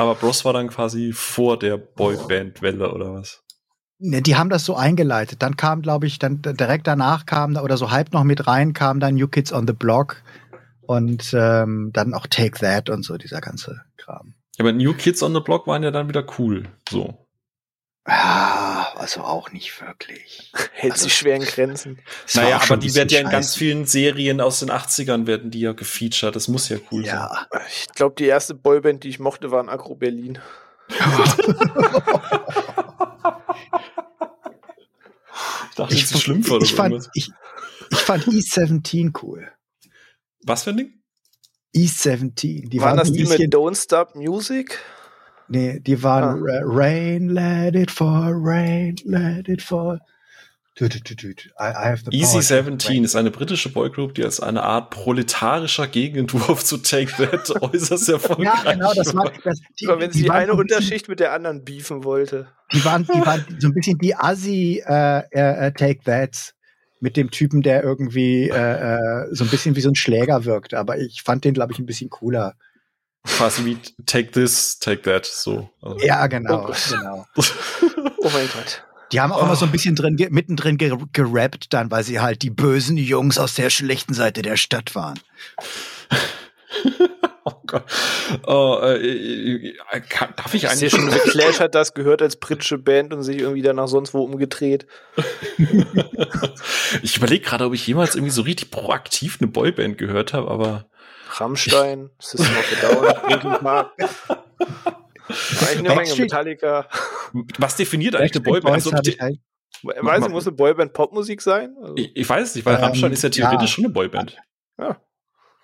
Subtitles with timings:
[0.00, 3.42] Aber Bros war dann quasi vor der Boyband-Welle oder was?
[3.98, 5.42] Ne, die haben das so eingeleitet.
[5.42, 8.98] Dann kam, glaube ich, dann direkt danach kam oder so halb noch mit rein kam
[8.98, 10.22] dann New Kids on the Block
[10.80, 14.32] und ähm, dann auch Take That und so dieser ganze Kram.
[14.56, 16.64] Ja, aber New Kids on the Block waren ja dann wieder cool.
[16.88, 17.26] So.
[18.08, 20.52] Ja, also auch nicht wirklich.
[20.72, 22.00] Hält Also, sich schwer in Grenzen.
[22.34, 25.60] Naja, aber die werden ja in bisschen ganz vielen Serien aus den 80ern werden die
[25.60, 26.36] ja gefeatured.
[26.36, 27.14] Das muss ja cool sein.
[27.14, 30.38] Ja, Ich glaube, die erste Boyband, die ich mochte, war in Agro Berlin.
[30.88, 30.96] Ich
[35.76, 37.30] dachte, das ist schlimm oder ich, fand, ich,
[37.90, 39.50] ich fand E17 cool.
[40.42, 40.94] Was für ein Ding?
[41.74, 42.68] E17.
[42.68, 44.78] Die waren waren das die mit Don't Stop Music?
[45.50, 46.60] Nee, die waren Ah.
[46.64, 50.00] Rain, let it fall, rain, let it fall.
[50.76, 51.28] Du, du, du, du.
[51.28, 53.04] I, I have the Easy power to 17 rain.
[53.04, 58.46] ist eine britische Boygroup, die als eine Art proletarischer Gegenentwurf zu Take That äußerst erfolgreich
[58.64, 61.64] Ja, genau, das war, das, die, Aber wenn sie die eine Unterschicht mit der anderen
[61.64, 62.46] beefen wollte.
[62.72, 66.54] Die waren, die waren so ein bisschen die Assi äh, äh, äh, Take That
[67.00, 70.72] mit dem Typen, der irgendwie äh, äh, so ein bisschen wie so ein Schläger wirkt.
[70.72, 72.54] Aber ich fand den, glaube ich, ein bisschen cooler.
[73.24, 75.70] Quasi wie Take This, Take That, so.
[75.82, 76.76] Also, Ja, genau, Oh Gott.
[76.90, 77.26] genau.
[78.22, 78.84] Oh mein Gott.
[79.12, 79.72] Die haben auch immer so ein Oh.
[79.72, 84.14] bisschen drin, mittendrin ge gerappt dann, weil sie halt die bösen Jungs aus der schlechten
[84.14, 85.18] Seite der Stadt waren.
[87.44, 87.84] oh Gott.
[88.46, 89.74] Oh, äh, äh,
[90.08, 93.62] kann, darf ich eigentlich schon, Clash hat das gehört als britische Band und sich irgendwie
[93.62, 94.86] danach sonst wo umgedreht.
[97.02, 100.86] ich überlege gerade, ob ich jemals irgendwie so richtig proaktiv eine Boyband gehört habe, aber
[101.38, 103.92] Rammstein, System of a Down, Linkin Park.
[103.98, 106.86] Eigentlich eine Menge Backstreet- Metallica.
[107.58, 108.74] was definiert eigentlich eine Boyband?
[108.74, 108.90] Also,
[109.82, 111.74] Weiß ich, muss eine Boyband Popmusik sein?
[111.80, 113.74] Also, ich, ich weiß es nicht, weil Ähm, Rammstein ist ja theoretisch ja.
[113.74, 114.36] schon eine Boyband.
[114.78, 115.00] Ja.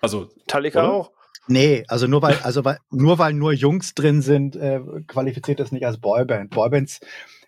[0.01, 0.91] Also, Metallica Oder?
[0.93, 1.11] auch.
[1.47, 5.71] nee, also nur weil, also weil, nur weil nur Jungs drin sind, äh, qualifiziert das
[5.71, 6.49] nicht als Boyband.
[6.51, 6.99] Boybands,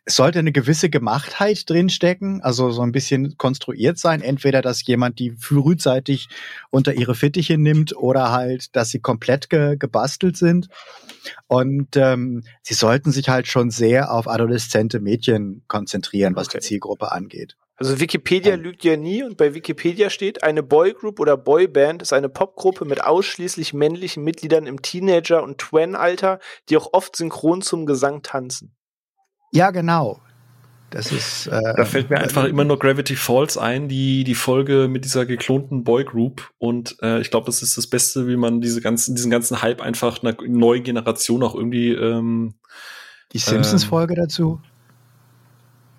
[0.10, 4.22] es sollte eine gewisse Gemachtheit drinstecken, also so ein bisschen konstruiert sein.
[4.24, 6.30] Entweder, dass jemand die frühzeitig
[6.72, 10.68] unter ihre Fittiche nimmt oder halt, dass sie komplett ge gebastelt sind.
[11.46, 16.58] Und ähm, sie sollten sich halt schon sehr auf adoleszente Mädchen konzentrieren, was Okay.
[16.58, 17.56] die Zielgruppe angeht.
[17.76, 18.62] Also Wikipedia Ähm.
[18.62, 23.04] lügt ja nie und bei Wikipedia steht, eine Boygroup oder Boyband ist eine Popgruppe mit
[23.04, 28.76] ausschließlich männlichen Mitgliedern im Teenager- und Twen-Alter, die auch oft synchron zum Gesang tanzen.
[29.52, 30.20] Ja, genau.
[30.92, 31.46] Das ist.
[31.48, 35.26] Äh, da fällt mir einfach immer nur Gravity Falls ein, die, die Folge mit dieser
[35.28, 36.50] geklonten Boygroup.
[36.58, 39.82] Und äh, ich glaube, das ist das Beste, wie man diese ganzen, diesen ganzen Hype
[39.82, 42.56] einfach einer neuen Generation auch irgendwie ähm,
[43.34, 44.60] die Simpsons-Folge dazu.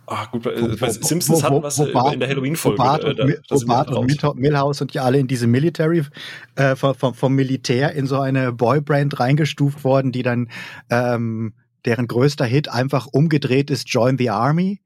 [0.09, 2.83] Ah, gut, Wo- bei wo- Simpsons wo- hatten was äh, Bart- in der Halloween-Folge.
[2.83, 6.03] Äh, und, da- wo Bart und Mil- Milhouse und die alle in diese Military
[6.57, 10.49] äh, vom, vom, vom Militär in so eine Boybrand reingestuft worden, die dann
[10.91, 11.53] ähm,
[11.87, 14.81] deren größter Hit einfach umgedreht ist Join the Army.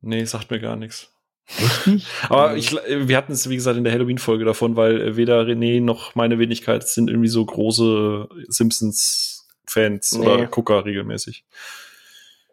[0.00, 1.10] Nee, sagt mir gar nichts.
[1.58, 2.06] Echt nicht?
[2.28, 5.42] Aber ich, äh, wir hatten es, wie gesagt, in der Halloween-Folge davon, weil äh, weder
[5.42, 10.26] René noch meine Wenigkeit sind irgendwie so große Simpsons-Fans Nee.
[10.26, 11.44] oder Gucker regelmäßig.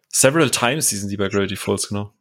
[0.10, 2.14] Several times hießen die bei Gravity Falls, genau.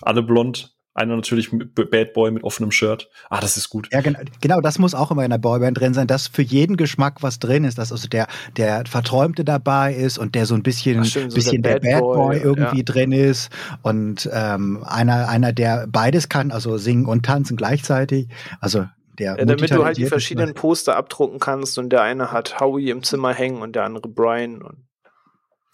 [0.00, 0.74] Alle blond.
[0.98, 3.08] Einer natürlich Bad Boy mit offenem Shirt.
[3.30, 3.88] Ah, das ist gut.
[3.92, 6.76] Ja, genau, genau, das muss auch immer in der Boyband drin sein, dass für jeden
[6.76, 8.26] Geschmack was drin ist, dass also der,
[8.56, 11.90] der Verträumte dabei ist und der so ein bisschen, Ach, stimmt, so bisschen der der,
[11.92, 12.82] Bad Bad Boy, Boy, irgendwie ja.
[12.82, 13.50] drin ist
[13.82, 18.26] und ähm, einer, einer, der beides kann, also singen und tanzen gleichzeitig.
[18.60, 18.86] Also
[19.20, 22.90] der Ja, damit du halt die verschiedenen Poster abdrucken kannst und der eine hat Howie
[22.90, 24.62] im Zimmer hängen und der andere Brian.
[24.62, 24.87] Und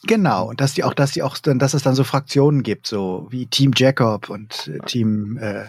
[0.07, 2.87] Genau, und dass die auch, dass die auch, dann, dass es dann so Fraktionen gibt,
[2.87, 5.65] so wie Team Jacob und äh, Team äh.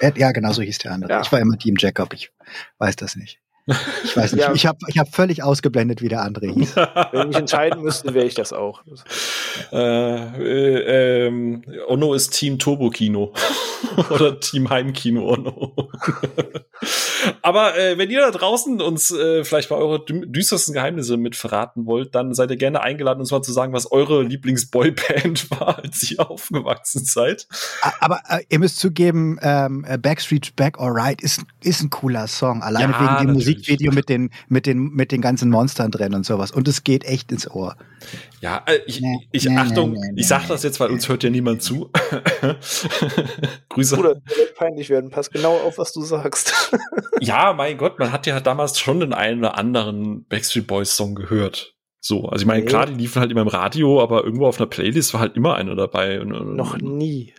[0.00, 1.12] Ed, ja, genau so hieß der andere.
[1.12, 1.20] Ja.
[1.20, 2.30] Ich war immer Team Jacob, ich
[2.78, 3.38] weiß das nicht.
[3.66, 4.42] Ich weiß nicht.
[4.42, 4.52] Ja.
[4.54, 6.76] Ich habe ich hab völlig ausgeblendet, wie der andere hieß.
[7.12, 8.82] wenn ich entscheiden müsste, wäre ich das auch.
[9.72, 13.32] äh, äh, ähm, Ono ist Team Turbo Kino.
[14.10, 15.90] Oder Team Heimkino Ono.
[17.42, 21.36] Aber äh, wenn ihr da draußen uns äh, vielleicht mal eure dü- düstersten Geheimnisse mit
[21.36, 25.78] verraten wollt, dann seid ihr gerne eingeladen, uns mal zu sagen, was eure Lieblingsboyband war,
[25.82, 27.46] als ihr aufgewachsen seid.
[28.00, 32.62] Aber äh, ihr müsst zugeben, ähm, äh, Backstreet's Back Alright ist, ist ein cooler Song.
[32.62, 33.44] Alleine Ja, wegen dem natürlich.
[33.54, 36.50] Musikvideo mit den, mit, den, mit den ganzen Monstern drin und sowas.
[36.50, 37.76] Und es geht echt ins Ohr.
[38.40, 40.48] Ja, äh, ich, Nee, ich nee, Achtung, nee, nee, ich sag nee.
[40.48, 41.90] das jetzt, weil uns hört ja niemand zu.
[43.68, 43.96] Grüße.
[43.96, 45.10] Oder das wird peinlich werden.
[45.10, 46.54] Pass genau auf, was du sagst.
[47.22, 51.14] Ja, mein Gott, man hat ja damals schon den einen oder anderen Backstreet Boys Song
[51.14, 51.76] gehört.
[52.00, 54.66] So, also ich meine, klar, die liefen halt immer im Radio, aber irgendwo auf einer
[54.66, 56.16] Playlist war halt immer einer dabei.
[56.24, 57.34] Noch nie.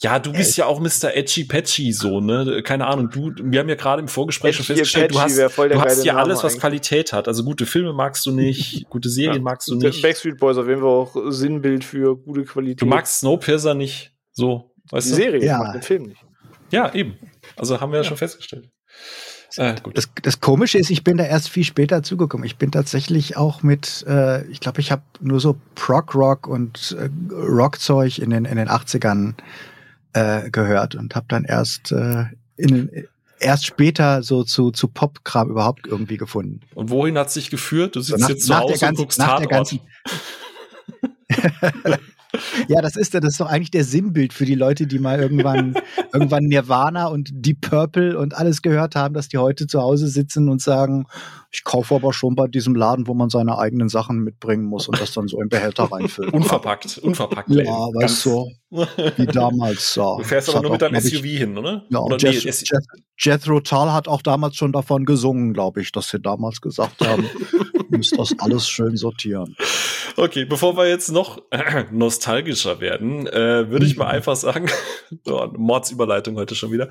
[0.00, 1.14] Ja, du bist ja auch Mr.
[1.14, 2.62] Edgy Patchy, so, ne?
[2.62, 6.04] Keine Ahnung, du, wir haben ja gerade im Vorgespräch schon festgestellt, du hast, du hast
[6.04, 6.60] ja alles, was eigentlich.
[6.60, 7.28] Qualität hat.
[7.28, 9.42] Also gute Filme magst du nicht, gute Serien ja.
[9.42, 10.02] magst du nicht.
[10.02, 12.82] Backstreet Boys auf jeden Fall auch Sinnbild für gute Qualität.
[12.82, 15.16] Du magst Snowpiercer nicht, so, weißt Die du?
[15.16, 15.72] Serie, ja.
[15.72, 16.20] den Film nicht.
[16.70, 17.18] Ja, eben.
[17.56, 18.68] Also haben wir ja, ja schon festgestellt.
[19.56, 22.44] Äh, das, das, Komische ist, ich bin da erst viel später zugekommen.
[22.44, 27.08] Ich bin tatsächlich auch mit, äh, ich glaube, ich habe nur so Prog-Rock und äh,
[27.32, 29.34] Rockzeug in den, in den 80ern
[30.12, 32.24] äh, gehört und habe dann erst äh,
[32.56, 32.90] in,
[33.38, 36.60] erst später so zu, zu Pop-Kram überhaupt irgendwie gefunden.
[36.74, 37.94] Und wohin hat es sich geführt?
[37.96, 39.80] Du sitzt so nach, jetzt zu Hause ganzen, und guckst nach der ganzen
[42.68, 45.74] Ja, das ist, das ist doch eigentlich der Sinnbild für die Leute, die mal irgendwann,
[46.12, 50.48] irgendwann Nirvana und Deep Purple und alles gehört haben, dass die heute zu Hause sitzen
[50.48, 51.06] und sagen,
[51.54, 55.00] ich kaufe aber schon bei diesem Laden, wo man seine eigenen Sachen mitbringen muss und
[55.00, 56.32] das dann so im Behälter reinfüllt.
[56.32, 57.48] Unverpackt, unverpackt.
[57.50, 58.50] Ja, weißt du,
[59.16, 59.94] wie damals.
[59.94, 60.16] Ja.
[60.16, 61.84] Du fährst aber nur mit deinem SUV hin, oder?
[61.90, 62.86] Ja, oder Jeth, nee, Jeth,
[63.16, 67.24] Jethro Tull hat auch damals schon davon gesungen, glaube ich, dass sie damals gesagt haben,
[67.88, 69.54] müsst das alles schön sortieren.
[70.16, 74.70] Okay, bevor wir jetzt noch äh, nostalgischer werden, äh, würde ich mal einfach sagen,
[75.26, 76.88] oh, Mordsüberleitung heute schon wieder.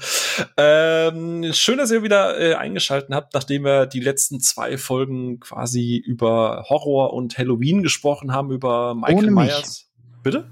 [0.57, 5.97] Ähm, schön, dass ihr wieder äh, eingeschaltet habt, nachdem wir die letzten zwei Folgen quasi
[5.97, 9.87] über Horror und Halloween gesprochen haben, über Michael Ohne Myers.
[10.23, 10.49] Bitte?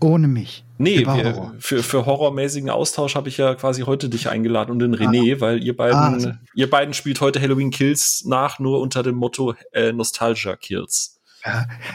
[0.00, 0.64] Ohne mich.
[0.78, 4.94] Nee, wir, für, für horrormäßigen Austausch habe ich ja quasi heute dich eingeladen und den
[4.94, 5.40] René, ah.
[5.40, 6.12] weil ihr beiden, ah.
[6.12, 11.20] Also ihr beiden spielt heute Halloween Kills nach, nur unter dem Motto äh, Nostalgia Kills.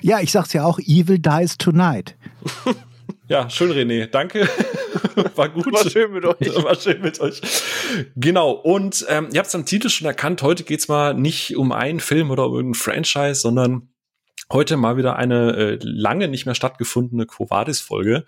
[0.02, 2.16] Ja, ich sag's ja auch, Evil dies tonight.
[3.28, 4.06] Ja, schön, René.
[4.06, 4.48] Danke.
[5.36, 5.72] War gut.
[5.74, 6.56] War schön mit euch.
[6.64, 7.42] War schön mit euch.
[8.16, 8.52] Genau.
[8.52, 10.42] Und ähm, ihr habt es am Titel schon erkannt.
[10.42, 13.90] Heute geht's mal nicht um einen Film oder um irgendein Franchise, sondern
[14.54, 18.26] Heute mal wieder eine äh, lange nicht mehr stattgefundene Quo Vadis-Folge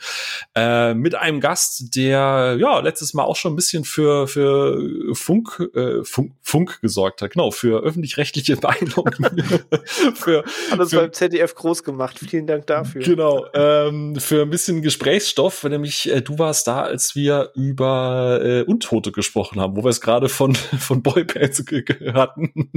[0.56, 5.70] äh, mit einem Gast, der ja letztes Mal auch schon ein bisschen für, für Funk,
[5.76, 7.32] äh, Funk, Funk gesorgt hat.
[7.34, 9.54] Genau, für öffentlich-rechtliche Meinungen.
[10.16, 12.18] für, Alles beim ZDF groß gemacht.
[12.18, 13.04] Vielen Dank dafür.
[13.04, 18.64] Genau, ähm, für ein bisschen Gesprächsstoff, nämlich äh, du warst da, als wir über äh,
[18.64, 21.64] Untote gesprochen haben, wo wir es gerade von, von Boybands
[22.12, 22.72] hatten.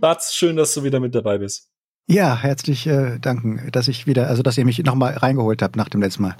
[0.00, 1.71] Mats, schön, dass du wieder mit dabei bist.
[2.08, 5.88] Ja, herzlich äh, danken, dass ich wieder, also dass ihr mich nochmal reingeholt habt nach
[5.88, 6.36] dem letzten Mal.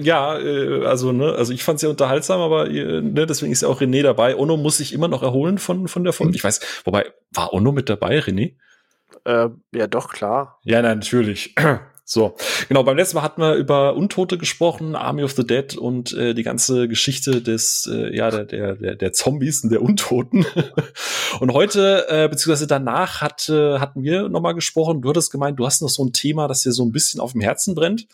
[0.00, 3.62] Ja, äh, also ne, also ich fand es ja unterhaltsam, aber äh, ne, deswegen ist
[3.62, 4.36] ja auch René dabei.
[4.36, 6.36] Ono muss sich immer noch erholen von von der Folge.
[6.36, 8.54] Ich weiß, wobei war Ono mit dabei, René?
[9.24, 10.60] Äh, ja, doch klar.
[10.62, 11.54] Ja, nein, natürlich.
[12.12, 12.34] So,
[12.68, 16.34] genau, beim letzten Mal hatten wir über Untote gesprochen, Army of the Dead und äh,
[16.34, 20.44] die ganze Geschichte des, äh, ja, der, der, der, Zombies und der Untoten.
[21.40, 25.66] und heute, äh, beziehungsweise danach hat, äh, hatten wir nochmal gesprochen, du hattest gemeint, du
[25.66, 28.08] hast noch so ein Thema, das dir so ein bisschen auf dem Herzen brennt.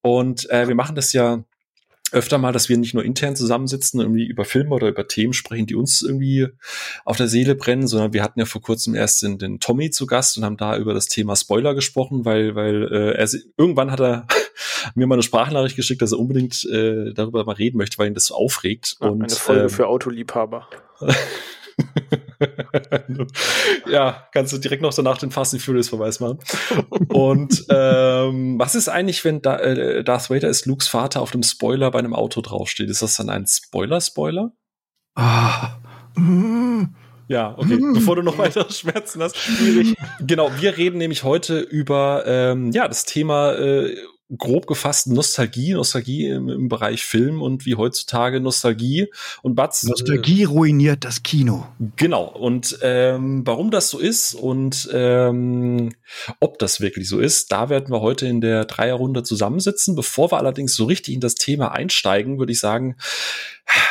[0.00, 1.44] Und äh, wir machen das ja
[2.12, 5.32] öfter mal, dass wir nicht nur intern zusammensitzen und irgendwie über Filme oder über Themen
[5.32, 6.48] sprechen, die uns irgendwie
[7.04, 10.06] auf der Seele brennen, sondern wir hatten ja vor kurzem erst den, den Tommy zu
[10.06, 14.00] Gast und haben da über das Thema Spoiler gesprochen, weil, weil äh, er irgendwann hat
[14.00, 14.26] er
[14.94, 18.14] mir mal eine Sprachnachricht geschickt, dass er unbedingt äh, darüber mal reden möchte, weil ihn
[18.14, 18.96] das so aufregt.
[19.00, 20.68] Ja, und, eine Folge ähm, für Autoliebhaber.
[23.90, 26.38] ja, kannst du direkt noch danach den Fast and Furious Verweis machen.
[27.08, 31.42] Und ähm, was ist eigentlich, wenn da, äh, Darth Vader ist Lukes Vater auf dem
[31.42, 32.90] Spoiler bei einem Auto draufsteht?
[32.90, 34.52] Ist das dann ein Spoiler-Spoiler?
[35.14, 35.78] Ah.
[37.28, 37.78] Ja, okay.
[37.94, 39.36] Bevor du noch weitere Schmerzen hast.
[39.36, 39.96] Schwierig.
[40.20, 43.96] Genau, wir reden nämlich heute über ähm, ja das Thema äh,
[44.36, 49.08] grob gefasst Nostalgie, Nostalgie im, im, Bereich Film und wie heutzutage Nostalgie
[49.42, 49.84] und Batz.
[49.84, 51.66] Nostalgie äh, ruiniert das Kino.
[51.96, 52.24] Genau.
[52.24, 55.90] Und ähm, warum das so ist und ähm,
[56.40, 59.94] ob das wirklich so ist, da werden wir heute in der Dreierrunde zusammensitzen.
[59.94, 62.96] Bevor wir allerdings so richtig in das Thema einsteigen, würde ich sagen,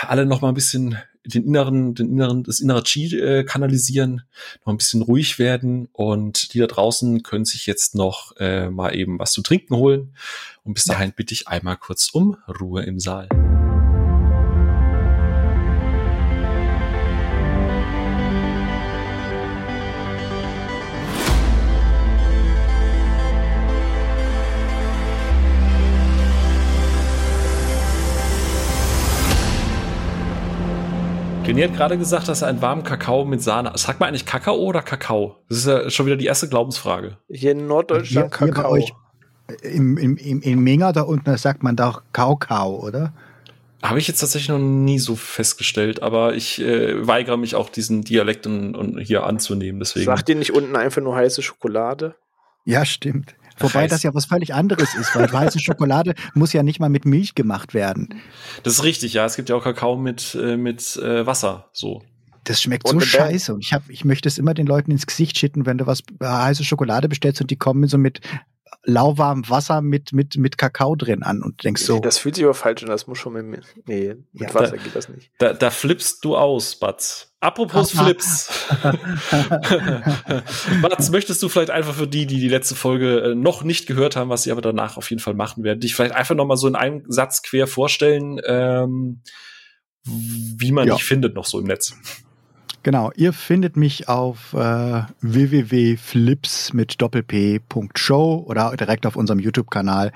[0.08, 4.24] alle noch mal ein bisschen den inneren, den inneren, das innere Chi äh, kanalisieren,
[4.66, 8.96] noch ein bisschen ruhig werden und die da draußen können sich jetzt noch äh, mal
[8.96, 10.16] eben was zu trinken holen.
[10.64, 13.30] Und bis dahin bitte ich einmal kurz um Ruhe im Saal.
[31.48, 33.72] René hat gerade gesagt, dass er einen warmen Kakao mit Sahne.
[33.76, 35.38] Sagt man eigentlich Kakao oder Kakao?
[35.50, 37.18] Das ist ja schon wieder die erste Glaubensfrage.
[37.30, 38.76] Hier in Norddeutschland hier, Kakao.
[38.76, 38.86] Hier
[39.62, 43.14] im, im, im, in Minga da unten sagt man doch Kaukau, oder?
[43.84, 48.02] Habe ich jetzt tatsächlich noch nie so festgestellt, aber ich äh, weigere mich auch, diesen
[48.04, 49.80] Dialekt und, und hier anzunehmen.
[49.80, 50.06] Deswegen.
[50.06, 52.16] Sagt ihr nicht unten einfach nur heiße Schokolade?
[52.64, 53.36] Ja, stimmt.
[53.58, 53.92] Wobei Heiß.
[53.92, 57.36] das ja was völlig anderes ist, weil weiße Schokolade muss ja nicht mal mit Milch
[57.36, 58.22] gemacht werden.
[58.64, 59.26] Das ist richtig, ja.
[59.26, 62.02] Es gibt ja auch Kakao mit, äh, mit äh, Wasser, so.
[62.44, 63.54] Das schmeckt Und so scheiße.
[63.54, 66.02] Und ich, hab, ich möchte es immer den Leuten ins Gesicht schütten, wenn du was
[66.20, 68.22] äh, heiße Schokolade bestellst und die kommen so mit
[68.84, 72.54] lauwarmem Wasser mit, mit, mit Kakao drin an und denkst so, Das fühlt sich aber
[72.54, 75.32] falsch an, das muss schon mit, nee, mit Ja, Wasser da- geht das nicht.
[75.40, 77.32] Da, da flippst du aus, Batz.
[77.40, 77.92] Apropos.
[77.92, 78.50] Flips.
[80.82, 84.16] Batz, möchtest du vielleicht einfach für die, die die letzte Folge äh, noch nicht gehört
[84.16, 86.58] haben, was sie aber danach auf jeden Fall machen werden, dich vielleicht einfach noch mal
[86.58, 89.22] so in einem Satz quer vorstellen, ähm,
[90.04, 90.96] wie man Ja.
[90.96, 91.96] dich findet noch so im Netz.
[92.86, 100.12] Genau, ihr findet mich auf äh, www.flips mit doppelp.show oder direkt auf unserem YouTube-Kanal,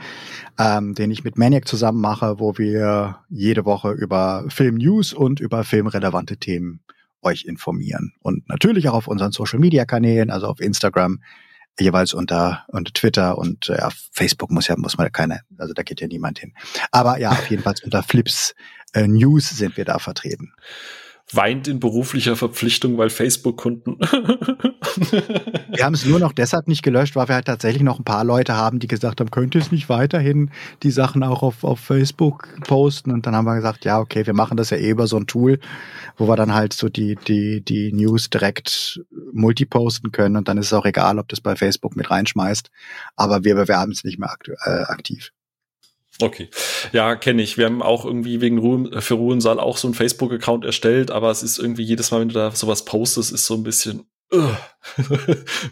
[0.60, 5.64] ähm, den ich mit Maniac zusammen mache, wo wir jede Woche über Film-News und über
[5.64, 6.82] filmrelevante Themen
[7.24, 8.14] euch informieren.
[8.22, 11.24] Und natürlich auch auf unseren Social-Media-Kanälen, also auf Instagram,
[11.80, 16.02] jeweils unter, unter Twitter und äh, Facebook muss ja, muss man keine, also da geht
[16.02, 16.54] ja niemand hin.
[16.92, 18.54] Aber ja, auf jeden Fall unter Flips
[18.94, 20.54] äh, News sind wir da vertreten.
[21.32, 23.98] Weint in beruflicher Verpflichtung, weil Facebook-Kunden.
[25.70, 28.24] Wir haben es nur noch deshalb nicht gelöscht, weil wir halt tatsächlich noch ein paar
[28.24, 30.50] Leute haben, die gesagt haben, könnt ihr es nicht weiterhin
[30.84, 33.12] die Sachen auch auf, auf Facebook posten?
[33.12, 35.28] Und dann haben wir gesagt, ja, okay, wir machen das ja eh über so ein
[35.28, 35.60] Tool,
[36.18, 40.68] wo wir dann halt so die, die, die News direkt multiposten können und dann ist
[40.68, 42.72] es auch egal, ob das bei Facebook mit reinschmeißt.
[43.16, 45.32] Aber wir bewerben es nicht mehr aktu äh, aktiv.
[46.22, 46.50] Okay.
[46.92, 47.58] Ja, kenne ich.
[47.58, 51.44] Wir haben auch irgendwie wegen Ruhe, für Ruhensaal auch so einen Facebook-Account erstellt, aber es
[51.44, 54.04] ist irgendwie jedes Mal, wenn du da sowas postest, ist so ein bisschen.
[54.32, 54.50] Uh.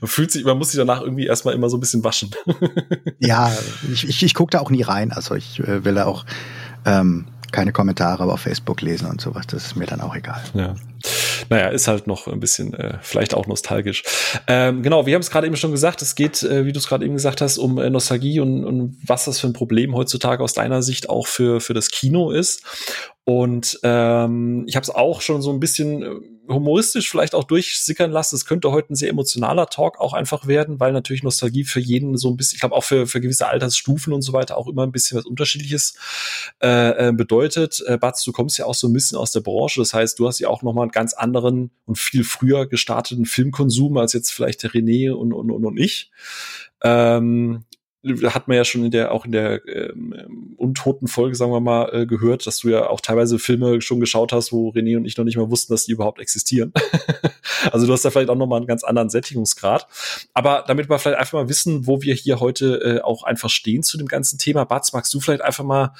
[0.01, 2.31] man fühlt sich, man muss sich danach irgendwie erstmal immer so ein bisschen waschen.
[3.19, 3.51] Ja,
[3.91, 5.11] ich, ich, ich gucke da auch nie rein.
[5.11, 6.23] Also ich äh, will da auch
[6.85, 9.47] ähm, keine Kommentare auf Facebook lesen und sowas.
[9.47, 10.41] Das ist mir dann auch egal.
[10.53, 10.75] Ja.
[11.49, 14.03] Naja, ist halt noch ein bisschen, äh, vielleicht auch nostalgisch.
[14.47, 16.87] Ähm, genau, wir haben es gerade eben schon gesagt, es geht, äh, wie du es
[16.87, 20.43] gerade eben gesagt hast, um äh, Nostalgie und, und was das für ein Problem heutzutage
[20.43, 22.63] aus deiner Sicht auch für, für das Kino ist.
[23.23, 26.09] Und ähm, ich habe es auch schon so ein bisschen äh,
[26.47, 28.35] humoristisch vielleicht auch durchsickern lassen.
[28.35, 32.17] Es könnte heute ein sehr emotionaler Talk auch einfach werden, weil natürlich Nostalgie für jeden
[32.17, 34.83] so ein bisschen, ich glaube auch für, für gewisse Altersstufen und so weiter auch immer
[34.83, 35.95] ein bisschen was Unterschiedliches
[36.61, 37.83] äh, äh, bedeutet.
[37.87, 40.27] Äh, Batz, du kommst ja auch so ein bisschen aus der Branche, das heißt, du
[40.27, 44.63] hast ja auch nochmal einen ganz anderen und viel früher gestarteten Filmkonsum als jetzt vielleicht
[44.63, 46.11] der René und, und, und, und ich.
[46.83, 47.65] Ähm,
[48.03, 51.89] hat man ja schon in der auch in der ähm, untoten Folge, sagen wir mal,
[51.93, 55.17] äh, gehört, dass du ja auch teilweise Filme schon geschaut hast, wo René und ich
[55.17, 56.73] noch nicht mal wussten, dass die überhaupt existieren.
[57.71, 59.87] also du hast da vielleicht auch noch mal einen ganz anderen Sättigungsgrad.
[60.33, 63.83] Aber damit wir vielleicht einfach mal wissen, wo wir hier heute äh, auch einfach stehen
[63.83, 65.93] zu dem ganzen Thema, Batz, magst du vielleicht einfach mal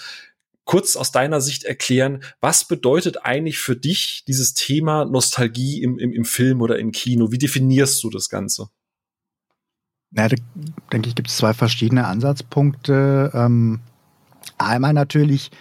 [0.65, 6.13] kurz aus deiner Sicht erklären, was bedeutet eigentlich für dich dieses Thema Nostalgie im, im,
[6.13, 7.31] im Film oder im Kino?
[7.31, 8.69] Wie definierst du das Ganze?
[10.11, 10.35] Ja, da
[10.91, 13.31] denke ich, gibt es zwei verschiedene Ansatzpunkte.
[13.33, 13.81] Ähm,
[14.57, 15.51] einmal natürlich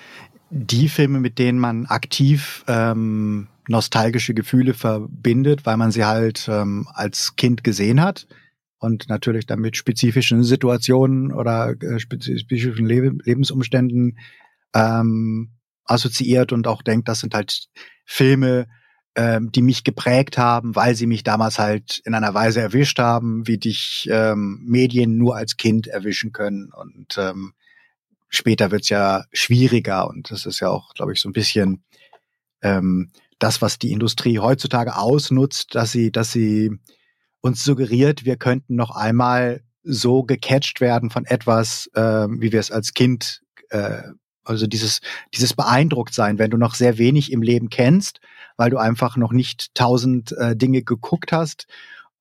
[0.50, 6.86] die Filme, mit denen man aktiv ähm, nostalgische Gefühle verbindet, weil man sie halt ähm,
[6.94, 8.28] als Kind gesehen hat
[8.78, 14.18] und natürlich dann mit spezifischen Situationen oder äh, spezifischen Le Lebensumständen
[14.74, 15.50] ähm,
[15.84, 17.66] assoziiert und auch denkt, das sind halt
[18.04, 18.66] Filme,
[19.16, 23.46] ähm, die mich geprägt haben, weil sie mich damals halt in einer Weise erwischt haben,
[23.46, 26.70] wie dich ähm, Medien nur als Kind erwischen können.
[26.70, 27.54] Und ähm,
[28.28, 31.82] später wird's ja schwieriger und das ist ja auch, glaube ich, so ein bisschen
[32.62, 36.70] ähm, das, was die Industrie heutzutage ausnutzt, dass sie, dass sie
[37.40, 42.70] uns suggeriert, wir könnten noch einmal so gecatcht werden von etwas, äh, wie wir es
[42.70, 44.02] als Kind, äh,
[44.44, 45.00] also dieses,
[45.34, 48.20] dieses beeindruckt sein, wenn du noch sehr wenig im Leben kennst,
[48.56, 51.66] weil du einfach noch nicht tausend äh, Dinge geguckt hast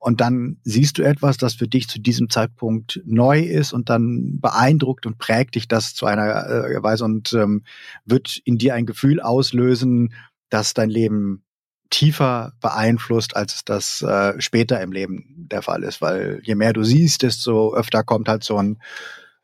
[0.06, 4.40] und dann siehst du etwas, das für dich zu diesem Zeitpunkt neu ist und dann
[4.40, 7.64] beeindruckt und prägt dich das zu einer äh, Weise und ähm,
[8.06, 10.14] wird in dir ein Gefühl auslösen,
[10.50, 11.44] dass dein Leben
[11.90, 16.02] tiefer beeinflusst, als es das äh, später im Leben der Fall ist.
[16.02, 18.80] Weil je mehr du siehst, desto öfter kommt halt so ein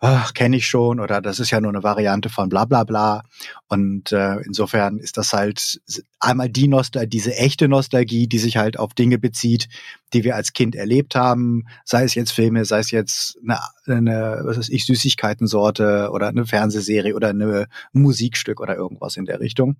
[0.03, 3.21] ach, kenne ich schon oder das ist ja nur eine Variante von bla bla bla.
[3.67, 5.79] Und äh, insofern ist das halt
[6.19, 9.69] einmal die Nostalgie, diese echte Nostalgie, die sich halt auf Dinge bezieht,
[10.13, 14.41] die wir als Kind erlebt haben, sei es jetzt Filme, sei es jetzt eine, eine
[14.43, 19.77] was weiß ich, Süßigkeitensorte oder eine Fernsehserie oder eine Musikstück oder irgendwas in der Richtung.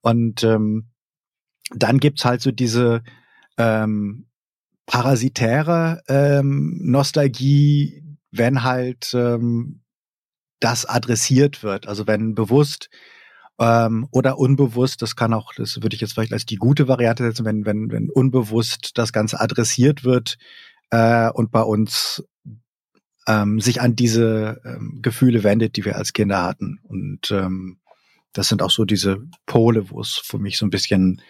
[0.00, 0.88] Und ähm,
[1.72, 3.02] dann gibt's halt so diese
[3.56, 4.26] ähm,
[4.86, 9.82] parasitäre ähm, Nostalgie, wenn halt ähm,
[10.60, 11.88] das adressiert wird.
[11.88, 12.90] Also wenn bewusst
[13.58, 17.24] ähm, oder unbewusst, das kann auch, das würde ich jetzt vielleicht als die gute Variante
[17.24, 20.38] setzen, wenn, wenn, wenn unbewusst das Ganze adressiert wird
[20.90, 22.24] äh, und bei uns
[23.26, 26.80] ähm, sich an diese ähm, Gefühle wendet, die wir als Kinder hatten.
[26.84, 27.78] Und ähm,
[28.32, 31.22] das sind auch so diese Pole, wo es für mich so ein bisschen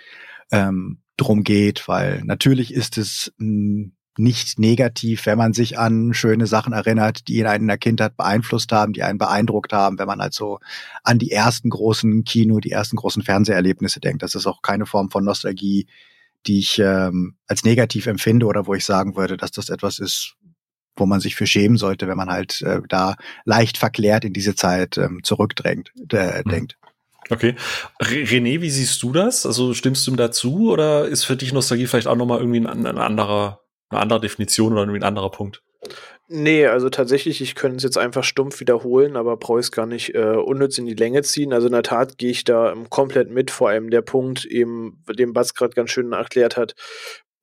[0.53, 6.47] ähm, drum geht, weil natürlich ist es mh, nicht negativ, wenn man sich an schöne
[6.47, 10.21] Sachen erinnert, die ihn in der Kindheit beeinflusst haben, die einen beeindruckt haben, wenn man
[10.21, 10.59] halt so
[11.05, 14.23] an die ersten großen Kino, die ersten großen Fernseherlebnisse denkt.
[14.23, 15.87] Das ist auch keine Form von Nostalgie,
[16.47, 20.35] die ich ähm, als negativ empfinde oder wo ich sagen würde, dass das etwas ist,
[20.97, 24.55] wo man sich für schämen sollte, wenn man halt äh, da leicht verklärt in diese
[24.55, 26.51] Zeit ähm, zurückdrängt, äh, mhm.
[26.51, 26.77] denkt.
[27.29, 27.55] Okay.
[28.01, 29.47] René, wie siehst du das?
[29.47, 32.87] Also stimmst du ihm dazu oder ist für dich Nostalgie vielleicht auch nochmal irgendwie ein,
[32.87, 33.61] ein anderer,
[33.91, 35.63] eine andere Definition oder ein anderer Punkt?
[36.29, 40.15] Nee, also tatsächlich, ich könnte es jetzt einfach stumpf wiederholen, aber brauche es gar nicht
[40.15, 41.53] äh, unnütz in die Länge ziehen.
[41.53, 45.03] Also in der Tat gehe ich da ähm, komplett mit, vor allem der Punkt, eben,
[45.09, 46.77] den Bas gerade ganz schön erklärt hat,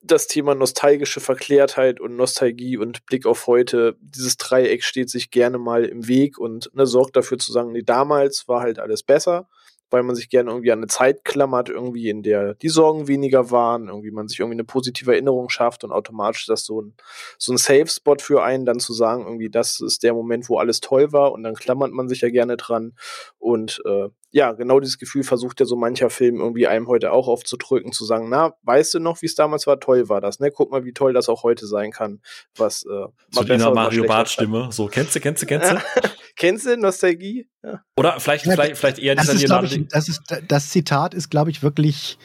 [0.01, 5.57] das Thema nostalgische Verklärtheit und Nostalgie und Blick auf heute, dieses Dreieck steht sich gerne
[5.57, 9.49] mal im Weg und ne, sorgt dafür zu sagen, nee, damals war halt alles besser
[9.89, 13.51] weil man sich gerne irgendwie an eine Zeit klammert, irgendwie in der die Sorgen weniger
[13.51, 16.93] waren, irgendwie man sich irgendwie eine positive Erinnerung schafft und automatisch ist das so ein,
[17.37, 20.81] so ein Safe-Spot für einen, dann zu sagen, irgendwie das ist der Moment, wo alles
[20.81, 22.93] toll war und dann klammert man sich ja gerne dran
[23.39, 27.27] und äh, ja, genau dieses Gefühl versucht ja so mancher Film irgendwie einem heute auch
[27.27, 29.79] aufzudrücken, zu sagen, na, weißt du noch, wie es damals war?
[29.79, 30.51] Toll war das, ne?
[30.51, 32.21] Guck mal, wie toll das auch heute sein kann.
[32.55, 34.69] Was, äh, so die Mario Bart Stimme.
[34.71, 35.77] So, kennst du, kennst du, kennst du?
[36.35, 37.49] kennst du Nostalgie?
[37.63, 37.81] Ja.
[37.97, 41.29] Oder vielleicht, ja, vielleicht, vielleicht eher das dieser ist, ich, das ist, das Zitat ist,
[41.29, 42.19] glaube ich, wirklich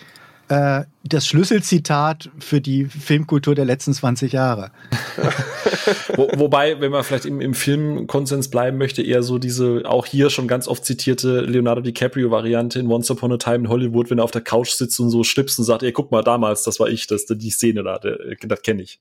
[0.52, 4.70] äh, das Schlüsselzitat für die Filmkultur der letzten 20 Jahre.
[6.14, 10.28] Wo, wobei, wenn man vielleicht im, im Filmkonsens bleiben möchte, eher so diese auch hier
[10.28, 14.24] schon ganz oft zitierte Leonardo DiCaprio-Variante in Once Upon a Time in Hollywood, wenn er
[14.24, 16.88] auf der Couch sitzt und so schnippst und sagt, ey, guck mal, damals, das war
[16.88, 19.00] ich, das, die Szene da, das kenne ich.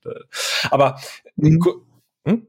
[0.70, 0.98] Aber
[1.36, 1.60] mhm.
[2.26, 2.46] hm?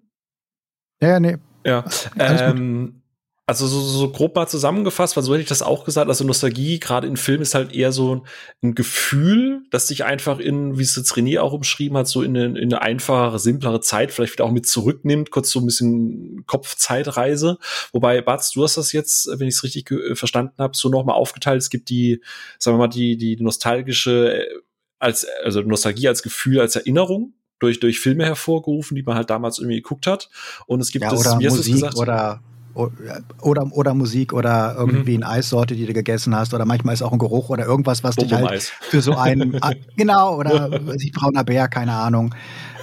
[1.02, 1.38] Ja, nee.
[1.66, 1.84] Ja.
[2.18, 3.03] Ähm,
[3.46, 6.08] also so, so grob mal zusammengefasst, weil so hätte ich das auch gesagt.
[6.08, 8.24] Also Nostalgie, gerade in Filmen, ist halt eher so
[8.62, 12.38] ein Gefühl, das sich einfach in, wie es jetzt René auch umschrieben hat, so in
[12.38, 16.46] eine, in eine einfachere, simplere Zeit vielleicht wieder auch mit zurücknimmt, kurz so ein bisschen
[16.48, 17.58] Kopfzeitreise.
[17.92, 21.62] Wobei, Batz, du hast das jetzt, wenn ich es richtig verstanden habe, so nochmal aufgeteilt.
[21.62, 22.22] Es gibt die,
[22.60, 24.48] sagen wir mal, die, die nostalgische, äh,
[25.00, 29.60] als, also Nostalgie als Gefühl, als Erinnerung durch, durch Filme hervorgerufen, die man halt damals
[29.60, 30.30] irgendwie geguckt hat.
[30.66, 31.98] Und es gibt ja, das, oder wie Musik gesagt?
[31.98, 32.42] oder
[32.76, 35.24] oder, oder Musik oder irgendwie mhm.
[35.24, 38.16] eine Eissorte, die du gegessen hast oder manchmal ist auch ein Geruch oder irgendwas, was
[38.16, 39.60] dich halt für so einen,
[39.98, 40.70] genau, oder
[41.14, 42.34] brauner Bär, keine Ahnung.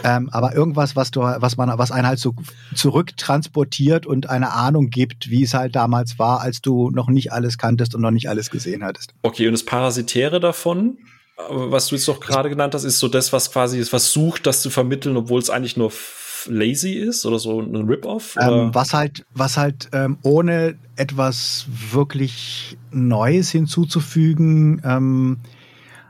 [0.02, 2.34] Ähm, aber irgendwas, was du, was man, was einen halt so
[2.74, 7.58] zurücktransportiert und eine Ahnung gibt, wie es halt damals war, als du noch nicht alles
[7.58, 9.12] kanntest und noch nicht alles gesehen hattest.
[9.22, 10.98] Okay, und das Parasitäre davon,
[11.48, 14.46] was du jetzt doch gerade genannt hast, ist so das, was quasi ist, was sucht,
[14.46, 15.90] das zu vermitteln, obwohl es eigentlich nur
[16.48, 18.36] lazy ist oder so ein Rip-Off?
[18.40, 25.38] Ähm, was halt, was halt ähm, ohne etwas wirklich Neues hinzuzufügen, ähm,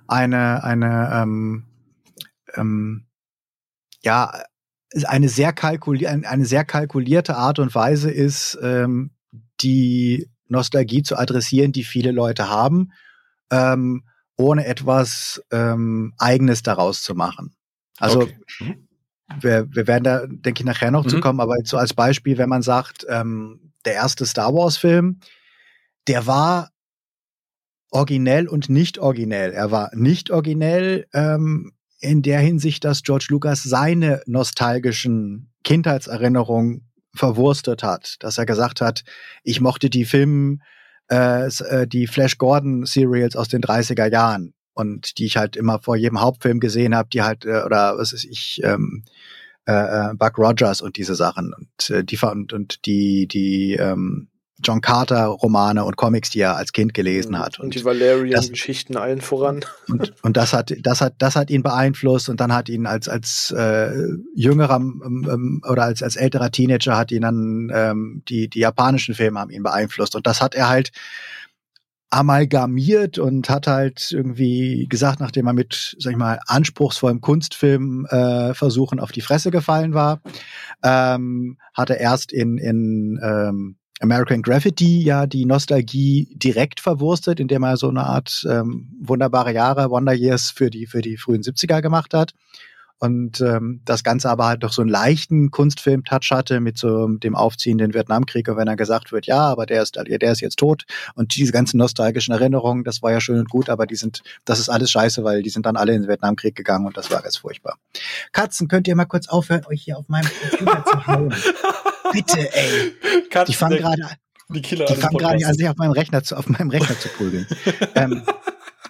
[0.07, 1.65] eine, eine, ähm,
[2.55, 3.07] ähm,
[4.03, 4.33] ja,
[5.05, 9.11] eine sehr, kalkuli eine sehr kalkulierte Art und Weise ist, ähm,
[9.61, 12.91] die Nostalgie zu adressieren, die viele Leute haben,
[14.37, 17.55] ohne etwas Eigenes daraus zu machen.
[17.99, 18.37] Also okay.
[19.41, 21.09] Wir, wir werden da, denke ich, nachher noch mhm.
[21.09, 25.21] zu kommen, aber so als Beispiel, wenn man sagt, ähm, der erste Star Wars-Film,
[26.09, 26.71] der war
[27.91, 29.53] originell und nicht originell.
[29.53, 37.83] Er war nicht originell ähm, in der Hinsicht, dass George Lucas seine nostalgischen Kindheitserinnerungen verwurstet
[37.83, 39.03] hat, dass er gesagt hat,
[39.43, 40.59] ich mochte die Filme,
[41.11, 45.81] äh, äh die Flash Gordon Serials aus den 30er Jahren und die ich halt immer
[45.81, 49.05] vor jedem Hauptfilm gesehen habe, die halt, äh, oder was ist ich, ähm,
[49.67, 54.29] äh, äh, Buck Rogers und diese Sachen und äh, die und, und die, die ähm,
[54.63, 57.59] John Carter Romane und Comics, die er als Kind gelesen hat.
[57.59, 59.65] Und, und die Valerian-Geschichten allen voran.
[59.89, 63.09] Und, und das hat, das hat, das hat ihn beeinflusst und dann hat ihn als,
[63.09, 63.91] als äh,
[64.37, 69.15] jüngerer ähm, ähm, oder als, als älterer Teenager hat ihn dann ähm, die, die japanischen
[69.15, 70.15] Filme haben ihn beeinflusst.
[70.15, 70.93] Und das hat er halt
[72.11, 78.53] amalgamiert und hat halt irgendwie gesagt, nachdem er mit, sag ich mal, anspruchsvollem Kunstfilm äh,
[78.53, 80.21] versuchen auf die Fresse gefallen war,
[80.83, 87.63] ähm, hat er erst in, in ähm, American Graffiti ja die Nostalgie direkt verwurstet, indem
[87.63, 91.81] er so eine Art ähm, wunderbare Jahre, Wonder Years für die, für die frühen 70er
[91.81, 92.33] gemacht hat.
[93.01, 97.35] Und ähm, das Ganze aber halt doch so einen leichten Kunstfilm-Touch hatte mit so dem
[97.35, 100.85] aufziehenden Vietnamkrieg und wenn dann gesagt wird, ja, aber der ist, der ist jetzt tot
[101.15, 104.59] und diese ganzen nostalgischen Erinnerungen, das war ja schön und gut, aber die sind, das
[104.61, 107.23] ist alles scheiße, weil die sind dann alle in den Vietnamkrieg gegangen und das war
[107.23, 107.79] ganz furchtbar.
[108.33, 111.35] Katzen, könnt ihr mal kurz aufhören, euch hier auf meinem Computer zu hauen?
[112.13, 112.93] Bitte, ey.
[113.31, 114.03] Katzen, die fangen gerade
[114.53, 117.09] die Killer die fangen gerade an, sich auf meinem Rechner zu, auf meinem Rechner zu
[117.09, 117.47] prügeln.
[117.95, 118.23] ähm,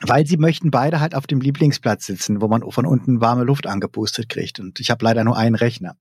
[0.02, 3.66] weil sie möchten beide halt auf dem Lieblingsplatz sitzen, wo man von unten warme Luft
[3.66, 4.60] angepustet kriegt.
[4.60, 5.96] Und ich habe leider nur einen Rechner.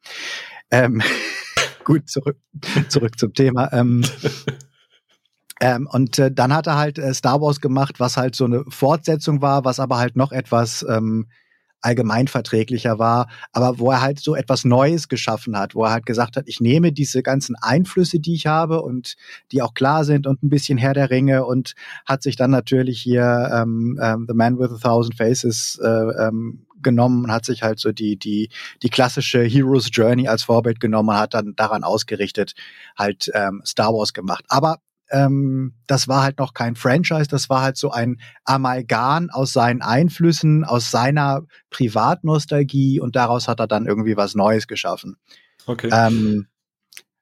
[0.71, 1.01] Ähm,
[1.83, 2.38] gut, zurück,
[2.88, 3.71] zurück zum Thema.
[3.73, 4.03] Ähm,
[5.62, 8.63] ähm, und äh, dann hat er halt äh, Star Wars gemacht, was halt so eine
[8.69, 11.27] Fortsetzung war, was aber halt noch etwas ähm,
[11.81, 16.35] allgemeinverträglicher war, aber wo er halt so etwas Neues geschaffen hat, wo er halt gesagt
[16.35, 19.15] hat, ich nehme diese ganzen Einflüsse, die ich habe und
[19.51, 21.73] die auch klar sind und ein bisschen Herr der Ringe und
[22.05, 26.65] hat sich dann natürlich hier ähm, ähm, The Man with a Thousand Faces äh, ähm,
[26.81, 28.49] genommen und hat sich halt so die, die,
[28.83, 32.53] die klassische Hero's Journey als Vorbild genommen und hat dann daran ausgerichtet
[32.97, 34.45] halt ähm, Star Wars gemacht.
[34.47, 34.79] Aber
[35.12, 39.82] ähm, das war halt noch kein Franchise, das war halt so ein Amalgam aus seinen
[39.82, 45.17] Einflüssen, aus seiner Privatnostalgie und daraus hat er dann irgendwie was Neues geschaffen.
[45.65, 45.89] Okay.
[45.91, 46.48] Ähm,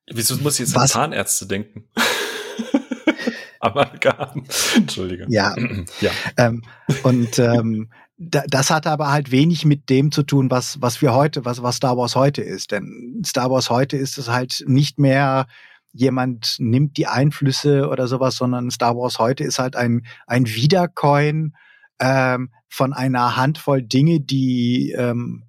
[0.09, 1.85] Wieso muss ich jetzt was, an Zahnärzte denken?
[3.59, 4.45] Amalgam.
[4.75, 5.25] Entschuldige.
[5.29, 5.55] Ja.
[6.01, 6.11] ja.
[6.37, 6.63] Ähm,
[7.03, 11.13] und ähm, da, das hat aber halt wenig mit dem zu tun, was, was wir
[11.13, 12.71] heute, was, was Star Wars heute ist.
[12.71, 15.47] Denn Star Wars heute ist es halt nicht mehr
[15.91, 21.55] jemand nimmt die Einflüsse oder sowas, sondern Star Wars heute ist halt ein, ein Wiedercoin
[21.99, 25.43] ähm, von einer Handvoll Dinge, die ähm,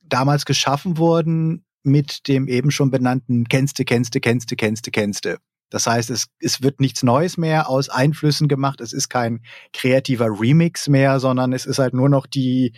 [0.00, 5.38] damals geschaffen wurden mit dem eben schon benannten kennste, kennste, kennste, kennste, kennste.
[5.70, 8.80] Das heißt, es, es wird nichts Neues mehr aus Einflüssen gemacht.
[8.80, 9.40] Es ist kein
[9.72, 12.74] kreativer Remix mehr, sondern es ist halt nur noch die,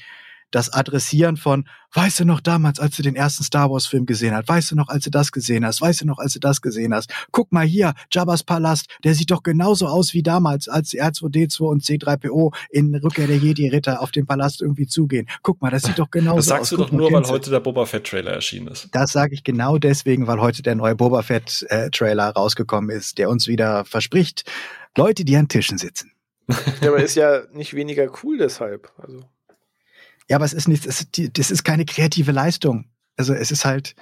[0.55, 4.35] das Adressieren von, weißt du noch damals, als du den ersten Star Wars Film gesehen
[4.35, 6.63] hast, weißt du noch, als du das gesehen hast, weißt du noch, als du das
[6.63, 10.93] gesehen hast, guck mal hier, Jabba's Palast, der sieht doch genauso aus wie damals, als
[10.93, 15.29] R2D2 und C3PO in Rückkehr der Jedi-Ritter auf den Palast irgendwie zugehen.
[15.43, 16.47] Guck mal, das sieht doch genauso aus.
[16.47, 16.71] Das sagst aus.
[16.71, 18.89] du doch nur, weil heute der Boba Fett Trailer erschienen ist.
[18.93, 23.19] Das sage ich genau deswegen, weil heute der neue Boba Fett äh, Trailer rausgekommen ist,
[23.19, 24.45] der uns wieder verspricht,
[24.97, 26.13] Leute, die an Tischen sitzen.
[26.81, 28.93] Ja, aber ist ja nicht weniger cool deshalb.
[28.99, 29.25] Also.
[30.29, 32.87] Ja, aber es ist nichts, es, das ist keine kreative Leistung.
[33.17, 33.95] Also es ist halt,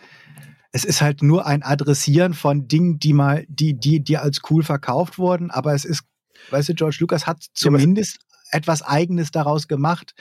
[0.72, 4.62] es ist halt nur ein Adressieren von Dingen, die mal, die, die, die als cool
[4.62, 6.04] verkauft wurden, aber es ist,
[6.50, 10.14] weißt du, George Lucas hat zumindest ja, etwas Eigenes daraus gemacht,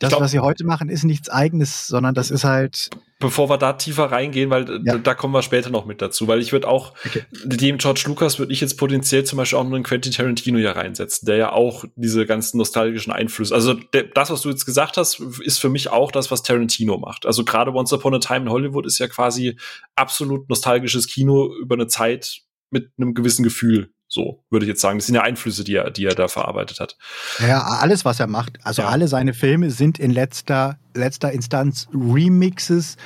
[0.00, 2.90] das, glaub, was sie heute machen, ist nichts Eigenes, sondern das ist halt.
[3.18, 4.98] Bevor wir da tiefer reingehen, weil ja.
[4.98, 7.22] da kommen wir später noch mit dazu, weil ich würde auch, okay.
[7.44, 10.72] dem George Lucas würde ich jetzt potenziell zum Beispiel auch nur einen Quentin Tarantino hier
[10.72, 14.96] reinsetzen, der ja auch diese ganzen nostalgischen Einflüsse, also der, das, was du jetzt gesagt
[14.96, 17.24] hast, ist für mich auch das, was Tarantino macht.
[17.24, 19.56] Also gerade Once Upon a Time in Hollywood ist ja quasi
[19.94, 24.98] absolut nostalgisches Kino über eine Zeit mit einem gewissen Gefühl so, würde ich jetzt sagen.
[24.98, 26.96] Das sind ja Einflüsse, die er, die er da verarbeitet hat.
[27.40, 28.58] Ja, alles, was er macht.
[28.62, 28.88] Also ja.
[28.88, 32.96] alle seine Filme sind in letzter, letzter Instanz Remixes,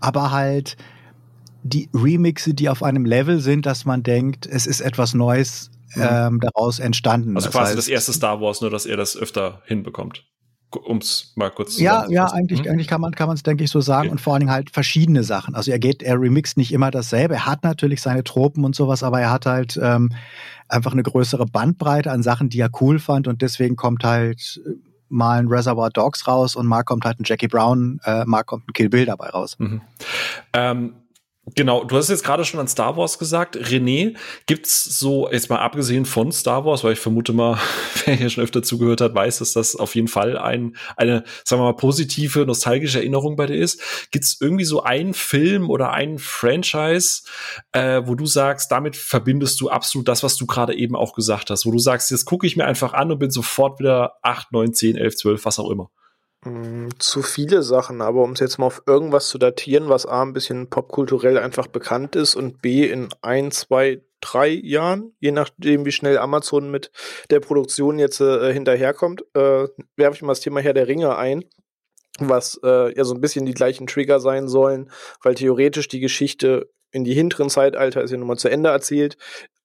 [0.00, 0.76] aber halt
[1.62, 6.02] die Remixe, die auf einem Level sind, dass man denkt, es ist etwas Neues mhm.
[6.08, 7.36] ähm, daraus entstanden.
[7.36, 10.27] Also das quasi heißt, das erste Star Wars, nur dass er das öfter hinbekommt
[10.76, 12.70] um es mal kurz zu Ja, ja, eigentlich, hm?
[12.70, 14.08] eigentlich kann man kann es, denke ich, so sagen.
[14.08, 14.10] Okay.
[14.12, 15.54] Und vor allen Dingen halt verschiedene Sachen.
[15.54, 17.34] Also er geht, er remixt nicht immer dasselbe.
[17.34, 20.10] Er hat natürlich seine Tropen und sowas, aber er hat halt ähm,
[20.68, 23.28] einfach eine größere Bandbreite an Sachen, die er cool fand.
[23.28, 24.70] Und deswegen kommt halt äh,
[25.08, 28.68] mal ein Reservoir Dogs raus und mal kommt halt ein Jackie Brown, äh, mal kommt
[28.68, 29.56] ein Kill Bill dabei raus.
[29.58, 29.80] Mhm.
[30.52, 30.94] Ähm,
[31.54, 33.56] Genau, du hast jetzt gerade schon an Star Wars gesagt.
[33.56, 37.58] René, gibt's so, jetzt mal abgesehen von Star Wars, weil ich vermute mal,
[38.04, 41.62] wer hier schon öfter zugehört hat, weiß, dass das auf jeden Fall ein, eine, sagen
[41.62, 43.80] wir mal, positive, nostalgische Erinnerung bei dir ist.
[44.10, 47.22] Gibt's irgendwie so einen Film oder einen Franchise,
[47.72, 51.50] äh, wo du sagst, damit verbindest du absolut das, was du gerade eben auch gesagt
[51.50, 54.52] hast, wo du sagst, jetzt gucke ich mir einfach an und bin sofort wieder 8,
[54.52, 55.90] 9, 10, 11, 12, was auch immer.
[56.44, 60.22] Mm, zu viele Sachen, aber um es jetzt mal auf irgendwas zu datieren, was A
[60.22, 65.84] ein bisschen popkulturell einfach bekannt ist und B in ein, zwei, drei Jahren, je nachdem
[65.84, 66.92] wie schnell Amazon mit
[67.30, 71.44] der Produktion jetzt äh, hinterherkommt, äh, werfe ich mal das Thema Herr der Ringe ein,
[72.20, 74.90] was äh, ja so ein bisschen die gleichen Trigger sein sollen,
[75.22, 79.18] weil theoretisch die Geschichte in die hinteren Zeitalter ist ja nun mal zu Ende erzählt,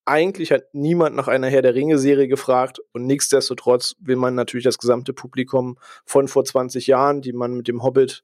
[0.05, 4.77] eigentlich hat niemand nach einer Herr der Ringe-Serie gefragt und nichtsdestotrotz will man natürlich das
[4.77, 8.23] gesamte Publikum von vor 20 Jahren, die man mit dem Hobbit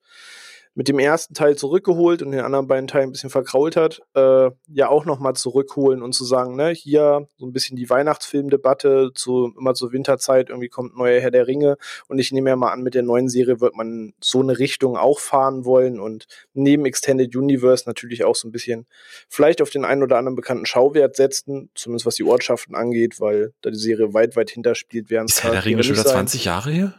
[0.80, 4.50] mit dem ersten Teil zurückgeholt und den anderen beiden Teilen ein bisschen verkrault hat, äh,
[4.70, 9.54] ja auch nochmal zurückholen und zu sagen, ne, hier so ein bisschen die Weihnachtsfilmdebatte zu
[9.60, 11.76] immer zur Winterzeit, irgendwie kommt neuer Herr der Ringe
[12.08, 14.96] und ich nehme ja mal an, mit der neuen Serie wird man so eine Richtung
[14.96, 18.88] auch fahren wollen und neben Extended Universe natürlich auch so ein bisschen
[19.28, 23.52] vielleicht auf den einen oder anderen bekannten Schauwert setzen, zumindest was die Ortschaften angeht, weil
[23.60, 25.26] da die Serie weit, weit hinterspielt werden.
[25.26, 26.94] Ist Herr der Ringe schon wieder 20 Jahre her?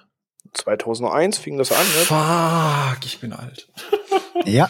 [0.54, 1.78] 2001 fing das an.
[1.78, 2.04] Ne?
[2.04, 3.68] Fuck, ich bin alt.
[4.44, 4.68] ja.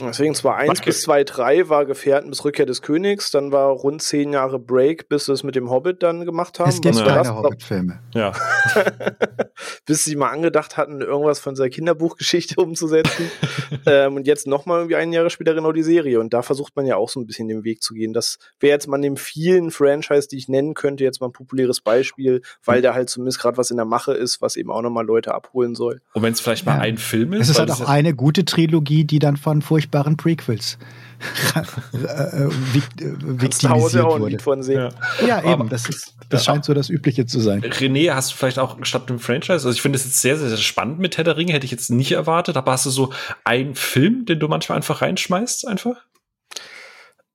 [0.00, 4.02] Deswegen zwar 1 bis 2, 3 war Gefährten bis Rückkehr des Königs, dann war rund
[4.02, 6.68] 10 Jahre Break, bis sie es mit dem Hobbit dann gemacht haben.
[6.68, 8.00] Es gibt keine Hobbit-Filme.
[8.14, 8.32] Ja.
[9.86, 13.30] bis sie mal angedacht hatten, irgendwas von seiner Kinderbuchgeschichte umzusetzen.
[13.86, 16.20] ähm, und jetzt nochmal irgendwie ein Jahr später genau die Serie.
[16.20, 18.12] Und da versucht man ja auch so ein bisschen den Weg zu gehen.
[18.12, 21.32] Das wäre jetzt mal in dem vielen Franchise, die ich nennen könnte, jetzt mal ein
[21.32, 24.82] populäres Beispiel, weil da halt zumindest gerade was in der Mache ist, was eben auch
[24.82, 26.00] nochmal Leute abholen soll.
[26.12, 26.80] Und wenn es vielleicht mal ja.
[26.80, 27.42] ein Film ist.
[27.42, 30.78] Es ist halt auch eine gute Trilogie, die dann von furchtbar furchtbaren Prequels
[31.56, 32.46] äh,
[33.20, 34.38] viktimisiert wurde.
[34.38, 34.92] Von sehen.
[35.20, 37.62] Ja, ja eben, das, ist, das scheint so das Übliche zu sein.
[37.62, 40.48] René, hast du vielleicht auch statt dem Franchise, also ich finde es jetzt sehr, sehr,
[40.48, 43.12] sehr spannend mit Herr der Ringe, hätte ich jetzt nicht erwartet, aber hast du so
[43.44, 45.96] einen Film, den du manchmal einfach reinschmeißt, einfach?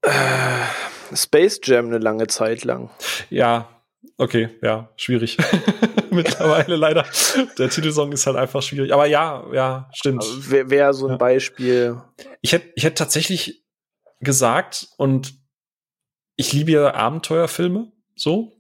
[0.02, 2.90] Äh, Space Jam eine lange Zeit lang.
[3.30, 3.68] Ja,
[4.18, 5.38] okay, ja, schwierig.
[6.12, 7.06] Mittlerweile leider.
[7.58, 8.94] Der Titelsong ist halt einfach schwierig.
[8.94, 10.22] Aber ja, ja, stimmt.
[10.22, 11.18] Also Wäre wär so ein ja.
[11.18, 12.02] Beispiel.
[12.42, 13.64] Ich hätte ich hätt tatsächlich
[14.20, 15.34] gesagt, und
[16.36, 18.58] ich liebe ja Abenteuerfilme, so.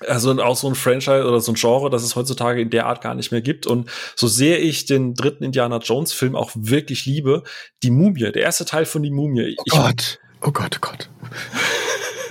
[0.00, 3.00] Also auch so ein Franchise oder so ein Genre, das es heutzutage in der Art
[3.00, 3.66] gar nicht mehr gibt.
[3.66, 7.44] Und so sehr ich den dritten Indiana Jones Film auch wirklich liebe,
[7.82, 9.56] die Mumie, der erste Teil von die Mumie.
[9.58, 11.08] Oh Gott, oh Gott, oh Gott.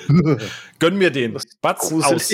[0.80, 1.38] Gönn mir den.
[1.62, 2.34] Batz aus.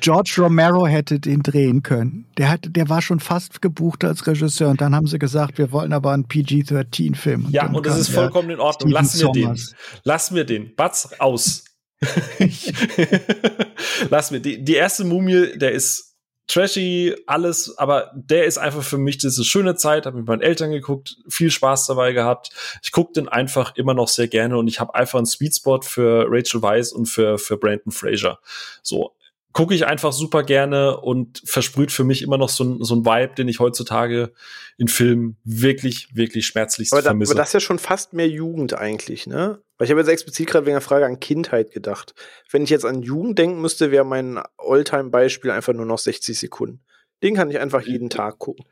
[0.00, 2.26] George Romero hätte den drehen können.
[2.38, 5.72] Der, hat, der war schon fast gebucht als Regisseur und dann haben sie gesagt, wir
[5.72, 7.48] wollen aber einen PG-13-Film.
[7.50, 8.90] Ja, und das ist vollkommen in Ordnung.
[8.90, 9.70] Lass mir Sommers.
[9.70, 9.76] den.
[10.04, 10.74] Lass mir den.
[10.74, 11.64] Batz aus.
[14.10, 14.40] Lass mir.
[14.40, 16.05] Die, die erste Mumie, der ist
[16.46, 20.70] trashy, alles, aber der ist einfach für mich diese schöne Zeit, habe mit meinen Eltern
[20.70, 22.50] geguckt, viel Spaß dabei gehabt.
[22.82, 26.26] Ich gucke den einfach immer noch sehr gerne und ich habe einfach einen Sweetspot für
[26.28, 28.38] Rachel Weisz und für, für Brandon Fraser.
[28.82, 29.15] So,
[29.56, 33.06] gucke ich einfach super gerne und versprüht für mich immer noch so ein, so ein
[33.06, 34.34] Vibe, den ich heutzutage
[34.76, 37.32] in Filmen wirklich, wirklich schmerzlich aber da, vermisse.
[37.32, 39.62] Aber das ist ja schon fast mehr Jugend eigentlich, ne?
[39.78, 42.14] Weil ich habe jetzt explizit gerade wegen der Frage an Kindheit gedacht.
[42.50, 46.80] Wenn ich jetzt an Jugend denken müsste, wäre mein Alltime-Beispiel einfach nur noch 60 Sekunden.
[47.22, 48.66] Den kann ich einfach jeden Tag gucken.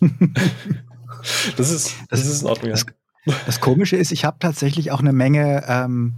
[1.56, 2.70] das ist, das, das ist in Ordnung.
[2.70, 2.86] Das,
[3.44, 6.14] das Komische ist, ich habe tatsächlich auch eine Menge ähm,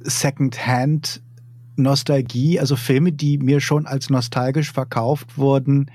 [0.00, 1.22] Second-Hand
[1.80, 5.90] Nostalgie, also Filme, die mir schon als nostalgisch verkauft wurden,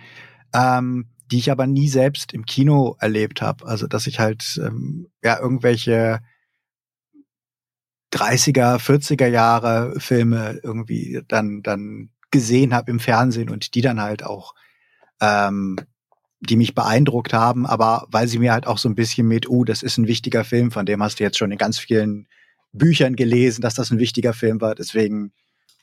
[0.54, 3.66] ähm, die ich aber nie selbst im Kino erlebt habe.
[3.66, 6.20] Also dass ich halt ähm, ja irgendwelche
[8.14, 14.24] 30er, 40er Jahre Filme irgendwie dann dann gesehen habe im Fernsehen und die dann halt
[14.24, 14.54] auch
[15.22, 15.78] ähm,
[16.42, 19.64] die mich beeindruckt haben, aber weil sie mir halt auch so ein bisschen mit, uh,
[19.64, 22.28] das ist ein wichtiger Film, von dem hast du jetzt schon in ganz vielen
[22.74, 24.76] Büchern gelesen, dass das ein wichtiger Film war.
[24.76, 25.32] Deswegen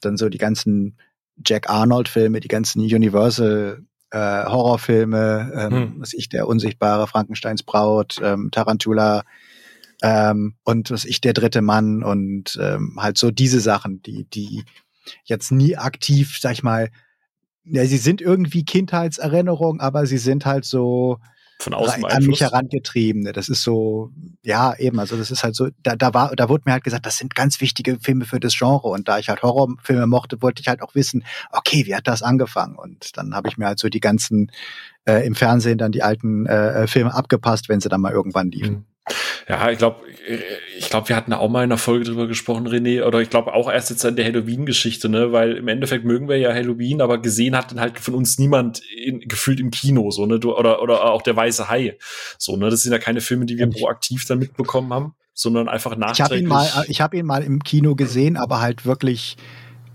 [0.04, 0.98] dann so die ganzen
[1.44, 5.94] Jack Arnold-Filme, die ganzen Universal äh, Horrorfilme, ähm, hm.
[5.98, 9.24] was ich, der unsichtbare Frankensteins Braut, ähm, Tarantula
[10.02, 14.64] ähm, und was ich, der dritte Mann und ähm, halt so diese Sachen, die, die
[15.24, 16.90] jetzt nie aktiv, sag ich mal,
[17.64, 21.18] ja, sie sind irgendwie Kindheitserinnerung, aber sie sind halt so
[21.62, 23.32] von außen an mich herangetriebene.
[23.32, 24.10] Das ist so,
[24.42, 27.06] ja, eben, also das ist halt so, da, da war, da wurde mir halt gesagt,
[27.06, 28.88] das sind ganz wichtige Filme für das Genre.
[28.88, 32.22] Und da ich halt Horrorfilme mochte, wollte ich halt auch wissen, okay, wie hat das
[32.22, 32.76] angefangen?
[32.76, 34.50] Und dann habe ich mir halt so die ganzen
[35.04, 38.74] äh, im Fernsehen dann die alten äh, Filme abgepasst, wenn sie dann mal irgendwann liefen.
[38.74, 38.91] Mhm.
[39.48, 40.06] Ja, ich glaube,
[40.78, 43.52] ich glaube, wir hatten auch mal in einer Folge drüber gesprochen, René, oder ich glaube
[43.54, 47.18] auch erst jetzt an der Halloween-Geschichte, ne, weil im Endeffekt mögen wir ja Halloween, aber
[47.18, 51.04] gesehen hat dann halt von uns niemand in, gefühlt im Kino, so, ne, oder, oder
[51.04, 51.96] auch der Weiße Hai,
[52.38, 55.96] so, ne, das sind ja keine Filme, die wir proaktiv dann mitbekommen haben, sondern einfach
[55.96, 56.42] nachträglich.
[56.44, 59.36] Ich habe ihn mal, ich habe ihn mal im Kino gesehen, aber halt wirklich,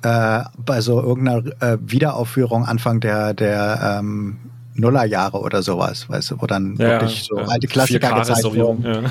[0.03, 4.39] äh, bei so irgendeiner äh, Wiederaufführung Anfang der, der, ähm,
[4.77, 7.45] Nullerjahre oder sowas, weißt du, wo dann ja, wirklich so ja.
[7.45, 8.83] alte Klassiker gezeigt wurden.
[8.83, 9.03] Ja.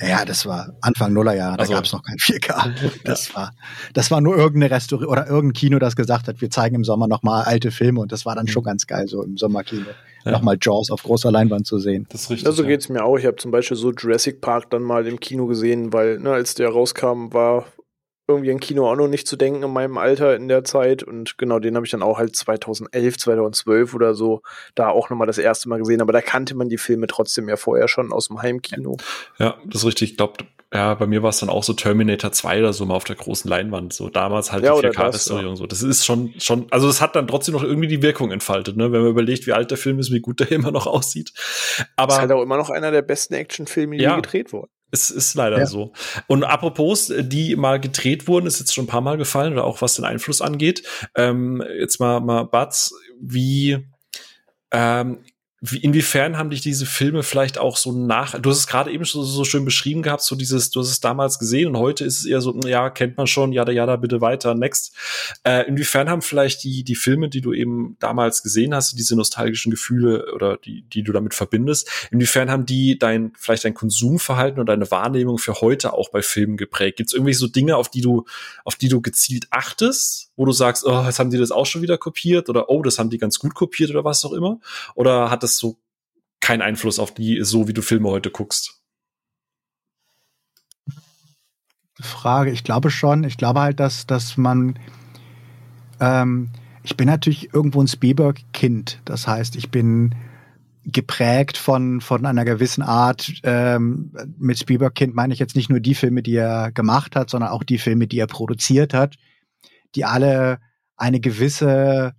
[0.08, 0.24] ja.
[0.24, 1.72] das war Anfang Nullerjahre, da also.
[1.74, 2.72] gab es noch kein 4K.
[3.04, 3.52] Das war,
[3.92, 7.08] das war nur irgendeine Restaurant oder irgendein Kino, das gesagt hat, wir zeigen im Sommer
[7.08, 9.86] nochmal alte Filme und das war dann schon ganz geil, so im Sommerkino.
[10.24, 10.32] Ja.
[10.32, 12.06] Nochmal Jaws auf großer Leinwand zu sehen.
[12.10, 12.46] Das ist richtig.
[12.46, 13.18] Also geht's mir auch.
[13.18, 16.54] Ich habe zum Beispiel so Jurassic Park dann mal im Kino gesehen, weil, ne, als
[16.54, 17.64] der rauskam, war
[18.28, 21.02] irgendwie an Kino auch noch nicht zu denken in meinem Alter in der Zeit.
[21.02, 24.42] Und genau, den habe ich dann auch halt 2011, 2012 oder so
[24.74, 26.00] da auch nochmal das erste Mal gesehen.
[26.00, 28.96] Aber da kannte man die Filme trotzdem ja vorher schon aus dem Heimkino.
[29.38, 30.12] Ja, das ist richtig.
[30.12, 32.94] Ich glaube, ja, bei mir war es dann auch so Terminator 2 oder so mal
[32.94, 33.92] auf der großen Leinwand.
[33.92, 35.56] So damals halt ja, die 4K-Restaurierung ja.
[35.56, 35.66] so.
[35.66, 38.90] Das ist schon, schon, also es hat dann trotzdem noch irgendwie die Wirkung entfaltet, ne?
[38.90, 41.32] Wenn man überlegt, wie alt der Film ist, wie gut der immer noch aussieht.
[41.96, 42.14] Aber.
[42.14, 44.70] Ist halt auch immer noch einer der besten Actionfilme, die ja, gedreht wurden.
[44.92, 45.66] Es ist leider ja.
[45.66, 45.92] so.
[46.26, 49.80] Und apropos, die mal gedreht wurden, ist jetzt schon ein paar Mal gefallen, oder auch
[49.80, 50.86] was den Einfluss angeht.
[51.16, 53.88] Ähm, jetzt mal, mal Batz, wie,
[54.70, 55.24] ähm,
[55.64, 59.04] wie, inwiefern haben dich diese Filme vielleicht auch so nach, du hast es gerade eben
[59.04, 62.18] so, so schön beschrieben gehabt, so dieses, du hast es damals gesehen und heute ist
[62.18, 64.92] es eher so, ja, kennt man schon, ja, ja, da bitte weiter, next.
[65.44, 69.70] Äh, inwiefern haben vielleicht die, die Filme, die du eben damals gesehen hast, diese nostalgischen
[69.70, 74.66] Gefühle oder die, die du damit verbindest, inwiefern haben die dein, vielleicht dein Konsumverhalten und
[74.66, 76.96] deine Wahrnehmung für heute auch bei Filmen geprägt?
[76.96, 78.24] Gibt es irgendwie so Dinge, auf die du,
[78.64, 81.82] auf die du gezielt achtest, wo du sagst, oh, jetzt haben die das auch schon
[81.82, 84.58] wieder kopiert oder oh, das haben die ganz gut kopiert oder was auch immer?
[84.96, 85.78] Oder hat das so
[86.40, 88.80] keinen Einfluss auf die, so wie du Filme heute guckst?
[92.00, 93.22] Frage, ich glaube schon.
[93.22, 94.76] Ich glaube halt, dass, dass man
[96.00, 96.50] ähm,
[96.82, 99.00] ich bin natürlich irgendwo ein Spielberg-Kind.
[99.04, 100.14] Das heißt, ich bin
[100.84, 103.32] geprägt von, von einer gewissen Art.
[103.44, 107.50] Ähm, mit Spielberg-Kind meine ich jetzt nicht nur die Filme, die er gemacht hat, sondern
[107.50, 109.16] auch die Filme, die er produziert hat,
[109.94, 110.58] die alle
[110.96, 112.14] eine gewisse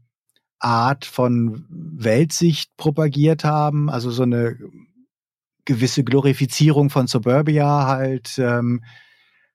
[0.60, 4.58] Art von Weltsicht propagiert haben, also so eine
[5.66, 8.84] gewisse Glorifizierung von Suburbia halt, ähm,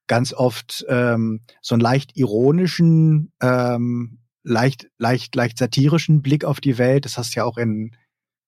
[0.06, 6.78] ganz oft ähm, so einen leicht ironischen, ähm, leicht, leicht, leicht satirischen Blick auf die
[6.78, 7.04] Welt.
[7.04, 7.94] Das hast du ja auch in,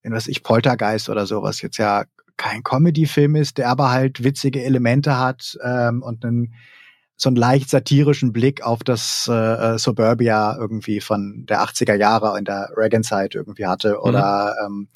[0.02, 2.04] in was ich, Poltergeist oder sowas, jetzt ja
[2.36, 6.54] kein Comedy-Film ist, der aber halt witzige Elemente hat ähm, und einen
[7.20, 9.34] so einen leicht satirischen Blick auf das äh,
[9.74, 13.90] äh Suburbia irgendwie von der 80er Jahre in der Reagan-Zeit irgendwie hatte.
[13.90, 14.08] Mhm.
[14.08, 14.66] Oder mhm.
[14.66, 14.88] ähm,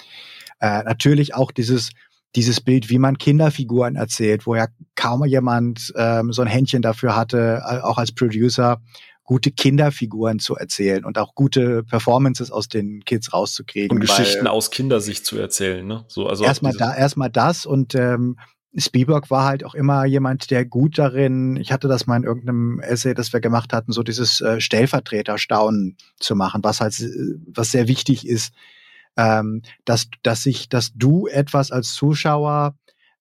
[0.61, 1.91] äh, natürlich auch dieses
[2.35, 7.15] dieses Bild, wie man Kinderfiguren erzählt, wo ja kaum jemand ähm, so ein Händchen dafür
[7.15, 8.81] hatte, auch als Producer,
[9.23, 13.97] gute Kinderfiguren zu erzählen und auch gute Performances aus den Kids rauszukriegen.
[13.97, 16.05] Und Geschichten aus Kindersicht zu erzählen, ne?
[16.09, 18.37] So, also erstmal da, erstmal das und ähm,
[18.77, 22.81] Spielberg war halt auch immer jemand, der gut darin, ich hatte das mal in irgendeinem
[22.81, 27.09] Essay, das wir gemacht hatten, so dieses äh, Stellvertreterstaunen zu machen, was halt, äh,
[27.47, 28.53] was sehr wichtig ist,
[29.17, 32.77] ähm, dass, dass sich, dass du etwas als Zuschauer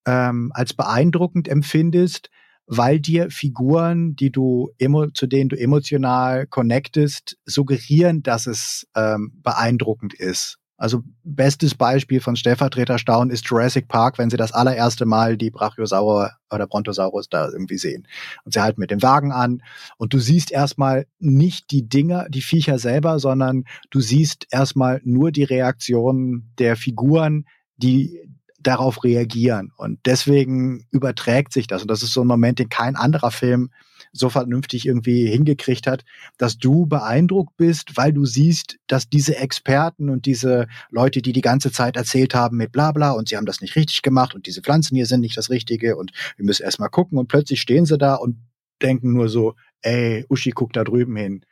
[0.05, 2.29] ähm, als beeindruckend empfindest,
[2.65, 4.71] weil dir Figuren, die du
[5.13, 10.57] zu denen du emotional connectest, suggerieren, dass es ähm, beeindruckend ist.
[10.83, 16.31] Also bestes Beispiel von Stellvertreterstaunen ist Jurassic Park, wenn sie das allererste Mal die Brachiosaurus
[16.51, 18.05] oder Brontosaurus da irgendwie sehen.
[18.43, 19.63] Und sie halten mit dem Wagen an
[19.95, 25.31] und du siehst erstmal nicht die Dinger, die Viecher selber, sondern du siehst erstmal nur
[25.31, 27.45] die Reaktionen der Figuren,
[27.77, 28.19] die
[28.59, 29.71] darauf reagieren.
[29.77, 31.83] Und deswegen überträgt sich das.
[31.83, 33.69] Und das ist so ein Moment, den kein anderer Film
[34.13, 36.05] so vernünftig irgendwie hingekriegt hat,
[36.37, 41.41] dass du beeindruckt bist, weil du siehst, dass diese Experten und diese Leute, die die
[41.41, 44.45] ganze Zeit erzählt haben mit bla bla und sie haben das nicht richtig gemacht und
[44.45, 47.85] diese Pflanzen hier sind nicht das Richtige und wir müssen erstmal gucken und plötzlich stehen
[47.85, 48.37] sie da und
[48.81, 51.45] denken nur so, ey, Uschi, guck da drüben hin.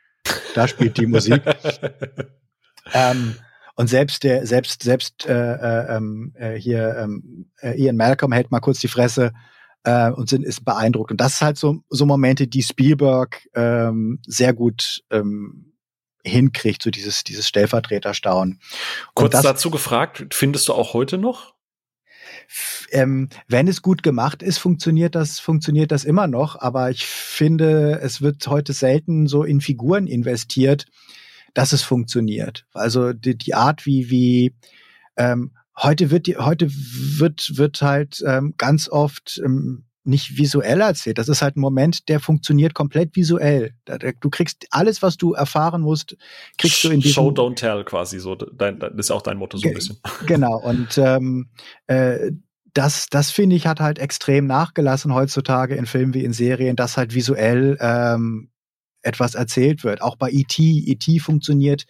[0.54, 1.42] Da spielt die Musik.
[2.92, 3.34] ähm,
[3.74, 8.50] und selbst der, selbst, selbst äh, äh, ähm, äh, hier ähm, äh, Ian Malcolm hält
[8.50, 9.32] mal kurz die Fresse
[9.84, 11.10] äh, und sind ist beeindruckt.
[11.10, 15.72] Und das ist halt so, so Momente, die Spielberg ähm, sehr gut ähm,
[16.24, 18.60] hinkriegt, so dieses, dieses Stellvertreterstaunen.
[19.14, 21.54] Kurz das, dazu gefragt, findest du auch heute noch?
[22.90, 26.56] Ähm, wenn es gut gemacht ist, funktioniert das, funktioniert das immer noch.
[26.60, 30.86] Aber ich finde, es wird heute selten so in Figuren investiert,
[31.54, 32.66] dass es funktioniert.
[32.72, 34.54] Also die, die Art, wie, wie
[35.16, 41.18] ähm, heute wird die, heute wird, wird halt ähm, ganz oft ähm, nicht visuell erzählt.
[41.18, 43.74] Das ist halt ein Moment, der funktioniert komplett visuell.
[44.20, 46.16] Du kriegst alles, was du erfahren musst,
[46.58, 48.34] kriegst du in diesem Show don't tell quasi so.
[48.34, 49.98] Dein, das ist auch dein Motto so ein bisschen.
[50.26, 50.58] Genau.
[50.58, 51.50] Und ähm,
[51.86, 52.32] äh,
[52.74, 56.96] das, das finde ich hat halt extrem nachgelassen heutzutage in Filmen wie in Serien, dass
[56.96, 58.50] halt visuell ähm,
[59.02, 60.00] etwas erzählt wird.
[60.00, 60.62] Auch bei E.T.
[60.62, 61.18] E.T.
[61.18, 61.84] funktioniert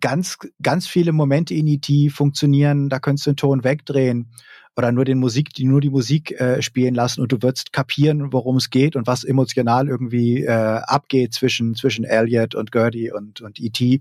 [0.00, 2.10] ganz, ganz viele Momente in E.T.
[2.10, 4.28] funktionieren, da könntest du den Ton wegdrehen
[4.76, 8.32] oder nur den Musik, die nur die Musik äh, spielen lassen und du wirst kapieren,
[8.32, 13.40] worum es geht und was emotional irgendwie äh, abgeht zwischen zwischen Elliot und Gertie und
[13.40, 14.00] und E.T.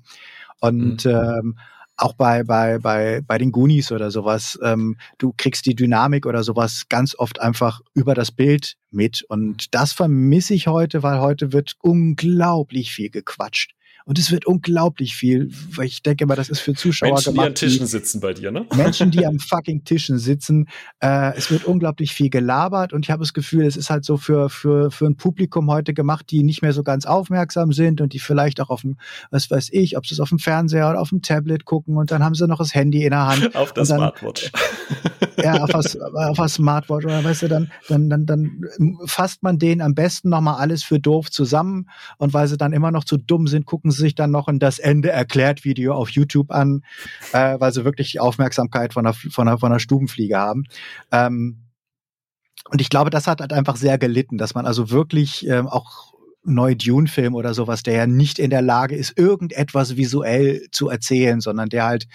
[0.60, 1.12] Und mhm.
[1.12, 1.58] ähm,
[1.98, 6.44] auch bei, bei, bei, bei den Goonies oder sowas, ähm, du kriegst die Dynamik oder
[6.44, 9.24] sowas ganz oft einfach über das Bild mit.
[9.30, 13.74] Und das vermisse ich heute, weil heute wird unglaublich viel gequatscht.
[14.06, 17.46] Und es wird unglaublich viel, weil ich denke mal, das ist für Zuschauer Menschen, gemacht.
[17.46, 18.66] die an Tischen sitzen bei dir, ne?
[18.76, 20.68] Menschen, die am fucking Tischen sitzen.
[21.00, 24.18] Äh, es wird unglaublich viel gelabert und ich habe das Gefühl, es ist halt so
[24.18, 28.14] für, für, für ein Publikum heute gemacht, die nicht mehr so ganz aufmerksam sind und
[28.14, 28.98] die vielleicht auch auf dem,
[29.30, 32.12] was weiß ich, ob sie es auf dem Fernseher oder auf dem Tablet gucken und
[32.12, 33.56] dann haben sie noch das Handy in der Hand.
[33.56, 34.52] Auf der Smartwatch.
[35.44, 38.62] ja, auf das, auf das Smartwatch oder weißt du, dann, dann, dann, dann
[39.06, 42.92] fasst man denen am besten nochmal alles für doof zusammen und weil sie dann immer
[42.92, 46.10] noch zu dumm sind, gucken sie sich dann noch in das Ende erklärt Video auf
[46.10, 46.84] YouTube an,
[47.32, 50.66] äh, weil sie wirklich die Aufmerksamkeit von der, von der, von der Stubenfliege haben.
[51.12, 51.62] Ähm,
[52.70, 56.14] und ich glaube, das hat halt einfach sehr gelitten, dass man also wirklich ähm, auch
[56.44, 61.40] neue Dune-Film oder sowas, der ja nicht in der Lage ist, irgendetwas visuell zu erzählen,
[61.40, 62.08] sondern der halt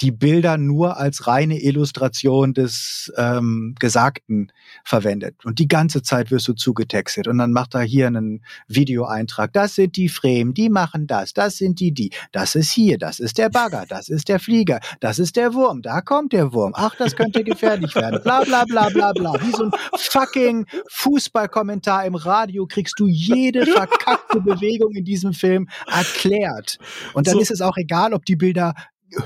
[0.00, 4.52] die Bilder nur als reine Illustration des ähm, Gesagten
[4.84, 5.44] verwendet.
[5.44, 7.26] Und die ganze Zeit wirst du zugetextet.
[7.26, 9.52] Und dann macht er hier einen Videoeintrag.
[9.52, 12.10] Das sind die Fremen, die machen das, das sind die, die.
[12.32, 15.82] Das ist hier, das ist der Bagger, das ist der Flieger, das ist der Wurm,
[15.82, 16.72] da kommt der Wurm.
[16.74, 18.20] Ach, das könnte gefährlich werden.
[18.22, 19.34] Bla bla bla bla bla.
[19.40, 25.68] Wie so ein fucking Fußballkommentar im Radio kriegst du jede verkackte Bewegung in diesem Film
[25.86, 26.78] erklärt.
[27.14, 27.40] Und dann so.
[27.40, 28.74] ist es auch egal, ob die Bilder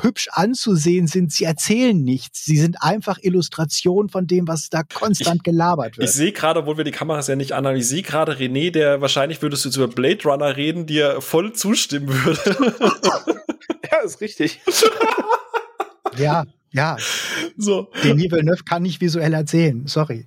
[0.02, 2.44] hübsch anzusehen sind, sie erzählen nichts.
[2.44, 6.08] Sie sind einfach Illustration von dem, was da konstant ich, gelabert wird.
[6.08, 9.00] Ich sehe gerade, obwohl wir die Kameras ja nicht anhaben, ich sehe gerade René, der
[9.00, 12.74] wahrscheinlich würdest du jetzt über Blade Runner reden, dir voll zustimmen würde.
[13.90, 14.60] ja, ist richtig.
[16.16, 16.96] ja, ja.
[17.56, 17.90] So.
[18.04, 19.86] Denis Villeneuve kann nicht visuell erzählen.
[19.86, 20.26] Sorry.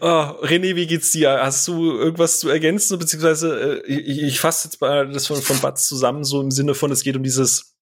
[0.00, 0.06] Oh,
[0.42, 1.40] René, wie geht's dir?
[1.42, 2.98] Hast du irgendwas zu ergänzen?
[2.98, 6.74] Beziehungsweise, äh, ich, ich fasse jetzt mal das von, von Batz zusammen, so im Sinne
[6.74, 7.76] von, es geht um dieses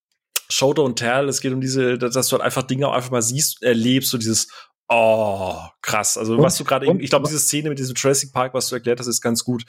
[0.49, 3.23] Show Don't Tell, es geht um diese, dass du halt einfach Dinge auch einfach mal
[3.23, 4.49] siehst, erlebst, so dieses,
[4.89, 6.17] oh, krass.
[6.17, 8.69] Also, und, was du gerade eben, ich glaube, diese Szene mit diesem Jurassic Park, was
[8.69, 9.65] du erklärt hast, ist ganz gut.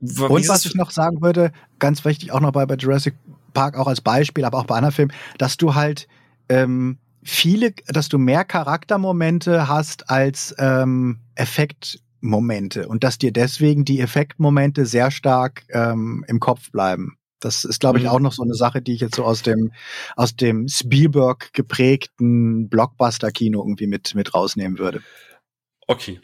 [0.00, 3.14] Wie und was ich noch sagen würde, ganz wichtig auch noch bei, bei Jurassic
[3.52, 6.06] Park, auch als Beispiel, aber auch bei anderen Filmen, dass du halt,
[6.48, 14.00] ähm, viele, dass du mehr Charaktermomente hast als ähm, Effektmomente und dass dir deswegen die
[14.00, 17.16] Effektmomente sehr stark ähm, im Kopf bleiben.
[17.40, 18.10] Das ist, glaube ich, mhm.
[18.10, 19.72] auch noch so eine Sache, die ich jetzt so aus dem,
[20.16, 25.02] aus dem Spielberg geprägten Blockbuster-Kino irgendwie mit, mit rausnehmen würde.
[25.88, 26.20] Okay.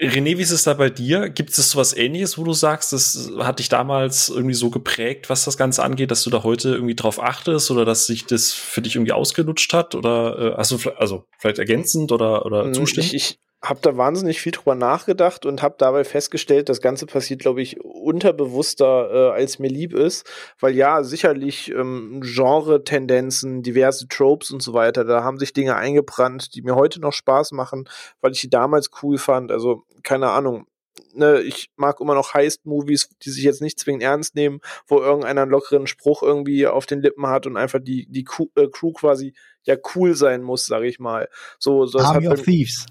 [0.00, 1.28] René, wie ist es da bei dir?
[1.28, 5.44] Gibt es sowas ähnliches, wo du sagst, das hat dich damals irgendwie so geprägt, was
[5.44, 8.82] das Ganze angeht, dass du da heute irgendwie drauf achtest oder dass sich das für
[8.82, 9.94] dich irgendwie ausgelutscht hat?
[9.94, 13.06] Oder äh, hast du also vielleicht ergänzend oder, oder hm, zustimmen?
[13.06, 17.40] Ich, ich, habe da wahnsinnig viel drüber nachgedacht und habe dabei festgestellt, das Ganze passiert,
[17.40, 20.26] glaube ich, unterbewusster, äh, als mir lieb ist.
[20.60, 26.54] Weil ja, sicherlich ähm, Genre-Tendenzen, diverse Tropes und so weiter, da haben sich Dinge eingebrannt,
[26.54, 27.88] die mir heute noch Spaß machen,
[28.20, 29.50] weil ich die damals cool fand.
[29.50, 30.66] Also, keine Ahnung.
[31.12, 35.42] Ne, ich mag immer noch Heist-Movies, die sich jetzt nicht zwingend ernst nehmen, wo irgendeiner
[35.42, 39.34] einen lockeren Spruch irgendwie auf den Lippen hat und einfach die, die Crew, äh, quasi
[39.64, 41.28] ja cool sein muss, sag ich mal.
[41.58, 42.86] So, so Army of Thieves.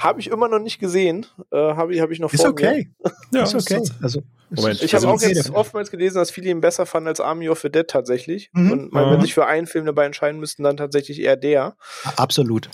[0.00, 1.26] Habe ich immer noch nicht gesehen.
[1.52, 2.90] Äh, habe ich, hab ich noch ist vor okay.
[3.02, 3.12] mir.
[3.38, 3.82] ja, ist okay.
[4.02, 7.48] Also, Moment, ich habe auch jetzt oftmals gelesen, dass viele ihn besser fanden als Army
[7.48, 8.50] of the Dead tatsächlich.
[8.52, 8.72] Mhm.
[8.72, 11.76] Und man, wenn sich für einen Film dabei entscheiden müssten, dann tatsächlich eher der.
[12.16, 12.70] Absolut.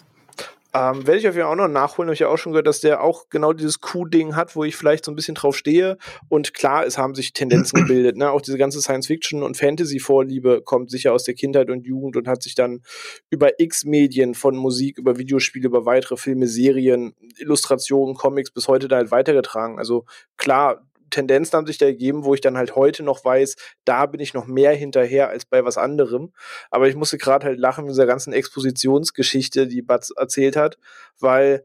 [0.76, 2.08] Ähm, Werde ich auf jeden Fall auch noch nachholen.
[2.08, 4.76] Habe ich ja auch schon gehört, dass der auch genau dieses Q-Ding hat, wo ich
[4.76, 5.96] vielleicht so ein bisschen drauf stehe.
[6.28, 8.16] Und klar, es haben sich Tendenzen gebildet.
[8.16, 8.30] Ne?
[8.30, 12.42] Auch diese ganze Science-Fiction- und Fantasy-Vorliebe kommt sicher aus der Kindheit und Jugend und hat
[12.42, 12.82] sich dann
[13.30, 18.96] über X-Medien von Musik, über Videospiele, über weitere Filme, Serien, Illustrationen, Comics bis heute da
[18.96, 19.78] halt weitergetragen.
[19.78, 20.04] Also
[20.36, 20.82] klar,
[21.16, 24.34] Tendenzen haben sich da ergeben, wo ich dann halt heute noch weiß, da bin ich
[24.34, 26.32] noch mehr hinterher als bei was anderem.
[26.70, 30.78] Aber ich musste gerade halt lachen mit dieser ganzen Expositionsgeschichte, die Batz erzählt hat,
[31.18, 31.64] weil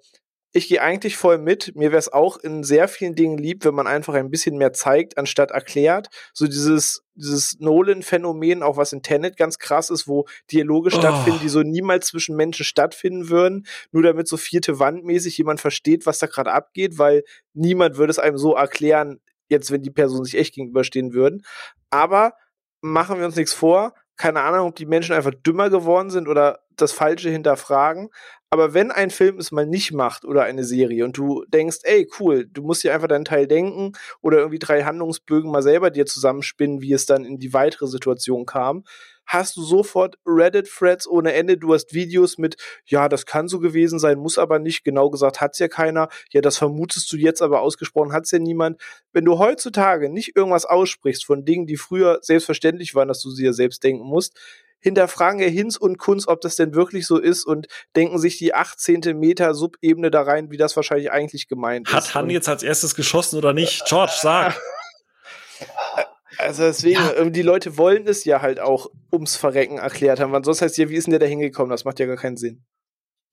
[0.54, 1.76] ich gehe eigentlich voll mit.
[1.76, 4.74] Mir wäre es auch in sehr vielen Dingen lieb, wenn man einfach ein bisschen mehr
[4.74, 6.10] zeigt, anstatt erklärt.
[6.34, 10.98] So dieses, dieses Nolan-Phänomen, auch was in Tenet ganz krass ist, wo Dialoge oh.
[10.98, 16.06] stattfinden, die so niemals zwischen Menschen stattfinden würden, nur damit so vierte Wandmäßig jemand versteht,
[16.06, 17.24] was da gerade abgeht, weil
[17.54, 19.22] niemand würde es einem so erklären,
[19.52, 21.44] jetzt, wenn die Personen sich echt gegenüberstehen würden.
[21.92, 22.34] Aber
[22.82, 23.94] machen wir uns nichts vor.
[24.18, 28.10] Keine Ahnung, ob die Menschen einfach dümmer geworden sind oder das Falsche hinterfragen.
[28.50, 32.10] Aber wenn ein Film es mal nicht macht oder eine Serie und du denkst, ey,
[32.20, 36.06] cool, du musst dir einfach deinen Teil denken oder irgendwie drei Handlungsbögen mal selber dir
[36.06, 38.84] zusammenspinnen, wie es dann in die weitere Situation kam,
[39.26, 41.58] hast du sofort Reddit-Threads ohne Ende.
[41.58, 44.84] Du hast Videos mit, ja, das kann so gewesen sein, muss aber nicht.
[44.84, 46.10] Genau gesagt hat's ja keiner.
[46.32, 48.82] Ja, das vermutest du jetzt, aber ausgesprochen hat's ja niemand.
[49.14, 53.46] Wenn du heutzutage nicht irgendwas aussprichst von Dingen, die früher selbstverständlich waren, dass du sie
[53.46, 54.38] ja selbst denken musst,
[54.82, 58.54] hinterfragen ja Hinz und Kunz, ob das denn wirklich so ist und denken sich die
[58.54, 59.18] 18.
[59.18, 62.10] Meter Subebene da rein, wie das wahrscheinlich eigentlich gemeint Hat ist.
[62.10, 63.86] Hat Han jetzt als erstes geschossen oder nicht?
[63.88, 64.60] George, sag.
[66.42, 67.30] Also deswegen, ja.
[67.30, 70.90] die Leute wollen es ja halt auch ums Verrecken erklärt haben, weil sonst heißt ja,
[70.90, 71.70] wie ist denn der da hingekommen?
[71.70, 72.64] Das macht ja gar keinen Sinn.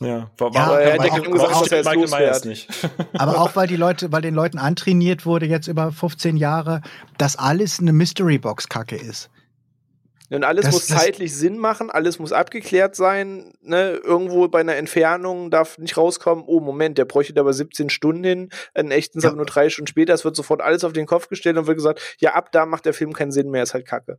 [0.01, 0.99] Ja, warum, ja, er
[1.33, 2.69] gesagt, er Myers nicht.
[3.15, 6.83] Aber auch weil die Leute, weil den Leuten antrainiert wurde jetzt über 15 Jahre,
[7.17, 9.29] dass alles eine Mystery Box Kacke ist.
[10.31, 13.53] Und alles das, muss zeitlich Sinn machen, alles muss abgeklärt sein.
[13.63, 14.01] Ne?
[14.05, 18.49] Irgendwo bei einer Entfernung darf nicht rauskommen, oh Moment, der bräuchte aber 17 Stunden hin,
[18.75, 19.29] in echten ja.
[19.29, 20.13] aber nur drei Stunden später.
[20.13, 22.85] Es wird sofort alles auf den Kopf gestellt und wird gesagt, ja, ab da macht
[22.85, 24.19] der Film keinen Sinn mehr, ist halt Kacke.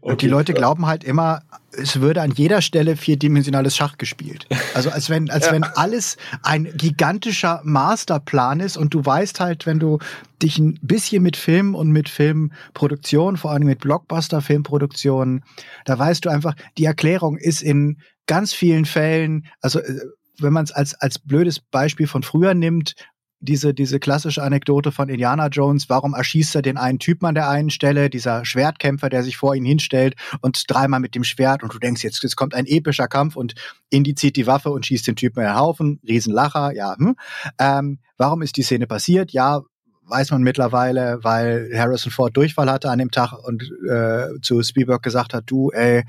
[0.00, 1.42] Und die Leute glauben halt immer,
[1.72, 4.46] es würde an jeder Stelle vierdimensionales Schach gespielt.
[4.74, 5.52] Also als wenn, als ja.
[5.52, 9.98] wenn alles ein gigantischer Masterplan ist und du weißt halt, wenn du
[10.42, 15.42] dich ein bisschen mit Film und mit Filmproduktion, vor allem mit Blockbuster-Filmproduktion,
[15.84, 20.00] da weißt du einfach, die Erklärung ist in ganz vielen Fällen, also äh,
[20.40, 22.94] wenn man es als, als blödes Beispiel von früher nimmt,
[23.40, 27.48] diese, diese klassische Anekdote von Indiana Jones, warum erschießt er den einen Typen an der
[27.48, 31.72] einen Stelle, dieser Schwertkämpfer, der sich vor ihn hinstellt und dreimal mit dem Schwert und
[31.72, 33.54] du denkst, jetzt, jetzt kommt ein epischer Kampf und
[33.90, 36.96] Indy zieht die Waffe und schießt den Typen in den Haufen, Riesenlacher, ja.
[36.98, 37.14] Hm.
[37.58, 39.32] Ähm, warum ist die Szene passiert?
[39.32, 39.62] Ja,
[40.08, 45.02] weiß man mittlerweile, weil Harrison Ford Durchfall hatte an dem Tag und äh, zu Spielberg
[45.02, 46.04] gesagt hat, du, ey,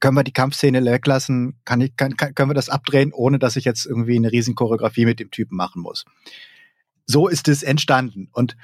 [0.00, 1.60] können wir die Kampfszene weglassen?
[1.64, 4.54] Kann ich, kann, kann, können wir das abdrehen, ohne dass ich jetzt irgendwie eine riesen
[4.54, 6.04] Choreografie mit dem Typen machen muss?
[7.06, 8.28] So ist es entstanden.
[8.32, 8.56] Und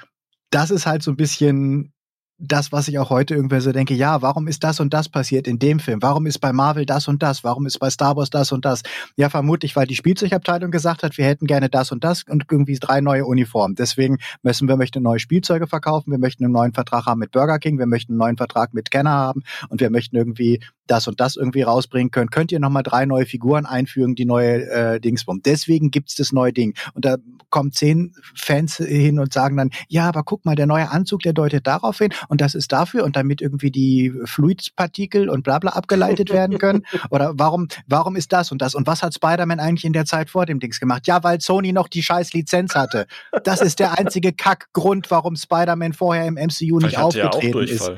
[0.49, 1.93] das ist halt so ein bisschen
[2.39, 5.47] das, was ich auch heute irgendwer so denke, ja, warum ist das und das passiert
[5.47, 6.01] in dem Film?
[6.01, 7.43] Warum ist bei Marvel das und das?
[7.43, 8.81] Warum ist bei Star Wars das und das?
[9.17, 12.77] Ja, vermutlich, weil die Spielzeugabteilung gesagt hat, wir hätten gerne das und das und irgendwie
[12.79, 13.75] drei neue Uniformen.
[13.75, 17.59] Deswegen müssen wir möchten neue Spielzeuge verkaufen, wir möchten einen neuen Vertrag haben mit Burger
[17.59, 21.19] King, wir möchten einen neuen Vertrag mit Kenner haben und wir möchten irgendwie das und
[21.19, 22.29] das irgendwie rausbringen können.
[22.29, 25.41] Könnt ihr nochmal drei neue Figuren einfügen, die neue äh, Dingsbum.
[25.43, 26.75] Deswegen gibt's das neue Ding.
[26.93, 27.17] Und da
[27.49, 31.33] kommen zehn Fans hin und sagen dann, ja, aber guck mal, der neue Anzug, der
[31.33, 35.71] deutet darauf hin und das ist dafür und damit irgendwie die Fluidpartikel und bla bla
[35.71, 36.83] abgeleitet werden können.
[37.09, 38.75] Oder warum, warum ist das und das?
[38.75, 41.07] Und was hat Spider-Man eigentlich in der Zeit vor dem Dings gemacht?
[41.07, 43.07] Ja, weil Sony noch die scheiß Lizenz hatte.
[43.43, 47.91] Das ist der einzige Kackgrund, warum Spider-Man vorher im MCU nicht aufgetreten ist.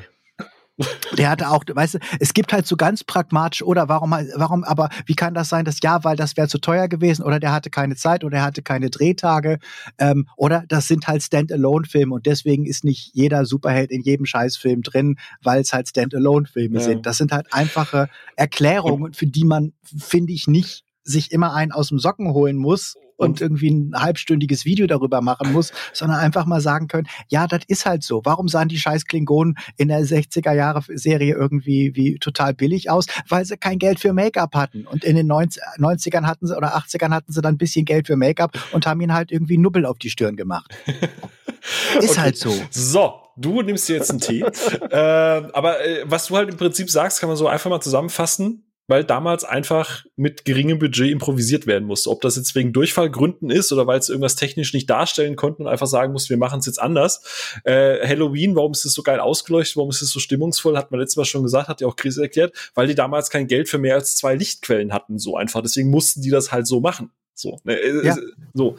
[1.18, 4.90] Der hatte auch, weißt du, es gibt halt so ganz pragmatisch, oder warum, warum, aber
[5.06, 7.70] wie kann das sein, dass ja, weil das wäre zu teuer gewesen, oder der hatte
[7.70, 9.60] keine Zeit, oder er hatte keine Drehtage,
[9.98, 14.82] ähm, oder das sind halt Standalone-Filme und deswegen ist nicht jeder Superheld in jedem Scheißfilm
[14.82, 16.84] drin, weil es halt Standalone-Filme ja.
[16.84, 17.06] sind.
[17.06, 21.90] Das sind halt einfache Erklärungen, für die man, finde ich, nicht sich immer einen aus
[21.90, 26.62] dem Socken holen muss, und irgendwie ein halbstündiges Video darüber machen muss, sondern einfach mal
[26.62, 28.22] sagen können, ja, das ist halt so.
[28.24, 33.06] Warum sahen die scheiß Klingonen in der 60er Jahre Serie irgendwie wie total billig aus?
[33.28, 34.86] Weil sie kein Geld für Make-up hatten.
[34.86, 38.08] Und in den 90, ern hatten sie oder 80ern hatten sie dann ein bisschen Geld
[38.08, 40.74] für Make-up und haben ihnen halt irgendwie Nubbel auf die Stirn gemacht.
[42.00, 42.20] ist okay.
[42.20, 42.54] halt so.
[42.70, 44.42] So, du nimmst dir jetzt einen Tee.
[44.92, 48.71] äh, aber äh, was du halt im Prinzip sagst, kann man so einfach mal zusammenfassen
[48.88, 52.10] weil damals einfach mit geringem Budget improvisiert werden musste.
[52.10, 55.68] Ob das jetzt wegen Durchfallgründen ist oder weil es irgendwas technisch nicht darstellen konnten und
[55.70, 57.62] einfach sagen musste, wir machen es jetzt anders.
[57.64, 61.00] Äh, Halloween, warum ist es so geil ausgeleuchtet, warum ist es so stimmungsvoll, hat man
[61.00, 63.78] letztes Mal schon gesagt, hat ja auch Chris erklärt, weil die damals kein Geld für
[63.78, 65.62] mehr als zwei Lichtquellen hatten, so einfach.
[65.62, 67.12] Deswegen mussten die das halt so machen.
[67.34, 68.18] So, ne, äh, ja.
[68.54, 68.78] so.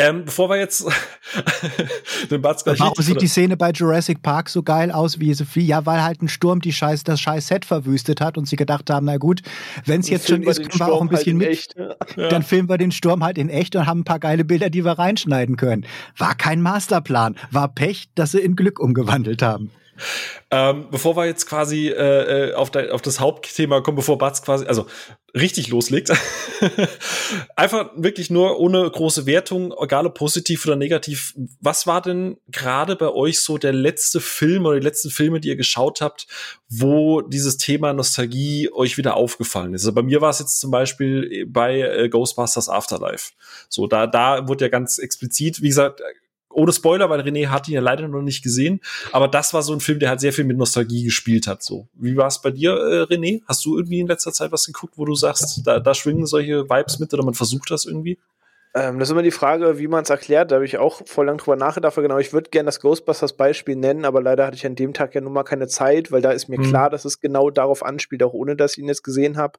[0.00, 0.86] Ähm, bevor wir jetzt
[2.30, 5.66] den Batz Warum sieht die Szene bei Jurassic Park so geil aus wie Sophie?
[5.66, 8.88] Ja, weil halt ein Sturm die Scheiß, das scheiß Set verwüstet hat und sie gedacht
[8.88, 9.42] haben, na gut,
[9.84, 11.58] wenn es jetzt schon ist, können wir auch ein bisschen halt mit.
[11.58, 11.74] Echt,
[12.16, 12.28] ja.
[12.28, 14.84] Dann filmen wir den Sturm halt in echt und haben ein paar geile Bilder, die
[14.84, 15.84] wir reinschneiden können.
[16.16, 19.70] War kein Masterplan, war Pech, dass sie in Glück umgewandelt haben.
[20.50, 24.42] Ähm, bevor wir jetzt quasi äh, äh, auf, de, auf das Hauptthema kommen, bevor Batz
[24.42, 24.86] quasi, also
[25.34, 26.10] richtig loslegt,
[27.56, 31.34] einfach wirklich nur ohne große Wertung, egal ob positiv oder negativ.
[31.60, 35.48] Was war denn gerade bei euch so der letzte Film oder die letzten Filme, die
[35.48, 36.26] ihr geschaut habt,
[36.68, 39.82] wo dieses Thema Nostalgie euch wieder aufgefallen ist?
[39.82, 43.32] Also bei mir war es jetzt zum Beispiel bei äh, Ghostbusters Afterlife.
[43.68, 46.00] So, da, da wurde ja ganz explizit, wie gesagt,
[46.50, 48.80] ohne Spoiler, weil René hat ihn ja leider noch nicht gesehen.
[49.12, 51.62] Aber das war so ein Film, der halt sehr viel mit Nostalgie gespielt hat.
[51.62, 53.42] So, wie war es bei dir, äh, René?
[53.46, 56.68] Hast du irgendwie in letzter Zeit was geguckt, wo du sagst, da, da schwingen solche
[56.68, 58.18] Vibes mit oder man versucht das irgendwie?
[58.72, 60.50] Ähm, das ist immer die Frage, wie man es erklärt.
[60.50, 61.96] Da habe ich auch voll lang drüber nachgedacht.
[61.96, 65.20] Genau, ich würde gerne das Ghostbusters-Beispiel nennen, aber leider hatte ich an dem Tag ja
[65.20, 66.64] nun mal keine Zeit, weil da ist mir hm.
[66.64, 69.58] klar, dass es genau darauf anspielt, auch ohne dass ich ihn jetzt gesehen habe.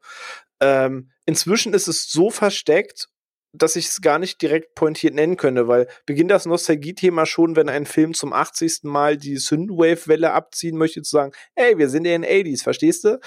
[0.62, 3.10] Ähm, inzwischen ist es so versteckt,
[3.54, 7.70] dass ich es gar nicht direkt pointiert nennen könnte, weil beginnt das Nostalgie-Thema schon, wenn
[7.70, 8.84] ein Film zum 80.
[8.84, 13.20] Mal die Synthwave-Welle abziehen möchte, zu sagen, ey, wir sind in den 80s, verstehst du?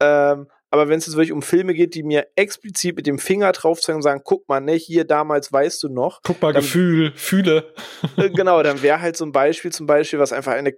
[0.00, 3.52] Ähm, aber wenn es jetzt wirklich um Filme geht, die mir explizit mit dem Finger
[3.52, 6.20] drauf zeigen und sagen, guck mal, ne, hier damals weißt du noch.
[6.22, 7.72] Guck mal, dann, Gefühl, fühle.
[8.16, 10.74] Äh, genau, dann wäre halt so ein Beispiel zum Beispiel, was einfach eine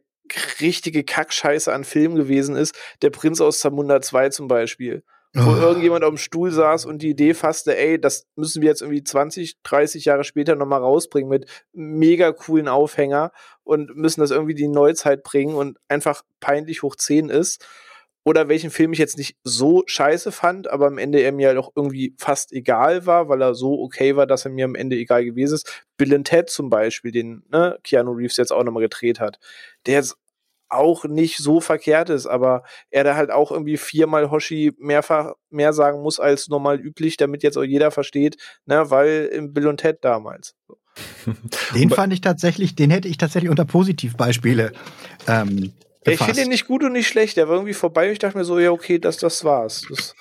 [0.60, 5.02] richtige Kackscheiße an Film gewesen ist, der Prinz aus Zamunda 2 zum Beispiel.
[5.32, 5.56] Wo oh.
[5.56, 9.04] irgendjemand auf dem Stuhl saß und die Idee fasste, ey, das müssen wir jetzt irgendwie
[9.04, 13.30] 20, 30 Jahre später nochmal rausbringen mit mega coolen Aufhänger
[13.62, 17.64] und müssen das irgendwie die Neuzeit bringen und einfach peinlich hoch 10 ist
[18.24, 21.58] oder welchen Film ich jetzt nicht so scheiße fand, aber am Ende er mir halt
[21.58, 24.96] auch irgendwie fast egal war, weil er so okay war, dass er mir am Ende
[24.96, 25.84] egal gewesen ist.
[25.96, 29.38] Bill and Ted zum Beispiel, den ne, Keanu Reeves jetzt auch nochmal gedreht hat,
[29.86, 30.16] der jetzt
[30.70, 35.72] auch nicht so verkehrt ist, aber er da halt auch irgendwie viermal Hoshi mehrfach mehr
[35.72, 39.78] sagen muss als normal üblich, damit jetzt auch jeder versteht, ne, weil im Bill und
[39.78, 40.54] Ted damals.
[41.74, 44.72] Den fand ich tatsächlich, den hätte ich tatsächlich unter Positivbeispiele
[45.28, 45.72] ähm,
[46.06, 47.36] ja, ich finde ihn nicht gut und nicht schlecht.
[47.36, 49.82] Der war irgendwie vorbei und ich dachte mir so, ja, okay, das, das war's.
[49.88, 50.14] Das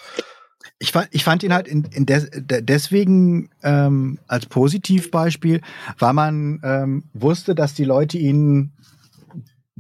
[0.80, 5.62] ich fand, ich fand ihn halt in, in des, deswegen ähm, als Positivbeispiel,
[5.98, 8.72] weil man ähm, wusste, dass die Leute ihn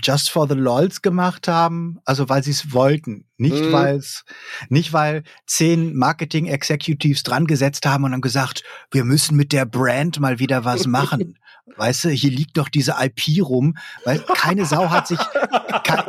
[0.01, 3.71] just for the lols gemacht haben, also weil sie es wollten, nicht mhm.
[3.71, 4.23] weil es,
[4.69, 9.65] nicht weil zehn Marketing Executives dran gesetzt haben und dann gesagt, wir müssen mit der
[9.65, 11.37] Brand mal wieder was machen.
[11.77, 15.19] Weißt du, hier liegt doch diese IP rum, weil keine Sau hat sich,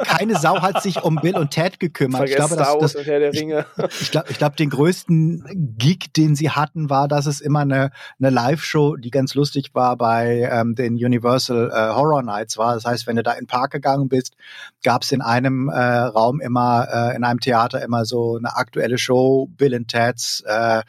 [0.05, 2.29] keine Sau hat sich um Bill und Ted gekümmert.
[2.29, 3.67] Vergesst ich glaube, das, das, und Herr der Ringe.
[3.89, 7.61] Ich, ich glaube, ich glaub, den größten Gig, den sie hatten, war, dass es immer
[7.61, 12.75] eine, eine Live-Show, die ganz lustig war bei ähm, den Universal äh, Horror Nights war.
[12.75, 14.37] Das heißt, wenn du da in den Park gegangen bist,
[14.83, 18.99] gab es in einem äh, Raum immer, äh, in einem Theater immer so eine aktuelle
[18.99, 20.83] Show, Bill und Ted's äh,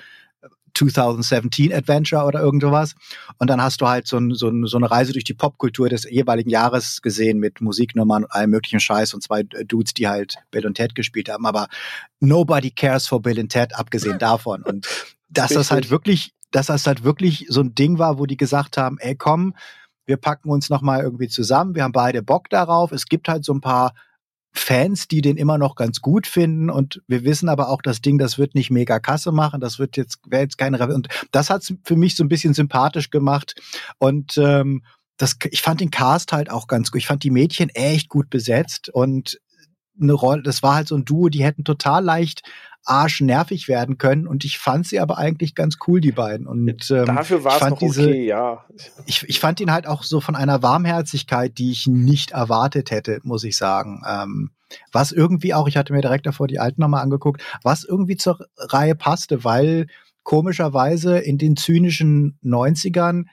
[0.74, 2.95] 2017 Adventure oder irgendwas.
[3.38, 5.89] Und dann hast du halt so, ein, so, ein, so, eine Reise durch die Popkultur
[5.89, 10.36] des jeweiligen Jahres gesehen mit Musiknummern und allem möglichen Scheiß und zwei Dudes, die halt
[10.51, 11.45] Bill und Ted gespielt haben.
[11.45, 11.67] Aber
[12.19, 14.63] nobody cares for Bill und Ted, abgesehen davon.
[14.63, 14.88] Und
[15.30, 18.78] dass das halt wirklich, dass das halt wirklich so ein Ding war, wo die gesagt
[18.78, 19.53] haben, ey komm,
[20.05, 22.91] wir packen uns nochmal irgendwie zusammen, wir haben beide Bock darauf.
[22.91, 23.93] Es gibt halt so ein paar
[24.54, 26.70] Fans, die den immer noch ganz gut finden.
[26.70, 29.97] Und wir wissen aber auch, das Ding, das wird nicht mega Kasse machen, das wird
[29.97, 33.56] jetzt, wäre jetzt keine und das hat's für mich so ein bisschen sympathisch gemacht.
[33.97, 34.84] Und ähm,
[35.18, 36.99] das, ich fand den Cast halt auch ganz gut.
[36.99, 38.89] Ich fand die Mädchen echt gut besetzt.
[38.89, 39.39] Und
[40.02, 42.41] eine Rolle, das war halt so ein Duo, die hätten total leicht
[42.86, 46.47] arschnervig werden können und ich fand sie aber eigentlich ganz cool, die beiden.
[46.47, 48.65] Und ähm, dafür war es noch diese, okay, ja.
[49.05, 53.19] Ich, ich fand ihn halt auch so von einer Warmherzigkeit, die ich nicht erwartet hätte,
[53.23, 54.01] muss ich sagen.
[54.07, 54.51] Ähm,
[54.91, 58.39] was irgendwie auch, ich hatte mir direkt davor die alten nochmal angeguckt, was irgendwie zur
[58.57, 59.88] Reihe passte, weil
[60.23, 63.25] komischerweise in den zynischen 90ern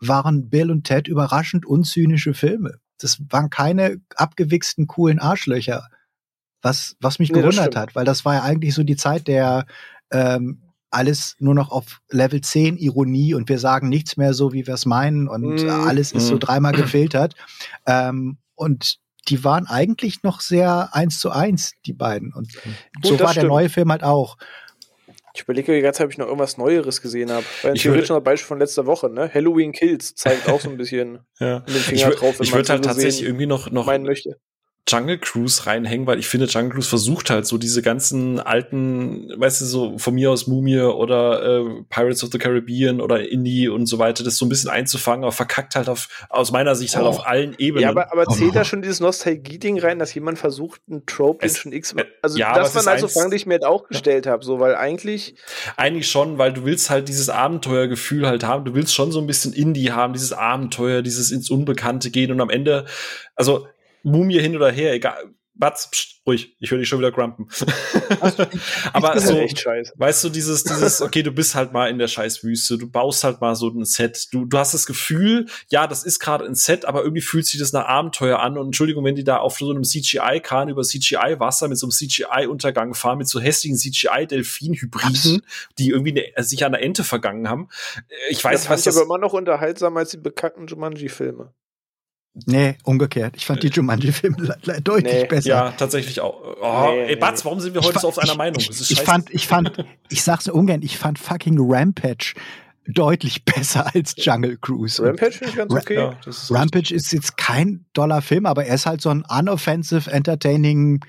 [0.00, 2.78] waren Bill und Ted überraschend unzynische Filme.
[2.98, 5.88] Das waren keine abgewichsten, coolen Arschlöcher
[6.62, 9.66] was, was mich nee, gewundert hat, weil das war ja eigentlich so die Zeit der
[10.10, 14.66] ähm, alles nur noch auf Level 10 Ironie und wir sagen nichts mehr so, wie
[14.66, 15.70] wir es meinen und mm.
[15.70, 16.40] alles ist so mhm.
[16.40, 17.34] dreimal gefiltert.
[17.86, 18.98] Ähm, und
[19.28, 22.32] die waren eigentlich noch sehr eins zu eins, die beiden.
[22.32, 23.36] Und Gut, so war stimmt.
[23.36, 24.36] der neue Film halt auch.
[25.34, 27.46] Ich überlege jetzt, ob ich noch irgendwas Neueres gesehen habe.
[27.62, 29.30] Ein theoretischer Beispiel von letzter Woche, ne?
[29.32, 31.60] Halloween Kills zeigt auch so ein bisschen ja.
[31.60, 34.38] den Finger ich drauf, wenn ich würde halt tatsächlich irgendwie noch, noch meinen möchte.
[34.88, 39.60] Jungle Cruise reinhängen, weil ich finde, Jungle Cruise versucht halt so diese ganzen alten, weißt
[39.60, 43.86] du, so von mir aus Mumie oder äh, Pirates of the Caribbean oder Indie und
[43.86, 47.06] so weiter, das so ein bisschen einzufangen, aber verkackt halt auf, aus meiner Sicht halt
[47.06, 47.10] oh.
[47.10, 47.84] halt auf allen Ebenen.
[47.84, 48.54] Ja, aber, aber zählt oh.
[48.54, 52.36] da schon dieses Nostalgie-Ding rein, dass jemand versucht, einen Trope, den schon x äh, also
[52.36, 55.36] ja, das waren also Fragen, die ich mir halt auch gestellt habe, so, weil eigentlich
[55.76, 59.28] eigentlich schon, weil du willst halt dieses Abenteuergefühl halt haben, du willst schon so ein
[59.28, 62.84] bisschen Indie haben, dieses Abenteuer, dieses ins Unbekannte gehen und am Ende,
[63.36, 63.68] also
[64.02, 65.34] Mumie hin oder her, egal.
[65.54, 67.46] Batz, pst, ruhig, ich höre dich schon wieder grumpen.
[68.92, 72.90] Aber so, weißt du, dieses, dieses, okay, du bist halt mal in der Scheißwüste, du
[72.90, 76.46] baust halt mal so ein Set, du, du hast das Gefühl, ja, das ist gerade
[76.46, 79.36] ein Set, aber irgendwie fühlt sich das nach Abenteuer an und Entschuldigung, wenn die da
[79.38, 85.42] auf so einem CGI-Kahn über CGI-Wasser mit so einem CGI-Untergang fahren, mit so hässlichen CGI-Delfin-Hybriden,
[85.78, 87.68] die irgendwie ne, sich an der Ente vergangen haben.
[88.08, 91.52] Äh, ich weiß, das was das aber immer noch unterhaltsam als die bekannten Jumanji-Filme.
[92.46, 93.36] Nee, umgekehrt.
[93.36, 95.48] Ich fand die Jumanji-Filme deutlich nee, besser.
[95.48, 96.56] Ja, tatsächlich auch.
[96.62, 98.58] Oh, nee, ey, Batz, warum sind wir heute so auf einer Meinung?
[98.58, 102.34] Ich, ich, fand, ich fand, ich sag's ungern, ich fand fucking Rampage
[102.86, 105.02] deutlich besser als Jungle Cruise.
[105.02, 105.94] Rampage finde ich ganz okay.
[105.94, 110.10] Ja, ist Rampage ist jetzt kein doller Film, aber er ist halt so ein unoffensive,
[110.10, 111.00] entertaining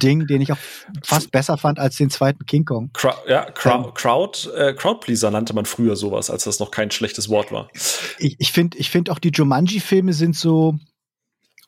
[0.00, 0.58] Ding, den ich auch
[1.04, 2.90] fast besser fand als den zweiten King Kong.
[2.92, 6.90] Crowd, ja, Crowd, ähm, Crowd, äh, Crowdpleaser nannte man früher sowas, als das noch kein
[6.90, 7.68] schlechtes Wort war.
[8.18, 10.76] Ich, ich finde ich find auch die Jumanji-Filme sind so,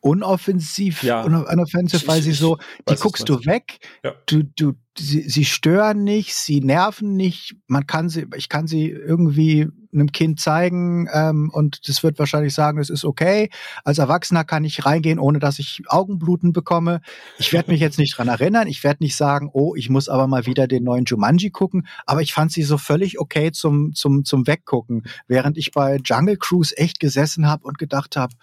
[0.05, 1.23] unoffensiv, ja.
[1.23, 4.13] unoffensiv, weil sie so, die guckst du weg, ja.
[4.27, 8.91] du, du, sie, sie stören nicht, sie nerven nicht, man kann sie, ich kann sie
[8.91, 13.49] irgendwie einem Kind zeigen ähm, und das wird wahrscheinlich sagen, es ist okay.
[13.85, 17.01] Als Erwachsener kann ich reingehen, ohne dass ich Augenbluten bekomme.
[17.39, 20.27] Ich werde mich jetzt nicht dran erinnern, ich werde nicht sagen, oh, ich muss aber
[20.27, 24.25] mal wieder den neuen Jumanji gucken, aber ich fand sie so völlig okay zum, zum,
[24.25, 28.35] zum Weggucken, während ich bei Jungle Cruise echt gesessen habe und gedacht habe,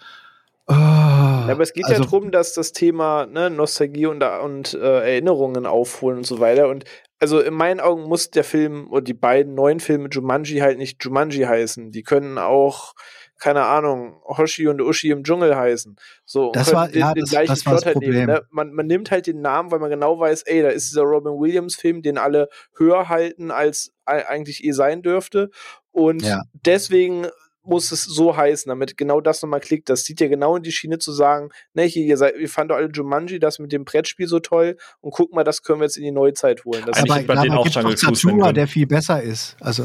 [0.66, 5.12] Oh, aber es geht also, ja darum, dass das Thema ne, Nostalgie und, und äh,
[5.12, 6.68] Erinnerungen aufholen und so weiter.
[6.68, 6.84] Und
[7.18, 11.02] also in meinen Augen muss der Film oder die beiden neuen Filme Jumanji halt nicht
[11.04, 11.90] Jumanji heißen.
[11.90, 12.94] Die können auch,
[13.38, 15.96] keine Ahnung, Hoshi und Ushi im Dschungel heißen.
[16.24, 18.26] So, das war, den, ja, den das, gleichen das Plot halt nehmen.
[18.26, 18.42] Ne?
[18.50, 21.32] Man, man nimmt halt den Namen, weil man genau weiß, ey, da ist dieser Robin
[21.32, 25.50] Williams-Film, den alle höher halten, als eigentlich eh sein dürfte.
[25.90, 26.42] Und ja.
[26.52, 27.26] deswegen
[27.64, 29.88] muss es so heißen, damit genau das nochmal klickt.
[29.88, 32.76] Das zieht ja genau in die Schiene zu sagen, ne, hier, ihr, seid, ihr fandet
[32.76, 35.96] alle Jumanji, das mit dem Brettspiel so toll und guck mal, das können wir jetzt
[35.96, 36.82] in die Neuzeit holen.
[36.86, 39.56] Das aber bei denen auch Jungle Cruise der viel besser ist.
[39.60, 39.84] Also,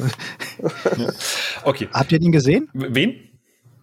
[1.63, 1.87] okay.
[1.93, 2.69] Habt ihr den gesehen?
[2.73, 3.15] Wen?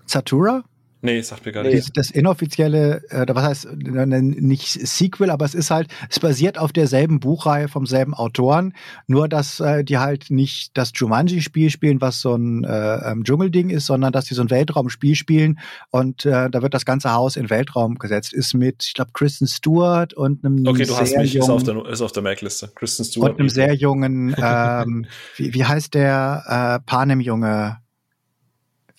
[0.07, 0.65] Zatura?
[1.05, 1.95] Nee, sagt mir gar nicht.
[1.99, 7.21] Das inoffizielle, äh, was heißt, nicht Sequel, aber es ist halt, es basiert auf derselben
[7.21, 8.73] Buchreihe vom selben Autoren,
[9.07, 13.69] nur dass äh, die halt nicht das Jumanji-Spiel spielen, was so ein äh, ähm, Dschungelding
[13.69, 15.59] ist, sondern dass die so ein Weltraumspiel spielen
[15.91, 18.33] und äh, da wird das ganze Haus in Weltraum gesetzt.
[18.33, 21.63] Ist mit, ich glaube, Kristen Stewart und einem Okay, du hast mich, jungen, ist auf
[21.65, 22.73] der, ist auf der Mac-Liste.
[22.75, 23.33] Kristen Stewart.
[23.33, 25.05] Und einem sehr jungen, ähm,
[25.37, 27.77] wie, wie heißt der äh, Panem-Junge?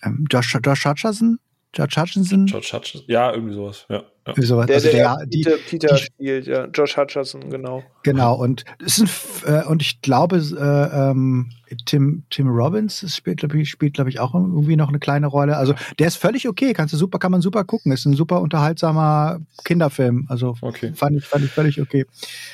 [0.04, 1.40] Ähm, Josh, Josh Hutcherson?
[1.76, 2.46] George Hutchinson?
[2.48, 4.04] George Hutchinson, ja, irgendwie sowas, ja.
[4.28, 4.34] Ja.
[4.42, 4.66] Sowas.
[4.66, 6.66] Der, also der, der die, Peter, Peter die, spielt, ja.
[6.66, 7.84] Josh Hutcherson, genau.
[8.04, 9.10] Genau, und, ist ein,
[9.46, 11.52] äh, und ich glaube, äh, ähm,
[11.86, 15.58] Tim, Tim Robbins spielt, glaube ich, spielt, glaube ich, auch irgendwie noch eine kleine Rolle.
[15.58, 17.92] Also der ist völlig okay, kannst du super, kann man super gucken.
[17.92, 20.26] Ist ein super unterhaltsamer Kinderfilm.
[20.30, 20.92] Also okay.
[20.94, 22.06] fand, ich, fand ich völlig okay.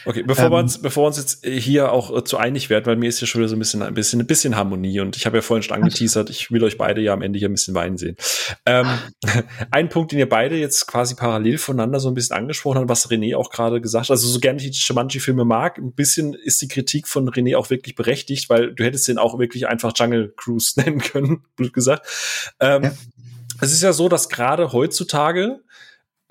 [0.05, 2.85] Okay, bevor ähm, wir uns, bevor wir uns jetzt hier auch äh, zu einig werden,
[2.85, 5.17] weil mir ist hier schon wieder so ein bisschen, ein bisschen, ein bisschen Harmonie und
[5.17, 7.53] ich habe ja vorhin schon angeteasert, ich will euch beide ja am Ende hier ein
[7.53, 8.15] bisschen weinen sehen.
[8.65, 8.87] Ähm,
[9.71, 13.09] ein Punkt, den ihr beide jetzt quasi parallel voneinander so ein bisschen angesprochen habt, was
[13.09, 16.61] René auch gerade gesagt hat, also so gerne ich die Shumanji-Filme mag, ein bisschen ist
[16.61, 20.33] die Kritik von René auch wirklich berechtigt, weil du hättest den auch wirklich einfach Jungle
[20.35, 22.07] Cruise nennen können, blöd gesagt.
[22.59, 22.91] Ähm, ja.
[23.61, 25.59] Es ist ja so, dass gerade heutzutage,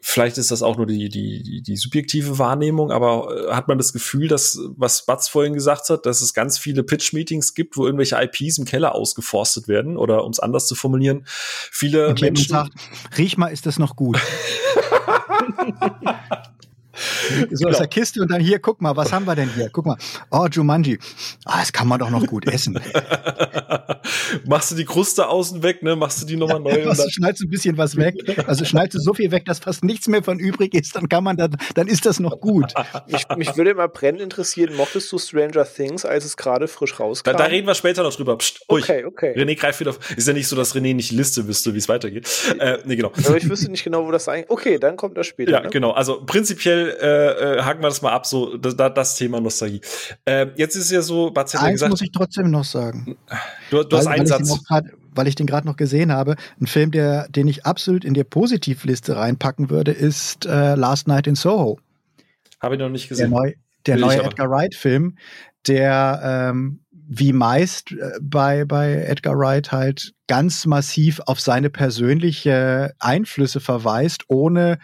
[0.00, 3.92] vielleicht ist das auch nur die, die, die, subjektive Wahrnehmung, aber äh, hat man das
[3.92, 8.16] Gefühl, dass, was Batz vorhin gesagt hat, dass es ganz viele Pitch-Meetings gibt, wo irgendwelche
[8.20, 12.48] IPs im Keller ausgeforstet werden oder um es anders zu formulieren, viele Menschen.
[12.48, 12.72] Sagt,
[13.16, 14.18] riech mal, ist das noch gut?
[15.40, 15.46] ハ
[15.80, 16.49] ハハハ!
[17.50, 17.70] So genau.
[17.70, 19.70] aus der Kiste und dann hier, guck mal, was haben wir denn hier?
[19.70, 19.96] Guck mal.
[20.30, 20.98] Oh, Jumanji.
[21.44, 22.78] Ah, das kann man doch noch gut essen.
[24.46, 25.96] Machst du die Kruste außen weg, ne?
[25.96, 26.78] Machst du die nochmal neu?
[26.78, 28.14] Ja, du schneidest ein bisschen was weg.
[28.46, 31.24] Also schneidest du so viel weg, dass fast nichts mehr von übrig ist, dann kann
[31.24, 32.72] man da, dann ist das noch gut.
[33.08, 37.32] mich, mich würde immer brennend interessieren, mochtest du Stranger Things, als es gerade frisch rauskam?
[37.32, 38.36] Da, da, reden wir später noch drüber.
[38.38, 39.34] Psst, okay, okay.
[39.36, 40.16] René greift wieder auf.
[40.16, 42.28] Ist ja nicht so, dass René nicht Liste wüsste, wie es weitergeht.
[42.58, 43.12] Äh, nee, genau.
[43.26, 44.50] Aber ich wüsste nicht genau, wo das eigentlich.
[44.50, 45.52] Okay, dann kommt das später.
[45.52, 45.70] Ja, ne?
[45.70, 45.92] genau.
[45.92, 49.80] Also prinzipiell äh, äh, haken wir das mal ab, so das, das Thema Nostalgie.
[50.24, 51.90] Äh, jetzt ist es ja so, Bats hat ja gesagt.
[51.90, 53.16] muss ich trotzdem noch sagen.
[53.70, 54.64] Du, du weil, hast einen Satz.
[54.64, 54.84] Grad,
[55.14, 58.24] weil ich den gerade noch gesehen habe, ein Film, der, den ich absolut in die
[58.24, 61.78] Positivliste reinpacken würde, ist äh, Last Night in Soho.
[62.60, 63.30] Habe ich noch nicht gesehen.
[63.30, 63.52] Der, neu,
[63.86, 65.16] der neue Edgar Wright-Film,
[65.66, 66.80] der ähm,
[67.12, 74.24] wie meist äh, bei, bei Edgar Wright halt ganz massiv auf seine persönliche Einflüsse verweist,
[74.28, 74.78] ohne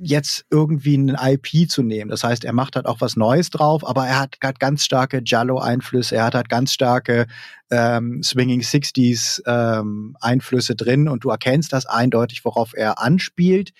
[0.00, 2.10] jetzt irgendwie ein IP zu nehmen.
[2.10, 5.22] Das heißt, er macht halt auch was Neues drauf, aber er hat, hat ganz starke
[5.24, 7.26] Jallo-Einflüsse, er hat halt ganz starke
[7.70, 13.72] ähm, Swinging Sixties ähm, Einflüsse drin und du erkennst das eindeutig, worauf er anspielt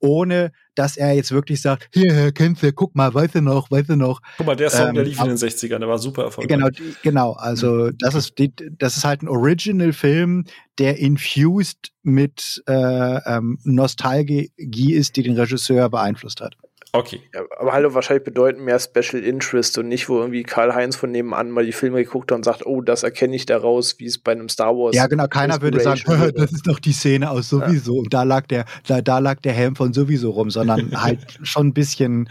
[0.00, 3.88] ohne dass er jetzt wirklich sagt, hier, kennst du, guck mal, weißt du noch, weißt
[3.88, 4.20] du noch.
[4.36, 6.58] Guck mal, der Song, ähm, der lief in den 60ern, der war super erfolgreich.
[6.58, 6.68] Genau,
[7.02, 7.96] genau, also mhm.
[7.98, 10.44] das ist die, das ist halt ein Original-Film,
[10.78, 16.56] der infused mit äh, ähm, Nostalgie ist, die den Regisseur beeinflusst hat.
[16.98, 17.20] Okay.
[17.34, 21.50] Ja, aber hallo, wahrscheinlich bedeuten mehr Special Interest und nicht, wo irgendwie Karl-Heinz von nebenan
[21.50, 24.32] mal die Filme geguckt hat und sagt, oh, das erkenne ich daraus, wie es bei
[24.32, 26.00] einem Star Wars Ja, genau, keiner würde sagen,
[26.36, 27.94] das ist doch die Szene aus sowieso.
[27.94, 28.00] Ja.
[28.00, 31.68] Und da lag der, da, da lag der Helm von sowieso rum, sondern halt schon
[31.68, 32.28] ein bisschen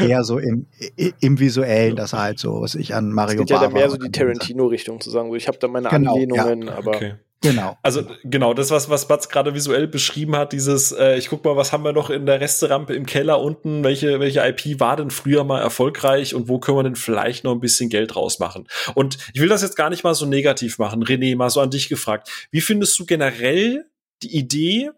[0.00, 0.66] eher so im,
[1.20, 3.90] im Visuellen, dass er halt so, was ich an Mario Es geht ja da mehr
[3.90, 6.74] so die Tarantino-Richtung zu sagen, so ich habe da meine genau, Anlehnungen, ja.
[6.76, 6.96] aber.
[6.96, 7.14] Okay.
[7.42, 7.76] Genau.
[7.82, 11.56] Also genau, das, was, was Batz gerade visuell beschrieben hat, dieses, äh, ich guck mal,
[11.56, 15.10] was haben wir noch in der Resterampe im Keller unten, welche, welche IP war denn
[15.10, 18.66] früher mal erfolgreich und wo können wir denn vielleicht noch ein bisschen Geld rausmachen?
[18.94, 21.04] Und ich will das jetzt gar nicht mal so negativ machen.
[21.04, 22.48] René, mal so an dich gefragt.
[22.50, 23.86] Wie findest du generell
[24.22, 24.90] die Idee,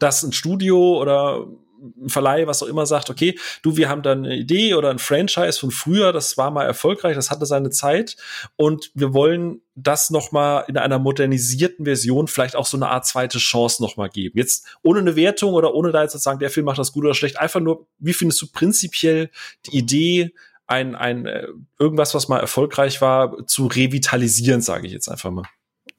[0.00, 1.46] dass ein Studio oder
[1.84, 4.98] ein Verleih, was auch immer sagt, okay, du, wir haben da eine Idee oder ein
[4.98, 8.16] Franchise von früher, das war mal erfolgreich, das hatte seine Zeit
[8.56, 13.06] und wir wollen das noch mal in einer modernisierten Version vielleicht auch so eine Art
[13.06, 14.38] zweite Chance noch mal geben.
[14.38, 17.04] Jetzt ohne eine Wertung oder ohne da jetzt zu sagen, der Film macht das gut
[17.04, 19.30] oder schlecht, einfach nur, wie findest du prinzipiell
[19.66, 20.32] die Idee,
[20.66, 21.46] ein, ein äh,
[21.78, 25.44] irgendwas, was mal erfolgreich war, zu revitalisieren, sage ich jetzt einfach mal.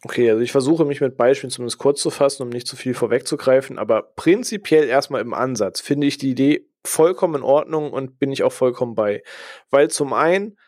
[0.06, 2.94] Okay, also ich versuche mich mit Beispielen zumindest kurz zu fassen, um nicht zu viel
[2.94, 8.32] vorwegzugreifen, aber prinzipiell erstmal im Ansatz finde ich die Idee vollkommen in Ordnung und bin
[8.32, 9.24] ich auch vollkommen bei.
[9.72, 10.60] Weil zum einen,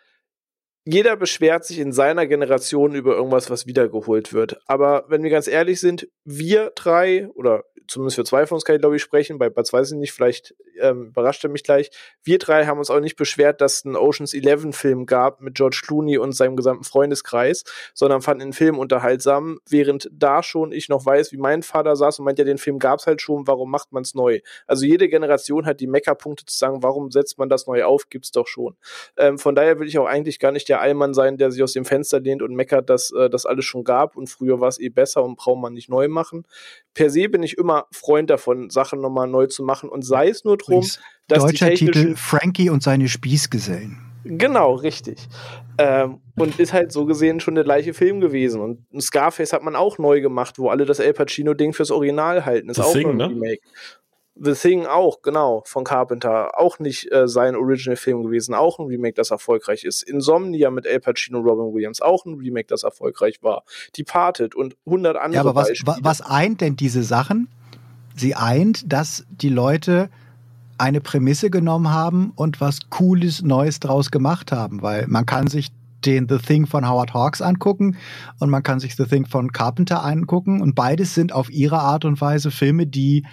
[0.85, 4.59] jeder beschwert sich in seiner Generation über irgendwas, was wiedergeholt wird.
[4.65, 8.75] Aber wenn wir ganz ehrlich sind, wir drei oder zumindest für zwei von uns kann
[8.75, 11.91] ich glaube ich sprechen, bei Bad weiß ich nicht, vielleicht ähm, überrascht er mich gleich.
[12.23, 15.55] Wir drei haben uns auch nicht beschwert, dass es einen Oceans 11 Film gab mit
[15.55, 17.63] George Clooney und seinem gesamten Freundeskreis,
[17.93, 22.19] sondern fanden den Film unterhaltsam, während da schon ich noch weiß, wie mein Vater saß
[22.19, 24.39] und meint ja, den Film gab es halt schon, warum macht man es neu?
[24.65, 28.31] Also jede Generation hat die Meckerpunkte zu sagen, warum setzt man das neu auf, gibt's
[28.31, 28.75] doch schon.
[29.17, 31.73] Ähm, von daher will ich auch eigentlich gar nicht der Allmann sein, der sich aus
[31.73, 34.79] dem Fenster lehnt und meckert, dass äh, das alles schon gab und früher war es
[34.79, 36.45] eh besser und braucht man nicht neu machen.
[36.93, 40.43] Per se bin ich immer Freund davon, Sachen nochmal neu zu machen und sei es
[40.43, 40.85] nur drum,
[41.27, 43.99] dass Deutscher Titel Frankie und seine Spießgesellen.
[44.23, 45.27] Genau, richtig.
[45.77, 48.61] Ähm, und ist halt so gesehen schon der gleiche Film gewesen.
[48.61, 52.69] Und Scarface hat man auch neu gemacht, wo alle das El Pacino-Ding fürs Original halten.
[52.69, 53.29] Ist das auch Thing, ein ne?
[53.29, 53.61] Remake.
[54.39, 56.59] The Thing auch, genau, von Carpenter.
[56.59, 58.53] Auch nicht äh, sein Original-Film gewesen.
[58.53, 60.03] Auch ein Remake, das erfolgreich ist.
[60.03, 62.01] Insomnia mit El Pacino und Robin Williams.
[62.01, 63.63] Auch ein Remake, das erfolgreich war.
[63.97, 65.97] Departed und 100 andere Ja, aber was, Beispiele.
[66.01, 67.47] was eint denn diese Sachen?
[68.17, 70.09] Sie eint, dass die Leute
[70.77, 75.71] eine Prämisse genommen haben und was Cooles, Neues draus gemacht haben, weil man kann sich
[76.05, 77.95] den The Thing von Howard Hawks angucken
[78.39, 82.05] und man kann sich The Thing von Carpenter angucken und beides sind auf ihre Art
[82.05, 83.25] und Weise Filme, die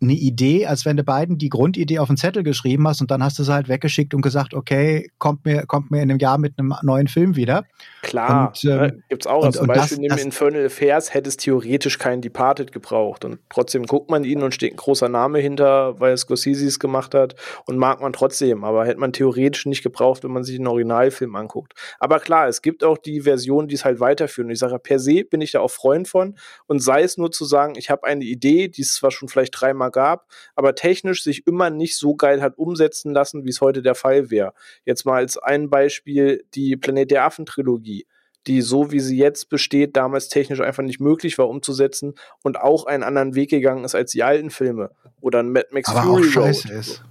[0.00, 3.22] eine Idee, als wenn du beiden die Grundidee auf den Zettel geschrieben hast und dann
[3.22, 6.38] hast du sie halt weggeschickt und gesagt, okay, kommt mir, kommt mir in einem Jahr
[6.38, 7.64] mit einem neuen Film wieder.
[8.02, 9.44] Klar, und, ähm, ne, gibt's auch.
[9.44, 13.86] Und, zum Beispiel das, das, Infernal Affairs hätte es theoretisch keinen Departed gebraucht und trotzdem
[13.86, 17.34] guckt man ihn und steht ein großer Name hinter, weil Scorsese es gemacht hat
[17.66, 21.34] und mag man trotzdem, aber hätte man theoretisch nicht gebraucht, wenn man sich den Originalfilm
[21.34, 21.74] anguckt.
[21.98, 24.46] Aber klar, es gibt auch die Versionen, die es halt weiterführen.
[24.46, 26.36] Und ich sage, per se bin ich da auch Freund von
[26.66, 29.60] und sei es nur zu sagen, ich habe eine Idee, die es zwar schon vielleicht
[29.60, 33.60] dreimal mal gab, aber technisch sich immer nicht so geil hat umsetzen lassen, wie es
[33.60, 34.52] heute der Fall wäre.
[34.84, 38.06] Jetzt mal als ein Beispiel die Planet der Affen Trilogie
[38.46, 42.86] die so wie sie jetzt besteht, damals technisch einfach nicht möglich war umzusetzen und auch
[42.86, 46.22] einen anderen Weg gegangen ist als die alten Filme oder ein Mad Max aber Fury
[46.22, 46.78] auch scheiße Road.
[46.78, 47.04] ist.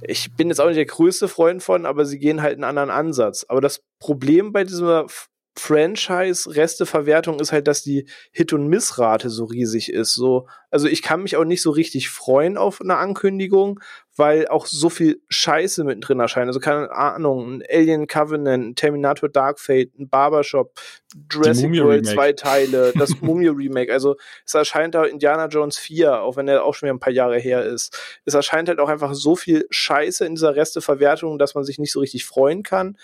[0.00, 2.90] Ich bin jetzt auch nicht der größte Freund von, aber sie gehen halt einen anderen
[2.90, 3.44] Ansatz.
[3.48, 5.06] Aber das Problem bei dieser
[5.58, 10.14] Franchise-Resteverwertung ist halt, dass die Hit- und Missrate so riesig ist.
[10.14, 13.80] So, also ich kann mich auch nicht so richtig freuen auf eine Ankündigung,
[14.18, 16.48] weil auch so viel Scheiße mittendrin erscheint.
[16.48, 20.72] Also keine Ahnung, ein Alien Covenant, ein Terminator Dark Fate, ein Barbershop,
[21.30, 23.92] Jurassic World zwei Teile, das Mumie Remake.
[23.92, 27.12] Also es erscheint da Indiana Jones 4, auch wenn er auch schon wieder ein paar
[27.12, 27.96] Jahre her ist.
[28.24, 31.92] Es erscheint halt auch einfach so viel Scheiße in dieser Resteverwertung, dass man sich nicht
[31.92, 32.98] so richtig freuen kann.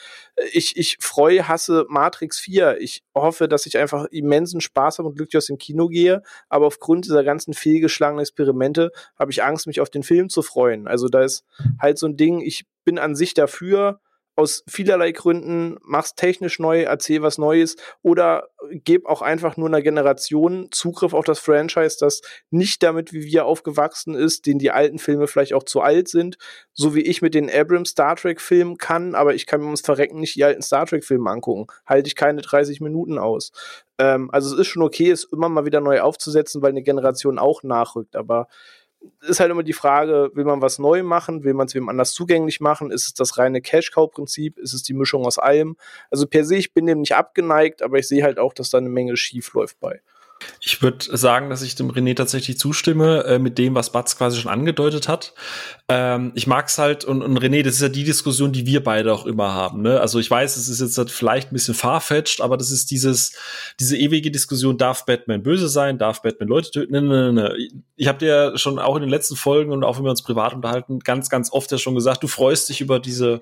[0.52, 2.80] Ich, ich freue, hasse Matrix 4.
[2.80, 6.22] Ich hoffe, dass ich einfach immensen Spaß habe und glücklich aus dem Kino gehe.
[6.48, 10.86] Aber aufgrund dieser ganzen fehlgeschlagenen Experimente habe ich Angst, mich auf den Film zu freuen.
[10.88, 11.44] Also da ist
[11.80, 14.00] halt so ein Ding, ich bin an sich dafür,
[14.36, 19.82] aus vielerlei Gründen, mach's technisch neu, erzähl was Neues oder geb auch einfach nur einer
[19.82, 24.98] Generation Zugriff auf das Franchise, das nicht damit, wie wir aufgewachsen ist, den die alten
[24.98, 26.36] Filme vielleicht auch zu alt sind,
[26.72, 29.82] so wie ich mit den Abrams Star Trek Filmen kann, aber ich kann mir ums
[29.82, 31.66] Verrecken nicht die alten Star Trek Filme angucken.
[31.86, 33.52] Halte ich keine 30 Minuten aus.
[33.98, 37.38] Ähm, also es ist schon okay, es immer mal wieder neu aufzusetzen, weil eine Generation
[37.38, 38.48] auch nachrückt, aber
[39.20, 42.12] ist halt immer die Frage, will man was neu machen, will man es wem anders
[42.12, 45.76] zugänglich machen, ist es das reine Cash-Cow-Prinzip, ist es die Mischung aus allem?
[46.10, 48.78] Also per se, ich bin dem nicht abgeneigt, aber ich sehe halt auch, dass da
[48.78, 50.00] eine Menge schief läuft bei.
[50.60, 54.40] Ich würde sagen, dass ich dem René tatsächlich zustimme, äh, mit dem, was Batz quasi
[54.40, 55.34] schon angedeutet hat.
[55.88, 59.12] Ähm, ich mag's halt, und, und René, das ist ja die Diskussion, die wir beide
[59.12, 59.82] auch immer haben.
[59.82, 60.00] Ne?
[60.00, 63.36] Also ich weiß, es ist jetzt halt vielleicht ein bisschen farfetched, aber das ist dieses,
[63.80, 66.92] diese ewige Diskussion, darf Batman böse sein, darf Batman Leute töten?
[66.92, 67.56] Ne, ne, ne.
[67.96, 70.22] Ich habe dir ja schon auch in den letzten Folgen und auch wenn wir uns
[70.22, 73.40] privat unterhalten, ganz, ganz oft ja schon gesagt, du freust dich über diese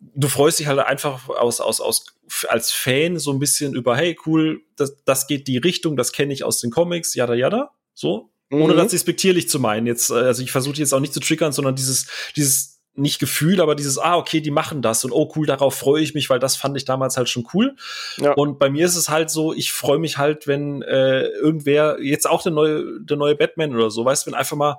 [0.00, 2.06] du freust dich halt einfach aus, aus, aus,
[2.48, 6.32] als Fan so ein bisschen über, hey, cool, das, das geht die Richtung, das kenne
[6.32, 8.30] ich aus den Comics, yada, yada, so.
[8.50, 8.62] Mhm.
[8.62, 9.86] Ohne das respektierlich zu meinen.
[9.86, 13.60] Jetzt, äh, also ich versuche jetzt auch nicht zu triggern, sondern dieses, dieses, nicht Gefühl,
[13.60, 16.40] aber dieses, ah, okay, die machen das und oh cool, darauf freue ich mich, weil
[16.40, 17.76] das fand ich damals halt schon cool.
[18.18, 18.32] Ja.
[18.32, 22.28] Und bei mir ist es halt so, ich freue mich halt, wenn äh, irgendwer, jetzt
[22.28, 24.78] auch der neue, der neue Batman oder so, weißt du, wenn einfach mal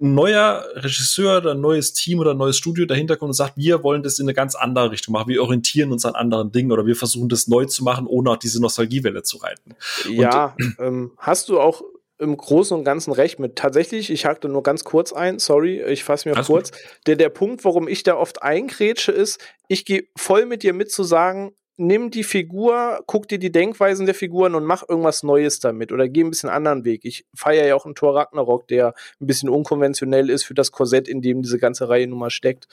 [0.00, 3.56] ein neuer Regisseur oder ein neues Team oder ein neues Studio dahinter kommt und sagt,
[3.56, 5.28] wir wollen das in eine ganz andere Richtung machen.
[5.28, 8.36] Wir orientieren uns an anderen Dingen oder wir versuchen das neu zu machen, ohne auch
[8.36, 9.74] diese Nostalgiewelle zu reiten.
[10.08, 11.82] Ja, ähm, hast du auch
[12.18, 13.56] im Großen und Ganzen recht mit.
[13.56, 16.70] Tatsächlich, ich hakte nur ganz kurz ein, sorry, ich fasse mir Alles kurz.
[17.06, 20.92] Der, der Punkt, warum ich da oft eingrätsche, ist, ich gehe voll mit dir mit
[20.92, 25.60] zu sagen, nimm die Figur, guck dir die Denkweisen der Figuren und mach irgendwas Neues
[25.60, 27.04] damit oder geh ein bisschen anderen Weg.
[27.04, 31.08] Ich feiere ja auch einen Thor Ragnarok, der ein bisschen unkonventionell ist für das Korsett,
[31.08, 32.68] in dem diese ganze Reihe nun mal steckt.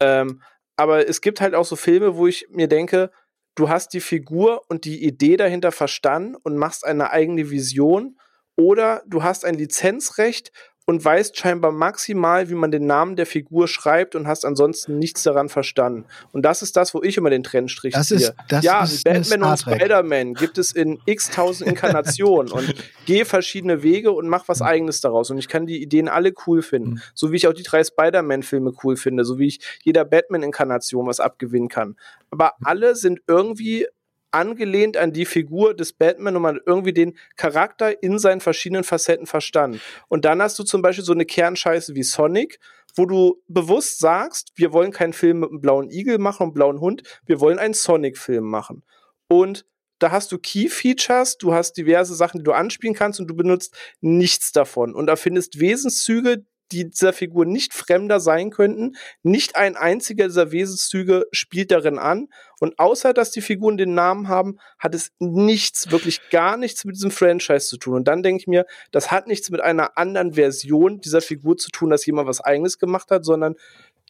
[0.00, 0.40] Ähm,
[0.74, 3.10] aber es gibt halt auch so Filme, wo ich mir denke,
[3.56, 8.18] du hast die Figur und die Idee dahinter verstanden und machst eine eigene Vision
[8.56, 10.50] oder du hast ein Lizenzrecht
[10.88, 15.24] und weißt scheinbar maximal, wie man den Namen der Figur schreibt und hast ansonsten nichts
[15.24, 16.04] daran verstanden.
[16.32, 18.20] Und das ist das, wo ich immer den Trennstrich das ziehe.
[18.20, 22.72] Ist, das ja, ist Batman und Spider-Man gibt es in x tausend Inkarnationen und
[23.06, 24.66] gehe verschiedene Wege und mach was mhm.
[24.66, 25.30] eigenes daraus.
[25.30, 26.90] Und ich kann die Ideen alle cool finden.
[26.90, 27.00] Mhm.
[27.14, 31.18] So wie ich auch die drei Spider-Man-Filme cool finde, so wie ich jeder Batman-Inkarnation was
[31.18, 31.96] abgewinnen kann.
[32.30, 32.66] Aber mhm.
[32.66, 33.88] alle sind irgendwie
[34.36, 39.26] angelehnt an die Figur des Batman und man irgendwie den Charakter in seinen verschiedenen Facetten
[39.26, 39.80] verstanden.
[40.08, 42.60] Und dann hast du zum Beispiel so eine Kernscheiße wie Sonic,
[42.94, 46.54] wo du bewusst sagst, wir wollen keinen Film mit einem blauen Igel machen und einem
[46.54, 48.84] blauen Hund, wir wollen einen Sonic-Film machen.
[49.28, 49.66] Und
[49.98, 53.74] da hast du Key-Features, du hast diverse Sachen, die du anspielen kannst und du benutzt
[54.00, 54.94] nichts davon.
[54.94, 58.96] Und da findest Wesenszüge, die dieser Figur nicht fremder sein könnten.
[59.22, 62.28] Nicht ein einziger dieser Wesenszüge spielt darin an.
[62.58, 66.96] Und außer dass die Figuren den Namen haben, hat es nichts, wirklich gar nichts mit
[66.96, 67.94] diesem Franchise zu tun.
[67.94, 71.70] Und dann denke ich mir, das hat nichts mit einer anderen Version dieser Figur zu
[71.70, 73.56] tun, dass jemand was eigenes gemacht hat, sondern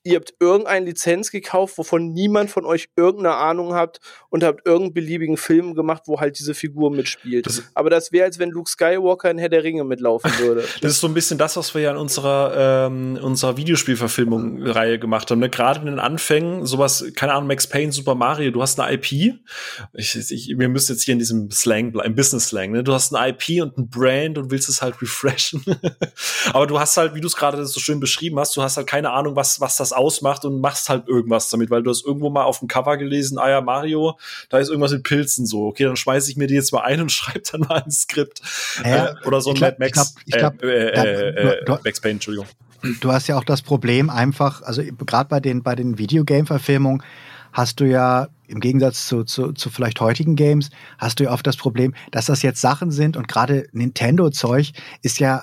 [0.06, 4.00] ihr habt irgendeine Lizenz gekauft, wovon niemand von euch irgendeine Ahnung habt
[4.30, 7.46] und habt irgendeinen beliebigen Film gemacht, wo halt diese Figur mitspielt.
[7.46, 10.64] Das Aber das wäre, als wenn Luke Skywalker in Herr der Ringe mitlaufen würde.
[10.80, 15.30] das ist so ein bisschen das, was wir ja in unserer, ähm, unserer Videospielverfilmung-Reihe gemacht
[15.30, 15.40] haben.
[15.40, 15.50] Ne?
[15.50, 19.34] Gerade in den Anfängen, sowas, keine Ahnung, Max Payne, Super Mario, du hast eine IP.
[19.92, 22.70] Ich, ich, wir müssen jetzt hier in diesem Slang bleiben, Business-Slang.
[22.70, 22.84] Ne?
[22.84, 25.64] Du hast eine IP und ein Brand und willst es halt refreshen.
[26.52, 28.86] Aber du hast halt, wie du es gerade so schön beschrieben hast, du hast halt
[28.86, 32.30] keine Ahnung, was, was das ausmacht und machst halt irgendwas damit, weil du hast irgendwo
[32.30, 34.18] mal auf dem Cover gelesen, ah ja, Mario,
[34.48, 35.66] da ist irgendwas mit Pilzen so.
[35.66, 38.40] Okay, dann schmeiße ich mir die jetzt mal ein und schreibe dann mal ein Skript.
[38.82, 40.14] Äh, oder so ein Mad Max.
[40.26, 42.46] Ich glaub, ich glaub, äh, äh, äh, Max Payne, Entschuldigung.
[43.00, 47.02] Du hast ja auch das Problem einfach, also gerade bei den, bei den Videogame-Verfilmungen
[47.52, 51.46] hast du ja im Gegensatz zu, zu, zu vielleicht heutigen Games, hast du ja oft
[51.46, 54.72] das Problem, dass das jetzt Sachen sind und gerade Nintendo-Zeug
[55.02, 55.42] ist ja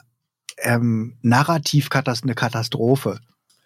[0.60, 3.20] ähm, narrativ eine Katastrophe.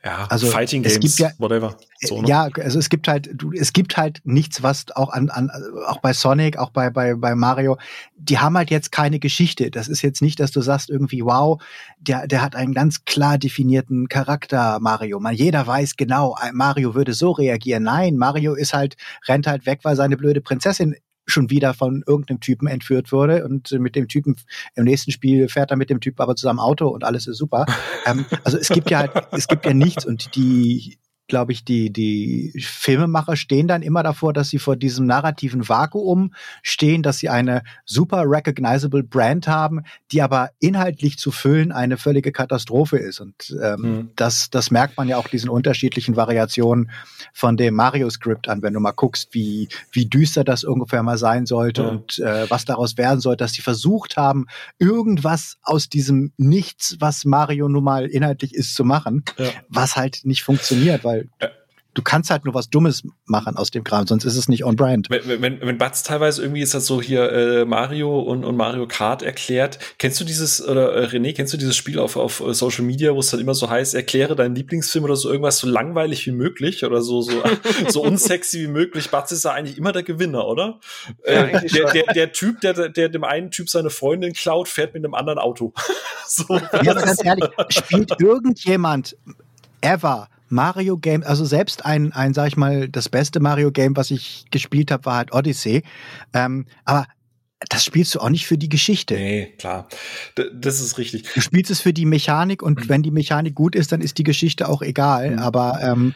[0.04, 1.76] Ja, also Fighting Games, es gibt ja, whatever.
[2.02, 2.28] So, ne?
[2.30, 5.50] Ja, also es gibt halt, du, es gibt halt nichts, was auch an, an
[5.88, 7.78] auch bei Sonic, auch bei, bei, bei Mario,
[8.16, 9.72] die haben halt jetzt keine Geschichte.
[9.72, 11.62] Das ist jetzt nicht, dass du sagst irgendwie, wow,
[12.00, 15.20] der, der hat einen ganz klar definierten Charakter, Mario.
[15.20, 17.84] Man, jeder weiß genau, Mario würde so reagieren.
[17.84, 20.96] Nein, Mario ist halt, rennt halt weg, weil seine blöde Prinzessin
[21.28, 24.36] schon wieder von irgendeinem Typen entführt wurde und mit dem Typen
[24.76, 27.66] im nächsten Spiel fährt er mit dem Typen aber zusammen Auto und alles ist super.
[28.06, 30.98] ähm, also es gibt ja halt, es gibt ja nichts und die
[31.28, 36.34] glaube ich, die, die Filmemacher stehen dann immer davor, dass sie vor diesem narrativen Vakuum
[36.64, 42.32] stehen, dass sie eine super recognizable Brand haben, die aber inhaltlich zu füllen eine völlige
[42.32, 43.20] Katastrophe ist.
[43.20, 44.10] Und ähm, mhm.
[44.16, 46.92] das, das merkt man ja auch diesen unterschiedlichen Variationen
[47.34, 51.46] von dem Mario-Skript an, wenn du mal guckst, wie, wie düster das ungefähr mal sein
[51.46, 51.90] sollte mhm.
[51.90, 54.46] und äh, was daraus werden sollte, dass sie versucht haben,
[54.80, 59.50] irgendwas aus diesem Nichts, was Mario nun mal inhaltlich ist, zu machen, ja.
[59.70, 61.52] was halt nicht funktioniert, weil weil
[61.98, 64.76] du kannst halt nur was Dummes machen aus dem Kram, sonst ist es nicht on
[64.76, 65.10] brand.
[65.10, 68.88] Wenn, wenn, wenn Batz teilweise irgendwie ist das so hier äh, Mario und, und Mario
[68.88, 72.54] Kart erklärt, kennst du dieses, oder äh, René, kennst du dieses Spiel auf, auf äh,
[72.54, 75.68] Social Media, wo es dann immer so heißt, erkläre deinen Lieblingsfilm oder so irgendwas so
[75.68, 77.42] langweilig wie möglich oder so, so,
[77.88, 79.10] so unsexy wie möglich.
[79.10, 80.80] Batz ist ja eigentlich immer der Gewinner, oder?
[81.26, 84.94] Ja, äh, der, der, der Typ, der, der dem einen Typ seine Freundin klaut, fährt
[84.94, 85.74] mit einem anderen Auto.
[86.28, 86.46] so,
[86.84, 89.18] ja, ganz ehrlich, spielt irgendjemand
[89.82, 94.12] ever Mario Game, also selbst ein, ein, sag ich mal, das beste Mario Game, was
[94.12, 95.84] ich gespielt habe, war halt Odyssey.
[96.34, 97.06] Ähm, aber
[97.70, 99.16] das spielst du auch nicht für die Geschichte.
[99.16, 99.88] Nee, klar.
[100.38, 101.24] D das ist richtig.
[101.34, 102.90] Du spielst es für die Mechanik und mhm.
[102.90, 105.32] wenn die Mechanik gut ist, dann ist die Geschichte auch egal.
[105.32, 105.40] Mhm.
[105.40, 106.14] Aber ähm,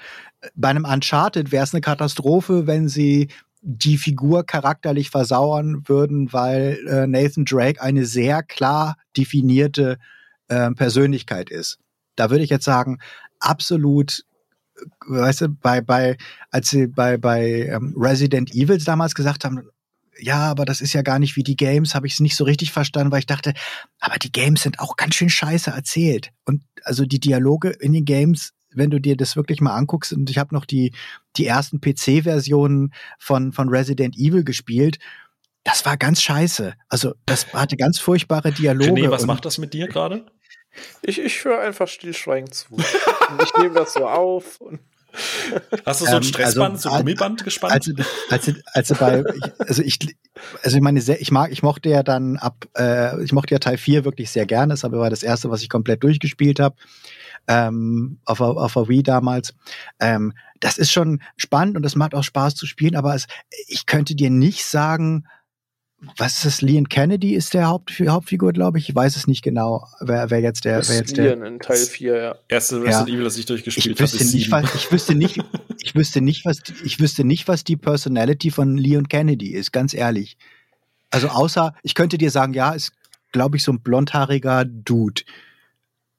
[0.55, 3.29] bei einem Uncharted wäre es eine Katastrophe, wenn sie
[3.61, 9.97] die Figur charakterlich versauern würden, weil äh, Nathan Drake eine sehr klar definierte
[10.47, 11.77] äh, Persönlichkeit ist.
[12.15, 12.97] Da würde ich jetzt sagen,
[13.41, 14.23] absolut
[15.07, 16.17] weißt du, bei, bei,
[16.49, 19.69] als sie bei, bei ähm, Resident Evil damals gesagt haben,
[20.19, 22.43] ja, aber das ist ja gar nicht wie die Games, habe ich es nicht so
[22.43, 23.53] richtig verstanden, weil ich dachte,
[23.99, 26.31] aber die Games sind auch ganz schön scheiße erzählt.
[26.45, 30.29] Und also die Dialoge in den Games, wenn du dir das wirklich mal anguckst, und
[30.29, 30.93] ich habe noch die,
[31.37, 34.99] die ersten PC-Versionen von, von Resident Evil gespielt,
[35.63, 36.73] das war ganz scheiße.
[36.89, 39.01] Also das hatte ganz furchtbare Dialoge.
[39.01, 40.25] René, was macht das mit dir gerade?
[41.01, 42.77] Ich, ich höre einfach stillschweigend zu.
[43.43, 44.59] ich nehme das so auf.
[45.85, 47.73] Hast du so ein ähm, Stressband, also, so ein Gummiband gespannt?
[47.73, 47.91] Also,
[48.29, 49.23] also, also bei,
[49.59, 49.99] also ich,
[50.63, 53.77] also ich meine, ich mag, ich mochte ja dann ab, äh, ich mochte ja Teil
[53.77, 54.73] 4 wirklich sehr gerne.
[54.73, 56.75] Das war das erste, was ich komplett durchgespielt habe.
[57.47, 59.53] Ähm, auf, auf der Wii damals.
[59.99, 63.25] Ähm, das ist schon spannend und es macht auch Spaß zu spielen, aber es,
[63.67, 65.25] ich könnte dir nicht sagen,
[66.17, 66.61] was ist das?
[66.61, 68.89] Leon Kennedy ist der Haupt, Hauptfigur, glaube ich.
[68.89, 70.87] Ich weiß es nicht genau, wer, wer jetzt der.
[70.87, 72.35] wer jetzt Leon der, in Teil 4, ja.
[72.47, 73.13] Erste Resident ja.
[73.13, 74.09] Evil, das ich durchgespielt habe.
[74.15, 75.39] Ich, was, ich wüsste nicht,
[75.79, 79.93] ich wüsste nicht, was, ich wüsste nicht, was die Personality von Leon Kennedy ist, ganz
[79.93, 80.37] ehrlich.
[81.11, 82.93] Also außer, ich könnte dir sagen, ja, ist,
[83.31, 85.21] glaube ich, so ein blondhaariger Dude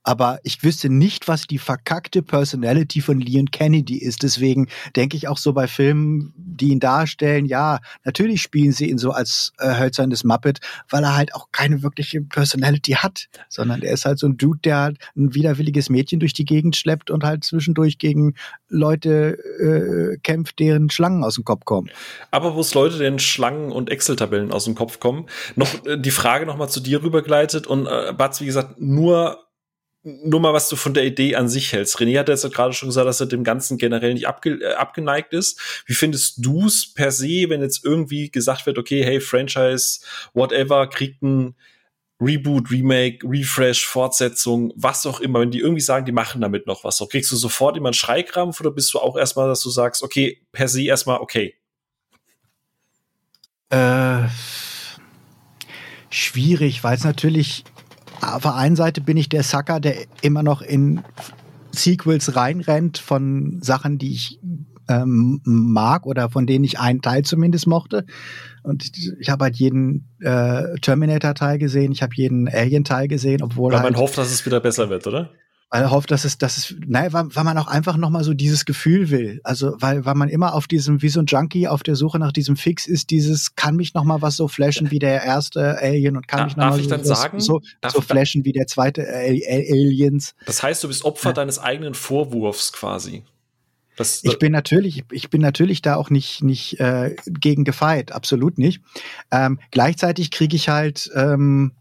[0.04, 4.22] aber ich wüsste nicht, was die verkackte Personality von Leon Kennedy ist.
[4.22, 8.98] Deswegen denke ich auch so bei Filmen, die ihn darstellen, ja, natürlich spielen sie ihn
[8.98, 13.92] so als äh, hölzernes Muppet, weil er halt auch keine wirkliche Personality hat, sondern er
[13.92, 17.24] ist halt so ein Dude, der halt ein widerwilliges Mädchen durch die Gegend schleppt und
[17.24, 18.34] halt zwischendurch gegen
[18.68, 21.90] Leute äh, kämpft, deren Schlangen aus dem Kopf kommen.
[22.30, 25.26] Aber wo es Leute, deren Schlangen und Excel-Tabellen aus dem Kopf kommen,
[25.56, 29.38] noch äh, die Frage nochmal zu dir rübergleitet und äh, Batz, wie gesagt, nur
[30.04, 31.98] nur mal, was du von der Idee an sich hältst.
[31.98, 35.32] René hat jetzt gerade schon gesagt, dass er dem Ganzen generell nicht abge äh, abgeneigt
[35.32, 35.60] ist.
[35.86, 40.00] Wie findest du es per se, wenn jetzt irgendwie gesagt wird, okay, hey, Franchise,
[40.34, 41.54] whatever, kriegt ein
[42.20, 46.84] Reboot, Remake, Refresh, Fortsetzung, was auch immer, wenn die irgendwie sagen, die machen damit noch
[46.84, 50.02] was, kriegst du sofort immer einen Schreikrampf oder bist du auch erstmal, dass du sagst,
[50.02, 51.56] okay, per se erstmal okay?
[53.70, 54.28] Äh,
[56.10, 57.64] schwierig, weil es natürlich
[58.22, 61.02] auf der einen Seite bin ich der Sucker, der immer noch in
[61.72, 64.38] Sequels reinrennt von Sachen, die ich
[64.88, 68.04] ähm, mag oder von denen ich einen Teil zumindest mochte.
[68.62, 73.72] Und ich, ich habe halt jeden äh, Terminator-Teil gesehen, ich habe jeden Alien-Teil gesehen, obwohl.
[73.72, 75.30] Weil man halt, hofft, dass es wieder besser wird, oder?
[75.72, 78.34] Weil er hofft, dass es, dass es, nein, weil, weil man auch einfach nochmal so
[78.34, 79.40] dieses Gefühl will.
[79.42, 82.30] Also, weil, weil man immer auf diesem, wie so ein Junkie auf der Suche nach
[82.30, 86.28] diesem Fix ist, dieses, kann mich nochmal was so flashen wie der erste Alien und
[86.28, 86.56] kann da, mich
[86.86, 90.34] nochmal so, sagen, so, so flashen wie der zweite Aliens.
[90.44, 91.32] Das heißt, du bist Opfer ja.
[91.32, 93.24] deines eigenen Vorwurfs quasi.
[93.96, 98.58] Das, ich bin natürlich, ich bin natürlich da auch nicht nicht äh, gegen gefeit, absolut
[98.58, 98.82] nicht.
[99.30, 101.72] Ähm, gleichzeitig kriege ich halt ähm,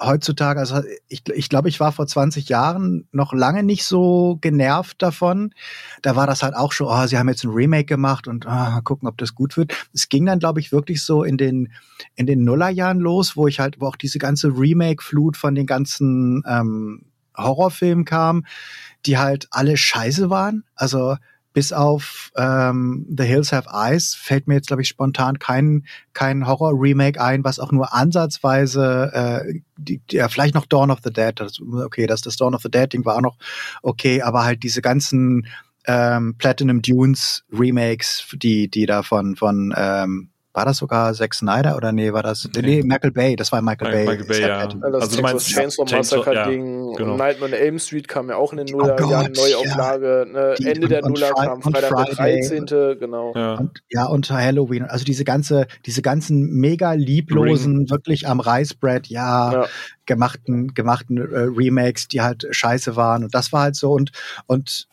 [0.00, 5.02] heutzutage, also ich, ich glaube, ich war vor 20 Jahren noch lange nicht so genervt
[5.02, 5.52] davon.
[6.02, 8.80] Da war das halt auch schon, oh, sie haben jetzt ein Remake gemacht und oh,
[8.82, 9.74] gucken, ob das gut wird.
[9.92, 11.72] Es ging dann, glaube ich, wirklich so in den,
[12.14, 16.42] in den Nullerjahren los, wo ich halt, wo auch diese ganze Remake-Flut von den ganzen
[16.46, 18.44] ähm, Horrorfilmen kam,
[19.06, 20.64] die halt alle scheiße waren.
[20.74, 21.16] Also
[21.58, 26.46] bis auf ähm, The Hills Have Eyes fällt mir jetzt, glaube ich, spontan kein, kein
[26.46, 31.32] Horror-Remake ein, was auch nur ansatzweise, äh, die, ja, vielleicht noch Dawn of the Dead,
[31.34, 33.38] das, okay, das, das Dawn of the Dead-Ding war auch noch
[33.82, 35.48] okay, aber halt diese ganzen
[35.88, 41.76] ähm, Platinum Dunes Remakes, die, die da von, von ähm, war das sogar Zack Snyder
[41.76, 44.06] oder nee, war das, nee, nee Michael Bay, das war Michael, Bay.
[44.06, 44.66] Michael Bay, ja.
[44.66, 47.16] Das also Texas Chainsaw Massacre ja, Ding genau.
[47.16, 50.32] Nightmare on Elm Street kam ja auch in den oh Nullerjahren, oh Neuauflage, ja.
[50.32, 52.66] ne, Ende der Nuller kam Freitag der 13.,
[52.98, 53.32] genau.
[53.36, 53.54] Ja.
[53.54, 57.90] Und, ja, und Halloween, also diese ganze, diese ganzen mega lieblosen, Ring.
[57.90, 59.66] wirklich am Reißbrett, ja, ja.
[60.06, 64.10] gemachten, gemachten äh, Remakes, die halt scheiße waren und das war halt so und,
[64.48, 64.88] und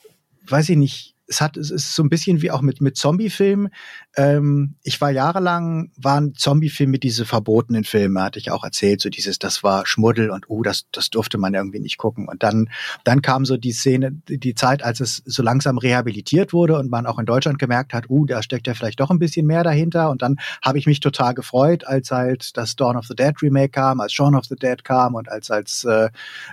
[0.48, 3.70] weiß ich nicht, es hat, es ist so ein bisschen wie auch mit, mit Zombie-Filmen.
[4.16, 9.40] Ähm, ich war jahrelang, waren Zombie-Filme diese verbotenen Filme, hatte ich auch erzählt, so dieses,
[9.40, 12.28] das war Schmuddel und, uh, das, das durfte man irgendwie nicht gucken.
[12.28, 12.70] Und dann,
[13.04, 17.06] dann kam so die Szene, die Zeit, als es so langsam rehabilitiert wurde und man
[17.06, 20.10] auch in Deutschland gemerkt hat, uh, da steckt ja vielleicht doch ein bisschen mehr dahinter.
[20.10, 23.70] Und dann habe ich mich total gefreut, als halt das Dawn of the Dead Remake
[23.70, 26.10] kam, als Shaun of the Dead kam und als, als, äh,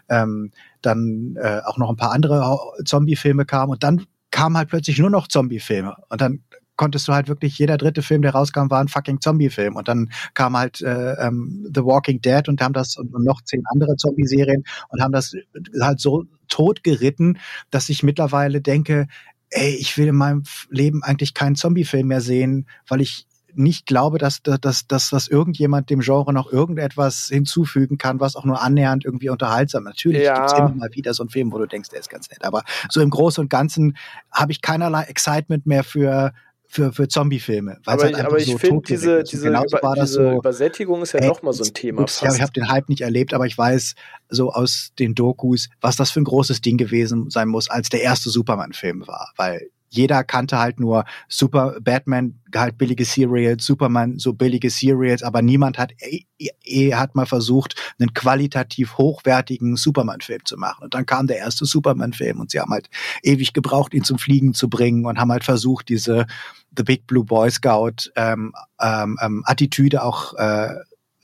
[0.09, 0.51] ähm,
[0.81, 5.11] dann äh, auch noch ein paar andere Zombie-Filme kamen und dann kamen halt plötzlich nur
[5.11, 5.95] noch Zombie-Filme.
[6.09, 6.43] Und dann
[6.77, 9.77] konntest du halt wirklich, jeder dritte Film, der rauskam, war ein fucking Zombie-Film.
[9.77, 13.63] Und dann kam halt äh, ähm, The Walking Dead und haben das und, noch zehn
[13.67, 15.35] andere Zombie-Serien und haben das
[15.81, 17.39] halt so totgeritten,
[17.71, 19.07] dass ich mittlerweile denke,
[19.51, 24.19] ey, ich will in meinem Leben eigentlich keinen Zombie-Film mehr sehen, weil ich nicht glaube,
[24.19, 29.05] dass, dass, dass, dass irgendjemand dem Genre noch irgendetwas hinzufügen kann, was auch nur annähernd
[29.05, 29.85] irgendwie unterhaltsam.
[29.85, 30.35] Natürlich ja.
[30.35, 32.45] gibt es immer mal wieder so einen Film, wo du denkst, der ist ganz nett.
[32.45, 33.97] Aber so im Großen und Ganzen
[34.31, 36.33] habe ich keinerlei Excitement mehr für
[36.73, 37.81] für, für Zombie-Filme.
[37.85, 41.53] Aber, halt aber ich so finde, diese, diese, über, diese so, Übersättigung ist ja nochmal
[41.53, 42.01] so ein Thema.
[42.01, 42.23] Fast.
[42.23, 43.95] Ja, ich habe den Hype nicht erlebt, aber ich weiß
[44.31, 48.01] so aus den Dokus, was das für ein großes Ding gewesen sein muss, als der
[48.01, 49.33] erste Superman-Film war.
[49.37, 55.43] Weil jeder kannte halt nur Super Batman, halt billige Serials, Superman, so billige Serials, aber
[55.43, 60.85] niemand hat eh, eh, hat mal versucht, einen qualitativ hochwertigen Superman-Film zu machen.
[60.85, 62.89] Und dann kam der erste Superman-Film und sie haben halt
[63.23, 66.27] ewig gebraucht, ihn zum Fliegen zu bringen und haben halt versucht, diese
[66.75, 70.71] The Big Blue Boy Scout ähm, ähm, ähm Attitüde auch äh,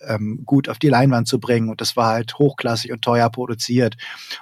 [0.07, 1.69] ähm, gut auf die Leinwand zu bringen.
[1.69, 3.97] Und das war halt hochklassig und teuer produziert.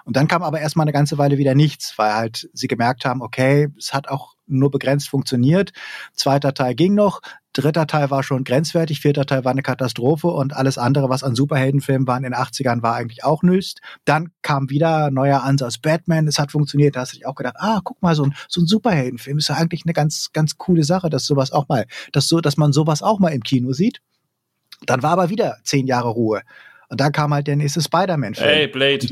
[0.04, 3.22] Und dann kam aber erstmal eine ganze Weile wieder nichts, weil halt sie gemerkt haben,
[3.22, 5.72] okay, es hat auch nur begrenzt funktioniert.
[6.14, 7.20] Zweiter Teil ging noch,
[7.52, 11.34] dritter Teil war schon grenzwertig, vierter Teil war eine Katastrophe und alles andere, was an
[11.34, 13.80] Superheldenfilmen war in den 80ern, war eigentlich auch nüsst.
[14.04, 17.56] Dann kam wieder neuer Ansatz Batman, es hat funktioniert, da hast du dich auch gedacht,
[17.58, 20.84] ah, guck mal, so ein, so ein Superheldenfilm ist ja eigentlich eine ganz, ganz coole
[20.84, 24.00] Sache, dass sowas auch mal, dass so, dass man sowas auch mal im Kino sieht.
[24.86, 26.42] Dann war aber wieder zehn Jahre Ruhe.
[26.88, 28.48] Und dann kam halt der nächste Spider-Man-Film.
[28.48, 29.06] Hey, Blade.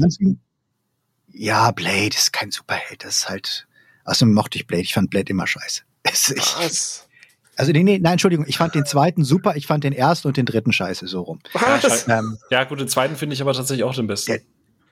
[1.33, 3.05] Ja, Blade ist kein Superheld.
[3.05, 3.67] Das ist halt.
[4.05, 4.83] Außerdem mochte ich Blade.
[4.83, 5.83] Ich fand Blade immer scheiße.
[6.05, 7.09] Was?
[7.57, 10.37] Also nee, nee, nein, Entschuldigung, ich fand den zweiten super, ich fand den ersten und
[10.37, 11.39] den dritten scheiße, so rum.
[11.53, 12.09] Was?
[12.09, 14.33] Ähm, ja, gut, den zweiten finde ich aber tatsächlich auch den besten.
[14.33, 14.41] Der,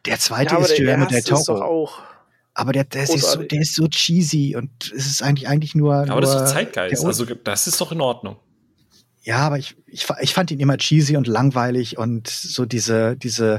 [0.06, 1.90] der zweite ja, ist Guillermo del Toro.
[2.54, 5.94] Aber der, der, ist so, der ist so cheesy und es ist eigentlich, eigentlich nur.
[5.94, 8.36] Aber nur das ist doch Zeitgeist, also das ist doch in Ordnung.
[9.22, 13.58] Ja, aber ich, ich, ich fand ihn immer cheesy und langweilig und so diese, diese.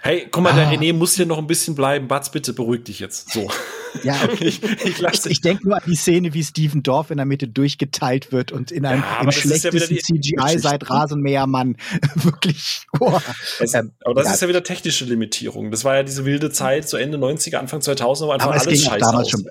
[0.00, 0.56] Hey, guck mal, ah.
[0.56, 2.08] der René muss hier noch ein bisschen bleiben.
[2.08, 3.32] Batz, bitte beruhig dich jetzt.
[3.32, 3.50] So.
[4.04, 7.26] Ja, ich, ich, ich, ich denke nur an die Szene, wie Steven Dorf in der
[7.26, 11.76] Mitte durchgeteilt wird und in einem ja, im schlechtesten ja CGI seit Rasenmähermann
[12.14, 12.86] wirklich.
[12.98, 13.20] Oh.
[13.58, 14.32] Das, aber das ja.
[14.32, 15.70] ist ja wieder technische Limitierung.
[15.70, 18.82] Das war ja diese wilde Zeit, so Ende 90er, Anfang 2000, wo einfach aber alles
[18.82, 19.30] scheiße damals aus.
[19.30, 19.46] Schon,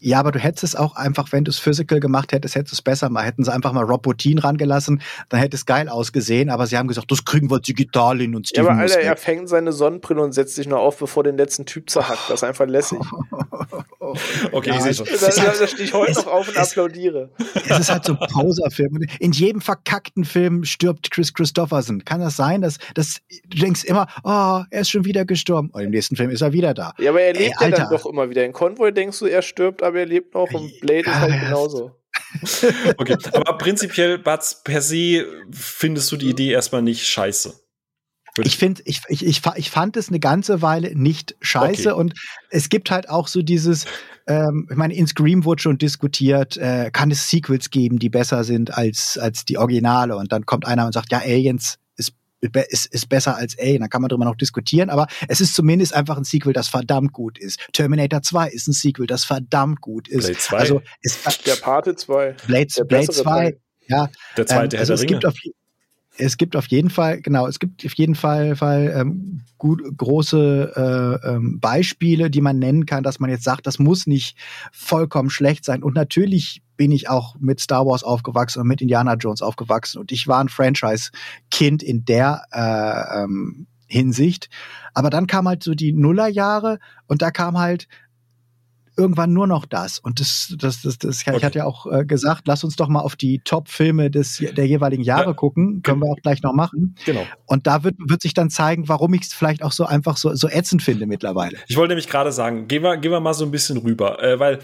[0.00, 2.76] ja, aber du hättest es auch einfach, wenn du es physical gemacht hättest, hättest du
[2.76, 3.22] es besser mal.
[3.24, 6.50] Hätten sie einfach mal Rob Bottin rangelassen, dann hätte es geil ausgesehen.
[6.50, 9.16] Aber sie haben gesagt, das kriegen wir digital hin und Steven Ja, aber Alter, er
[9.16, 12.28] fängt seine Sonnenbrille und setzt sich nur auf, bevor den letzten Typ zerhackt.
[12.28, 12.98] Das ist einfach lässig.
[14.52, 15.06] okay, ja, ich sehe schon.
[15.06, 17.30] Da, da, da stehe ich heute noch auf und es, applaudiere.
[17.68, 19.04] Es ist halt so ein Poserfilm.
[19.18, 22.04] In jedem verkackten Film stirbt Chris Christopherson.
[22.04, 25.70] Kann das sein, dass, dass du denkst immer, oh, er ist schon wieder gestorben.
[25.72, 26.94] Und im nächsten Film ist er wieder da.
[26.98, 28.44] Ja, aber er lebt Ey, ja dann doch immer wieder.
[28.44, 31.96] In Convoy denkst du, er stirbt, aber er lebt noch und Blade ist halt genauso.
[32.96, 37.54] okay, aber prinzipiell, Batz, per se findest du die Idee erstmal nicht scheiße.
[38.42, 42.00] Ich finde, ich, ich, ich, ich fand es eine ganze Weile nicht scheiße okay.
[42.00, 42.14] und
[42.48, 43.86] es gibt halt auch so dieses,
[44.28, 48.44] ähm, ich meine, in Scream wurde schon diskutiert, äh, kann es Sequels geben, die besser
[48.44, 51.78] sind als, als die Originale und dann kommt einer und sagt, ja, Aliens
[52.40, 53.78] ist, ist besser als A.
[53.78, 57.12] Da kann man drüber noch diskutieren, aber es ist zumindest einfach ein Sequel, das verdammt
[57.12, 57.60] gut ist.
[57.72, 60.26] Terminator 2 ist ein Sequel, das verdammt gut ist.
[60.26, 60.56] Blade 2.
[60.56, 62.36] Also ist der Pate 2.
[62.46, 63.56] Blade, Blade 2,
[63.88, 64.08] ja.
[64.36, 65.34] Der zweite ähm, also es gibt auf,
[66.20, 71.20] es gibt auf jeden Fall, genau, es gibt auf jeden Fall, Fall ähm, gut, große
[71.24, 74.36] äh, ähm, Beispiele, die man nennen kann, dass man jetzt sagt, das muss nicht
[74.70, 75.82] vollkommen schlecht sein.
[75.82, 79.98] Und natürlich bin ich auch mit Star Wars aufgewachsen und mit Indiana Jones aufgewachsen.
[79.98, 84.48] Und ich war ein Franchise-Kind in der äh, ähm, Hinsicht.
[84.94, 87.88] Aber dann kam halt so die Nullerjahre und da kam halt
[88.96, 89.98] irgendwann nur noch das.
[89.98, 91.36] Und das, das, das, das okay.
[91.36, 94.66] ich hatte ja auch äh, gesagt, lass uns doch mal auf die Top-Filme des der
[94.66, 95.32] jeweiligen Jahre ja.
[95.32, 95.82] gucken.
[95.82, 96.94] Können wir auch gleich noch machen.
[97.04, 97.26] Genau.
[97.46, 100.34] Und da wird, wird sich dann zeigen, warum ich es vielleicht auch so einfach so,
[100.34, 101.58] so ätzend finde mittlerweile.
[101.68, 104.38] Ich wollte nämlich gerade sagen, gehen wir, gehen wir mal so ein bisschen rüber, äh,
[104.38, 104.58] weil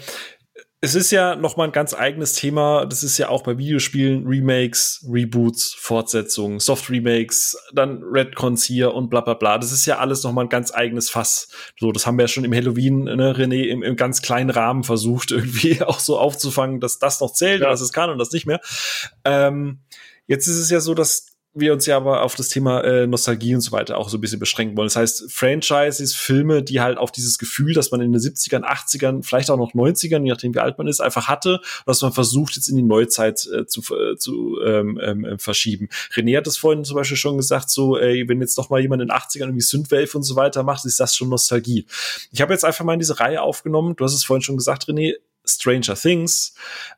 [0.79, 2.85] es ist ja noch mal ein ganz eigenes Thema.
[2.85, 9.09] Das ist ja auch bei Videospielen Remakes, Reboots, Fortsetzungen, Soft Remakes, dann Redcons hier und
[9.09, 9.57] bla bla bla.
[9.57, 11.47] Das ist ja alles noch mal ein ganz eigenes Fass.
[11.79, 14.83] So, das haben wir ja schon im Halloween, ne, René, im, im ganz kleinen Rahmen
[14.83, 17.69] versucht, irgendwie auch so aufzufangen, dass das noch zählt, ja.
[17.69, 18.61] dass es kann und das nicht mehr.
[19.25, 19.79] Ähm,
[20.27, 23.55] jetzt ist es ja so, dass wir uns ja aber auf das Thema äh, Nostalgie
[23.55, 24.87] und so weiter auch so ein bisschen beschränken wollen.
[24.87, 29.23] Das heißt, Franchises, Filme, die halt auf dieses Gefühl, dass man in den 70ern, 80ern,
[29.23, 32.55] vielleicht auch noch 90ern, je nachdem wie alt man ist, einfach hatte, dass man versucht,
[32.55, 35.89] jetzt in die Neuzeit äh, zu, äh, zu ähm, ähm, äh, verschieben.
[36.13, 39.01] René hat das vorhin zum Beispiel schon gesagt, so, ey, wenn jetzt noch mal jemand
[39.01, 41.85] in den 80ern irgendwie Synthwave und so weiter macht, ist das schon Nostalgie.
[42.31, 44.85] Ich habe jetzt einfach mal in diese Reihe aufgenommen, du hast es vorhin schon gesagt,
[44.85, 45.15] René,
[45.47, 46.53] Stranger Things,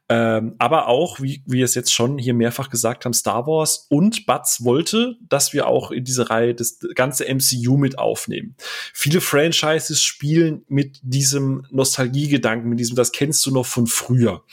[0.09, 4.25] ähm, aber auch, wie wir es jetzt schon hier mehrfach gesagt haben, Star Wars und
[4.25, 8.55] Butz wollte, dass wir auch in diese Reihe das ganze MCU mit aufnehmen.
[8.93, 14.43] Viele Franchises spielen mit diesem Nostalgiegedanken, mit diesem, das kennst du noch von früher.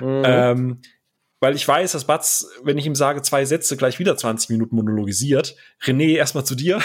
[0.00, 0.22] Mhm.
[0.24, 0.80] Ähm,
[1.40, 4.76] weil ich weiß, dass Batz, wenn ich ihm sage, zwei Sätze gleich wieder 20 Minuten
[4.76, 5.56] monologisiert.
[5.82, 6.80] René, erstmal zu dir.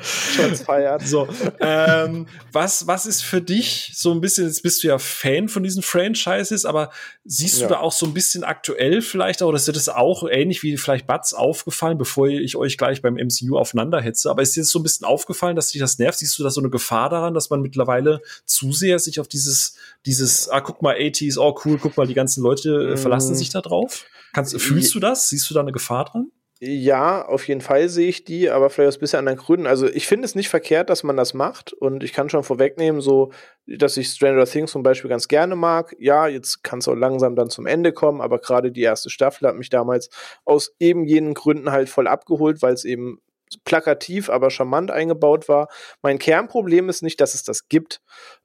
[0.00, 1.02] Schon feiert.
[1.06, 1.28] So,
[1.60, 5.64] ähm, was, was ist für dich so ein bisschen, jetzt bist du ja Fan von
[5.64, 6.90] diesen Franchises, aber
[7.24, 7.68] siehst ja.
[7.68, 10.76] du da auch so ein bisschen aktuell vielleicht, oder ist dir das auch ähnlich wie
[10.76, 14.70] vielleicht Batz aufgefallen, bevor ich euch gleich beim MCU aufeinander hetze, aber ist dir das
[14.70, 16.18] so ein bisschen aufgefallen, dass dich das nervt?
[16.18, 19.76] Siehst du da so eine Gefahr daran, dass man mittlerweile zu sehr sich auf dieses,
[20.04, 23.38] dieses, ah, guck mal, 80s, oh cool, guck mal, die ganzen Leute äh, verlassen mhm.
[23.38, 24.04] sich da drauf?
[24.34, 25.28] Kannst, fühlst du das?
[25.28, 26.30] Siehst du da eine Gefahr dran?
[26.60, 29.66] Ja, auf jeden Fall sehe ich die, aber vielleicht aus ein bisschen anderen Gründen.
[29.66, 33.00] Also ich finde es nicht verkehrt, dass man das macht und ich kann schon vorwegnehmen,
[33.00, 33.32] so,
[33.66, 35.94] dass ich Stranger Things zum Beispiel ganz gerne mag.
[35.98, 39.48] Ja, jetzt kann es auch langsam dann zum Ende kommen, aber gerade die erste Staffel
[39.48, 40.10] hat mich damals
[40.44, 43.20] aus eben jenen Gründen halt voll abgeholt, weil es eben
[43.64, 45.68] plakativ, aber charmant eingebaut war.
[46.02, 48.00] Mein Kernproblem ist nicht, dass es das gibt.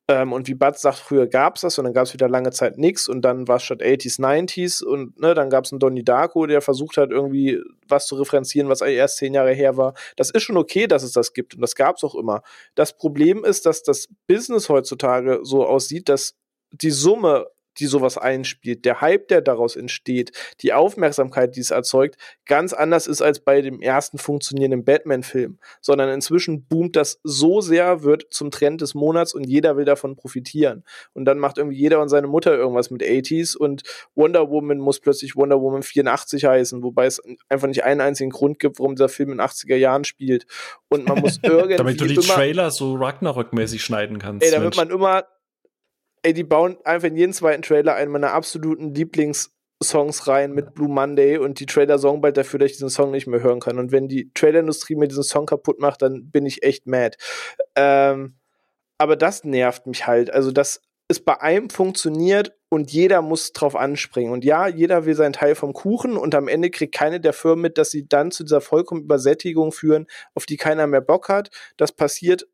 [0.10, 2.49] Ähm, und wie Bud sagt, früher gab es das und dann gab es wieder lange
[2.49, 5.80] Zeit nichts und dann war es statt 80s, 90s und ne, dann gab es einen
[5.80, 9.94] Donnie Darko, der versucht hat, irgendwie was zu referenzieren, was erst zehn Jahre her war.
[10.15, 12.41] Das ist schon okay, dass es das gibt und das gab es auch immer.
[12.73, 16.34] Das Problem ist, dass das Business heutzutage so aussieht, dass
[16.72, 17.45] die Summe
[17.80, 20.31] die sowas einspielt, der Hype, der daraus entsteht,
[20.61, 26.10] die Aufmerksamkeit, die es erzeugt, ganz anders ist als bei dem ersten funktionierenden Batman-Film, sondern
[26.10, 30.84] inzwischen boomt das so sehr, wird zum Trend des Monats und jeder will davon profitieren.
[31.14, 33.84] Und dann macht irgendwie jeder und seine Mutter irgendwas mit 80s und
[34.15, 38.60] Wonder Woman muss plötzlich Wonder Woman 84 heißen, wobei es einfach nicht einen einzigen Grund
[38.60, 40.45] gibt, warum dieser Film in 80er Jahren spielt.
[40.89, 41.76] Und man muss irgendwie.
[41.77, 44.45] Damit du die Trailer so Ragnarok-mäßig schneiden kannst.
[44.45, 44.77] Ey, damit Mensch.
[44.77, 45.23] man immer
[46.23, 50.89] ey, die bauen einfach in jeden zweiten Trailer einen meiner absoluten Lieblingssongs rein mit Blue
[50.89, 53.79] Monday und die Trailer sorgen bald dafür, dass ich diesen Song nicht mehr hören kann.
[53.79, 57.17] Und wenn die Trailerindustrie mir diesen Song kaputt macht, dann bin ich echt mad.
[57.75, 58.35] Ähm,
[58.97, 60.31] aber das nervt mich halt.
[60.31, 64.31] Also, dass es bei einem funktioniert und jeder muss drauf anspringen.
[64.31, 67.63] Und ja, jeder will seinen Teil vom Kuchen und am Ende kriegt keine der Firmen
[67.63, 70.05] mit, dass sie dann zu dieser vollkommen Übersättigung führen,
[70.35, 71.49] auf die keiner mehr Bock hat.
[71.77, 72.47] Das passiert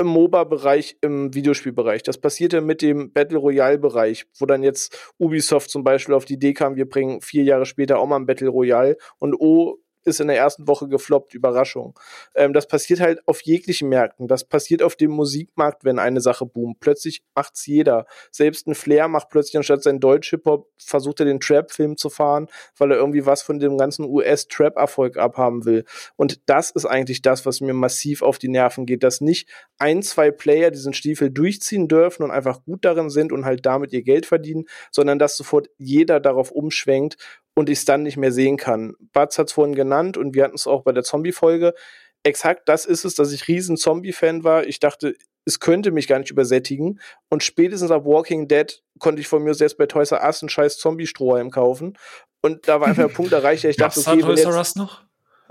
[0.00, 2.02] im MOBA-Bereich, im Videospielbereich.
[2.02, 6.54] Das passierte mit dem Battle Royale-Bereich, wo dann jetzt Ubisoft zum Beispiel auf die Idee
[6.54, 10.28] kam, wir bringen vier Jahre später auch mal ein Battle Royale und oh, ist in
[10.28, 11.98] der ersten Woche gefloppt, Überraschung.
[12.34, 14.28] Ähm, das passiert halt auf jeglichen Märkten.
[14.28, 16.80] Das passiert auf dem Musikmarkt, wenn eine Sache boomt.
[16.80, 18.06] Plötzlich macht's jeder.
[18.30, 22.92] Selbst ein Flair macht plötzlich anstatt seinen Deutsch-Hip-Hop, versucht er den Trap-Film zu fahren, weil
[22.92, 25.84] er irgendwie was von dem ganzen US-Trap-Erfolg abhaben will.
[26.16, 29.48] Und das ist eigentlich das, was mir massiv auf die Nerven geht, dass nicht
[29.78, 33.92] ein, zwei Player diesen Stiefel durchziehen dürfen und einfach gut darin sind und halt damit
[33.92, 37.16] ihr Geld verdienen, sondern dass sofort jeder darauf umschwenkt
[37.54, 38.94] und ich es dann nicht mehr sehen kann.
[39.12, 41.74] Batz hat es vorhin genannt und wir hatten es auch bei der Zombie-Folge.
[42.22, 44.66] Exakt das ist es, dass ich riesen Zombie-Fan war.
[44.66, 45.14] Ich dachte,
[45.44, 47.00] es könnte mich gar nicht übersättigen.
[47.28, 50.48] Und spätestens ab Walking Dead konnte ich von mir selbst bei Toys R Us einen
[50.48, 51.96] scheiß Zombie-Strohhalm kaufen.
[52.42, 55.02] Und da war einfach der Punkt erreicht, ich dachte, okay, Toys R Us noch?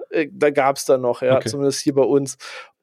[0.09, 1.49] Äh, da gab es dann noch, ja, okay.
[1.49, 2.37] zumindest hier bei uns.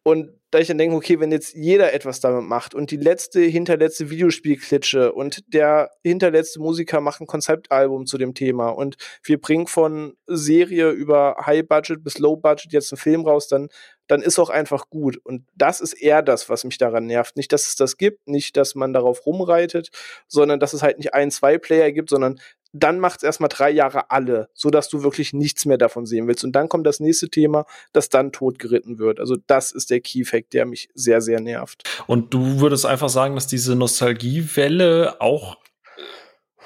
[0.07, 3.41] Und da ich dann denke, okay, wenn jetzt jeder etwas damit macht und die letzte,
[3.41, 9.67] hinterletzte Videospielklitsche und der hinterletzte Musiker macht ein Konzeptalbum zu dem Thema und wir bringen
[9.67, 13.69] von Serie über High Budget bis Low Budget jetzt einen Film raus, dann,
[14.07, 15.17] dann ist auch einfach gut.
[15.25, 17.37] Und das ist eher das, was mich daran nervt.
[17.37, 19.91] Nicht, dass es das gibt, nicht, dass man darauf rumreitet,
[20.29, 22.39] sondern dass es halt nicht ein, zwei Player gibt, sondern
[22.83, 26.45] dann macht es erstmal drei Jahre alle, sodass du wirklich nichts mehr davon sehen willst.
[26.45, 29.21] Und dann kommt das nächste Thema, das dann totgeritten wird.
[29.21, 31.83] Also das ist der Key-Fact, der mich sehr, sehr nervt.
[32.07, 35.57] Und du würdest einfach sagen, dass diese Nostalgiewelle auch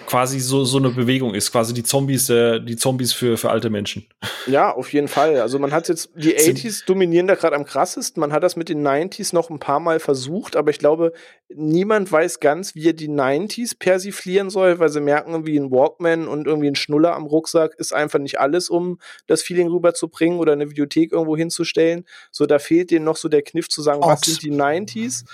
[0.07, 3.71] quasi so, so eine Bewegung ist, quasi die Zombies, der, die Zombies für, für alte
[3.71, 4.07] Menschen.
[4.47, 5.41] Ja, auf jeden Fall.
[5.41, 8.21] Also man hat jetzt, die 80s dominieren da gerade am krassesten.
[8.21, 11.13] Man hat das mit den 90s noch ein paar Mal versucht, aber ich glaube,
[11.49, 16.29] niemand weiß ganz, wie er die 90s persiflieren soll, weil sie merken, irgendwie ein Walkman
[16.29, 20.53] und irgendwie ein Schnuller am Rucksack ist einfach nicht alles, um das Feeling rüberzubringen oder
[20.53, 22.05] eine Videothek irgendwo hinzustellen.
[22.31, 25.25] So, da fehlt denen noch so der Kniff zu sagen, was sind die 90s?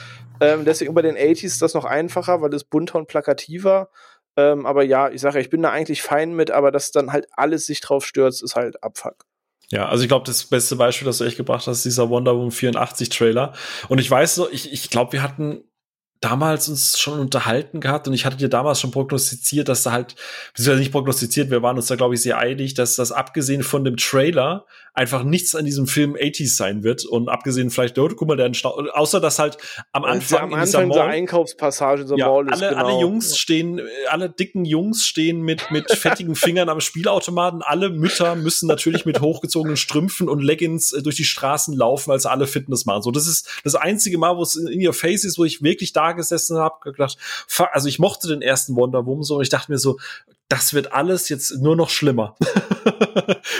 [0.40, 3.88] Ähm, deswegen bei den 80s ist das noch einfacher, weil es bunter und plakativer.
[4.36, 7.26] Ähm, aber ja, ich sage, ich bin da eigentlich fein mit, aber dass dann halt
[7.32, 9.24] alles sich drauf stürzt, ist halt Abfuck.
[9.70, 12.36] Ja, also ich glaube, das beste Beispiel, das du echt gebracht hast, ist dieser Wonder
[12.36, 13.52] Woman 84 Trailer.
[13.88, 15.64] Und ich weiß so, ich, ich glaube, wir hatten
[16.20, 20.14] damals uns schon unterhalten gehabt und ich hatte dir damals schon prognostiziert, dass da halt,
[20.52, 23.84] beziehungsweise nicht prognostiziert, wir waren uns da, glaube ich, sehr einig, dass das abgesehen von
[23.84, 24.66] dem Trailer
[24.96, 28.52] einfach nichts an diesem Film 80s sein wird und abgesehen vielleicht, oh, guck mal, der
[28.54, 29.58] Stau außer dass halt
[29.92, 32.86] am Anfang, am Anfang in dieser Mall, Einkaufspassage in ja, Mall ist, alle, genau.
[32.86, 38.36] alle Jungs stehen, alle dicken Jungs stehen mit, mit fettigen Fingern am Spielautomaten, alle Mütter
[38.36, 42.86] müssen natürlich mit hochgezogenen Strümpfen und Leggings äh, durch die Straßen laufen, als alle Fitness
[42.86, 43.02] machen.
[43.02, 45.92] So, das ist das einzige Mal, wo es in your face ist, wo ich wirklich
[45.92, 47.18] da gesessen habe, gedacht,
[47.70, 49.98] also ich mochte den ersten Wonder Woman so und ich dachte mir so,
[50.48, 52.36] das wird alles jetzt nur noch schlimmer.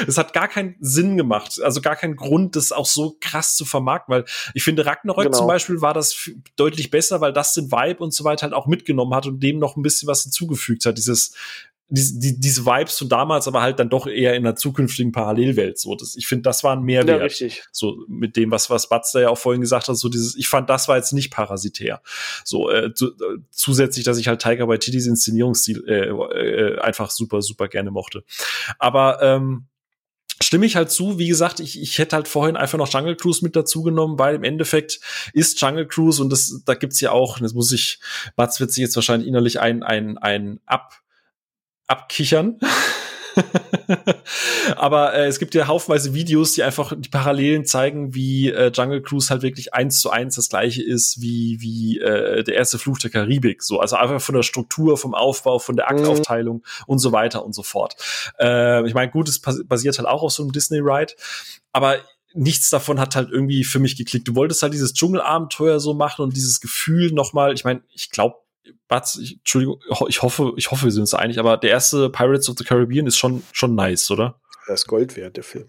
[0.06, 3.64] Es hat gar keinen Sinn gemacht, also gar keinen Grund, das auch so krass zu
[3.64, 5.38] vermarkten, weil ich finde, Ragnarök genau.
[5.38, 8.66] zum Beispiel war das deutlich besser, weil das den Vibe und so weiter halt auch
[8.66, 10.98] mitgenommen hat und dem noch ein bisschen was hinzugefügt hat.
[10.98, 11.34] Dieses,
[11.88, 15.78] diese, die, diese Vibes von damals, aber halt dann doch eher in einer zukünftigen Parallelwelt.
[15.78, 17.18] So, das, ich finde, das war ein Mehrwert.
[17.18, 17.64] Ja, richtig.
[17.70, 20.48] So mit dem, was was Batz da ja auch vorhin gesagt hat, so dieses, ich
[20.48, 22.02] fand, das war jetzt nicht parasitär.
[22.44, 27.10] So äh, zu, äh, zusätzlich, dass ich halt Tiger bei Tittys Inszenierungsstil äh, äh, einfach
[27.10, 28.24] super super gerne mochte.
[28.78, 29.66] Aber ähm,
[30.42, 31.18] stimme ich halt zu.
[31.18, 34.34] Wie gesagt, ich, ich hätte halt vorhin einfach noch Jungle Cruise mit dazu genommen, weil
[34.34, 35.00] im Endeffekt
[35.32, 38.00] ist Jungle Cruise und das, da gibt's ja auch, das muss ich,
[38.34, 41.00] Batz wird sich jetzt wahrscheinlich innerlich ein, ein, ein Ab,
[41.86, 42.58] abkichern.
[44.76, 49.02] Aber äh, es gibt ja haufenweise Videos, die einfach die Parallelen zeigen, wie äh, Jungle
[49.02, 52.98] Cruise halt wirklich eins zu eins das gleiche ist wie, wie äh, der erste Fluch
[52.98, 53.62] der Karibik.
[53.62, 56.84] So, also einfach von der Struktur, vom Aufbau, von der Aktaufteilung mhm.
[56.86, 57.96] und so weiter und so fort.
[58.38, 61.14] Äh, ich meine, gut, es basiert halt auch auf so einem Disney-Ride,
[61.72, 61.98] aber
[62.32, 64.28] nichts davon hat halt irgendwie für mich geklickt.
[64.28, 68.36] Du wolltest halt dieses Dschungelabenteuer so machen und dieses Gefühl nochmal, ich meine, ich glaube,
[68.88, 72.48] Batz, ich, Entschuldigung, ich hoffe, ich hoffe, wir sind uns einig, aber der erste Pirates
[72.48, 74.40] of the Caribbean ist schon, schon nice, oder?
[74.66, 75.68] Das ist Gold wert, der Film.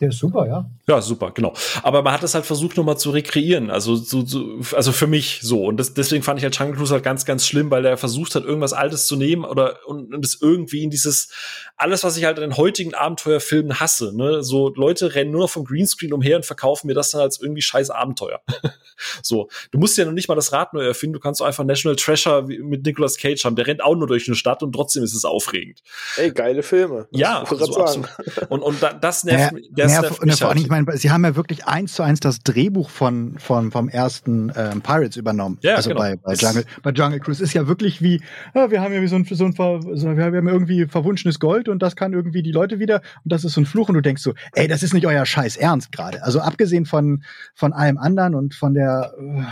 [0.00, 0.70] Der ist super, ja.
[0.86, 1.52] Ja, super, genau.
[1.82, 3.68] Aber man hat das halt versucht, nochmal zu rekreieren.
[3.68, 5.64] Also, so, so, also für mich so.
[5.64, 8.36] Und das, deswegen fand ich halt Jungle Cruise halt ganz, ganz schlimm, weil er versucht
[8.36, 11.30] hat, irgendwas Altes zu nehmen oder und, und es irgendwie in dieses,
[11.76, 14.44] alles, was ich halt in den heutigen Abenteuerfilmen hasse, ne?
[14.44, 17.62] So Leute rennen nur noch vom Greenscreen umher und verkaufen mir das dann als irgendwie
[17.62, 18.40] scheiß Abenteuer.
[19.22, 19.48] so.
[19.72, 21.96] Du musst ja noch nicht mal das Rad neu erfinden, du kannst auch einfach National
[21.96, 23.56] Treasure mit Nicolas Cage haben.
[23.56, 25.82] Der rennt auch nur durch eine Stadt und trotzdem ist es aufregend.
[26.16, 27.08] Ey, geile Filme.
[27.10, 28.04] Ja, so,
[28.48, 31.36] und, und das nervt, ja, das nervt mich vor allem, ich meine, sie haben ja
[31.36, 35.58] wirklich eins zu eins das Drehbuch von, von, vom ersten ähm, Pirates übernommen.
[35.62, 36.00] Ja, also genau.
[36.00, 38.20] bei, bei, Jungle, bei Jungle Cruise ist ja wirklich wie,
[38.54, 41.68] ja, wir haben ja wie so ein, so ein so, wir haben irgendwie verwunschenes Gold
[41.68, 44.00] und das kann irgendwie die Leute wieder und das ist so ein Fluch und du
[44.00, 46.22] denkst so, ey, das ist nicht euer Scheiß Ernst gerade.
[46.22, 47.22] Also abgesehen von,
[47.54, 49.42] von allem anderen und von der äh,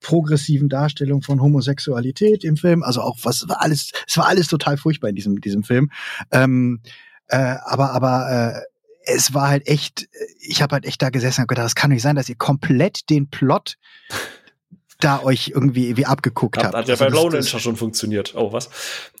[0.00, 4.76] progressiven Darstellung von Homosexualität im Film, also auch was war alles, es war alles total
[4.76, 5.90] furchtbar in diesem, diesem Film.
[6.30, 6.80] Ähm,
[7.28, 8.60] äh, aber aber äh,
[9.04, 10.08] es war halt echt,
[10.40, 13.08] ich habe halt echt da gesessen und gedacht, das kann nicht sein, dass ihr komplett
[13.10, 13.76] den Plot
[15.00, 16.74] da euch irgendwie wie abgeguckt habt.
[16.74, 18.34] Hat ja also bei Lone Ninja schon funktioniert.
[18.36, 18.70] Oh, was?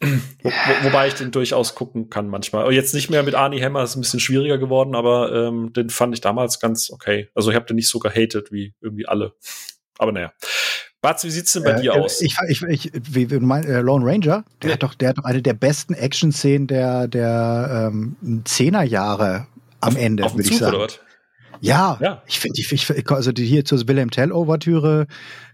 [0.42, 2.70] Wo, wo, wobei ich den durchaus gucken kann manchmal.
[2.72, 6.14] Jetzt nicht mehr mit Arnie Hammer, ist ein bisschen schwieriger geworden, aber ähm, den fand
[6.14, 7.28] ich damals ganz okay.
[7.34, 9.34] Also ich habe den nicht so gehatet wie irgendwie alle.
[9.98, 10.32] Aber naja.
[11.02, 12.20] Batz, wie sieht's denn bei äh, dir aus?
[12.20, 14.74] Ich, ich, ich, wie, du meinst, äh, Lone Ranger, der ja.
[14.74, 19.46] hat doch, der hat doch eine der besten Action-Szenen der, der ähm, Zehnerjahre
[19.80, 20.88] am Ende, würde ich sagen.
[21.60, 25.06] Ja, ja, ich finde, ich, ich, also die hier zur Wilhelm Tell Overtüre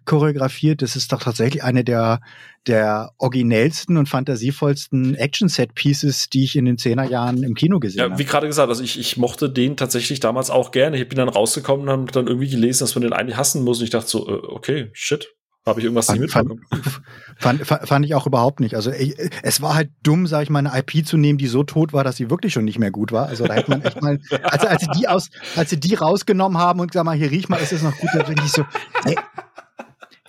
[0.04, 2.20] choreografiert, das ist doch tatsächlich eine der,
[2.68, 8.12] der originellsten und fantasievollsten Action-Set-Pieces, die ich in den Zehnerjahren im Kino gesehen habe.
[8.12, 10.96] Ja, wie gerade gesagt, also ich, ich mochte den tatsächlich damals auch gerne.
[10.96, 13.78] Ich bin dann rausgekommen und habe dann irgendwie gelesen, dass man den eigentlich hassen muss.
[13.78, 15.35] Und ich dachte so, äh, okay, shit,
[15.66, 16.64] habe ich irgendwas fand, nicht mitbekommen?
[17.38, 18.76] Fand, fand, fand, ich auch überhaupt nicht.
[18.76, 21.64] Also ich, es war halt dumm, sage ich mal, eine IP zu nehmen, die so
[21.64, 23.26] tot war, dass sie wirklich schon nicht mehr gut war.
[23.26, 26.56] Also da hätte man echt mal, als, als sie die aus, als sie die rausgenommen
[26.56, 28.64] haben und gesagt mal, hier riech mal, ist es noch gut, da bin ich so,
[29.04, 29.16] ey,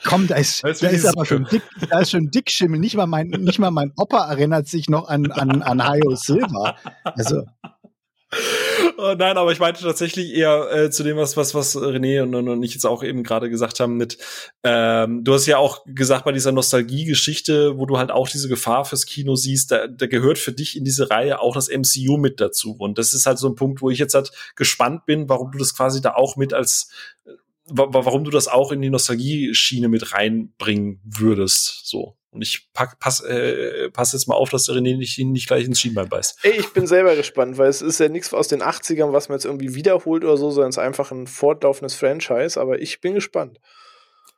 [0.03, 2.77] komm, da ist, da ist aber schon dick, da ist schon Dickschimmel.
[2.77, 6.75] Nicht mal mein, nicht mal mein Opa erinnert sich noch an, an, an Hayo Silva.
[7.03, 7.43] Also.
[8.97, 12.35] Oh nein, aber ich meinte tatsächlich eher äh, zu dem, was, was, was René und,
[12.35, 14.17] und ich jetzt auch eben gerade gesagt haben mit,
[14.63, 18.85] ähm, du hast ja auch gesagt bei dieser Nostalgie-Geschichte, wo du halt auch diese Gefahr
[18.85, 22.41] fürs Kino siehst, da, da gehört für dich in diese Reihe auch das MCU mit
[22.41, 22.75] dazu.
[22.77, 25.59] Und das ist halt so ein Punkt, wo ich jetzt halt gespannt bin, warum du
[25.59, 26.89] das quasi da auch mit als
[27.69, 31.81] warum du das auch in die Nostalgie-Schiene mit reinbringen würdest.
[31.85, 32.16] So.
[32.37, 35.65] Und ich pack, pass, äh, pass jetzt mal auf, dass der René nicht, nicht gleich
[35.65, 36.39] ins Schienbein beißt.
[36.43, 39.37] Ey, ich bin selber gespannt, weil es ist ja nichts aus den 80ern, was man
[39.37, 43.15] jetzt irgendwie wiederholt oder so, sondern es ist einfach ein fortlaufendes Franchise, aber ich bin
[43.15, 43.59] gespannt.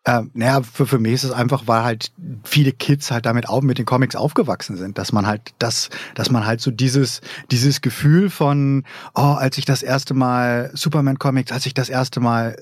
[0.06, 2.12] Ähm, naja, für, für mich ist es einfach, weil halt
[2.46, 6.32] viele Kids halt damit auch mit den Comics aufgewachsen sind, dass man halt das, dass
[6.32, 7.20] man halt so dieses,
[7.52, 12.22] dieses Gefühl von, oh, als ich das erste Mal Superman Comics, als ich das erste
[12.22, 12.56] Mal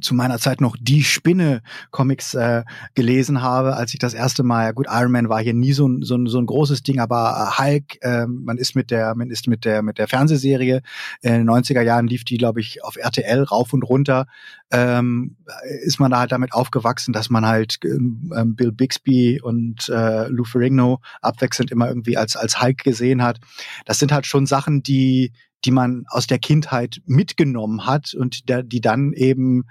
[0.00, 1.60] zu meiner Zeit noch die Spinne
[1.90, 2.62] Comics äh,
[2.94, 6.02] gelesen habe, als ich das erste Mal, gut, Iron Man war hier nie so ein,
[6.02, 9.30] so ein, so ein großes Ding, aber äh, Hulk, äh, man ist mit der, man
[9.30, 10.82] ist mit der, mit der Fernsehserie
[11.20, 14.26] in den 90er Jahren lief die, glaube ich, auf RTL rauf und runter,
[14.70, 15.36] ähm,
[15.82, 20.28] ist man da halt damit aufgewachsen, dass man halt ähm, ähm, Bill Bixby und äh,
[20.28, 23.40] Lou Ferrigno abwechselnd immer irgendwie als, als Hulk gesehen hat.
[23.84, 25.32] Das sind halt schon Sachen, die,
[25.64, 29.64] die man aus der Kindheit mitgenommen hat und der, die dann eben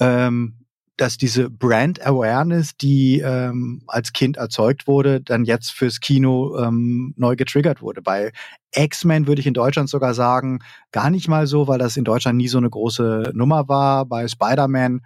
[0.00, 0.64] ähm,
[0.96, 7.14] dass diese Brand Awareness, die ähm, als Kind erzeugt wurde, dann jetzt fürs Kino ähm,
[7.16, 8.00] neu getriggert wurde.
[8.00, 8.32] Bei
[8.72, 10.60] X-Men würde ich in Deutschland sogar sagen,
[10.92, 14.06] gar nicht mal so, weil das in Deutschland nie so eine große Nummer war.
[14.06, 15.00] Bei Spider-Man,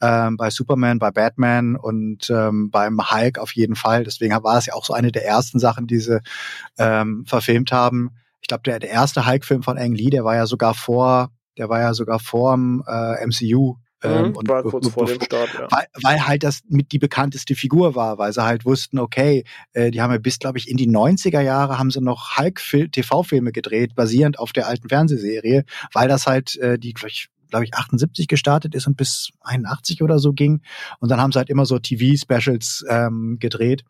[0.00, 4.02] ähm, bei Superman, bei Batman und ähm, beim Hulk auf jeden Fall.
[4.02, 6.20] Deswegen war es ja auch so eine der ersten Sachen, die sie
[6.78, 10.46] ähm, verfilmt haben ich glaube, der, der erste Hulk-Film von Ang Lee, der war ja
[10.46, 13.76] sogar vor, der war ja sogar vor dem äh, MCU.
[14.00, 15.66] Ähm, mhm, und war kurz vor dem Start, ja.
[15.70, 19.42] Weil, weil halt das mit die bekannteste Figur war, weil sie halt wussten, okay,
[19.72, 23.50] äh, die haben ja bis, glaube ich, in die 90er Jahre haben sie noch Hulk-TV-Filme
[23.50, 27.74] gedreht, basierend auf der alten Fernsehserie, weil das halt äh, die, glaube ich, glaube ich,
[27.74, 30.60] 78 gestartet ist und bis 81 oder so ging.
[31.00, 33.84] Und dann haben sie halt immer so TV-Specials ähm, gedreht.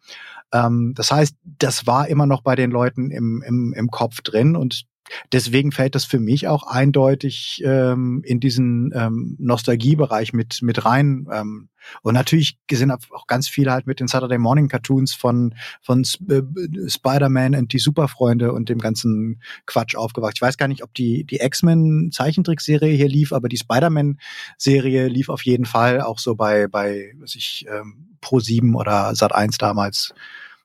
[0.53, 4.57] Ähm, das heißt, das war immer noch bei den Leuten im, im, im Kopf drin
[4.57, 4.85] und
[5.33, 11.27] deswegen fällt das für mich auch eindeutig ähm, in diesen ähm, Nostalgiebereich mit mit rein.
[11.33, 11.69] Ähm,
[12.03, 16.43] und natürlich sind auch ganz viele halt mit den Saturday Morning Cartoons von von äh,
[16.89, 20.35] Spider-Man und die Superfreunde und dem ganzen Quatsch aufgewacht.
[20.37, 24.19] Ich weiß gar nicht, ob die die X-Men Zeichentrickserie hier lief, aber die Spider-Man
[24.57, 29.15] Serie lief auf jeden Fall auch so bei bei was ich ähm, Pro 7 oder
[29.15, 30.13] Sat 1 damals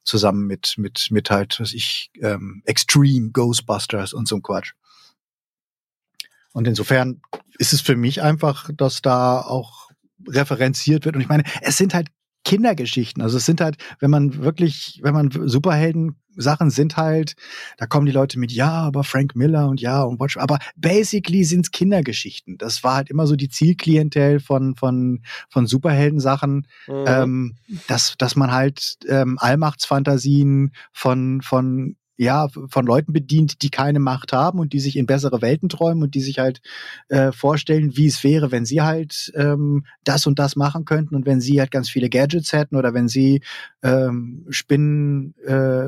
[0.03, 4.73] zusammen mit, mit, mit halt, was ich, ähm, Extreme Ghostbusters und so Quatsch.
[6.53, 7.21] Und insofern
[7.57, 9.89] ist es für mich einfach, dass da auch
[10.27, 11.15] referenziert wird.
[11.15, 12.09] Und ich meine, es sind halt
[12.43, 13.23] Kindergeschichten.
[13.23, 17.35] Also es sind halt, wenn man wirklich, wenn man Superhelden Sachen sind halt,
[17.77, 21.43] da kommen die Leute mit, ja, aber Frank Miller und ja und Watch, aber basically
[21.43, 22.57] sind's Kindergeschichten.
[22.57, 27.05] Das war halt immer so die Zielklientel von von von Superhelden-Sachen, mhm.
[27.07, 27.55] ähm,
[27.87, 34.33] dass dass man halt ähm, Allmachtsfantasien von von ja, von Leuten bedient, die keine Macht
[34.33, 36.61] haben und die sich in bessere Welten träumen und die sich halt
[37.09, 41.25] äh, vorstellen, wie es wäre, wenn sie halt ähm, das und das machen könnten und
[41.25, 43.41] wenn sie halt ganz viele Gadgets hätten oder wenn sie
[43.81, 45.87] ähm, Spinnen äh,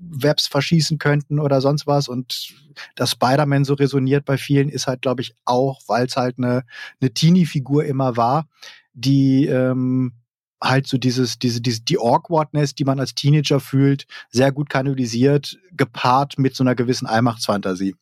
[0.00, 2.54] Webs verschießen könnten oder sonst was und
[2.94, 6.64] dass Spider-Man so resoniert bei vielen ist halt, glaube ich, auch, weil es halt eine,
[7.00, 8.48] eine Teenie-Figur immer war,
[8.92, 10.12] die ähm,
[10.62, 15.58] halt so dieses, diese, diese, die Awkwardness, die man als Teenager fühlt, sehr gut kanalisiert,
[15.72, 17.94] gepaart mit so einer gewissen Allmachtsfantasie.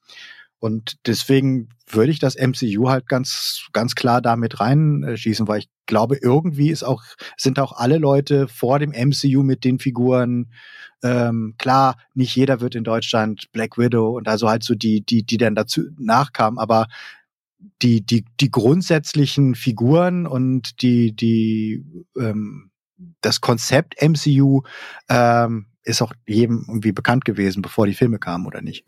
[0.60, 6.18] Und deswegen würde ich das MCU halt ganz, ganz klar damit reinschießen, weil ich glaube,
[6.20, 7.04] irgendwie ist auch,
[7.36, 10.50] sind auch alle Leute vor dem MCU mit den Figuren,
[11.02, 15.22] ähm, klar, nicht jeder wird in Deutschland Black Widow und also halt so die, die,
[15.22, 16.88] die dann dazu nachkamen, aber
[17.82, 21.84] die, die, die grundsätzlichen Figuren und die, die,
[22.16, 22.70] ähm,
[23.20, 24.62] das Konzept MCU
[25.08, 28.84] ähm, ist auch jedem irgendwie bekannt gewesen, bevor die Filme kamen, oder nicht?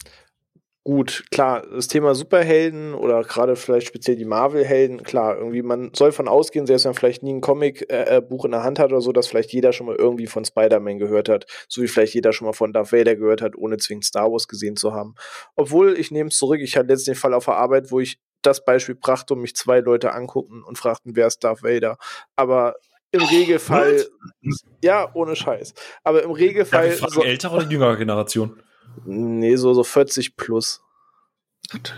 [0.82, 6.10] Gut, klar, das Thema Superhelden oder gerade vielleicht speziell die Marvel-Helden, klar, irgendwie, man soll
[6.10, 8.90] von ausgehen, selbst wenn man vielleicht nie ein Comic-Buch äh, äh in der Hand hat
[8.90, 12.14] oder so, dass vielleicht jeder schon mal irgendwie von Spider-Man gehört hat, so wie vielleicht
[12.14, 15.16] jeder schon mal von Darth Vader gehört hat, ohne zwingend Star Wars gesehen zu haben.
[15.54, 18.18] Obwohl, ich nehme es zurück, ich hatte letztens den Fall auf der Arbeit, wo ich
[18.40, 21.98] das Beispiel brachte und mich zwei Leute anguckten und fragten, wer ist Darth Vader.
[22.36, 22.76] Aber
[23.12, 24.54] im Regelfall, What?
[24.82, 25.74] ja, ohne Scheiß.
[26.04, 26.88] Aber im Regelfall.
[26.88, 28.62] Ja, so, ältere oder jüngere Generation?
[29.04, 30.82] Nee, so, so 40 plus.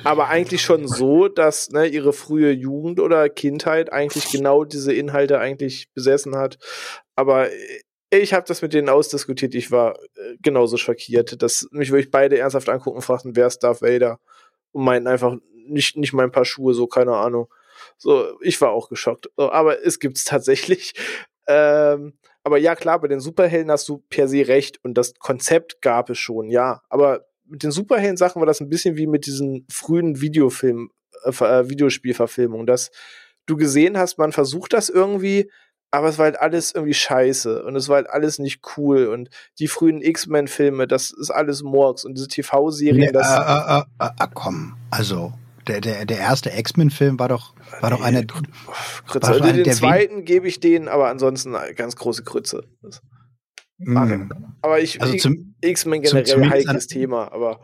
[0.05, 5.39] Aber eigentlich schon so, dass ne, ihre frühe Jugend oder Kindheit eigentlich genau diese Inhalte
[5.39, 6.59] eigentlich besessen hat.
[7.16, 7.48] Aber
[8.10, 9.55] ich habe das mit denen ausdiskutiert.
[9.55, 13.60] Ich war äh, genauso schockiert, dass mich wirklich beide ernsthaft angucken und fragten, wer ist
[13.60, 14.19] Darth Vader?
[14.73, 15.36] und meinten einfach
[15.66, 17.52] nicht, nicht mein paar Schuhe, so, keine Ahnung.
[17.98, 19.28] So, ich war auch geschockt.
[19.36, 20.94] So, aber es gibt's tatsächlich.
[21.47, 22.14] Ähm,
[22.44, 26.10] aber ja, klar, bei den Superhelden hast du per se recht und das Konzept gab
[26.10, 26.82] es schon, ja.
[26.89, 30.90] Aber mit den Superhelden-Sachen war das ein bisschen wie mit diesen frühen Videofilm,
[31.24, 32.90] äh, äh, Videospielverfilmungen, dass
[33.47, 35.51] du gesehen hast, man versucht das irgendwie,
[35.90, 39.28] aber es war halt alles irgendwie scheiße und es war halt alles nicht cool und
[39.59, 43.28] die frühen X-Men-Filme, das ist alles Morgs und diese TV-Serien, nee, das.
[43.28, 45.32] Äh, äh, äh, äh, komm, also
[45.66, 48.24] der, der, der erste X-Men-Film war doch, war nee, doch einer.
[48.24, 49.28] Krütze.
[49.28, 52.64] Also den zweiten gebe ich denen, aber ansonsten ganz große Krütze.
[53.78, 54.28] Mm.
[54.60, 55.30] Aber ich, also
[55.60, 57.60] X-Men generell heikles Thema, aber.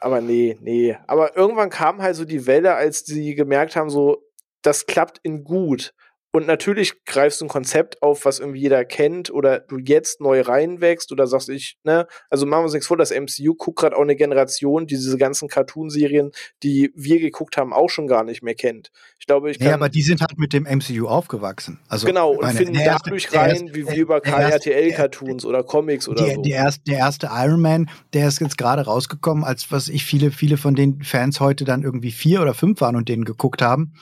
[0.00, 0.96] Aber nee, nee.
[1.06, 4.22] Aber irgendwann kam halt so die Welle, als sie gemerkt haben, so,
[4.62, 5.92] das klappt in gut.
[6.32, 10.42] Und natürlich greifst du ein Konzept auf, was irgendwie jeder kennt oder du jetzt neu
[10.42, 13.96] reinwächst oder sagst ich, ne, also machen wir uns nichts vor, das MCU guckt gerade
[13.96, 16.30] auch eine Generation, die diese ganzen Cartoon-Serien,
[16.62, 18.92] die wir geguckt haben, auch schon gar nicht mehr kennt.
[19.18, 19.68] Ich glaube, ich kann.
[19.68, 21.80] Ja, aber die sind halt mit dem MCU aufgewachsen.
[21.88, 26.24] Also, genau, und meine, finden dadurch rein, erste, wie wir über KRTL-Cartoons oder Comics oder
[26.24, 26.42] der, so.
[26.42, 30.30] Der erste, der erste Iron Man, der ist jetzt gerade rausgekommen, als was ich viele,
[30.30, 33.94] viele von den Fans heute dann irgendwie vier oder fünf waren und den geguckt haben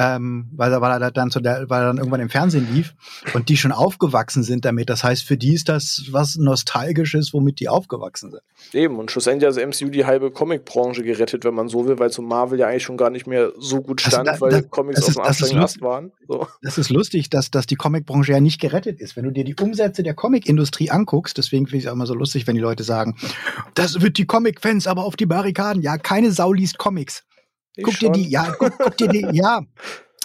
[0.00, 2.94] ähm, weil, weil er dann zu der, weil er dann irgendwann im Fernsehen lief
[3.34, 4.88] und die schon aufgewachsen sind damit.
[4.88, 8.42] Das heißt, für die ist das was Nostalgisches, womit die aufgewachsen sind.
[8.72, 12.10] Eben, und schlussendlich hat das MCU die halbe Comicbranche gerettet, wenn man so will, weil
[12.10, 14.68] zum Marvel ja eigentlich schon gar nicht mehr so gut stand, also da, weil da,
[14.68, 16.12] Comics auf dem absteigenden Ast waren.
[16.26, 16.46] So.
[16.62, 19.16] Das ist lustig, dass, dass die Comicbranche ja nicht gerettet ist.
[19.16, 22.14] Wenn du dir die Umsätze der Comicindustrie anguckst, deswegen finde ich es auch immer so
[22.14, 23.16] lustig, wenn die Leute sagen,
[23.74, 25.82] das wird die Comic-Fans aber auf die Barrikaden.
[25.82, 27.24] Ja, keine Sau liest Comics.
[27.76, 28.12] Ich guck schon.
[28.12, 29.62] dir die, ja, guck, guck dir die, ja,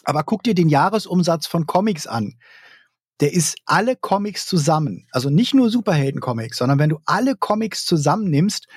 [0.04, 2.38] aber guck dir den Jahresumsatz von Comics an.
[3.22, 5.08] Der ist alle Comics zusammen.
[5.12, 8.68] Also nicht nur Superhelden-Comics, sondern wenn du alle Comics zusammennimmst,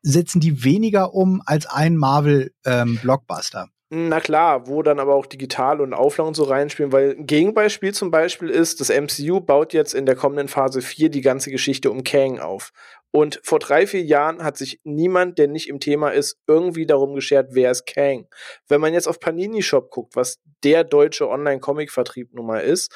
[0.00, 3.62] setzen die weniger um als ein Marvel-Blockbuster.
[3.62, 7.26] Ähm, Na klar, wo dann aber auch digital und Auflage und so reinspielen, weil ein
[7.26, 11.50] Gegenbeispiel zum Beispiel ist, das MCU baut jetzt in der kommenden Phase 4 die ganze
[11.50, 12.72] Geschichte um Kang auf.
[13.10, 17.14] Und vor drei, vier Jahren hat sich niemand, der nicht im Thema ist, irgendwie darum
[17.14, 18.26] geschert, wer ist Kang.
[18.66, 22.90] Wenn man jetzt auf Panini Shop guckt, was der deutsche Online-Comic-Vertrieb nun mal ist,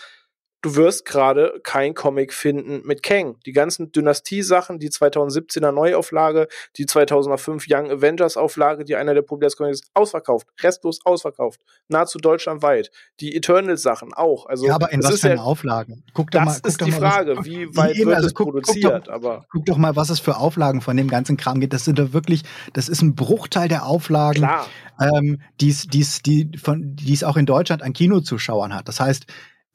[0.63, 3.37] du wirst gerade kein Comic finden mit Kang.
[3.47, 9.65] Die ganzen Dynastie-Sachen, die 2017er Neuauflage, die 2005 Young Avengers Auflage, die einer der populärsten
[9.65, 10.49] Comics ist, ausverkauft.
[10.63, 11.61] Restlos ausverkauft.
[11.89, 12.91] Nahezu deutschlandweit.
[13.21, 14.47] Die Eternals-Sachen auch.
[14.47, 16.03] Also, ja, aber in was für ja, Auflagen?
[16.15, 18.35] Guck doch das mal, ist die mal, Frage, was, wie weit eben, wird also es
[18.35, 18.93] guck, produziert.
[18.93, 21.73] Guck doch, aber guck doch mal, was es für Auflagen von dem ganzen Kram gibt.
[21.73, 22.43] Das sind doch wirklich,
[22.73, 24.49] das ist ein Bruchteil der Auflagen,
[25.01, 28.89] ähm, die's, die's, die, von, die es auch in Deutschland an Kinozuschauern hat.
[28.89, 29.27] Das heißt,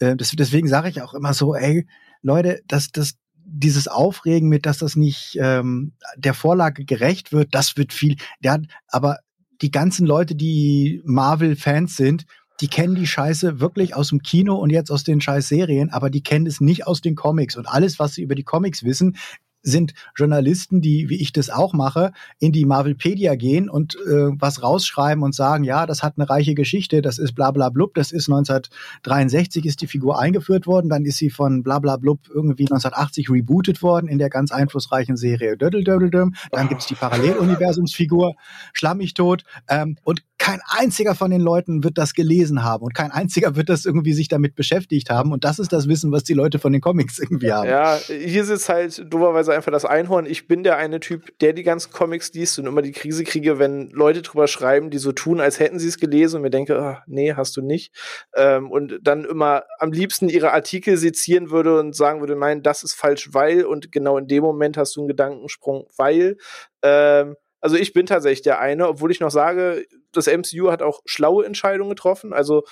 [0.02, 1.88] äh, das, deswegen sage ich auch immer so, ey,
[2.22, 3.14] Leute, dass das
[3.44, 8.16] dieses Aufregen mit, dass das nicht ähm, der Vorlage gerecht wird, das wird viel.
[8.44, 9.20] Der, aber
[9.62, 12.26] die ganzen Leute, die Marvel-Fans sind,
[12.62, 16.22] die kennen die Scheiße wirklich aus dem Kino und jetzt aus den Scheiß-Serien, aber die
[16.22, 17.58] kennen es nicht aus den Comics.
[17.58, 19.18] Und alles, was sie über die Comics wissen,
[19.64, 24.64] sind Journalisten, die, wie ich das auch mache, in die Marvelpedia gehen und äh, was
[24.64, 28.12] rausschreiben und sagen, ja, das hat eine reiche Geschichte, das ist bla bla blub, das
[28.12, 32.64] ist 1963 ist die Figur eingeführt worden, dann ist sie von bla bla blub irgendwie
[32.64, 36.34] 1980 rebootet worden in der ganz einflussreichen Serie Dödel Dödel Döm.
[36.52, 38.36] Dann gibt's die Paralleluniversumsfigur
[38.74, 43.12] Schlammig tot ähm, und kein einziger von den Leuten wird das gelesen haben und kein
[43.12, 46.34] einziger wird das irgendwie sich damit beschäftigt haben und das ist das Wissen, was die
[46.34, 47.70] Leute von den Comics irgendwie haben.
[47.70, 50.26] Ja, hier sitzt halt dummerweise einfach das Einhorn.
[50.26, 53.60] Ich bin der eine Typ, der die ganzen Comics liest und immer die Krise kriege,
[53.60, 56.76] wenn Leute drüber schreiben, die so tun, als hätten sie es gelesen und mir denke,
[56.80, 57.94] ach, nee, hast du nicht.
[58.36, 62.82] Ähm, und dann immer am liebsten ihre Artikel sezieren würde und sagen würde, nein, das
[62.82, 66.38] ist falsch, weil und genau in dem Moment hast du einen Gedankensprung, weil.
[66.82, 71.02] Ähm, also ich bin tatsächlich der eine, obwohl ich noch sage, das MCU hat auch
[71.06, 72.34] schlaue Entscheidungen getroffen.
[72.34, 72.64] Also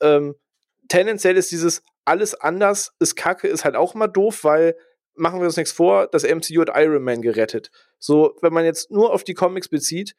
[0.00, 0.34] ähm,
[0.88, 4.76] tendenziell ist dieses alles anders ist Kacke, ist halt auch immer doof, weil
[5.14, 7.70] machen wir uns nichts vor, das MCU hat Iron Man gerettet.
[7.98, 10.16] So, wenn man jetzt nur auf die Comics bezieht,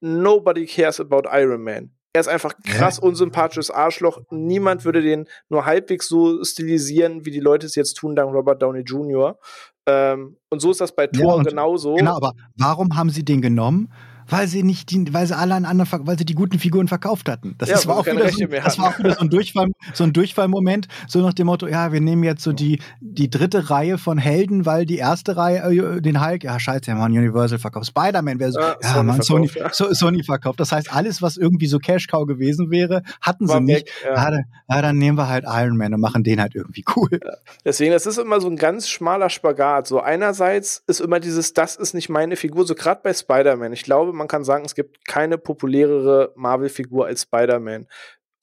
[0.00, 1.90] nobody cares about Iron Man.
[2.12, 4.22] Er ist einfach krass unsympathisches Arschloch.
[4.30, 8.62] Niemand würde den nur halbwegs so stilisieren, wie die Leute es jetzt tun, dank Robert
[8.62, 9.38] Downey Jr.
[9.86, 11.94] Ähm, und so ist das bei Thor ja, genauso.
[11.94, 13.92] Genau, aber warum haben sie den genommen?
[14.28, 17.28] Weil sie nicht die, weil sie alle an anderen, weil sie die guten Figuren verkauft
[17.28, 17.54] hatten.
[17.58, 20.12] Das, ja, war, auch wieder so, das war auch wieder so ein Durchfall, so ein
[20.12, 24.18] Durchfallmoment, so nach dem Motto, ja, wir nehmen jetzt so die, die dritte Reihe von
[24.18, 28.38] Helden, weil die erste Reihe, äh, den Hulk, ja, scheiße, ja, man, Universal verkauft, Spider-Man
[28.38, 29.94] wäre so, ja, ja Sony man, Sony, verkauft, ja.
[29.94, 30.60] Sony verkauft.
[30.60, 34.04] Das heißt, alles, was irgendwie so Cash-Cow gewesen wäre, hatten war sie weg, nicht.
[34.04, 34.30] Ja.
[34.30, 34.82] Ja, ja.
[34.82, 37.20] dann nehmen wir halt Iron Man und machen den halt irgendwie cool.
[37.64, 39.86] Deswegen, das ist immer so ein ganz schmaler Spagat.
[39.86, 43.72] So einerseits ist immer dieses, das ist nicht meine Figur, so gerade bei Spider-Man.
[43.72, 47.86] Ich glaube, man kann sagen, es gibt keine populärere Marvel-Figur als Spider-Man.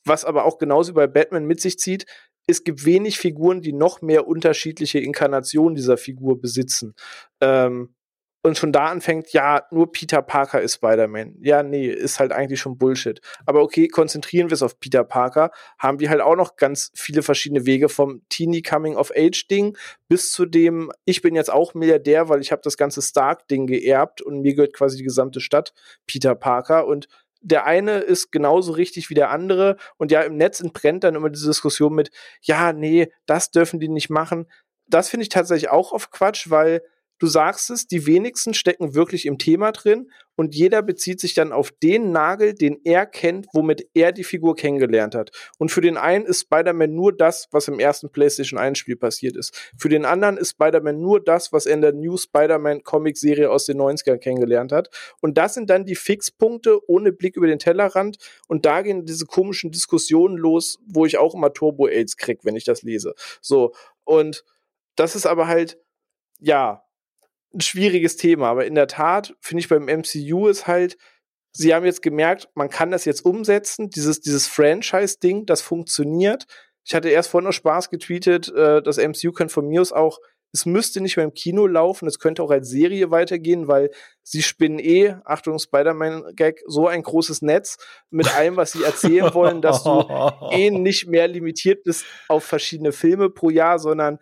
[0.06, 2.06] Was aber auch genauso bei Batman mit sich zieht,
[2.48, 6.94] es gibt wenig Figuren, die noch mehr unterschiedliche Inkarnationen dieser Figur besitzen.
[7.42, 7.96] Ähm,
[8.44, 11.38] und schon da anfängt, ja, nur Peter Parker ist Spider-Man.
[11.40, 13.22] Ja, nee, ist halt eigentlich schon Bullshit.
[13.46, 17.24] Aber okay, konzentrieren wir es auf Peter Parker, haben wir halt auch noch ganz viele
[17.24, 19.78] verschiedene Wege vom Teenie Coming of Age Ding
[20.10, 23.66] bis zu dem ich bin jetzt auch Milliardär, weil ich habe das ganze Stark Ding
[23.66, 25.74] geerbt und mir gehört quasi die gesamte Stadt
[26.06, 27.08] Peter Parker und
[27.42, 31.30] der eine ist genauso richtig wie der andere und ja, im Netz entbrennt dann immer
[31.30, 32.12] diese Diskussion mit,
[32.42, 34.48] ja, nee, das dürfen die nicht machen.
[34.88, 36.82] Das finde ich tatsächlich auch auf Quatsch, weil
[37.24, 41.54] du sagst es, die wenigsten stecken wirklich im Thema drin und jeder bezieht sich dann
[41.54, 45.32] auf den Nagel, den er kennt, womit er die Figur kennengelernt hat.
[45.58, 49.38] Und für den einen ist Spider-Man nur das, was im ersten PlayStation 1 Spiel passiert
[49.38, 49.56] ist.
[49.78, 53.68] Für den anderen ist Spider-Man nur das, was er in der New Spider-Man Comic-Serie aus
[53.68, 54.90] den 90ern kennengelernt hat.
[55.22, 58.18] Und das sind dann die Fixpunkte ohne Blick über den Tellerrand.
[58.50, 62.66] Und da gehen diese komischen Diskussionen los, wo ich auch immer Turbo-Aids krieg, wenn ich
[62.66, 63.14] das lese.
[63.40, 63.72] So.
[64.04, 64.44] Und
[64.98, 65.78] das ist aber halt,
[66.42, 66.84] ja,
[67.54, 68.50] ein schwieriges Thema.
[68.50, 70.98] Aber in der Tat finde ich beim MCU ist halt,
[71.52, 76.46] sie haben jetzt gemerkt, man kann das jetzt umsetzen, dieses, dieses Franchise-Ding, das funktioniert.
[76.86, 80.20] Ich hatte erst vorhin noch Spaß getweetet, äh, das MCU könnte von mir aus auch,
[80.56, 83.90] es müsste nicht mehr im Kino laufen, es könnte auch als Serie weitergehen, weil
[84.22, 87.78] sie spinnen eh, Achtung, Spider-Man-Gag, so ein großes Netz
[88.12, 89.90] mit allem, was sie erzählen wollen, dass du
[90.52, 94.20] eh nicht mehr limitiert bist auf verschiedene Filme pro Jahr, sondern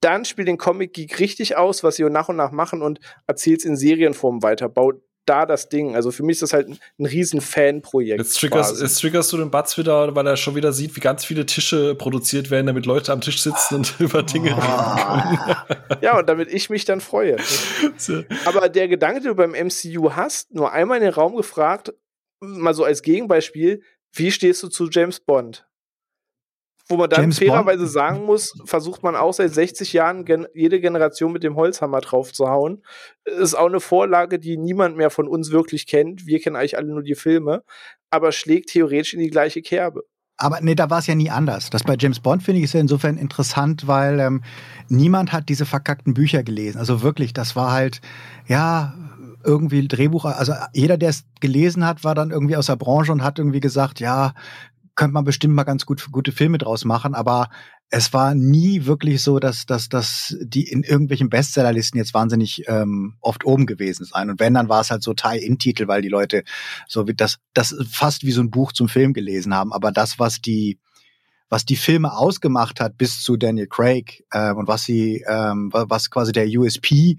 [0.00, 3.60] dann spielt den Comic Geek richtig aus, was sie nach und nach machen und erzählt
[3.60, 4.68] es in Serienform weiter.
[4.68, 5.94] Baut da das Ding.
[5.94, 8.18] Also für mich ist das halt ein, ein riesen Fanprojekt.
[8.18, 11.24] Jetzt triggerst, jetzt triggerst du den Batz wieder, weil er schon wieder sieht, wie ganz
[11.24, 14.60] viele Tische produziert werden, damit Leute am Tisch sitzen und über Dinge oh.
[14.60, 15.98] reden können.
[16.00, 17.36] ja, und damit ich mich dann freue.
[18.44, 21.92] Aber der Gedanke, den du beim MCU hast, nur einmal in den Raum gefragt,
[22.40, 23.82] mal so als Gegenbeispiel,
[24.12, 25.66] wie stehst du zu James Bond?
[26.88, 27.92] Wo man dann James fairerweise Bond.
[27.92, 32.32] sagen muss, versucht man auch seit 60 Jahren gen jede Generation mit dem Holzhammer drauf
[32.32, 32.82] zu hauen.
[33.24, 36.26] Ist auch eine Vorlage, die niemand mehr von uns wirklich kennt.
[36.26, 37.64] Wir kennen eigentlich alle nur die Filme,
[38.10, 40.04] aber schlägt theoretisch in die gleiche Kerbe.
[40.38, 41.70] Aber nee, da war es ja nie anders.
[41.70, 44.42] Das bei James Bond finde ich ist ja insofern interessant, weil ähm,
[44.88, 46.78] niemand hat diese verkackten Bücher gelesen.
[46.78, 48.02] Also wirklich, das war halt,
[48.46, 48.94] ja,
[49.44, 53.22] irgendwie Drehbuch, also jeder, der es gelesen hat, war dann irgendwie aus der Branche und
[53.22, 54.34] hat irgendwie gesagt, ja,
[54.96, 57.48] könnte man bestimmt mal ganz gut gute Filme draus machen, aber
[57.88, 63.16] es war nie wirklich so, dass, dass, dass die in irgendwelchen Bestsellerlisten jetzt wahnsinnig ähm,
[63.20, 64.28] oft oben gewesen sein.
[64.28, 66.42] Und wenn, dann war es halt so Tie-In-Titel, weil die Leute
[66.88, 69.72] so wie das, das fast wie so ein Buch zum Film gelesen haben.
[69.72, 70.80] Aber das, was die,
[71.48, 76.10] was die Filme ausgemacht hat bis zu Daniel Craig äh, und was sie, ähm, was
[76.10, 77.18] quasi der USP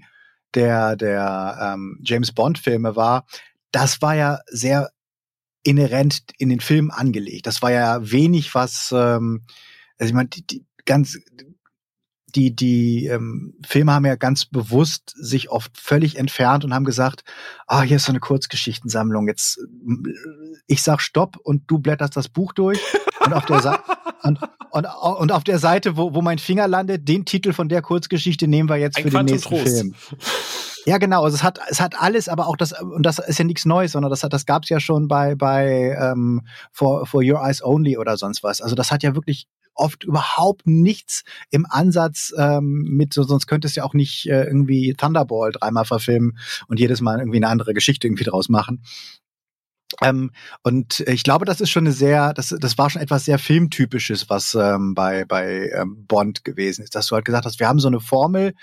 [0.54, 3.24] der, der ähm, James Bond-Filme war,
[3.70, 4.90] das war ja sehr
[5.62, 7.46] inhärent in den Film angelegt.
[7.46, 9.44] Das war ja wenig, was, ähm,
[9.98, 11.18] also ich meine, die, die ganz
[12.34, 17.24] die die ähm, Filme haben ja ganz bewusst sich oft völlig entfernt und haben gesagt,
[17.66, 19.28] ah, hier ist so eine Kurzgeschichtensammlung.
[19.28, 19.58] Jetzt
[20.66, 22.80] ich sag Stopp und du blätterst das Buch durch
[23.24, 23.82] und auf der Seite
[24.22, 24.38] und,
[24.70, 28.46] und, und auf der Seite, wo, wo mein Finger landet, den Titel von der Kurzgeschichte
[28.46, 29.78] nehmen wir jetzt Ein für den nächsten Trost.
[29.78, 29.94] Film.
[30.86, 31.24] Ja, genau.
[31.24, 33.92] Also es hat, es hat alles, aber auch das, und das ist ja nichts Neues,
[33.92, 37.98] sondern das hat, das gab's ja schon bei, bei ähm, for, for Your Eyes Only
[37.98, 38.60] oder sonst was.
[38.60, 39.46] Also das hat ja wirklich
[39.78, 44.44] oft überhaupt nichts im Ansatz ähm, mit, so, sonst könnte es ja auch nicht äh,
[44.44, 48.82] irgendwie Thunderball dreimal verfilmen und jedes Mal irgendwie eine andere Geschichte irgendwie draus machen.
[50.02, 50.30] Ähm,
[50.62, 54.28] und ich glaube, das ist schon eine sehr, das, das war schon etwas sehr Filmtypisches,
[54.28, 57.80] was ähm, bei, bei ähm, Bond gewesen ist, dass du halt gesagt hast, wir haben
[57.80, 58.54] so eine Formel,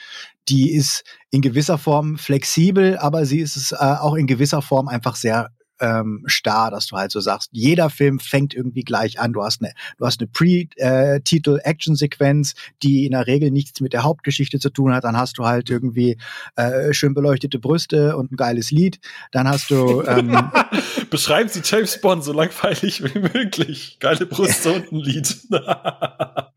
[0.47, 5.15] die ist in gewisser Form flexibel, aber sie ist äh, auch in gewisser Form einfach
[5.15, 5.49] sehr
[5.79, 9.33] ähm, starr, dass du halt so sagst, jeder Film fängt irgendwie gleich an.
[9.33, 12.53] Du hast eine, du hast eine Pre-Titel-Action-Sequenz,
[12.83, 15.03] die in der Regel nichts mit der Hauptgeschichte zu tun hat.
[15.03, 16.17] Dann hast du halt irgendwie
[16.55, 18.99] äh, schön beleuchtete Brüste und ein geiles Lied.
[19.31, 20.51] Dann hast du ähm,
[21.09, 23.97] Beschreiben Sie James Bond so langweilig wie möglich.
[23.99, 25.37] Geile Brüste und ein Lied.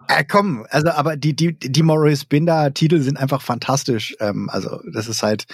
[0.08, 4.16] äh, komm, also aber die die die Morris Binder Titel sind einfach fantastisch.
[4.20, 5.46] Ähm, also das ist halt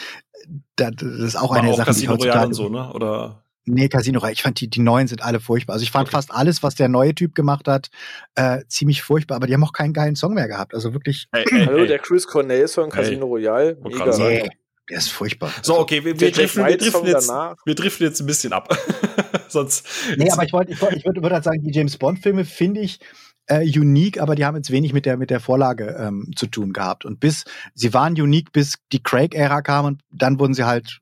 [0.77, 2.93] das ist auch War eine auch Sache, Casino die heutzutage so, ne?
[2.93, 4.35] Oder Nee, Casino Royale.
[4.35, 5.75] Ich fand die, die neuen sind alle furchtbar.
[5.75, 6.17] Also ich fand okay.
[6.17, 7.89] fast alles, was der neue Typ gemacht hat,
[8.35, 9.37] äh, ziemlich furchtbar.
[9.37, 10.75] Aber die haben auch keinen geilen Song mehr gehabt.
[10.75, 11.29] Also wirklich.
[11.33, 11.87] Hey, hey, Hallo, hey.
[11.87, 13.79] der Chris Cornell Song Casino Royale.
[13.83, 14.17] Mega.
[14.19, 14.49] Nee,
[14.91, 15.51] der ist furchtbar.
[15.63, 18.77] So, okay, wir, wir, driften, wir, driften jetzt, wir driften jetzt ein bisschen ab.
[19.49, 19.87] Sonst.
[20.17, 22.45] Nee, aber ich wollte, ich, wollte, ich würde würd halt sagen, die James Bond Filme
[22.45, 22.99] finde ich,
[23.47, 26.73] äh, unique, aber die haben jetzt wenig mit der mit der Vorlage ähm, zu tun
[26.73, 27.05] gehabt.
[27.05, 27.45] Und bis
[27.75, 31.01] sie waren unique, bis die Craig-Ära kam und dann wurden sie halt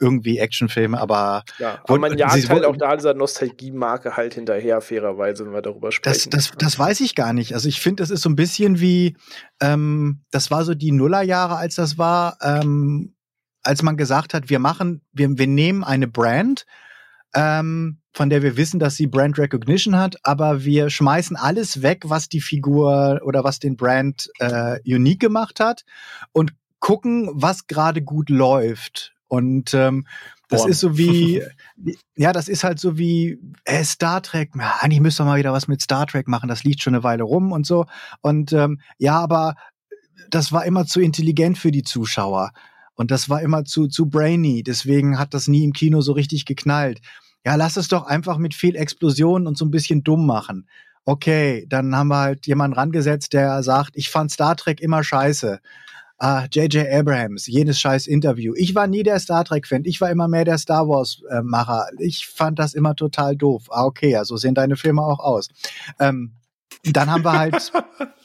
[0.00, 1.44] irgendwie Actionfilme, aber.
[1.58, 5.90] Ja, aber man jagt halt auch da dieser Nostalgie-Marke halt hinterher, fairerweise, wenn wir darüber
[5.90, 6.30] sprechen.
[6.30, 7.54] Das, das, das weiß ich gar nicht.
[7.54, 9.16] Also ich finde, das ist so ein bisschen wie,
[9.60, 13.14] ähm, das war so die Nullerjahre, als das war, ähm,
[13.62, 16.66] als man gesagt hat, wir machen, wir, wir nehmen eine Brand,
[17.34, 22.04] ähm, von der wir wissen, dass sie Brand Recognition hat, aber wir schmeißen alles weg,
[22.06, 25.84] was die Figur oder was den Brand äh, unique gemacht hat
[26.32, 29.14] und gucken, was gerade gut läuft.
[29.26, 30.06] Und ähm,
[30.48, 30.70] das Born.
[30.70, 31.42] ist so wie,
[32.16, 34.52] ja, das ist halt so wie äh, Star Trek.
[34.56, 36.48] Ja, eigentlich müsste mal wieder was mit Star Trek machen.
[36.48, 37.86] Das liegt schon eine Weile rum und so.
[38.20, 39.56] Und ähm, ja, aber
[40.30, 42.52] das war immer zu intelligent für die Zuschauer.
[42.94, 44.62] Und das war immer zu, zu brainy.
[44.62, 47.00] Deswegen hat das nie im Kino so richtig geknallt
[47.44, 50.68] ja, lass es doch einfach mit viel Explosion und so ein bisschen dumm machen.
[51.04, 55.60] Okay, dann haben wir halt jemanden rangesetzt, der sagt, ich fand Star Trek immer scheiße.
[56.16, 56.88] Ah, J.J.
[56.88, 58.54] Abrams, jenes scheiß Interview.
[58.56, 61.88] Ich war nie der Star Trek-Fan, ich war immer mehr der Star Wars-Macher.
[61.98, 63.64] Ich fand das immer total doof.
[63.70, 65.48] Ah, okay, ja, so sehen deine Filme auch aus.
[65.98, 66.36] Ähm,
[66.84, 67.72] dann haben wir halt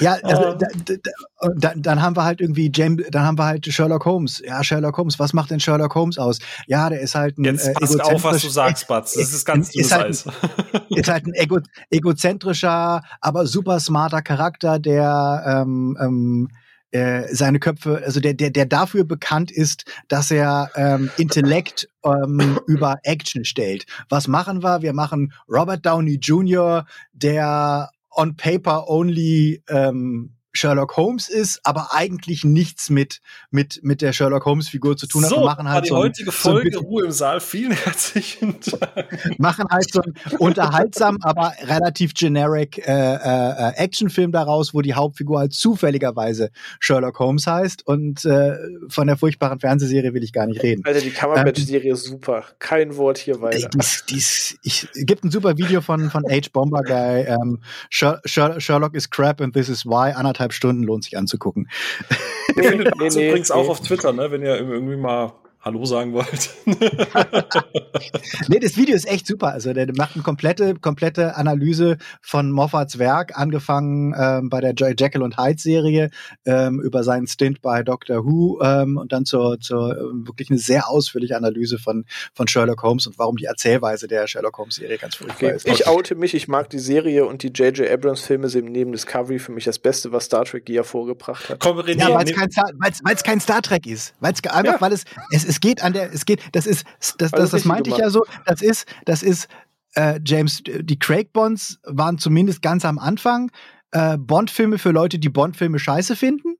[0.00, 3.66] Ja, also, da, da, da, dann haben wir halt irgendwie James, dann haben wir halt
[3.66, 4.42] Sherlock Holmes.
[4.44, 6.38] Ja, Sherlock Holmes, was macht denn Sherlock Holmes aus?
[6.66, 9.14] Ja, der ist halt ein Jetzt äh, passt auf, was du sagst, Batz.
[9.14, 10.24] Das ist ganz ist halt, Eis.
[10.90, 11.58] ist halt ein ego,
[11.90, 16.48] egozentrischer, aber super smarter Charakter, der ähm, ähm,
[16.92, 22.58] äh, seine Köpfe, also der, der, der dafür bekannt ist, dass er ähm, Intellekt ähm,
[22.66, 23.86] über Action stellt.
[24.08, 24.82] Was machen wir?
[24.82, 32.44] Wir machen Robert Downey Jr., der on paper only ähm, Sherlock Holmes ist, aber eigentlich
[32.44, 33.20] nichts mit,
[33.50, 35.30] mit, mit der Sherlock Holmes Figur zu tun hat.
[35.30, 37.40] So, und machen halt die so ein, heutige Folge so Ruhe im Saal.
[37.40, 39.38] Vielen herzlichen Dank.
[39.38, 45.38] Machen halt so einen unterhaltsam, aber relativ generic äh, äh, Actionfilm daraus, wo die Hauptfigur
[45.38, 46.50] halt zufälligerweise
[46.80, 48.56] Sherlock Holmes heißt und äh,
[48.88, 50.82] von der furchtbaren Fernsehserie will ich gar nicht reden.
[50.84, 52.44] Alter, die Cumberbatch-Serie ähm, ist super.
[52.58, 53.68] Kein Wort hier weiter.
[53.68, 56.48] Dies, dies, ich, gibt ein super Video von, von H.
[56.52, 57.22] Bomber Guy.
[57.22, 57.60] Ähm,
[57.90, 60.12] Sherlock is crap and this is why.
[60.12, 61.68] Anderthalb anderthalb Stunden lohnt sich anzugucken.
[62.56, 63.54] Ihr findet nee, nee, übrigens nee.
[63.54, 66.54] auch auf Twitter, ne, wenn ihr irgendwie mal Hallo sagen wollt.
[68.48, 69.48] nee, das Video ist echt super.
[69.48, 74.94] Also der macht eine komplette, komplette Analyse von Moffats Werk, angefangen ähm, bei der Joy
[74.98, 76.10] Jekyll und Hyde Serie,
[76.46, 80.58] ähm, über seinen Stint bei Doctor Who ähm, und dann zur, zur ähm, wirklich eine
[80.58, 84.96] sehr ausführliche Analyse von, von Sherlock Holmes und warum die Erzählweise der Sherlock Holmes Serie
[84.96, 85.56] ganz furchtbar okay.
[85.56, 85.68] ist.
[85.68, 87.86] Ich oute mich, ich mag die Serie und die J.J.
[87.90, 91.60] Abrams Filme sind neben Discovery für mich das Beste, was Star Trek je hervorgebracht hat.
[91.60, 94.14] Komm, René, ja, weil es kein, kein, Star Trek ist.
[94.20, 94.80] Weil's, einfach, ja.
[94.80, 96.86] weil es, es es geht an der, es geht, das ist,
[97.18, 99.48] das, das, das meinte ich ja so, das ist, das ist,
[99.94, 103.50] äh, James, die Craig Bonds waren zumindest ganz am Anfang
[103.90, 106.54] äh, Bond-Filme für Leute, die Bond-Filme scheiße finden.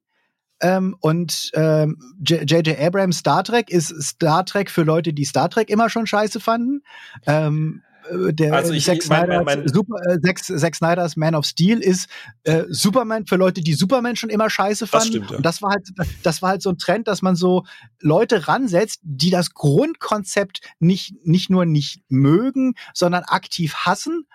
[0.60, 2.66] Ähm, und J.J.
[2.68, 6.40] Ähm, Abrams Star Trek ist Star Trek für Leute, die Star Trek immer schon scheiße
[6.40, 6.82] fanden.
[7.26, 7.89] Ähm, äh,
[8.30, 11.78] der also ich, Zack, mein, mein, mein Super, äh, Zack, Zack Snyders Man of Steel
[11.78, 12.08] ist
[12.44, 15.06] äh, Superman für Leute, die Superman schon immer scheiße fanden.
[15.06, 15.36] Das stimmt, ja.
[15.36, 15.88] Und das war halt,
[16.22, 17.64] das war halt so ein Trend, dass man so
[18.00, 24.26] Leute ransetzt, die das Grundkonzept nicht, nicht nur nicht mögen, sondern aktiv hassen.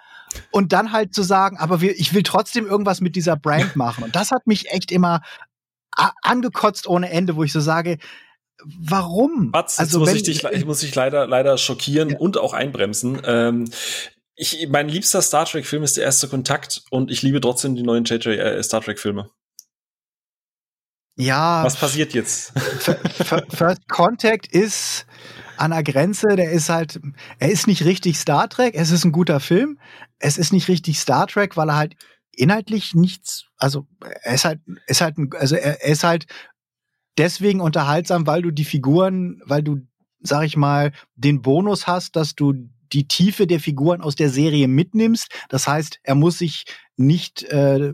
[0.51, 4.03] Und dann halt zu sagen, aber wir, ich will trotzdem irgendwas mit dieser Brand machen.
[4.03, 5.21] Und das hat mich echt immer
[6.23, 7.97] angekotzt ohne Ende, wo ich so sage,
[8.79, 9.51] warum?
[9.51, 12.17] Batz, also muss ich dich, ich muss dich leider, leider schockieren ja.
[12.17, 13.21] und auch einbremsen.
[13.25, 13.69] Ähm,
[14.35, 17.83] ich, mein liebster Star Trek Film ist der erste Kontakt und ich liebe trotzdem die
[17.83, 19.29] neuen JJ äh, Star Trek Filme.
[21.17, 21.63] Ja.
[21.63, 22.51] Was passiert jetzt?
[23.49, 25.05] First Contact ist
[25.57, 26.99] an der Grenze, der ist halt,
[27.39, 29.79] er ist nicht richtig Star Trek, es ist ein guter Film.
[30.19, 31.95] Es ist nicht richtig Star Trek, weil er halt
[32.33, 33.87] inhaltlich nichts, also
[34.23, 36.25] er ist halt, ist halt, also er, er ist halt
[37.17, 39.79] deswegen unterhaltsam, weil du die Figuren, weil du,
[40.21, 42.53] sag ich mal, den Bonus hast, dass du
[42.91, 45.29] die Tiefe der Figuren aus der Serie mitnimmst.
[45.49, 46.65] Das heißt, er muss sich
[46.97, 47.93] nicht äh,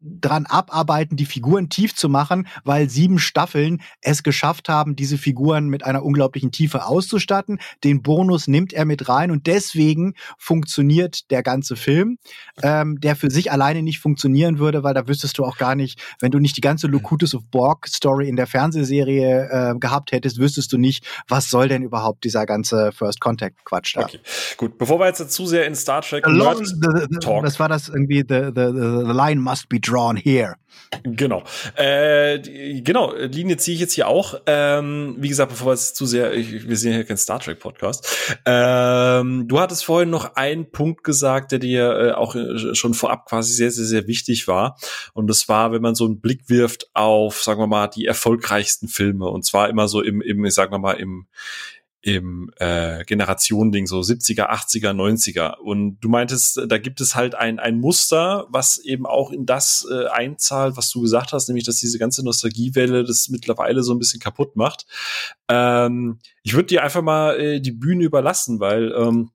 [0.00, 5.68] dran abarbeiten, die Figuren tief zu machen, weil sieben Staffeln es geschafft haben, diese Figuren
[5.68, 7.58] mit einer unglaublichen Tiefe auszustatten.
[7.82, 12.18] Den Bonus nimmt er mit rein und deswegen funktioniert der ganze Film,
[12.62, 16.00] ähm, der für sich alleine nicht funktionieren würde, weil da wüsstest du auch gar nicht,
[16.20, 20.38] wenn du nicht die ganze Locutus of Borg Story in der Fernsehserie äh, gehabt hättest,
[20.38, 24.02] wüsstest du nicht, was soll denn überhaupt dieser ganze First Contact Quatsch da.
[24.02, 24.20] Okay,
[24.56, 24.78] gut.
[24.78, 26.24] Bevor wir jetzt zu sehr in Star Trek
[27.20, 27.44] Talk.
[27.44, 28.66] Das war das irgendwie, the, the,
[29.06, 30.56] the line must be drawn here.
[31.04, 31.44] Genau.
[31.76, 34.40] Äh, genau, Linie ziehe ich jetzt hier auch.
[34.46, 38.06] Ähm, wie gesagt, bevor es zu sehr, ich, wir sind hier kein Star Trek Podcast.
[38.46, 43.26] Ähm, du hattest vorhin noch einen Punkt gesagt, der dir äh, auch äh, schon vorab
[43.26, 44.78] quasi sehr, sehr, sehr wichtig war.
[45.12, 48.88] Und das war, wenn man so einen Blick wirft auf, sagen wir mal, die erfolgreichsten
[48.88, 49.26] Filme.
[49.28, 51.26] Und zwar immer so im, im sagen wir mal, im,
[52.16, 55.56] im äh, Generationending, so 70er, 80er, 90er.
[55.58, 59.86] Und du meintest, da gibt es halt ein, ein Muster, was eben auch in das
[59.90, 63.98] äh, einzahlt, was du gesagt hast, nämlich, dass diese ganze Nostalgiewelle das mittlerweile so ein
[63.98, 64.86] bisschen kaputt macht.
[65.48, 69.30] Ähm, ich würde dir einfach mal äh, die Bühne überlassen, weil ähm,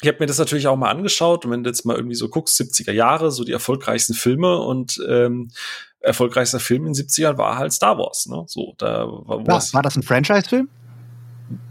[0.00, 2.28] ich habe mir das natürlich auch mal angeschaut und wenn du jetzt mal irgendwie so
[2.28, 5.50] guckst, 70er Jahre, so die erfolgreichsten Filme und ähm,
[6.00, 8.26] erfolgreichster Film in den 70ern war halt Star Wars.
[8.26, 8.44] Ne?
[8.46, 10.68] So, da war, war, war das ein Franchise-Film?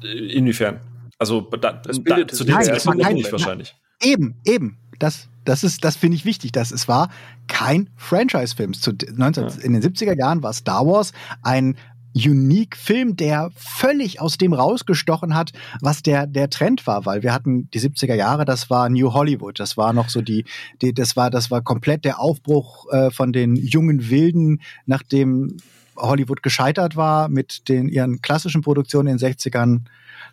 [0.02, 0.80] Inwiefern?
[1.18, 3.76] Also da, da, zu dem Zeitpunkt nicht wahrscheinlich.
[4.02, 4.78] Eben, eben.
[5.00, 6.52] Das, das ist, das finde ich wichtig.
[6.52, 7.10] Dass es war
[7.48, 8.74] kein Franchise-Film.
[8.74, 9.48] Ja.
[9.64, 11.76] In den 70er Jahren war Star Wars ein
[12.16, 15.52] unique Film, der völlig aus dem rausgestochen hat,
[15.82, 19.60] was der, der Trend war, weil wir hatten die 70er Jahre, das war New Hollywood,
[19.60, 20.46] das war noch so die,
[20.82, 25.58] die das war, das war komplett der Aufbruch äh, von den jungen Wilden, nachdem
[25.98, 29.82] Hollywood gescheitert war mit den ihren klassischen Produktionen in den 60ern,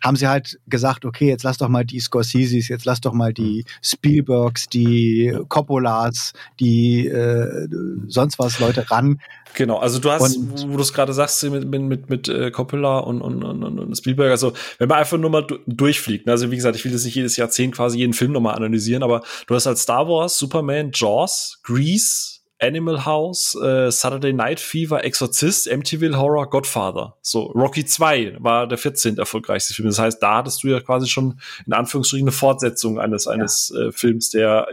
[0.03, 3.33] haben sie halt gesagt, okay, jetzt lass doch mal die Scorseses, jetzt lass doch mal
[3.33, 7.67] die Spielbergs, die Coppolas, die äh,
[8.07, 9.19] sonst was Leute ran.
[9.55, 12.51] Genau, also du hast, und, wo du es gerade sagst, mit, mit, mit, mit äh,
[12.51, 16.51] Coppola und, und, und, und Spielberg, also wenn man einfach nur mal durchfliegt, ne, also
[16.51, 19.55] wie gesagt, ich will jetzt nicht jedes Jahrzehnt quasi jeden Film nochmal analysieren, aber du
[19.55, 26.15] hast halt Star Wars, Superman, Jaws, Grease, Animal House, äh, Saturday Night Fever, Exorcist, MTV
[26.15, 27.17] Horror, Godfather.
[27.21, 29.17] So, Rocky 2 war der 14.
[29.17, 29.89] erfolgreichste Film.
[29.89, 33.87] Das heißt, da hattest du ja quasi schon in Anführungsstrichen eine Fortsetzung eines, eines ja.
[33.87, 34.67] äh, Films, der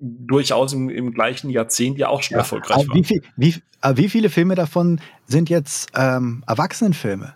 [0.00, 2.94] durchaus im, im gleichen Jahrzehnt ja auch schon ja, erfolgreich war.
[2.94, 3.54] Wie, viel, wie,
[3.94, 7.34] wie viele Filme davon sind jetzt ähm, Erwachsenenfilme?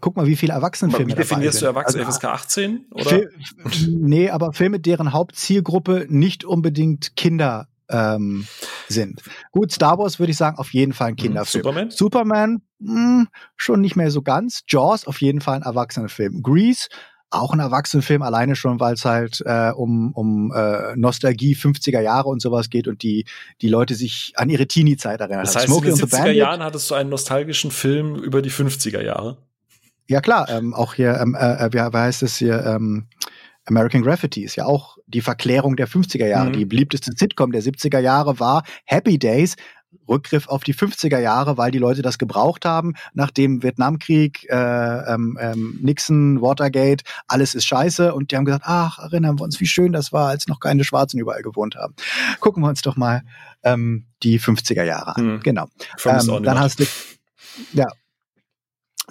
[0.00, 1.12] Guck mal, wie viele Erwachsenenfilme.
[1.12, 2.06] Wie definierst du Erwachsene?
[2.06, 2.86] Also, FSK 18?
[2.90, 3.04] Oder?
[3.04, 3.30] Fil
[3.88, 8.46] nee, aber Filme, deren Hauptzielgruppe nicht unbedingt Kinder ähm,
[8.88, 9.22] sind.
[9.52, 11.16] Gut, Star Wars würde ich sagen, auf jeden Fall ein mhm.
[11.16, 11.62] Kinderfilm.
[11.62, 11.90] Superman?
[11.90, 14.62] Superman, mh, hm, schon nicht mehr so ganz.
[14.68, 16.42] Jaws, auf jeden Fall ein Erwachsenenfilm.
[16.42, 16.88] Grease,
[17.30, 22.28] auch ein Erwachsenenfilm, alleine schon, weil es halt äh, um, um äh, Nostalgie 50er Jahre
[22.28, 23.24] und sowas geht und die,
[23.62, 25.44] die Leute sich an ihre Teenie-Zeit erinnern.
[25.44, 29.02] Das heißt, Smokey in den 70er Jahren hattest du einen nostalgischen Film über die 50er
[29.02, 29.38] Jahre?
[30.08, 33.06] Ja klar, ähm, auch hier, ähm, äh, äh wie, wie heißt es hier, ähm,
[33.66, 36.48] American Graffiti ist ja auch die Verklärung der 50er Jahre.
[36.48, 36.54] Mhm.
[36.54, 39.56] Die beliebteste Sitcom der 70er Jahre war Happy Days.
[40.08, 44.54] Rückgriff auf die 50er Jahre, weil die Leute das gebraucht haben, nach dem Vietnamkrieg, äh,
[44.54, 49.60] ähm, ähm, Nixon, Watergate, alles ist scheiße und die haben gesagt, ach, erinnern wir uns,
[49.60, 51.94] wie schön das war, als noch keine Schwarzen überall gewohnt haben.
[52.38, 53.22] Gucken wir uns doch mal
[53.62, 55.34] ähm, die 50er Jahre an.
[55.34, 55.40] Mhm.
[55.40, 55.66] Genau.
[56.04, 56.84] Ähm, dann hast du,
[57.72, 57.88] ja,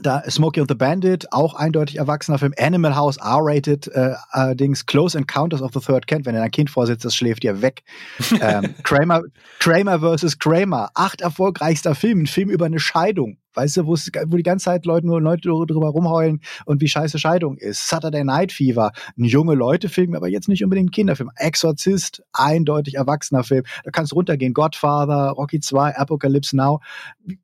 [0.01, 2.53] da Smokey and the Bandit, auch eindeutig erwachsener Film.
[2.57, 6.26] Animal House, R-rated, äh, allerdings Close Encounters of the Third Kind.
[6.26, 7.84] Wenn er ein Kind vorsitzt, das schläft ja weg.
[8.41, 9.21] ähm, Kramer,
[9.59, 10.39] Kramer vs.
[10.39, 13.38] Kramer, acht erfolgreichster Film, ein Film über eine Scheidung.
[13.60, 13.95] Weißt du, wo
[14.38, 17.90] die ganze Zeit Leute nur Leute drüber rumheulen und wie scheiße Scheidung ist.
[17.90, 21.30] Saturday Night Fever, ein junge Leute-Film, aber jetzt nicht unbedingt ein Kinderfilm.
[21.36, 23.64] Exorzist, eindeutig erwachsener Film.
[23.84, 24.53] Da kannst du runtergehen.
[24.53, 26.80] Godfather, Rocky 2, Apocalypse Now.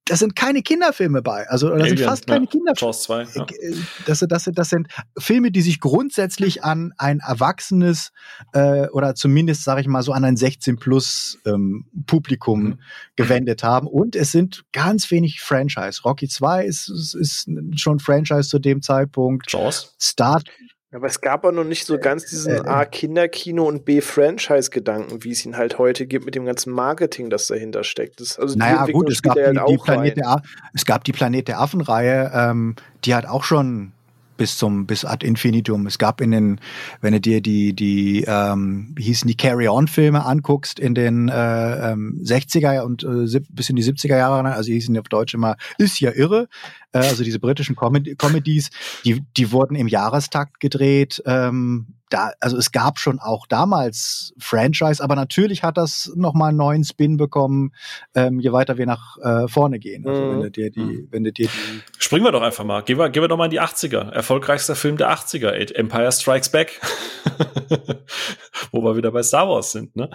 [0.05, 1.49] Da sind keine Kinderfilme bei.
[1.49, 2.51] Also, da sind fast keine ja.
[2.51, 2.93] Kinderfilme.
[2.93, 3.43] 2, ja.
[3.43, 3.75] Äh,
[4.05, 4.87] das, das, das sind
[5.17, 8.13] Filme, die sich grundsätzlich an ein erwachsenes
[8.53, 12.79] äh, oder zumindest, sage ich mal, so an ein 16-plus ähm, Publikum mhm.
[13.17, 13.87] gewendet haben.
[13.87, 16.01] Und es sind ganz wenig Franchise.
[16.05, 19.51] Rocky 2 ist, ist, ist schon Franchise zu dem Zeitpunkt.
[19.51, 19.95] Jaws.
[19.99, 20.49] Start.
[20.95, 24.69] Aber es gab auch noch nicht so ganz diesen äh, A Kinderkino und B Franchise
[24.69, 28.21] Gedanken, wie es ihn halt heute gibt mit dem ganzen Marketing, das dahinter steckt.
[28.21, 30.41] Das, also naja, gut, es gab, halt die, die Planet der,
[30.73, 33.91] es gab die Planet der Affen Reihe, ähm, die hat auch schon
[34.37, 35.87] bis zum bis ad infinitum.
[35.87, 36.59] Es gab in den,
[37.01, 42.19] wenn du dir die die ähm, wie hießen die Carry-on-Filme anguckst in den äh, ähm,
[42.23, 45.99] 60er und äh, bis in die 70er Jahre, also die hießen auf Deutsch immer ist
[45.99, 46.47] ja irre.
[46.95, 48.69] Äh, also diese britischen Comedy Comedies,
[49.03, 51.21] die die wurden im Jahrestakt gedreht.
[51.25, 56.57] Ähm, da, also es gab schon auch damals Franchise, aber natürlich hat das nochmal einen
[56.57, 57.73] neuen Spin bekommen,
[58.13, 60.07] ähm, je weiter wir nach äh, vorne gehen.
[60.07, 60.41] Also wenn mhm.
[60.43, 61.07] du dir die, mhm.
[61.11, 61.81] wenn du dir die.
[61.97, 62.81] Springen wir doch einfach mal.
[62.81, 64.11] Gehen wir, gehen wir doch mal in die 80er.
[64.11, 66.79] Erfolgreichster Film der 80er, Empire Strikes Back.
[68.71, 70.09] Wo wir wieder bei Star Wars sind, ne?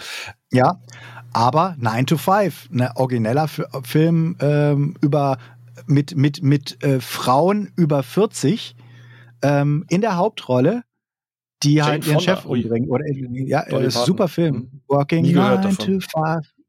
[0.53, 0.81] Ja,
[1.33, 5.39] aber 9 to 5, ne origineller Film ähm, über
[5.91, 8.77] mit, mit, mit äh, Frauen über 40
[9.43, 10.85] ähm, in der Hauptrolle
[11.63, 12.37] die Jane halt ihren Fonda.
[12.37, 12.89] Chef umbringen.
[12.89, 14.55] Oder, ja, Dolly super Film.
[14.55, 14.81] Mhm.
[14.89, 16.07] Working 9 to 5.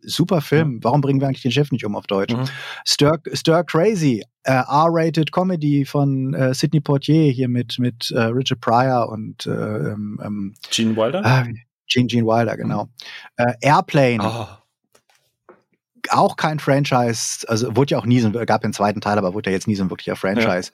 [0.02, 0.80] super Film.
[0.84, 2.34] Warum bringen wir eigentlich den Chef nicht um auf Deutsch?
[2.34, 2.46] Mhm.
[2.86, 8.60] Stir, Stir Crazy, äh, R-rated Comedy von äh, Sidney Portier hier mit mit äh, Richard
[8.60, 11.22] Pryor und äh, ähm, Gene Wilder.
[11.24, 11.54] Äh,
[11.88, 12.86] Gene, Gene Wilder, genau.
[13.38, 13.46] Mhm.
[13.62, 14.20] Airplane.
[14.22, 14.61] Oh
[16.10, 19.50] auch kein Franchise, also wurde ja auch nie so, gab den zweiten Teil, aber wurde
[19.50, 20.72] ja jetzt nie so ein wirklicher Franchise.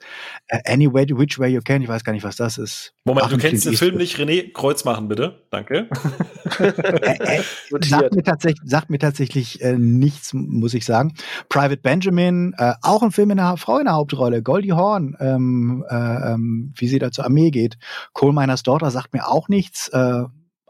[0.50, 0.58] Ja.
[0.58, 2.94] Uh, anyway, which way you can, ich weiß gar nicht, was das ist.
[3.04, 4.52] Moment, Ach, du kennst den Film nicht, René?
[4.52, 5.42] Kreuz machen, bitte.
[5.50, 5.88] Danke.
[6.58, 7.42] äh, äh,
[7.84, 11.14] sagt, mir tatsächlich, sagt mir tatsächlich äh, nichts, muss ich sagen.
[11.48, 15.84] Private Benjamin, äh, auch ein Film mit einer Frau in der Hauptrolle, Goldie Horn, ähm,
[15.88, 17.78] äh, ähm, wie sie da zur Armee geht.
[18.12, 19.90] Coal Miners Daughter sagt mir auch nichts.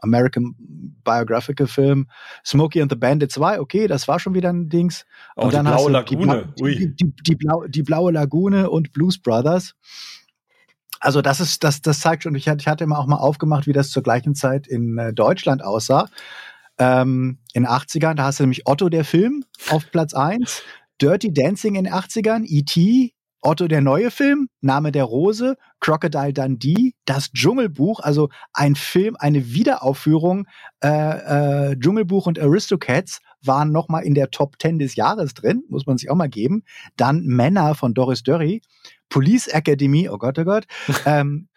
[0.01, 0.55] American
[1.03, 2.07] Biographical Film,
[2.45, 5.05] Smokey and the Bandit 2, okay, das war schon wieder ein Dings.
[5.35, 6.53] Und oh, dann die blaue hast du Lagune.
[6.57, 9.75] Die, die, die, die, Blau, die blaue Lagune und Blues Brothers.
[10.99, 13.67] Also das ist, das, das zeigt schon, ich hatte, ich hatte immer auch mal aufgemacht,
[13.67, 16.09] wie das zur gleichen Zeit in äh, Deutschland aussah.
[16.77, 20.61] Ähm, in den 80ern, da hast du nämlich Otto der Film auf Platz 1,
[21.01, 26.93] Dirty Dancing in den 80ern, E.T., Otto der neue Film, Name der Rose, Crocodile Dundee,
[27.05, 30.45] das Dschungelbuch, also ein Film, eine Wiederaufführung,
[30.83, 35.85] äh, äh, Dschungelbuch und Aristocats waren nochmal in der Top 10 des Jahres drin, muss
[35.85, 36.63] man sich auch mal geben.
[36.97, 38.61] Dann Männer von Doris Dörry,
[39.09, 40.65] Police Academy, oh Gott, oh Gott,
[41.05, 41.47] ähm,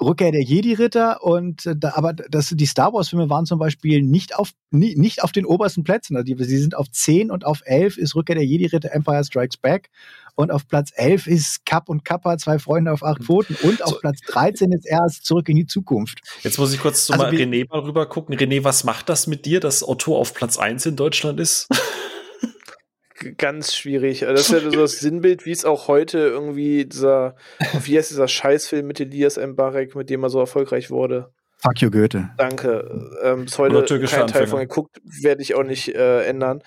[0.00, 4.36] Rückkehr der Jedi-Ritter und äh, da, aber das, die Star Wars-Filme waren zum Beispiel nicht
[4.36, 6.16] auf, nie, nicht auf den obersten Plätzen.
[6.16, 9.56] Also die, sie sind auf 10 und auf 11 ist Rückkehr der Jedi-Ritter Empire Strikes
[9.56, 9.90] Back
[10.34, 13.26] und auf Platz 11 ist Kapp und Kappa, zwei Freunde auf acht hm.
[13.26, 13.56] Pfoten.
[13.62, 13.98] Und auf so.
[13.98, 16.20] Platz 13 ist erst Zurück in die Zukunft.
[16.42, 18.34] Jetzt muss ich kurz zu also mal René mal rüber gucken.
[18.36, 21.68] René, was macht das mit dir, dass Otto auf Platz 1 in Deutschland ist?
[23.38, 24.20] Ganz schwierig.
[24.20, 27.36] Das ist ja so das Sinnbild, wie es auch heute irgendwie dieser,
[27.84, 31.32] wie heißt dieser Scheißfilm mit Elias Mbarek, mit dem er so erfolgreich wurde.
[31.58, 32.30] Fuck you, Goethe.
[32.38, 33.18] Danke.
[33.22, 36.62] Ähm, bis heute kein Teil von geguckt, werde ich auch nicht äh, ändern.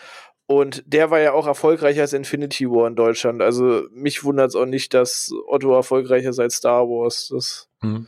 [0.47, 3.41] Und der war ja auch erfolgreicher als Infinity War in Deutschland.
[3.41, 7.29] Also mich wundert es auch nicht, dass Otto erfolgreicher ist als Star Wars.
[7.33, 8.05] Das, hm.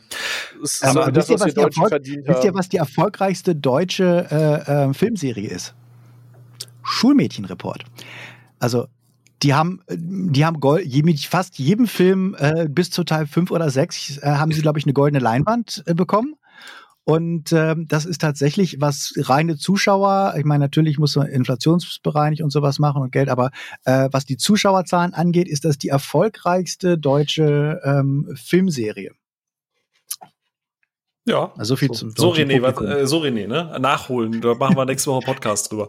[0.62, 4.26] ist Aber so das, was, was die Deutschen verdient wisst ihr, was die erfolgreichste deutsche
[4.30, 5.74] äh, äh, Filmserie ist?
[6.84, 7.84] Schulmädchenreport.
[8.58, 8.86] Also
[9.42, 13.70] die haben, die haben Gold, mit fast jedem Film äh, bis zu Teil 5 oder
[13.70, 16.34] 6 äh, haben sie, glaube ich, eine goldene Leinwand äh, bekommen.
[17.04, 22.50] Und ähm, das ist tatsächlich, was reine Zuschauer, ich meine, natürlich muss man inflationsbereinigt und
[22.50, 23.50] sowas machen und Geld, aber
[23.84, 29.12] äh, was die Zuschauerzahlen angeht, ist das die erfolgreichste deutsche ähm, Filmserie.
[31.28, 31.52] Ja.
[31.58, 33.76] Also viel so, zum so René, was, äh, so René, ne?
[33.78, 34.40] Nachholen.
[34.40, 35.88] Da machen wir nächste Woche Podcast drüber.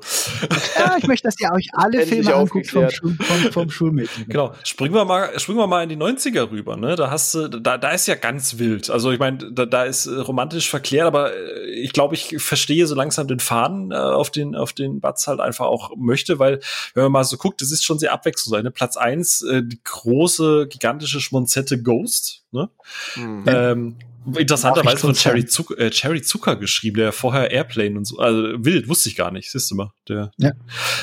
[0.77, 4.25] Ja, ich möchte, dass ihr euch alle Filme anguckt vom, Schul, vom, vom Schulmädchen.
[4.27, 4.53] Genau.
[4.63, 6.95] Springen wir mal, springen wir mal in die 90er rüber, ne?
[6.95, 8.89] Da hast du, da, da ist ja ganz wild.
[8.89, 12.85] Also ich meine, da, da ist äh, romantisch verklärt, aber äh, ich glaube, ich verstehe
[12.85, 16.59] so langsam den Faden äh, auf den, auf den Batz halt einfach auch möchte, weil,
[16.93, 18.63] wenn man mal so guckt, das ist schon sehr abwechslungsreich.
[18.63, 18.71] Ne?
[18.71, 22.69] Platz eins äh, die große, gigantische Schmonzette Ghost, ne?
[23.15, 23.43] Mhm.
[23.47, 23.95] Ähm,
[24.37, 28.87] Interessanterweise von Cherry Zucker, äh, Cherry Zucker geschrieben, der vorher Airplane und so, also wild,
[28.87, 29.91] wusste ich gar nicht, siehst du mal.
[30.07, 30.51] Der, ja.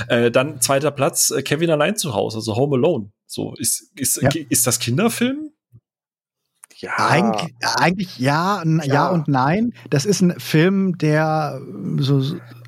[0.08, 3.10] Äh, dann zweiter Platz, äh, Kevin allein zu Hause, also Home Alone.
[3.26, 4.30] So, ist, ist, ja.
[4.48, 5.50] ist das Kinderfilm?
[6.78, 6.90] Ja.
[6.96, 9.08] Eigentlich, eigentlich ja, ja, ja.
[9.08, 9.72] und nein.
[9.88, 11.58] Das ist ein Film, der
[11.98, 12.20] so,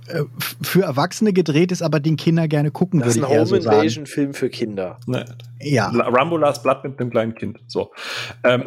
[0.08, 0.24] äh,
[0.62, 3.08] für Erwachsene gedreht ist, aber den Kinder gerne gucken würde.
[3.08, 4.98] Das ist ein Home so Invasion Film für Kinder.
[5.06, 5.26] Ne.
[5.60, 5.90] Ja.
[5.90, 7.60] Rambo Last Blood mit einem kleinen Kind.
[7.66, 7.92] So.
[8.44, 8.64] Ähm,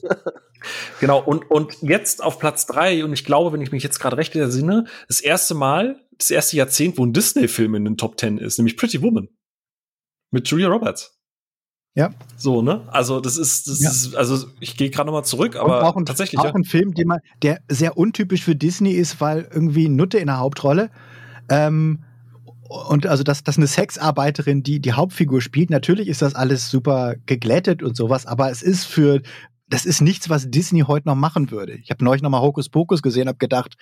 [1.00, 1.22] genau.
[1.22, 4.34] Und, und jetzt auf Platz drei und ich glaube, wenn ich mich jetzt gerade recht
[4.34, 8.58] entsinne, das erste Mal, das erste Jahrzehnt, wo ein Disney-Film in den Top Ten ist,
[8.58, 9.28] nämlich Pretty Woman.
[10.30, 11.14] Mit Julia Roberts.
[11.96, 12.10] Ja.
[12.36, 12.88] So, ne?
[12.88, 13.90] Also, das ist, das ja.
[13.90, 16.40] ist, also ich gehe gerade nochmal zurück, aber auch ein, tatsächlich.
[16.40, 16.54] Auch ja.
[16.54, 20.90] ein Film, man, der sehr untypisch für Disney ist, weil irgendwie Nutte in der Hauptrolle.
[21.48, 22.02] Ähm,
[22.68, 27.14] und also, dass, dass eine Sexarbeiterin die die Hauptfigur spielt, natürlich ist das alles super
[27.26, 29.22] geglättet und sowas, aber es ist für,
[29.66, 31.74] das ist nichts, was Disney heute noch machen würde.
[31.74, 33.74] Ich habe neulich noch mal Hokus Pokus gesehen, habe gedacht,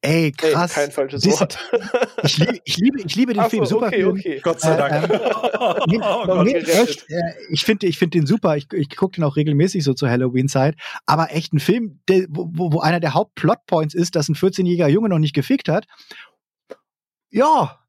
[0.00, 0.76] ey, krass.
[0.76, 1.58] Hey, kein falsches Disney, Wort.
[2.22, 4.10] ich, liebe, ich, liebe, ich liebe den Ach Film, so, super okay, Film.
[4.10, 4.40] Okay.
[4.42, 5.10] Gott sei Dank.
[5.10, 7.20] Äh, ähm, nee, oh, nee, echt, äh,
[7.50, 8.56] ich finde ich find den super.
[8.56, 10.76] Ich, ich gucke den auch regelmäßig so zur Halloween-Zeit.
[11.06, 15.08] Aber echt ein Film, der, wo, wo einer der Hauptplotpoints ist, dass ein 14-jähriger Junge
[15.08, 15.86] noch nicht gefickt hat.
[17.30, 17.83] Ja,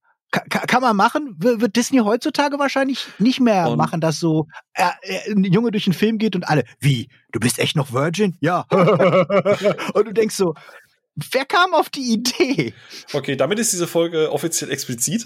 [0.50, 5.32] kann man machen, wird Disney heutzutage wahrscheinlich nicht mehr und machen, dass so äh, äh,
[5.32, 8.38] ein Junge durch den Film geht und alle, wie, du bist echt noch Virgin?
[8.40, 8.62] Ja.
[8.70, 10.54] und du denkst so,
[11.32, 12.74] Wer kam auf die Idee?
[13.14, 15.26] Okay, damit ist diese Folge offiziell explizit.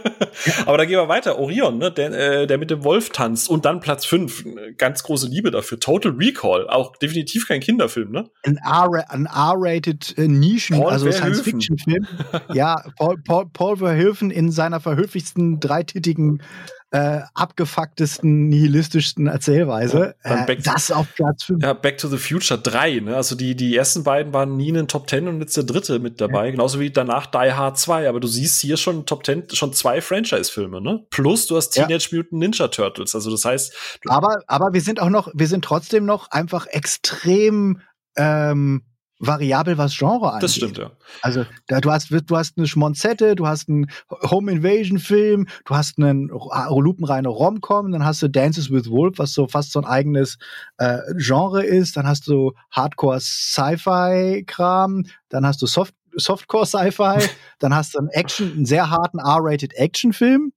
[0.66, 1.38] Aber da gehen wir weiter.
[1.38, 1.92] Orion, ne?
[1.92, 4.44] der, äh, der mit dem Wolf tanzt und dann Platz 5.
[4.78, 5.78] Ganz große Liebe dafür.
[5.80, 8.30] Total Recall, auch definitiv kein Kinderfilm, ne?
[8.44, 11.10] Ein R-rated äh, Nischen, Paul also.
[11.12, 12.06] Science-Fiction-Film.
[12.54, 16.42] ja, Paul, Paul, Paul Verhoeven in seiner verhöflichsten, dreititigen,
[16.90, 20.14] äh, abgefucktesten, nihilistischsten Erzählweise.
[20.24, 21.62] Ja, äh, das auf Platz 5.
[21.62, 23.16] Ja, Back to the Future 3, ne?
[23.16, 25.98] Also die, die ersten beiden waren nie in den Top 10 und jetzt der dritte
[25.98, 26.50] mit dabei.
[26.50, 28.08] Genauso wie danach Die Hard 2.
[28.08, 31.04] Aber du siehst hier schon Top 10, schon zwei Franchise-Filme, ne?
[31.10, 31.86] Plus du hast Ja.
[31.86, 33.14] Teenage Mutant Ninja Turtles.
[33.14, 37.80] Also das heißt, Aber, aber wir sind auch noch, wir sind trotzdem noch einfach extrem
[38.16, 38.82] ähm,
[39.20, 40.44] variabel, was Genre angeht.
[40.44, 40.92] das stimmt, ja.
[41.22, 43.90] Also da, du hast du hast eine Schmonzette, du hast einen
[44.30, 49.18] Home Invasion Film, du hast einen ro- lupenreine Romcom, dann hast du Dances with Wolf,
[49.18, 50.38] was so fast so ein eigenes
[50.76, 57.18] äh, Genre ist, dann hast du Hardcore Sci-Fi Kram, dann hast du Soft Softcore Sci-Fi,
[57.58, 60.52] dann hast du einen Action, einen sehr harten R-rated Action Film.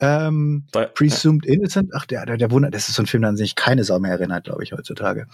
[0.00, 3.32] Ähm, Da, Presumed Innocent, ach der, der, der Wunder, das ist so ein Film, an
[3.34, 5.26] den sich keine Sau mehr erinnert, glaube ich, heutzutage.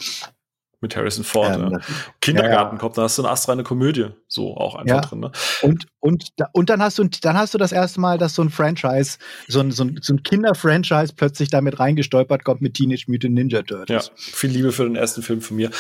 [0.81, 1.71] Mit Harrison Ford, Ähm, ja.
[1.71, 1.87] das-
[2.21, 2.81] Kindergarten ja.
[2.81, 4.09] kommt, da hast du eine astreine Komödie.
[4.29, 5.01] So auch einfach Ja.
[5.01, 5.33] drin, ne?
[5.63, 8.51] Und, und, und dann hast du, dann hast du das erste Mal, dass so ein
[8.51, 9.19] Franchise,
[9.49, 13.59] so ein, so ein, so ein Kinder-Franchise plötzlich damit reingestolpert kommt mit Teenage Mutant Ninja
[13.59, 14.13] Ja, Turtles.
[14.17, 15.71] viel Liebe für den ersten Film von mir.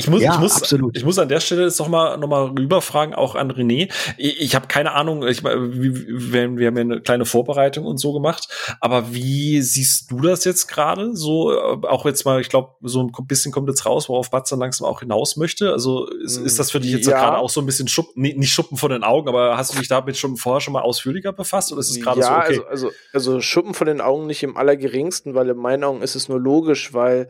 [0.00, 0.96] Ich muss, Ja, ich muss, absolut.
[0.96, 3.92] ich muss an der Stelle jetzt noch mal, noch mal rüberfragen, auch an René.
[4.16, 8.12] Ich, ich habe keine Ahnung, ich, wir, wir haben ja eine kleine Vorbereitung und so
[8.12, 8.48] gemacht,
[8.80, 11.14] aber wie siehst du das jetzt gerade?
[11.14, 14.50] So, äh, auch jetzt mal, ich glaube, so ein bisschen kommt jetzt raus, worauf Batz
[14.50, 15.70] dann langsam auch hinaus möchte.
[15.70, 17.18] Also ist, Mm, ist das für dich jetzt ja.
[17.18, 19.78] gerade auch so ein bisschen Schuppen, nee, nicht Schuppen vor den Augen, aber hast du
[19.78, 22.62] dich damit schon vorher schon mal ausführlicher befasst oder ist es gerade ja, so okay?
[22.68, 26.14] also, also, also Schuppen von den Augen nicht im allergeringsten, weil in meinen Augen ist
[26.14, 27.28] es nur logisch, weil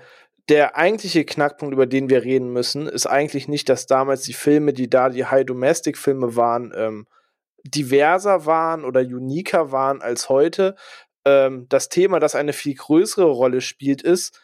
[0.50, 4.72] der eigentliche Knackpunkt, über den wir reden müssen, ist eigentlich nicht, dass damals die Filme,
[4.72, 7.06] die da die High-Domestic-Filme waren, ähm,
[7.64, 10.74] diverser waren oder uniker waren als heute.
[11.24, 14.40] Ähm, das Thema, das eine viel größere Rolle spielt, ist,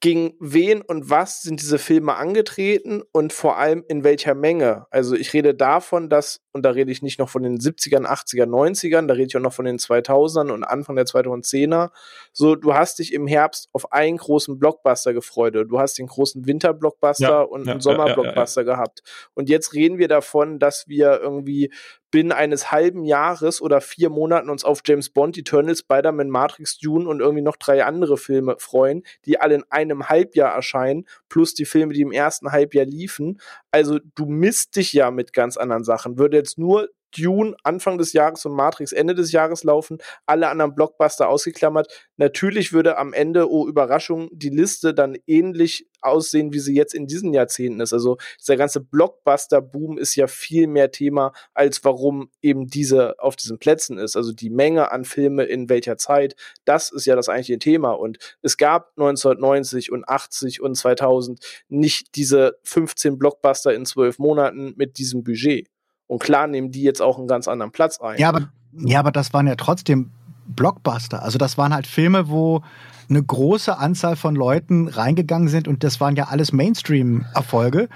[0.00, 4.86] gegen wen und was sind diese Filme angetreten und vor allem in welcher Menge.
[4.90, 8.46] Also ich rede davon, dass, und da rede ich nicht noch von den 70ern, 80er,
[8.46, 11.90] 90ern, da rede ich auch noch von den 2000ern und Anfang der 2010er.
[12.32, 15.54] So, du hast dich im Herbst auf einen großen Blockbuster gefreut.
[15.54, 19.02] Du hast den großen Winterblockbuster Ja, und ja, einen ja, ja, Sommerblockbuster gehabt.
[19.34, 21.70] Und jetzt reden wir davon, dass wir irgendwie
[22.10, 27.08] binnen eines halben Jahres oder vier Monaten uns auf James Bond, Eternal, Spider-Man, Matrix, Dune
[27.08, 31.64] und irgendwie noch drei andere Filme freuen, die alle in einem Halbjahr erscheinen, plus die
[31.64, 33.40] Filme, die im ersten Halbjahr liefen.
[33.72, 36.18] Also du misst dich ja mit ganz anderen Sachen.
[36.18, 40.74] Würde jetzt nur Dune Anfang des Jahres und Matrix Ende des Jahres laufen, alle anderen
[40.74, 42.08] Blockbuster ausgeklammert.
[42.16, 47.06] Natürlich würde am Ende, oh Überraschung, die Liste dann ähnlich aussehen, wie sie jetzt in
[47.06, 47.92] diesen Jahrzehnten ist.
[47.92, 53.58] Also dieser ganze Blockbuster-Boom ist ja viel mehr Thema, als warum eben diese auf diesen
[53.58, 54.16] Plätzen ist.
[54.16, 57.92] Also die Menge an Filme in welcher Zeit, das ist ja das eigentliche Thema.
[57.92, 64.74] Und es gab 1990 und 80 und 2000 nicht diese 15 Blockbuster in zwölf Monaten
[64.76, 65.68] mit diesem Budget.
[66.10, 68.18] Und klar nehmen die jetzt auch einen ganz anderen Platz ein.
[68.18, 70.10] Ja, aber, ja, aber das waren ja trotzdem
[70.44, 71.22] Blockbuster.
[71.22, 72.62] Also das waren halt Filme, wo
[73.08, 77.88] eine große Anzahl von Leuten reingegangen sind und das waren ja alles Mainstream-Erfolge.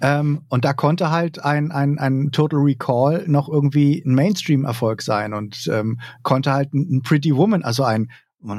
[0.00, 5.34] Ähm, und da konnte halt ein, ein, ein Total Recall noch irgendwie ein Mainstream-Erfolg sein
[5.34, 8.10] und ähm, konnte halt ein, Pretty Woman, also ein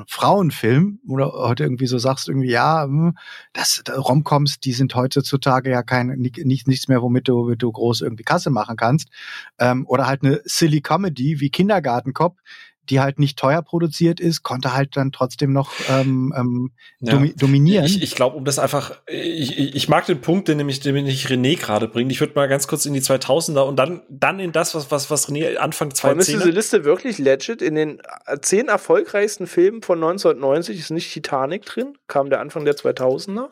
[0.07, 3.18] Frauenfilm, oder heute irgendwie so sagst, irgendwie, ja, hm,
[3.53, 8.01] das Romcoms, die sind heutzutage ja kein, nicht, nichts mehr, womit du, womit du groß
[8.01, 9.10] irgendwie Kasse machen kannst.
[9.57, 12.39] Ähm, oder halt eine Silly Comedy wie Kindergartenkopf,
[12.90, 17.14] die halt nicht teuer produziert ist, konnte halt dann trotzdem noch ähm, ähm, Ja.
[17.14, 17.86] domi dominieren.
[17.86, 21.28] Ich, ich glaube, um das einfach, ich, ich mag den Punkt, den nämlich, den nämlich
[21.28, 22.11] René gerade bringt.
[22.11, 25.10] Ich würde mal ganz kurz in die 2000er und dann, dann in das, was, was,
[25.10, 27.61] was René Anfang Vor allem ist diese 2010 Liste wirklich legit.
[27.61, 32.66] In den äh, zehn erfolgreichsten Filmen von 1990 ist nicht Titanic drin, kam der Anfang
[32.66, 33.49] der 2000er.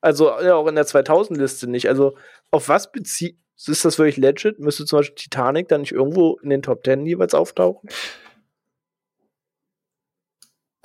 [0.00, 1.88] Also ja, auch in der 2000-Liste nicht.
[1.88, 2.16] Also
[2.50, 4.58] auf was bezieht, ist das wirklich legit?
[4.60, 7.88] Müsste zum Beispiel Titanic dann nicht irgendwo in den Top 10 jeweils auftauchen?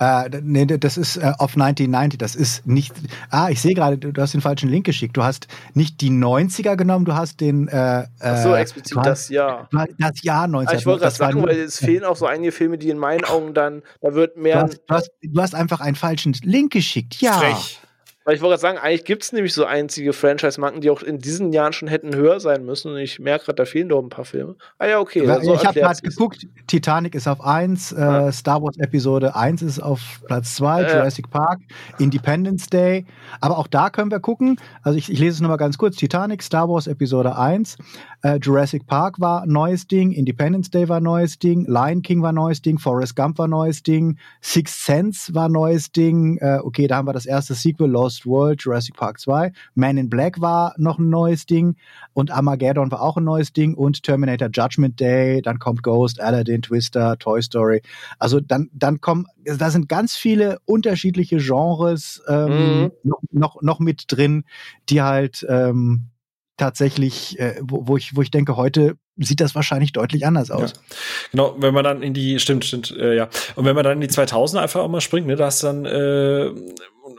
[0.02, 2.18] Äh, nee, das ist äh, auf 1990.
[2.18, 2.92] Das ist nicht.
[3.30, 5.16] Ah, ich sehe gerade, du, du hast den falschen Link geschickt.
[5.16, 7.68] Du hast nicht die 90er genommen, du hast den.
[7.68, 9.68] Äh, Ach so, äh, explizit du hast- das Jahr.
[9.70, 10.74] du Das Jahr 90.
[10.74, 12.98] Ah, ich wollte gerade sagen, nur- weil es fehlen auch so einige Filme, die in
[12.98, 14.62] meinen Augen dann, da wird du mehr.
[14.62, 17.20] hast, du, hast, du hast einfach einen falschen Link geschickt.
[17.20, 17.32] Ja.
[17.34, 17.78] Frech.
[18.24, 21.18] Weil ich wollte gerade sagen, eigentlich gibt es nämlich so einzige Franchise-Marken, die auch in
[21.18, 22.92] diesen Jahren schon hätten höher sein müssen.
[22.92, 24.54] Und ich merke gerade, da fehlen doch ein paar Filme.
[24.78, 25.24] Ah ja, okay.
[25.24, 28.28] Ja, so ich habe gerade geguckt, Titanic ist auf 1, ah.
[28.28, 30.92] äh, Star Wars Episode 1 ist auf Platz 2, äh.
[30.92, 31.60] Jurassic Park,
[31.98, 33.06] Independence Day.
[33.40, 34.56] Aber auch da können wir gucken.
[34.82, 35.96] Also ich, ich lese es nochmal ganz kurz.
[35.96, 37.76] Titanic, Star Wars Episode 1,
[38.22, 42.62] äh, Jurassic Park war neues Ding, Independence Day war neues Ding, Lion King war neues
[42.62, 46.38] Ding, Forrest Gump war neues Ding, Sixth Sense war neues Ding.
[46.38, 49.52] Äh, okay, da haben wir das erste Sequel, Lost World, Jurassic Park 2.
[49.74, 51.76] Man in Black war noch ein neues Ding
[52.12, 56.62] und Armageddon war auch ein neues Ding und Terminator Judgment Day, dann kommt Ghost, Aladdin,
[56.62, 57.82] Twister, Toy Story.
[58.18, 62.92] Also dann, dann kommen, da sind ganz viele unterschiedliche Genres ähm, mhm.
[63.02, 64.44] noch, noch, noch mit drin,
[64.88, 66.11] die halt ähm,
[66.62, 70.72] tatsächlich, äh, wo, wo, ich, wo ich denke, heute sieht das wahrscheinlich deutlich anders aus.
[70.72, 70.96] Ja.
[71.32, 73.28] Genau, wenn man dann in die, stimmt, stimmt, äh, ja.
[73.56, 75.84] Und wenn man dann in die 2000 einfach auch mal springt, ne, da hast dann,
[75.84, 76.52] äh,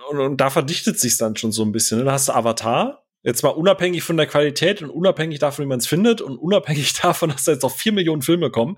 [0.10, 2.06] und, und da verdichtet sich dann schon so ein bisschen, ne?
[2.06, 5.80] da hast du Avatar, jetzt mal unabhängig von der Qualität und unabhängig davon, wie man
[5.80, 8.78] es findet und unabhängig davon, dass da jetzt auch vier Millionen Filme kommen,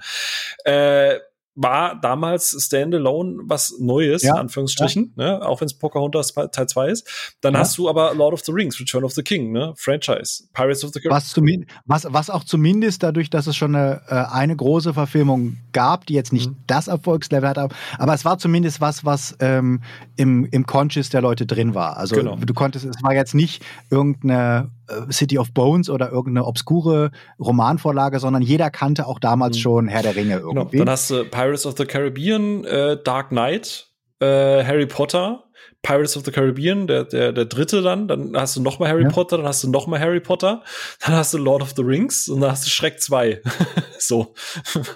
[0.63, 1.19] äh,
[1.56, 5.40] war damals Standalone was Neues, ja, in Anführungsstrichen, ja.
[5.40, 5.45] ne?
[5.45, 7.36] auch wenn es Pocahontas Teil 2 ist.
[7.41, 7.61] Dann ja.
[7.61, 9.73] hast du aber Lord of the Rings, Return of the King, ne?
[9.77, 11.65] Franchise, Pirates of the Caribbean.
[11.86, 16.06] Was, was, was auch zumindest dadurch, dass es schon eine, äh, eine große Verfilmung gab,
[16.06, 16.57] die jetzt nicht mhm.
[16.68, 19.82] das Erfolgslevel hat, aber es war zumindest was, was ähm,
[20.18, 21.98] im, im Conscious der Leute drin war.
[21.98, 22.36] Also genau.
[22.36, 24.72] du konntest, es war jetzt nicht irgendeine
[25.11, 29.61] City of Bones oder irgendeine obskure Romanvorlage, sondern jeder kannte auch damals mhm.
[29.61, 30.47] schon Herr der Ringe genau.
[30.47, 30.77] irgendwie.
[30.77, 30.85] Genau.
[30.85, 33.87] Dann hast du Pirates of the Caribbean, äh, Dark Knight,
[34.19, 35.44] äh, Harry Potter,
[35.81, 39.03] Pirates of the Caribbean, der, der, der dritte dann, dann hast du noch mal Harry
[39.03, 39.09] ja.
[39.09, 40.63] Potter, dann hast du noch mal Harry Potter,
[41.05, 43.41] dann hast du Lord of the Rings und dann hast du Schreck 2.
[43.99, 44.33] so.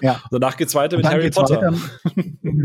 [0.00, 0.20] Ja.
[0.30, 1.72] Und danach geht's weiter mit Harry Potter.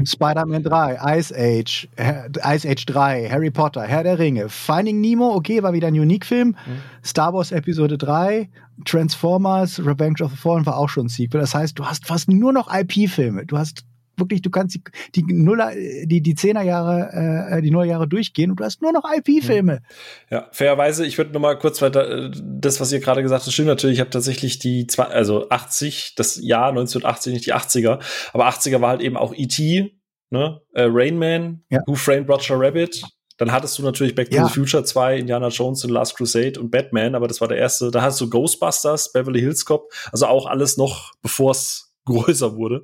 [0.05, 5.61] Spider-Man 3, Ice Age, Ice Age 3, Harry Potter, Herr der Ringe, Finding Nemo, okay,
[5.61, 6.81] war wieder ein Unique-Film, mhm.
[7.03, 8.49] Star Wars Episode 3,
[8.83, 11.39] Transformers, Revenge of the Fallen war auch schon ein Sequel.
[11.39, 13.45] Das heißt, du hast fast nur noch IP-Filme.
[13.45, 13.85] Du hast
[14.17, 14.81] wirklich, du kannst die,
[15.15, 19.81] die Nuller, die, die Zehnerjahre, äh, die Nullerjahre durchgehen und du hast nur noch IP-Filme.
[20.29, 23.53] Ja, fairerweise, ich würde noch mal kurz weiter, äh, das, was ihr gerade gesagt habt,
[23.53, 27.99] stimmt natürlich, ich habe tatsächlich die, zwei, also 80, das Jahr 1980, nicht die 80er,
[28.33, 29.95] aber 80er war halt eben auch E.T.,
[30.31, 31.81] ne, äh, Rain Man, ja.
[31.85, 33.03] Who Framed Roger Rabbit,
[33.37, 34.47] dann hattest du natürlich Back to ja.
[34.47, 37.91] the Future 2, Indiana Jones und Last Crusade und Batman, aber das war der erste.
[37.91, 42.83] Da hast du Ghostbusters, Beverly Hills Cop, also auch alles noch, bevor es größer wurde.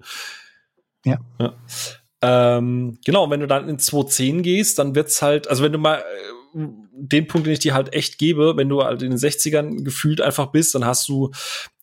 [1.06, 1.20] Ja.
[1.40, 1.56] ja.
[2.24, 6.00] Ähm, genau, wenn du dann in 2.10 gehst, dann wird's halt, also wenn du mal
[6.00, 9.84] äh, den Punkt, den ich dir halt echt gebe, wenn du halt in den 60ern
[9.84, 11.32] gefühlt einfach bist, dann hast du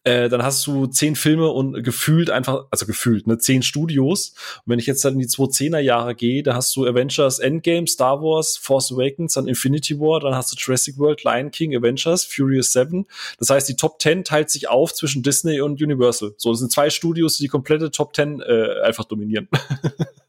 [0.09, 4.33] äh, dann hast du zehn Filme und gefühlt einfach, also gefühlt, ne, zehn Studios.
[4.65, 7.87] Und wenn ich jetzt dann in die 2010er Jahre gehe, da hast du Avengers Endgame,
[7.87, 12.25] Star Wars, Force Awakens, dann Infinity War, dann hast du Jurassic World, Lion King, Avengers,
[12.25, 13.07] Furious 7.
[13.39, 16.33] Das heißt, die Top 10 teilt sich auf zwischen Disney und Universal.
[16.39, 19.49] So, das sind zwei Studios, die die komplette Top 10 äh, einfach dominieren.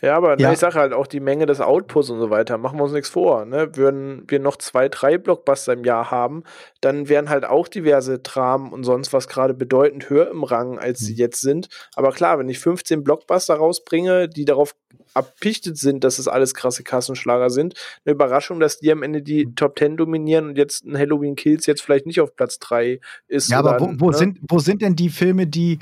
[0.00, 0.52] Ja, aber ja.
[0.52, 3.08] ich sage halt auch die Menge des Outputs und so weiter, machen wir uns nichts
[3.08, 3.44] vor.
[3.44, 3.74] Ne?
[3.74, 6.44] Würden wir noch zwei, drei Blockbuster im Jahr haben,
[6.80, 11.00] dann wären halt auch diverse Dramen und sonst was gerade bedeutend höher im Rang, als
[11.00, 11.18] sie mhm.
[11.18, 11.68] jetzt sind.
[11.96, 14.76] Aber klar, wenn ich 15 Blockbuster rausbringe, die darauf
[15.14, 19.46] abpichtet sind, dass es alles krasse Kassenschlager sind, eine Überraschung, dass die am Ende die
[19.46, 19.56] mhm.
[19.56, 23.50] Top 10 dominieren und jetzt ein Halloween Kills jetzt vielleicht nicht auf Platz 3 ist.
[23.50, 24.16] Ja, aber wo, wo ne?
[24.16, 25.80] sind, wo sind denn die Filme, die,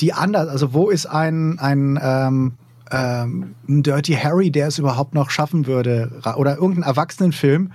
[0.00, 2.54] die anders, also wo ist ein, ein ähm
[2.90, 7.72] ähm, ein Dirty Harry, der es überhaupt noch schaffen würde, oder irgendein Erwachsenenfilm,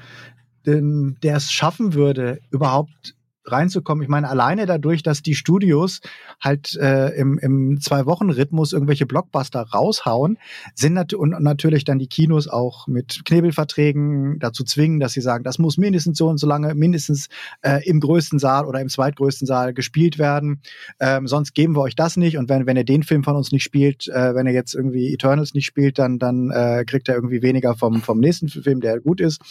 [0.65, 3.15] der es schaffen würde, überhaupt
[3.45, 4.03] reinzukommen.
[4.03, 6.01] Ich meine, alleine dadurch, dass die Studios
[6.41, 10.37] halt äh, im, im Zwei-Wochen-Rhythmus irgendwelche Blockbuster raushauen,
[10.73, 15.43] sind nat und natürlich dann die Kinos auch mit Knebelverträgen dazu zwingen, dass sie sagen,
[15.43, 17.29] das muss mindestens so und so lange, mindestens
[17.61, 20.61] äh, im größten Saal oder im zweitgrößten Saal gespielt werden.
[20.99, 22.37] Ähm, sonst geben wir euch das nicht.
[22.37, 25.13] Und wenn, wenn ihr den Film von uns nicht spielt, äh, wenn er jetzt irgendwie
[25.13, 28.99] Eternals nicht spielt, dann, dann äh, kriegt er irgendwie weniger vom, vom nächsten Film, der
[28.99, 29.41] gut ist.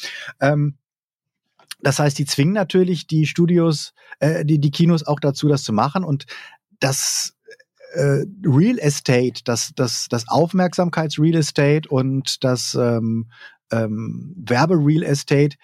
[0.40, 0.74] Ähm,
[1.80, 5.72] das heißt, die zwingen natürlich die Studios, äh, die, die Kinos auch dazu, das zu
[5.72, 6.04] machen.
[6.04, 6.26] Und
[6.80, 7.34] das
[7.94, 13.30] äh, Real Estate, das, das, das Aufmerksamkeits-Real Estate und das ähm,
[13.70, 15.56] ähm, Werbe-Real Estate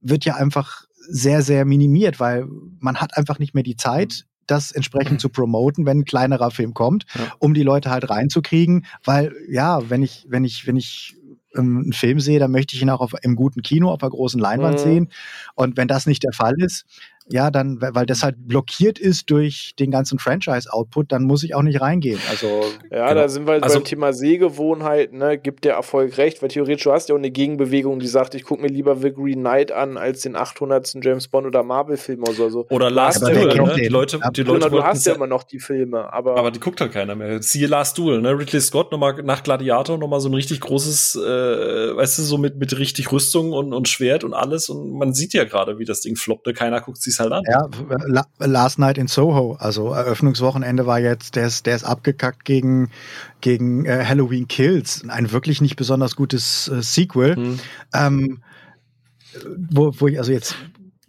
[0.00, 2.46] wird ja einfach sehr, sehr minimiert, weil
[2.78, 6.74] man hat einfach nicht mehr die Zeit, das entsprechend zu promoten, wenn ein kleinerer Film
[6.74, 7.32] kommt, ja.
[7.38, 11.16] um die Leute halt reinzukriegen, weil ja, wenn ich, wenn ich, wenn ich
[11.56, 14.10] ähm, einen Film sehe, dann möchte ich ihn auch auf, im guten Kino auf einer
[14.10, 14.82] großen Leinwand mhm.
[14.82, 15.08] sehen.
[15.54, 16.84] Und wenn das nicht der Fall ist,
[17.32, 21.62] ja, dann, weil das halt blockiert ist durch den ganzen Franchise-Output, dann muss ich auch
[21.62, 22.18] nicht reingehen.
[22.28, 23.20] Also ja, genau.
[23.20, 26.92] da sind wir also, beim Thema Sehgewohnheit, ne, gibt der Erfolg recht, weil theoretisch du
[26.92, 29.96] hast ja auch eine Gegenbewegung, die sagt, ich gucke mir lieber The Green Knight an
[29.96, 30.96] als den 800.
[31.02, 32.66] James Bond oder Marvel-Film oder so.
[32.70, 33.74] Oder Last Duel, ne?
[33.76, 36.60] Die Leute, die Leute genau, du hast ja immer noch die Filme, aber aber die
[36.60, 37.42] guckt halt keiner mehr.
[37.42, 38.36] Siehe Last Duel, ne?
[38.36, 42.56] Ridley Scott nochmal nach Gladiator nochmal so ein richtig großes, äh, weißt du, so mit
[42.56, 46.00] mit richtig Rüstung und und Schwert und alles und man sieht ja gerade, wie das
[46.00, 46.52] Ding floppte.
[46.52, 47.44] Keiner guckt sich's halt an.
[47.48, 47.68] Ja,
[48.38, 52.90] Last Night in Soho, also Eröffnungswochenende war jetzt, der ist, der ist abgekackt gegen,
[53.40, 57.58] gegen äh, Halloween Kills, ein wirklich nicht besonders gutes äh, Sequel, hm.
[57.94, 58.42] ähm,
[59.70, 60.56] wo, wo ich also jetzt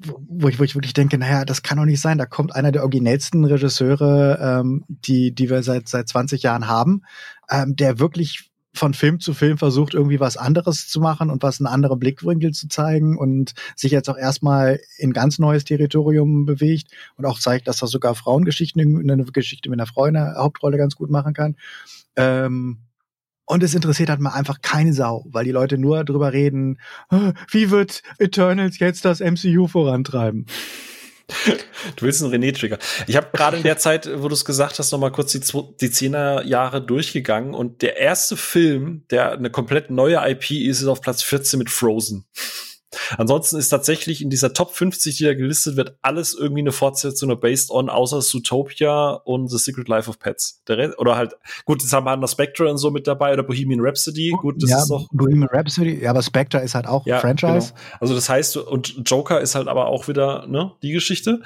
[0.07, 2.17] wo ich, wo ich wirklich denke, naja, das kann doch nicht sein.
[2.17, 7.03] Da kommt einer der originellsten Regisseure, ähm, die, die wir seit, seit 20 Jahren haben,
[7.49, 11.59] ähm, der wirklich von Film zu Film versucht, irgendwie was anderes zu machen und was
[11.59, 16.87] einen anderen Blickwinkel zu zeigen und sich jetzt auch erstmal in ganz neues Territorium bewegt
[17.17, 20.77] und auch zeigt, dass er sogar Frauengeschichten, eine Geschichte mit einer Frau in der Hauptrolle
[20.77, 21.57] ganz gut machen kann.
[22.15, 22.79] Ähm,
[23.45, 26.79] und es interessiert halt mal einfach keine Sau, weil die Leute nur drüber reden,
[27.49, 30.45] wie wird Eternals jetzt das MCU vorantreiben?
[31.95, 32.77] Du willst einen René-Trigger.
[33.07, 35.39] Ich habe gerade in der Zeit, wo du es gesagt hast, noch mal kurz die,
[35.39, 40.87] die 10er Jahre durchgegangen und der erste Film, der eine komplett neue IP ist, ist
[40.87, 42.25] auf Platz 14 mit Frozen.
[43.17, 47.39] Ansonsten ist tatsächlich in dieser Top 50, die da gelistet wird, alles irgendwie eine Fortsetzung
[47.39, 50.61] based on, außer Zootopia und The Secret Life of Pets.
[50.97, 51.35] Oder halt,
[51.65, 54.31] gut, jetzt haben wir noch Spectre und so mit dabei oder Bohemian Rhapsody.
[54.41, 55.07] Gut, das ja, ist noch.
[55.11, 57.73] Bohemian Rhapsody, ja, aber Spectre ist halt auch ja, Franchise.
[57.73, 57.97] Genau.
[57.99, 61.41] Also das heißt, und Joker ist halt aber auch wieder, ne, die Geschichte.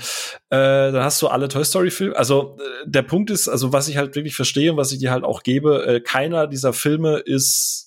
[0.49, 2.15] Äh, dann hast du alle Toy Story Filme.
[2.15, 5.11] Also äh, der Punkt ist, also was ich halt wirklich verstehe und was ich dir
[5.11, 7.84] halt auch gebe, äh, keiner dieser Filme ist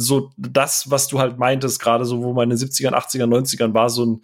[0.00, 3.74] so das, was du halt meintest, gerade so, wo man in den 70ern, 80ern, 90ern
[3.74, 4.22] war, so ein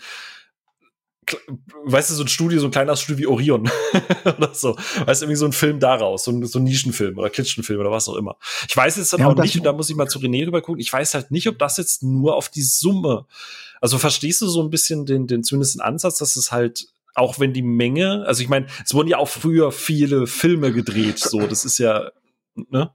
[1.84, 3.68] weißt du, so ein Studio, so ein kleiner Studio wie Orion
[4.24, 4.76] oder so.
[4.76, 7.90] Weißt du, irgendwie so ein Film daraus, so ein, so ein Nischenfilm oder Kitschenfilm oder
[7.90, 8.36] was auch immer.
[8.68, 10.62] Ich weiß jetzt dann ja, auch nicht, und da muss ich mal zu René rüber
[10.62, 13.26] gucken, ich weiß halt nicht, ob das jetzt nur auf die Summe,
[13.80, 17.40] also verstehst du so ein bisschen den, den zumindest den Ansatz, dass es halt auch
[17.40, 21.46] wenn die Menge, also ich meine, es wurden ja auch früher viele Filme gedreht, so,
[21.46, 22.10] das ist ja,
[22.54, 22.92] ne?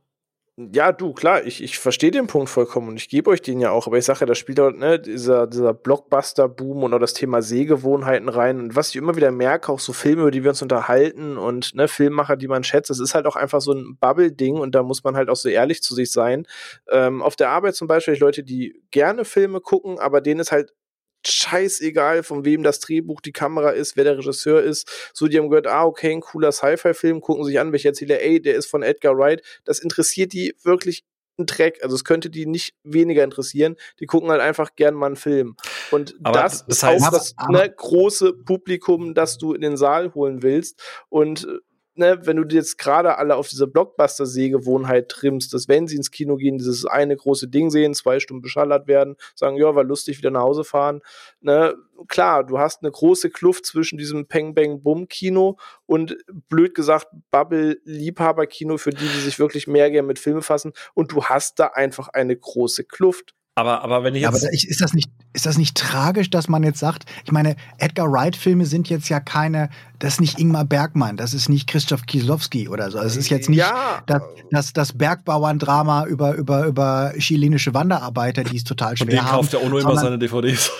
[0.73, 3.71] Ja, du, klar, ich, ich verstehe den Punkt vollkommen und ich gebe euch den ja
[3.71, 7.13] auch, aber ich sage ja, da spielt auch ne, dieser, dieser Blockbuster-Boom und auch das
[7.13, 8.59] Thema Sehgewohnheiten rein.
[8.59, 11.73] Und was ich immer wieder merke, auch so Filme, über die wir uns unterhalten und
[11.75, 14.83] ne, Filmmacher, die man schätzt, das ist halt auch einfach so ein Bubble-Ding und da
[14.83, 16.45] muss man halt auch so ehrlich zu sich sein.
[16.89, 20.73] Ähm, auf der Arbeit zum Beispiel Leute, die gerne Filme gucken, aber denen ist halt
[21.25, 24.89] scheißegal, von wem das Drehbuch, die Kamera ist, wer der Regisseur ist.
[25.13, 28.41] So, die haben gehört, ah, okay, ein cooler Sci-Fi-Film, gucken sich an, welcher erzähle, ey,
[28.41, 29.41] der ist von Edgar Wright.
[29.65, 31.03] Das interessiert die wirklich
[31.37, 31.79] ein Dreck.
[31.83, 33.75] Also es könnte die nicht weniger interessieren.
[33.99, 35.55] Die gucken halt einfach gern mal einen Film.
[35.91, 39.77] Und aber das, das heißt, ist auch das ne, große Publikum, das du in den
[39.77, 40.81] Saal holen willst.
[41.09, 41.47] Und
[41.95, 46.35] ne, wenn du jetzt gerade alle auf diese Blockbuster-Sehgewohnheit trimmst, dass wenn sie ins Kino
[46.35, 50.31] gehen, dieses eine große Ding sehen, zwei Stunden beschallert werden, sagen, ja, war lustig, wieder
[50.31, 51.01] nach Hause fahren,
[51.41, 51.75] ne,
[52.07, 56.17] klar, du hast eine große Kluft zwischen diesem Peng Bang Bum Kino und
[56.49, 60.73] blöd gesagt Bubble Liebhaber Kino für die, die sich wirklich mehr gerne mit Filmen fassen
[60.93, 63.33] und du hast da einfach eine große Kluft.
[63.55, 64.41] Aber, aber wenn ich jetzt.
[64.41, 67.57] Ja, aber ist das, nicht, ist das nicht tragisch, dass man jetzt sagt, ich meine,
[67.79, 69.69] Edgar Wright-Filme sind jetzt ja keine,
[69.99, 72.99] das ist nicht Ingmar Bergmann, das ist nicht Christoph Kieslowski oder so.
[72.99, 74.01] Es ist jetzt nicht ja.
[74.07, 74.21] das,
[74.51, 79.31] das, das Bergbauern-Drama über, über, über chilenische Wanderarbeiter, die es total schwer Und den haben.
[79.31, 80.71] kauft der Ono immer seine DVDs.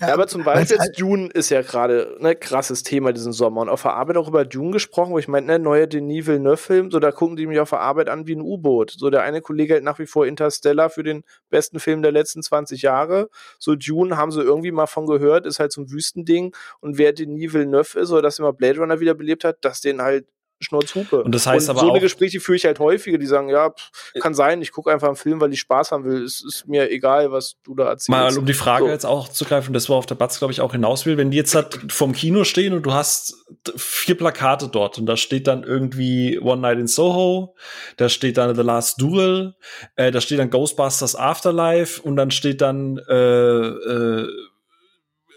[0.00, 3.62] Ja, aber zum Beispiel jetzt Dune ist ja gerade ein ne, krasses Thema diesen Sommer.
[3.62, 6.90] Und auf der Arbeit auch über Dune gesprochen, wo ich meine, ne, neue Denis Villeneuve-Film,
[6.90, 8.90] so da gucken die mich auf der Arbeit an wie ein U-Boot.
[8.90, 12.42] So der eine Kollege hält nach wie vor Interstellar für den besten Film der letzten
[12.42, 13.28] 20 Jahre.
[13.58, 16.54] So Dune haben sie irgendwie mal von gehört, ist halt so ein Wüstending.
[16.80, 20.26] Und wer Denis Villeneuve ist oder das immer Blade Runner wiederbelebt hat, dass den halt
[20.60, 21.22] Schnurzhupe.
[21.22, 23.70] Und das heißt und aber so eine Gespräche führe ich halt häufiger, die sagen, ja,
[23.70, 26.22] pff, kann sein, ich gucke einfach einen Film, weil ich Spaß haben will.
[26.22, 28.08] Es ist mir egal, was du da erzählst.
[28.08, 28.90] Mal um die Frage so.
[28.90, 31.16] jetzt auch zu greifen, das war auf der Batz, glaube ich, auch hinaus will.
[31.16, 33.34] Wenn die jetzt halt vom Kino stehen und du hast
[33.76, 37.54] vier Plakate dort und da steht dann irgendwie One Night in Soho,
[37.96, 39.54] da steht dann The Last Duel,
[39.96, 44.28] äh, da steht dann Ghostbusters Afterlife und dann steht dann äh, äh,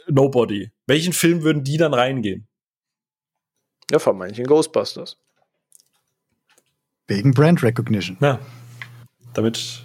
[0.08, 0.72] Nobody.
[0.88, 2.48] Welchen Film würden die dann reingehen?
[3.92, 5.18] Ja, von manchen Ghostbusters.
[7.08, 8.18] Wegen Brand Recognition.
[8.22, 8.40] Ja.
[9.34, 9.84] Damit.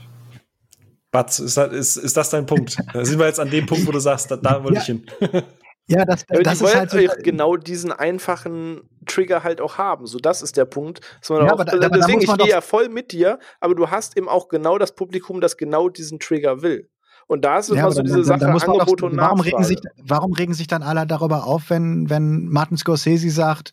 [1.11, 2.77] Batz, ist, ist, ist das dein Punkt?
[2.93, 4.81] da sind wir jetzt an dem Punkt, wo du sagst, da, da wollte ja.
[4.81, 5.07] ich hin.
[5.89, 10.09] Ja, das, ja, das ist halt so genau diesen einfachen Trigger halt auch haben.
[10.09, 11.01] So, das ist der Punkt.
[11.21, 13.89] Dass man ja, auch, aber da, deswegen, ich gehe ja voll mit dir, aber du
[13.89, 16.91] hast eben auch genau das Publikum, das genau diesen Trigger will.
[17.29, 19.65] Und da ist ja, immer so diese dann, Sache dann Angebot doch, und warum regen,
[19.65, 23.73] sich, warum regen sich dann alle darüber auf, wenn, wenn Martin Scorsese sagt,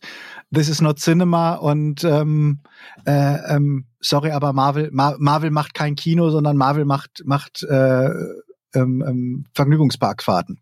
[0.52, 2.60] this is not cinema und ähm,
[3.06, 8.08] äh, ähm, sorry, aber Marvel, Mar Marvel macht kein Kino, sondern Marvel macht, macht äh,
[8.74, 10.60] ähm, ähm, Vergnügungsparkfahrten.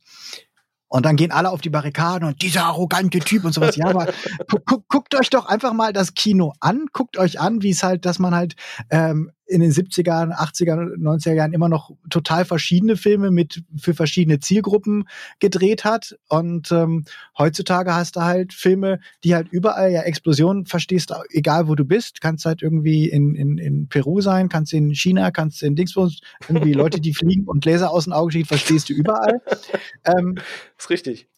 [0.89, 3.77] Und dann gehen alle auf die Barrikaden und dieser arrogante Typ und sowas.
[3.77, 4.13] Ja, aber
[4.47, 6.85] gu gu guckt euch doch einfach mal das Kino an.
[6.93, 8.57] Guckt euch an, wie es halt, dass man halt
[8.91, 14.41] ähm, in den 70er, 80er, 90er Jahren immer noch total verschiedene Filme mit für verschiedene
[14.41, 15.09] Zielgruppen
[15.41, 16.17] gedreht hat.
[16.29, 17.05] Und ähm,
[17.37, 22.21] heutzutage hast du halt Filme, die halt überall ja Explosionen verstehst, egal wo du bist.
[22.21, 26.73] Kannst halt irgendwie in, in, in Peru sein, kannst in China, kannst in Dingsbus, irgendwie
[26.73, 29.41] Leute, die fliegen und Laser aus den Augen steht, verstehst du überall.
[30.05, 30.37] ähm,
[30.79, 31.29] ist richtig.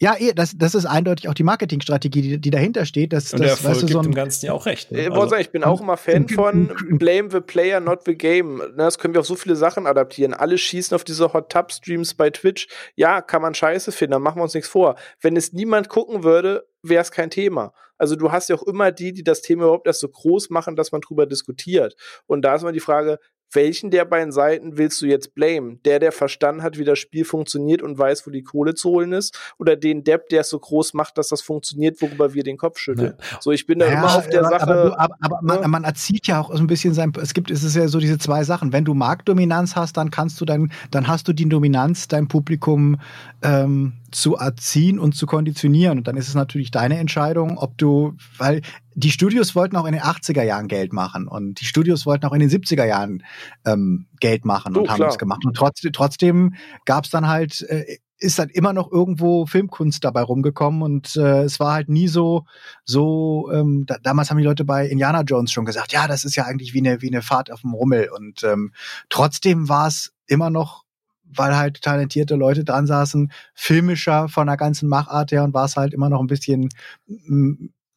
[0.00, 3.12] Ja, eh, das, das ist eindeutig auch die Marketingstrategie, die, die dahinter steht.
[3.12, 4.90] Dass, und der Erfolg weißt du, so gibt dem Ganzen ja auch recht.
[4.90, 5.10] Ne?
[5.12, 8.58] Also, ich bin auch immer Fan von Blame the Player, not the Game.
[8.58, 10.32] Ne, das können wir auf so viele Sachen adaptieren.
[10.32, 12.68] Alle schießen auf diese Hot Tub Streams bei Twitch.
[12.96, 14.96] Ja, kann man scheiße finden, dann machen wir uns nichts vor.
[15.20, 17.74] Wenn es niemand gucken würde, wäre es kein Thema.
[17.98, 20.76] Also du hast ja auch immer die, die das Thema überhaupt erst so groß machen,
[20.76, 21.94] dass man drüber diskutiert.
[22.26, 23.18] Und da ist mal die Frage,
[23.52, 25.80] welchen der beiden Seiten willst du jetzt blamen?
[25.84, 29.12] Der, der verstanden hat, wie das Spiel funktioniert und weiß, wo die Kohle zu holen
[29.12, 29.38] ist?
[29.58, 32.78] Oder den Depp, der es so groß macht, dass das funktioniert, worüber wir den Kopf
[32.78, 33.14] schütteln?
[33.18, 33.38] Ja.
[33.40, 34.70] So, ich bin da ja, immer auf der aber, Sache.
[34.70, 35.68] Aber, aber, aber man, ne?
[35.68, 38.18] man, erzieht ja auch so ein bisschen sein, es gibt, es ist ja so diese
[38.18, 38.72] zwei Sachen.
[38.72, 43.00] Wenn du Marktdominanz hast, dann kannst du dann, dann hast du die Dominanz, dein Publikum
[43.42, 45.98] ähm, zu erziehen und zu konditionieren.
[45.98, 48.62] Und dann ist es natürlich deine Entscheidung, ob du, weil
[48.94, 52.32] die Studios wollten auch in den 80er Jahren Geld machen und die Studios wollten auch
[52.32, 53.24] in den 70er Jahren
[53.64, 55.44] ähm, Geld machen und oh, haben das gemacht.
[55.44, 56.54] Und trotzdem, trotzdem
[56.84, 61.42] gab es dann halt, äh, ist dann immer noch irgendwo Filmkunst dabei rumgekommen und äh,
[61.42, 62.44] es war halt nie so,
[62.84, 66.36] so, ähm, da, damals haben die Leute bei Indiana Jones schon gesagt, ja, das ist
[66.36, 68.10] ja eigentlich wie eine, wie eine Fahrt auf dem Rummel.
[68.14, 68.72] Und ähm,
[69.08, 70.84] trotzdem war es immer noch
[71.32, 75.76] weil halt talentierte Leute dran saßen, filmischer von der ganzen Machart her und war es
[75.76, 76.70] halt immer noch ein bisschen,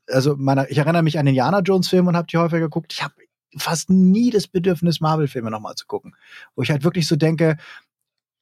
[0.10, 2.94] also meiner, ich erinnere mich an den Indiana Jones Film und habe die häufig geguckt.
[2.94, 3.14] Ich habe
[3.58, 6.16] fast nie das Bedürfnis, Marvel-Filme nochmal zu gucken.
[6.56, 7.58] Wo ich halt wirklich so denke,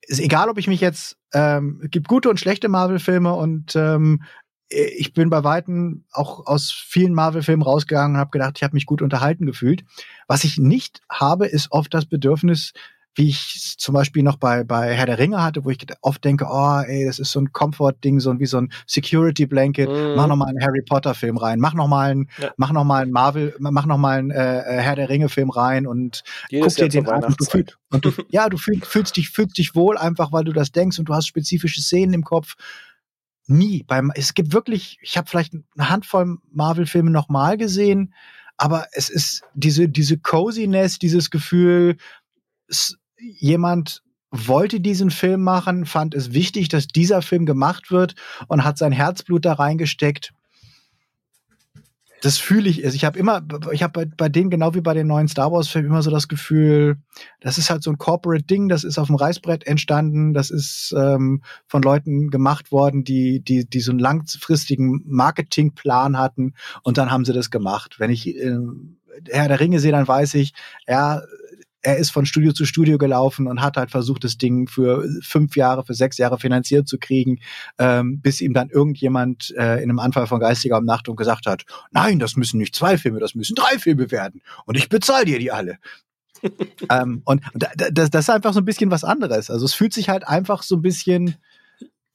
[0.01, 4.23] ist egal, ob ich mich jetzt, ähm, gibt gute und schlechte Marvel-Filme und ähm,
[4.71, 8.85] ich bin bei Weitem auch aus vielen Marvel-Filmen rausgegangen und habe gedacht, ich habe mich
[8.85, 9.83] gut unterhalten gefühlt.
[10.27, 12.71] Was ich nicht habe, ist oft das Bedürfnis,
[13.15, 16.45] wie ich zum Beispiel noch bei, bei Herr der Ringe hatte, wo ich oft denke,
[16.49, 19.89] oh, ey, das ist so ein Comfort-Ding, so wie so ein Security-Blanket.
[19.89, 20.15] Mm.
[20.15, 22.51] Mach noch mal einen Harry Potter-Film rein, mach noch mal einen, ja.
[22.55, 25.87] mach noch mal einen Marvel, mach noch mal einen äh, äh Herr der Ringe-Film rein
[25.87, 27.25] und Jedes guck dir den an.
[27.25, 30.45] Und du, fühl, und du, ja, du fühl, fühlst dich, fühlst dich wohl einfach, weil
[30.45, 32.55] du das denkst und du hast spezifische Szenen im Kopf.
[33.45, 33.83] Nie.
[33.83, 38.13] Beim, es gibt wirklich, ich habe vielleicht eine Handvoll Marvel-Filme nochmal gesehen,
[38.55, 41.97] aber es ist diese, diese Coziness, dieses Gefühl,
[43.21, 48.15] jemand wollte diesen Film machen, fand es wichtig, dass dieser Film gemacht wird
[48.47, 50.33] und hat sein Herzblut da reingesteckt.
[52.21, 52.85] Das fühle ich.
[52.85, 53.41] Also ich habe immer,
[53.71, 56.11] ich habe bei, bei denen genau wie bei den neuen Star Wars Filmen immer so
[56.11, 56.97] das Gefühl,
[57.39, 60.93] das ist halt so ein Corporate Ding, das ist auf dem Reißbrett entstanden, das ist
[60.95, 66.53] ähm, von Leuten gemacht worden, die die die so einen langfristigen Marketingplan hatten
[66.83, 67.95] und dann haben sie das gemacht.
[67.97, 68.55] Wenn ich äh,
[69.29, 70.53] Herr der Ringe sehe, dann weiß ich,
[70.87, 71.21] ja,
[71.81, 75.55] er ist von Studio zu Studio gelaufen und hat halt versucht, das Ding für fünf
[75.55, 77.39] Jahre, für sechs Jahre finanziert zu kriegen,
[77.77, 82.19] ähm, bis ihm dann irgendjemand äh, in einem Anfall von geistiger Umnachtung gesagt hat, nein,
[82.19, 85.51] das müssen nicht zwei Filme, das müssen drei Filme werden und ich bezahle dir die
[85.51, 85.77] alle.
[86.89, 89.49] ähm, und das, das ist einfach so ein bisschen was anderes.
[89.49, 91.35] Also es fühlt sich halt einfach so ein bisschen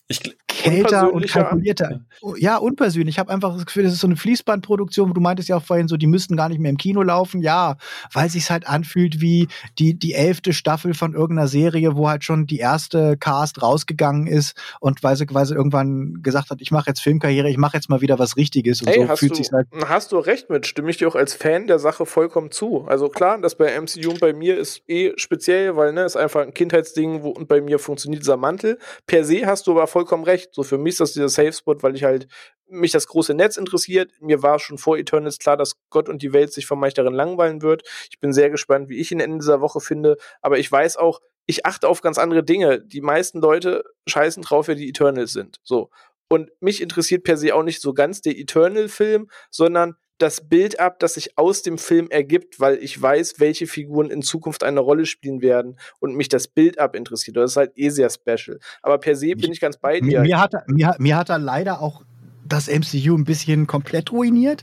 [0.09, 0.37] ich,
[0.71, 2.01] kälter und kalkulierter.
[2.39, 3.15] Ja, unpersönlich.
[3.15, 5.15] Ich habe einfach das Gefühl, das ist so eine Fließbandproduktion.
[5.15, 7.41] Du meintest ja auch vorhin so, die müssten gar nicht mehr im Kino laufen.
[7.41, 7.77] Ja,
[8.13, 9.49] weil sich halt anfühlt wie
[9.79, 14.57] die die elfte Staffel von irgendeiner Serie, wo halt schon die erste Cast rausgegangen ist
[14.81, 17.89] und weil sie, weil sie irgendwann gesagt hat, ich mache jetzt Filmkarriere, ich mache jetzt
[17.89, 18.83] mal wieder was Richtiges.
[18.83, 19.69] Und Ey, so fühlt sich halt.
[19.87, 20.67] Hast du recht mit?
[20.67, 22.85] Stimme ich dir auch als Fan der Sache vollkommen zu.
[22.87, 26.43] Also klar, das bei MCU und bei mir ist eh speziell, weil ne, ist einfach
[26.43, 28.79] ein Kindheitsding, wo und bei mir funktioniert dieser Mantel.
[29.07, 30.55] Per se hast du aber vollkommen recht.
[30.57, 32.29] So für mich ist das dieser Safe Spot, weil ich halt
[32.67, 34.11] mich das große Netz interessiert.
[34.21, 37.61] Mir war schon vor Eternals klar, dass Gott und die Welt sich von darin langweilen
[37.61, 37.83] wird.
[38.11, 40.17] Ich bin sehr gespannt, wie ich ihn Ende dieser Woche finde.
[40.41, 42.81] Aber ich weiß auch, ich achte auf ganz andere Dinge.
[42.81, 45.61] Die meisten Leute scheißen drauf, wer die Eternals sind.
[45.63, 45.91] So.
[46.31, 50.99] Und mich interessiert per se auch nicht so ganz der Eternal-Film, sondern das Bild ab,
[50.99, 55.07] das sich aus dem Film ergibt, weil ich weiß, welche Figuren in Zukunft eine Rolle
[55.07, 57.37] spielen werden und mich das Bild ab interessiert.
[57.37, 58.59] Das ist halt eh sehr special.
[58.83, 60.23] Aber per se bin ich ganz bei dir.
[60.23, 62.03] Mir, hat, er, mir, mir hat er leider auch
[62.45, 64.63] das MCU ein bisschen komplett ruiniert.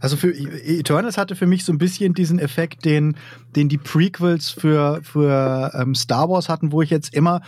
[0.00, 3.16] Also für Eternals hatte für mich so ein bisschen diesen Effekt, den,
[3.56, 7.40] den die Prequels für, für ähm, Star Wars hatten, wo ich jetzt immer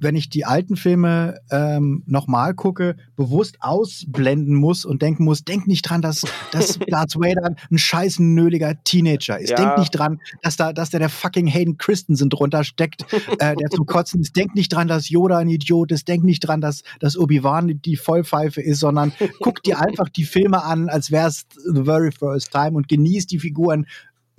[0.00, 5.66] wenn ich die alten Filme ähm, nochmal gucke, bewusst ausblenden muss und denken muss, denk
[5.66, 9.50] nicht dran, dass, dass Darth Vader ein scheiß nöliger Teenager ist.
[9.50, 9.56] Ja.
[9.56, 13.04] Denk nicht dran, dass da, dass der der fucking Hayden Christensen drunter steckt,
[13.38, 14.36] äh, der zum Kotzen ist.
[14.36, 16.08] Denk nicht dran, dass Yoda ein Idiot ist.
[16.08, 20.64] Denk nicht dran, dass, dass Obi-Wan die Vollpfeife ist, sondern guck dir einfach die Filme
[20.64, 23.86] an, als wäre es the very first time und genieß die Figuren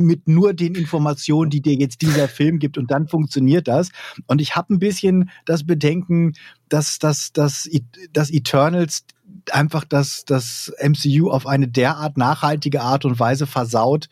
[0.01, 3.89] mit nur den Informationen, die dir jetzt dieser Film gibt und dann funktioniert das.
[4.27, 6.33] Und ich habe ein bisschen das Bedenken,
[6.69, 7.69] dass, dass, dass,
[8.13, 9.05] dass Eternals
[9.51, 14.07] einfach das, das MCU auf eine derart nachhaltige Art und Weise versaut,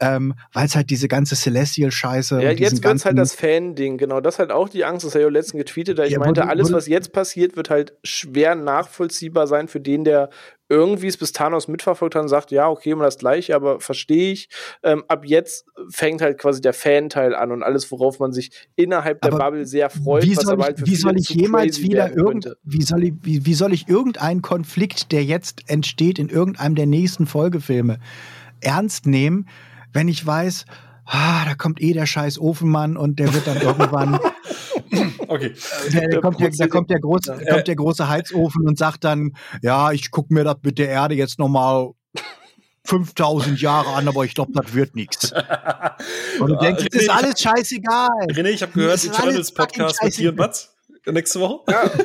[0.00, 2.40] ähm, weil es halt diese ganze Celestial-Scheiße.
[2.40, 4.20] Ja, jetzt wird es halt das Fan-Ding, genau.
[4.20, 6.18] Das ist halt auch die Angst, das habe ich auch letztens getweetet, da ich ja,
[6.18, 10.30] meinte, wurde, alles, was jetzt passiert, wird halt schwer nachvollziehbar sein für den, der
[10.68, 14.32] irgendwie es bis Thanos mitverfolgt hat und sagt, ja, okay, immer das gleiche, aber verstehe
[14.32, 14.48] ich.
[14.82, 19.20] Ähm, ab jetzt fängt halt quasi der Fan-Teil an und alles, worauf man sich innerhalb
[19.22, 20.24] der aber Bubble sehr freut.
[20.24, 23.54] Wie soll ich, halt wie soll ich jemals wieder irgend, wie soll ich, wie, wie
[23.54, 27.98] soll ich irgendeinen Konflikt, der jetzt entsteht in irgendeinem der nächsten Folgefilme,
[28.60, 29.48] ernst nehmen,
[29.92, 30.66] wenn ich weiß,
[31.06, 34.18] ah, da kommt eh der scheiß Ofenmann und der wird dann irgendwann.
[35.28, 35.54] Okay.
[35.92, 39.04] Der, der kommt der, da kommt der, große, äh, kommt der große Heizofen und sagt
[39.04, 39.32] dann,
[39.62, 41.90] ja, ich gucke mir das mit der Erde jetzt nochmal
[42.84, 45.32] 5000 Jahre an, aber ich glaube, das wird nichts.
[46.40, 48.08] Und du denkst, es ist alles scheißegal.
[48.30, 50.77] René, ich habe gehört, die Eternals Podcast mit dir und Mats
[51.14, 51.60] nächste Woche.
[51.70, 51.90] Ja.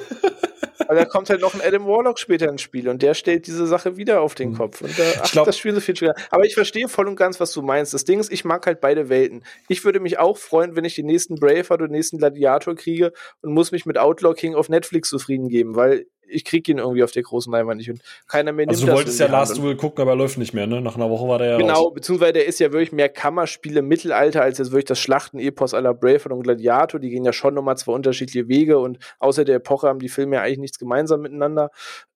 [0.88, 3.66] Aber da kommt halt noch ein Adam Warlock später ins Spiel und der stellt diese
[3.68, 4.58] Sache wieder auf den mhm.
[4.58, 4.82] Kopf.
[4.82, 6.16] Und da, ach, glaub, das Spiel so viel schwerer.
[6.30, 7.94] Aber ich verstehe voll und ganz, was du meinst.
[7.94, 9.44] Das Ding ist, ich mag halt beide Welten.
[9.68, 13.14] Ich würde mich auch freuen, wenn ich den nächsten Braveheart oder den nächsten Gladiator kriege
[13.42, 17.04] und muss mich mit Outlaw King auf Netflix zufrieden geben, weil ich krieg ihn irgendwie
[17.04, 19.76] auf der großen Leinwand nicht und keiner mehr nimmt Also du wolltest ja Last Duel
[19.76, 20.82] gucken, aber er läuft nicht mehr, ne?
[20.82, 21.94] Nach einer Woche war der ja Genau, raus.
[21.94, 26.32] beziehungsweise der ist ja wirklich mehr Kammerspiele Mittelalter als jetzt wirklich das Schlachten-Epos aller Braveheart
[26.32, 27.00] und Gladiator.
[27.00, 30.38] Die gehen ja schon nochmal zwei unterschiedliche Wege und außer der Epoche haben die Filme
[30.38, 31.70] ja eigentlich nichts gemeinsam miteinander.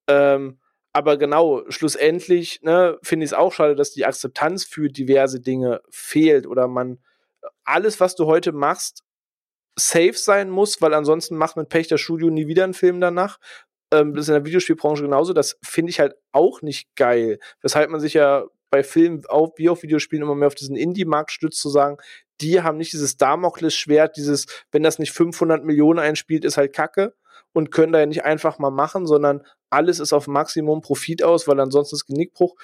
[0.08, 0.60] Ähm,
[0.94, 5.82] aber genau, schlussendlich ne, finde ich es auch schade, dass die Akzeptanz für diverse Dinge
[5.90, 7.00] fehlt oder man
[7.66, 9.04] alles, was du heute machst,
[9.78, 13.38] safe sein muss, weil ansonsten macht mit Pech das Studio nie wieder einen Film danach.
[13.92, 15.34] Ähm, das ist in der Videospielbranche genauso.
[15.34, 17.40] Das finde ich halt auch nicht geil.
[17.62, 21.32] Weshalb man sich ja bei Filmen auch, wie auf Videospielen immer mehr auf diesen Indie-Markt
[21.32, 21.98] stützt, zu sagen,
[22.42, 27.16] die haben nicht dieses Damokles-Schwert, dieses, wenn das nicht 500 Millionen einspielt, ist halt Kacke
[27.54, 31.48] und können da ja nicht einfach mal machen, sondern alles ist auf Maximum Profit aus,
[31.48, 32.56] weil ansonsten ist Genickbruch.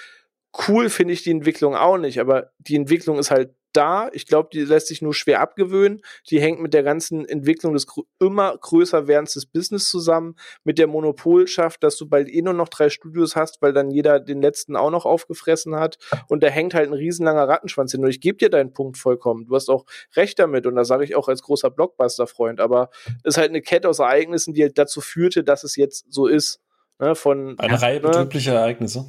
[0.67, 4.09] Cool finde ich die Entwicklung auch nicht, aber die Entwicklung ist halt da.
[4.13, 6.01] Ich glaube, die lässt sich nur schwer abgewöhnen.
[6.29, 7.85] Die hängt mit der ganzen Entwicklung des
[8.19, 12.69] immer größer werdens des Business zusammen, mit der Monopolschaft, dass du bald eh nur noch
[12.69, 15.97] drei Studios hast, weil dann jeder den letzten auch noch aufgefressen hat.
[16.27, 18.03] Und da hängt halt ein riesenlanger Rattenschwanz hin.
[18.03, 19.45] Und ich gebe dir deinen Punkt vollkommen.
[19.45, 19.85] Du hast auch
[20.15, 20.65] recht damit.
[20.65, 22.59] Und da sage ich auch als großer Blockbuster-Freund.
[22.59, 22.89] Aber
[23.23, 26.27] es ist halt eine Kette aus Ereignissen, die halt dazu führte, dass es jetzt so
[26.27, 26.61] ist.
[26.99, 28.07] Ne, von, eine Reihe ne?
[28.07, 29.05] betrüblicher Ereignisse.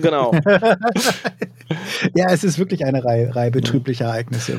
[0.00, 0.32] Genau.
[2.14, 4.58] ja, es ist wirklich eine Reihe, Reihe betrüblicher Ereignisse.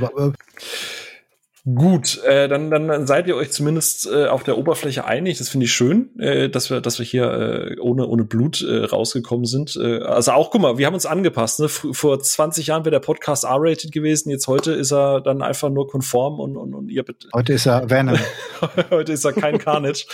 [1.66, 5.38] Gut, äh, dann, dann, dann seid ihr euch zumindest äh, auf der Oberfläche einig.
[5.38, 8.84] Das finde ich schön, äh, dass wir, dass wir hier äh, ohne, ohne Blut äh,
[8.84, 9.78] rausgekommen sind.
[9.78, 11.62] Äh, also auch, guck mal, wir haben uns angepasst.
[11.62, 11.70] Ne?
[11.70, 14.30] Vor 20 Jahren wäre der Podcast R-rated gewesen.
[14.30, 17.30] Jetzt heute ist er dann einfach nur konform und, und, und ihr bitte.
[17.34, 18.20] Heute ist er Venom.
[18.92, 20.06] heute ist er kein Carnage.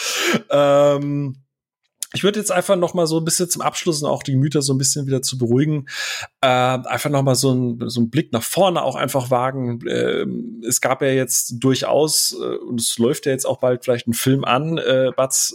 [0.52, 1.36] ähm,
[2.14, 4.62] ich würde jetzt einfach noch mal so ein bisschen zum Abschluss und auch die Gemüter
[4.62, 5.88] so ein bisschen wieder zu beruhigen,
[6.42, 9.86] äh, einfach noch mal so ein so ein Blick nach vorne auch einfach wagen.
[9.86, 10.26] Äh,
[10.68, 14.14] es gab ja jetzt durchaus äh, und es läuft ja jetzt auch bald vielleicht ein
[14.14, 15.54] Film an, äh, Batz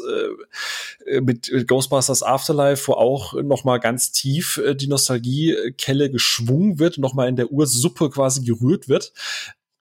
[1.07, 6.99] äh, mit Ghostbusters Afterlife, wo auch noch mal ganz tief äh, die Nostalgiekelle geschwungen wird,
[6.99, 9.13] noch mal in der Ursuppe quasi gerührt wird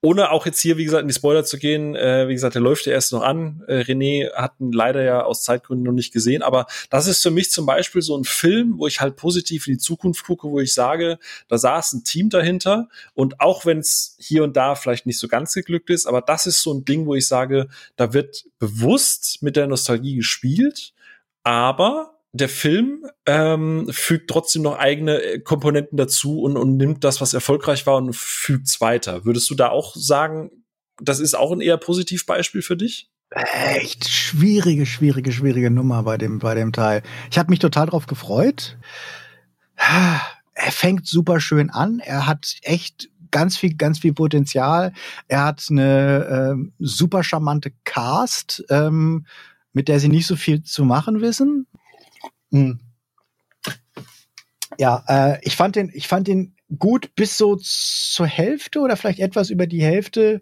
[0.04, 2.62] ohne auch jetzt hier, wie gesagt, in die Spoiler zu gehen, äh, wie gesagt, der
[2.62, 3.64] läuft ja erst noch an.
[3.68, 7.32] Äh, René hat ihn leider ja aus Zeitgründen noch nicht gesehen, aber das ist für
[7.32, 10.60] mich zum Beispiel so ein Film, wo ich halt positiv in die Zukunft gucke, wo
[10.60, 12.90] ich sage, da saß ein Team dahinter.
[13.14, 16.48] Und auch wenn es hier und da vielleicht nicht so ganz geglückt ist, aber das
[16.48, 20.94] ist so ein Ding, wo ich sage, da wird bewusst mit der Nostalgie gespielt,
[21.44, 27.22] aber der Film ähm, fügt trotzdem noch eigene äh, Komponenten dazu und, und nimmt das,
[27.22, 29.24] was erfolgreich war und fügt es weiter.
[29.24, 30.50] Würdest du da auch sagen,
[31.00, 33.12] das ist auch ein eher Positivbeispiel für dich?
[33.30, 37.04] Echt schwierige, schwierige, schwierige Nummer bei dem, bei dem Teil.
[37.32, 38.78] Ich habe mich total drauf gefreut.
[39.76, 42.00] Er fängt super schön an.
[42.00, 44.94] Er hat echt ganz viel, ganz viel Potenzial.
[45.28, 49.26] Er hat eine äh, super charmante Cast, ähm,
[49.72, 51.68] mit der sie nicht so viel zu machen wissen.
[52.54, 52.80] Hm.
[54.78, 59.20] Ja, äh, ich fand den, ich fand den gut bis so zur Hälfte oder vielleicht
[59.20, 60.42] etwas über die Hälfte.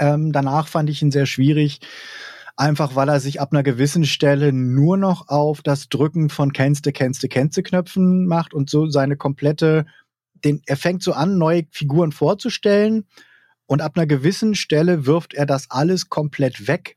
[0.00, 1.80] Ähm, danach fand ich ihn sehr schwierig,
[2.56, 6.92] einfach weil er sich ab einer gewissen Stelle nur noch auf das Drücken von kennste,
[6.92, 9.86] kennste, kennste Knöpfen macht und so seine komplette,
[10.44, 13.06] den, er fängt so an, neue Figuren vorzustellen
[13.66, 16.96] und ab einer gewissen Stelle wirft er das alles komplett weg,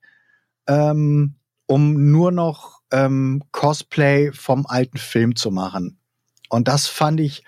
[0.68, 1.36] ähm,
[1.66, 5.98] um nur noch ähm, Cosplay vom alten Film zu machen.
[6.50, 7.44] Und das fand ich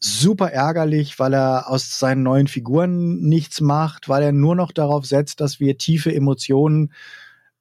[0.00, 5.04] super ärgerlich, weil er aus seinen neuen Figuren nichts macht, weil er nur noch darauf
[5.06, 6.92] setzt, dass wir tiefe Emotionen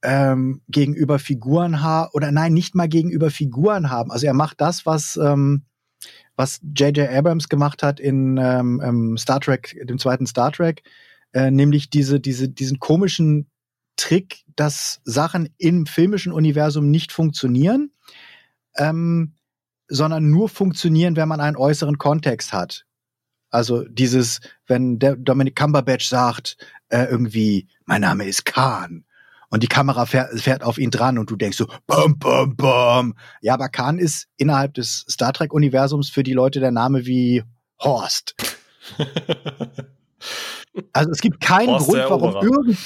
[0.04, 4.12] ähm, gegenüber Figuren haben oder nein, nicht mal gegenüber Figuren haben.
[4.12, 5.64] Also er macht das, was ähm,
[6.36, 7.10] was J.J.
[7.10, 10.84] Abrams gemacht hat in ähm, ähm, Star Trek, dem zweiten Star Trek,
[11.34, 13.50] äh, nämlich diese diese diesen komischen
[13.98, 17.92] Trick, dass Sachen im filmischen Universum nicht funktionieren.
[18.76, 19.34] Ähm,
[19.88, 22.86] sondern nur funktionieren, wenn man einen äußeren Kontext hat.
[23.50, 26.58] Also dieses, wenn der Dominic Cumberbatch sagt,
[26.90, 29.06] äh, irgendwie, mein Name ist Khan.
[29.50, 33.14] Und die Kamera fährt, fährt auf ihn dran und du denkst so, bum, bum, bum.
[33.42, 37.44] Ja, aber Khan ist innerhalb des Star Trek-Universums für die Leute der Name wie
[37.80, 38.36] Horst.
[40.92, 42.78] also es gibt keinen Horst Grund, warum irgend,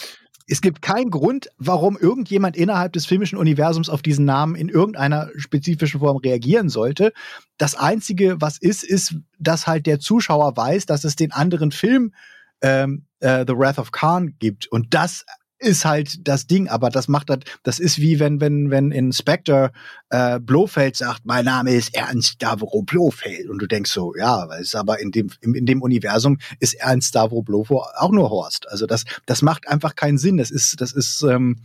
[0.47, 5.29] es gibt keinen Grund, warum irgendjemand innerhalb des filmischen Universums auf diesen Namen in irgendeiner
[5.35, 7.13] spezifischen Form reagieren sollte.
[7.57, 12.13] Das Einzige, was ist, ist, dass halt der Zuschauer weiß, dass es den anderen Film
[12.61, 14.67] ähm, äh, The Wrath of Khan gibt.
[14.67, 15.25] Und das
[15.61, 19.71] ist halt das Ding, aber das macht das, das ist wie wenn, wenn, wenn Inspector
[20.09, 24.61] äh, Blofeld sagt, mein Name ist Ernst Davro Blofeld und du denkst so, ja, weil
[24.61, 28.67] es aber in dem, in, in dem Universum ist Ernst Davro Blofeld auch nur Horst.
[28.69, 30.37] Also das, das macht einfach keinen Sinn.
[30.37, 31.61] Das ist, das ist ähm,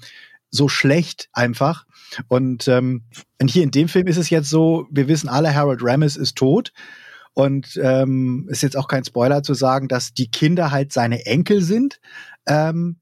[0.50, 1.86] so schlecht einfach.
[2.28, 3.04] Und, ähm,
[3.40, 6.36] und hier in dem Film ist es jetzt so, wir wissen alle, Harold Ramis ist
[6.36, 6.72] tot.
[7.32, 11.60] Und ähm, ist jetzt auch kein Spoiler zu sagen, dass die Kinder halt seine Enkel
[11.62, 12.00] sind.
[12.46, 12.96] Ähm,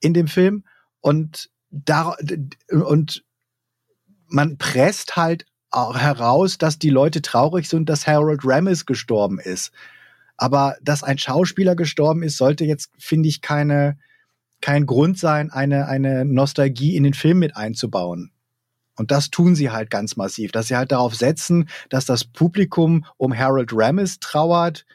[0.00, 0.64] in dem Film
[1.00, 2.16] und da
[2.70, 3.24] und
[4.26, 9.72] man presst halt auch heraus, dass die Leute traurig sind, dass Harold Ramis gestorben ist.
[10.36, 13.98] Aber dass ein Schauspieler gestorben ist, sollte jetzt, finde ich, keine,
[14.60, 18.32] kein Grund sein, eine, eine Nostalgie in den Film mit einzubauen.
[18.96, 23.06] Und das tun sie halt ganz massiv, dass sie halt darauf setzen, dass das Publikum
[23.16, 24.86] um Harold Ramis trauert,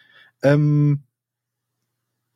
[0.43, 1.03] ähm,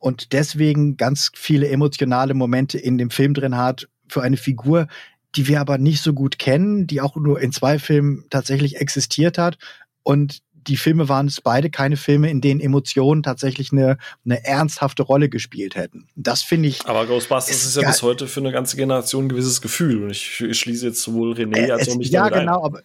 [0.00, 4.88] und deswegen ganz viele emotionale Momente in dem Film drin hat für eine Figur,
[5.36, 9.38] die wir aber nicht so gut kennen, die auch nur in zwei Filmen tatsächlich existiert
[9.38, 9.58] hat.
[10.02, 15.02] Und die Filme waren es beide keine Filme, in denen Emotionen tatsächlich eine, eine ernsthafte
[15.02, 16.08] Rolle gespielt hätten.
[16.16, 16.86] Das finde ich.
[16.86, 20.02] Aber Ghostbusters ist, ist ja bis heute für eine ganze Generation ein gewisses Gefühl.
[20.02, 22.82] Und ich, ich schließe jetzt sowohl René äh, als auch mich Ja, genau, aber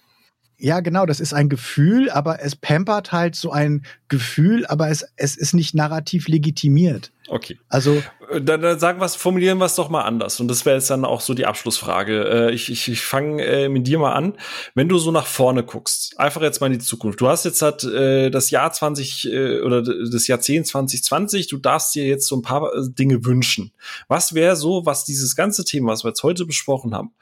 [0.57, 5.05] ja, genau, das ist ein Gefühl, aber es pampert halt so ein Gefühl, aber es,
[5.15, 7.11] es ist nicht narrativ legitimiert.
[7.27, 7.57] Okay.
[7.69, 8.01] Also.
[8.29, 10.39] Äh, dann, dann sagen wir formulieren wir es doch mal anders.
[10.39, 12.49] Und das wäre jetzt dann auch so die Abschlussfrage.
[12.49, 14.37] Äh, ich ich, ich fange äh, mit dir mal an.
[14.73, 17.21] Wenn du so nach vorne guckst, einfach jetzt mal in die Zukunft.
[17.21, 21.47] Du hast jetzt halt äh, das Jahr 20 äh, oder das Jahrzehnt 2020.
[21.47, 23.71] Du darfst dir jetzt so ein paar Dinge wünschen.
[24.07, 27.13] Was wäre so, was dieses ganze Thema, was wir jetzt heute besprochen haben,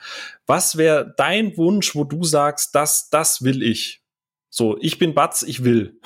[0.45, 4.01] was wäre dein Wunsch, wo du sagst, das, das will ich?
[4.49, 5.99] So, ich bin Batz, ich will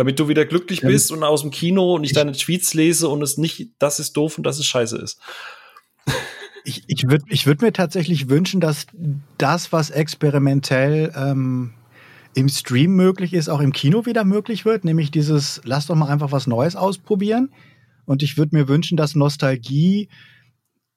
[0.00, 3.20] damit du wieder glücklich bist und aus dem Kino und ich deine Tweets lese und
[3.20, 5.20] es nicht, das ist doof und das ist scheiße ist.
[6.62, 8.86] Ich, ich würde ich würd mir tatsächlich wünschen, dass
[9.38, 11.72] das, was experimentell ähm,
[12.34, 16.10] im Stream möglich ist, auch im Kino wieder möglich wird, nämlich dieses, lass doch mal
[16.10, 17.50] einfach was Neues ausprobieren.
[18.04, 20.10] Und ich würde mir wünschen, dass Nostalgie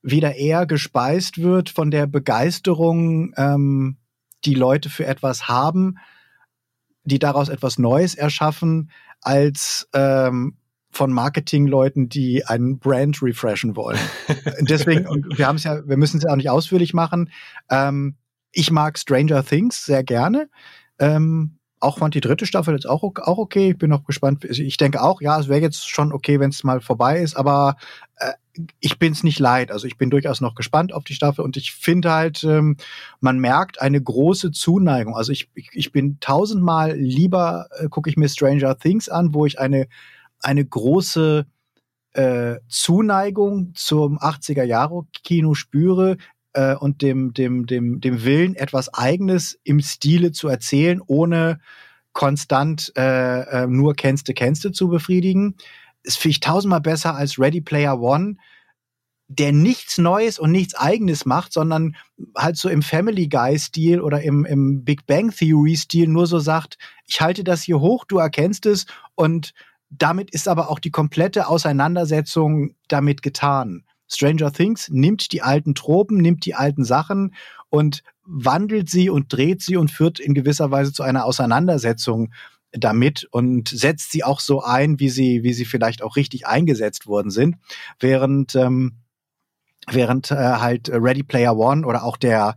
[0.02, 3.96] wieder eher gespeist wird von der Begeisterung, ähm,
[4.44, 5.98] die Leute für etwas haben,
[7.06, 8.92] die daraus etwas Neues erschaffen,
[9.22, 10.58] als ähm,
[10.92, 14.00] von Marketingleuten, die einen Brand refreshen wollen.
[14.62, 17.32] Deswegen, und wir haben es ja, wir müssen es ja auch nicht ausführlich machen.
[17.70, 18.16] Ähm,
[18.52, 20.50] ich mag Stranger Things sehr gerne.
[21.00, 23.72] Ähm, auch fand die dritte Staffel jetzt auch, auch okay.
[23.72, 24.46] Ich bin noch gespannt.
[24.46, 27.76] Ich denke auch, ja, es wäre jetzt schon okay, wenn es mal vorbei ist, aber
[28.18, 28.32] äh,
[28.80, 29.72] ich bin es nicht leid.
[29.72, 32.78] Also ich bin durchaus noch gespannt auf die Staffel und ich finde halt, ähm,
[33.20, 35.16] man merkt eine große Zuneigung.
[35.16, 39.46] Also ich, ich, ich bin tausendmal lieber, äh, gucke ich mir Stranger Things an, wo
[39.46, 39.88] ich eine,
[40.40, 41.46] eine große
[42.14, 46.18] äh, Zuneigung zum 80er Jahre Kino spüre,
[46.54, 51.60] äh, und dem, dem, dem, dem Willen, etwas Eigenes im Stile zu erzählen, ohne
[52.14, 55.56] konstant äh, äh, nur kennste, kennste zu befriedigen.
[56.04, 58.36] Ist finde ich tausendmal besser als Ready Player One,
[59.28, 61.96] der nichts Neues und nichts Eigenes macht, sondern
[62.38, 67.22] halt so im Family Guy-Stil oder im, im Big Bang Theory-Stil nur so sagt, ich
[67.22, 69.54] halte das hier hoch, du erkennst es und
[69.90, 73.84] damit ist aber auch die komplette Auseinandersetzung damit getan.
[74.08, 77.34] Stranger Things nimmt die alten Tropen, nimmt die alten Sachen
[77.70, 82.32] und wandelt sie und dreht sie und führt in gewisser Weise zu einer Auseinandersetzung
[82.74, 87.08] damit und setzt sie auch so ein, wie sie, wie sie vielleicht auch richtig eingesetzt
[87.08, 87.58] worden sind.
[88.00, 88.98] Während, ähm,
[89.88, 92.56] während äh, halt Ready Player One oder auch der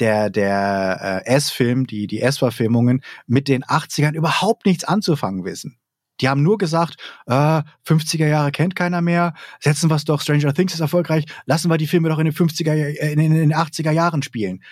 [0.00, 5.78] der, der äh, S-Film, die, die S-Verfilmungen mit den 80ern überhaupt nichts anzufangen wissen.
[6.20, 10.52] Die haben nur gesagt, äh, 50er Jahre kennt keiner mehr, setzen wir es doch, Stranger
[10.52, 13.54] Things ist erfolgreich, lassen wir die Filme doch in den 50er, äh, in, in den
[13.54, 14.62] 80er Jahren spielen.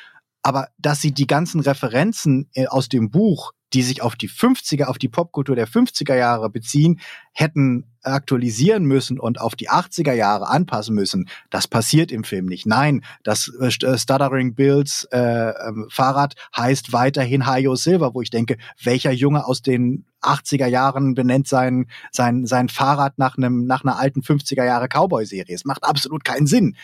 [0.43, 4.85] Aber dass sie die ganzen Referenzen äh, aus dem Buch die sich auf die 50er,
[4.85, 7.01] auf die Popkultur der 50er Jahre beziehen,
[7.33, 11.29] hätten aktualisieren müssen und auf die 80er Jahre anpassen müssen.
[11.51, 12.67] Das passiert im Film nicht.
[12.67, 18.31] Nein, das äh, äh Stuttering Bills äh, ähm, Fahrrad heißt weiterhin Hayo Silver, wo ich
[18.31, 23.85] denke, welcher Junge aus den 80er Jahren benennt sein, sein, sein Fahrrad nach einem, nach
[23.85, 25.55] einer alten 50er Jahre Cowboy-Serie.
[25.55, 26.77] Es macht absolut keinen Sinn.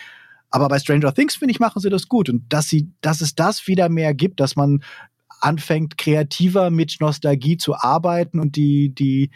[0.51, 2.29] Aber bei Stranger Things, finde ich, machen sie das gut.
[2.29, 4.83] Und dass sie, dass es das wieder mehr gibt, dass man
[5.41, 9.31] anfängt, kreativer mit Nostalgie zu arbeiten und die, die,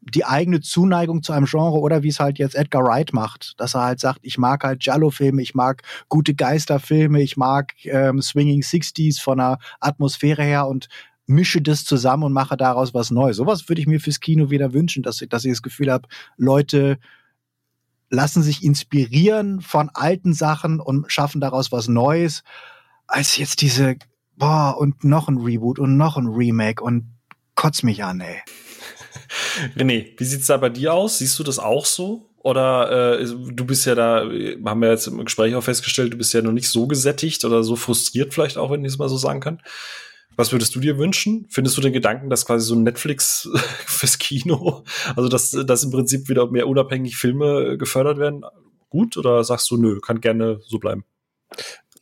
[0.00, 3.74] die eigene Zuneigung zu einem Genre oder wie es halt jetzt Edgar Wright macht, dass
[3.74, 8.62] er halt sagt, ich mag halt Giallo-Filme, ich mag gute Geisterfilme, ich mag ähm, Swinging
[8.62, 10.88] Sixties von der Atmosphäre her und
[11.26, 13.36] mische das zusammen und mache daraus was Neues.
[13.36, 16.98] Sowas würde ich mir fürs Kino wieder wünschen, dass, dass ich das Gefühl habe, Leute
[18.10, 22.42] lassen sich inspirieren von alten Sachen und schaffen daraus was Neues,
[23.06, 23.96] als jetzt diese
[24.38, 27.14] boah, und noch ein Reboot und noch ein Remake und
[27.54, 28.40] kotz mich an, ey.
[29.76, 31.18] René, wie sieht's da bei dir aus?
[31.18, 32.28] Siehst du das auch so?
[32.38, 36.32] Oder äh, du bist ja da, haben wir jetzt im Gespräch auch festgestellt, du bist
[36.32, 39.16] ja noch nicht so gesättigt oder so frustriert vielleicht auch, wenn ich es mal so
[39.16, 39.60] sagen kann.
[40.36, 41.46] Was würdest du dir wünschen?
[41.50, 43.50] Findest du den Gedanken, dass quasi so ein Netflix
[43.86, 44.84] fürs Kino,
[45.16, 48.44] also dass, dass im Prinzip wieder mehr unabhängig Filme gefördert werden,
[48.88, 49.16] gut?
[49.16, 51.04] Oder sagst du, nö, kann gerne so bleiben?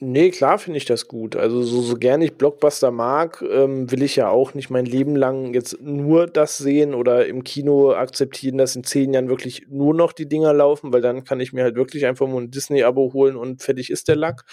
[0.01, 1.37] Nee, klar finde ich das gut.
[1.37, 5.17] Also so, so gerne ich Blockbuster mag, ähm, will ich ja auch nicht mein Leben
[5.17, 9.95] lang jetzt nur das sehen oder im Kino akzeptieren, dass in zehn Jahren wirklich nur
[9.95, 13.13] noch die Dinger laufen, weil dann kann ich mir halt wirklich einfach mal ein Disney-Abo
[13.15, 14.45] holen und fertig ist der Lack.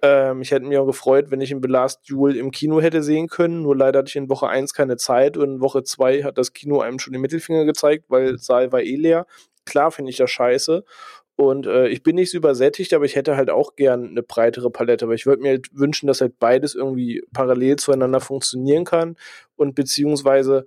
[0.00, 3.02] Ähm, ich hätte mich auch gefreut, wenn ich in The Last Duel im Kino hätte
[3.02, 6.22] sehen können, nur leider hatte ich in Woche 1 keine Zeit und in Woche 2
[6.22, 9.26] hat das Kino einem schon den Mittelfinger gezeigt, weil Saal war eh leer.
[9.66, 10.84] Klar finde ich das scheiße.
[11.36, 14.70] Und äh, ich bin nicht so übersättigt, aber ich hätte halt auch gern eine breitere
[14.70, 15.06] Palette.
[15.06, 19.16] Aber ich würde mir halt wünschen, dass halt beides irgendwie parallel zueinander funktionieren kann
[19.56, 20.66] und beziehungsweise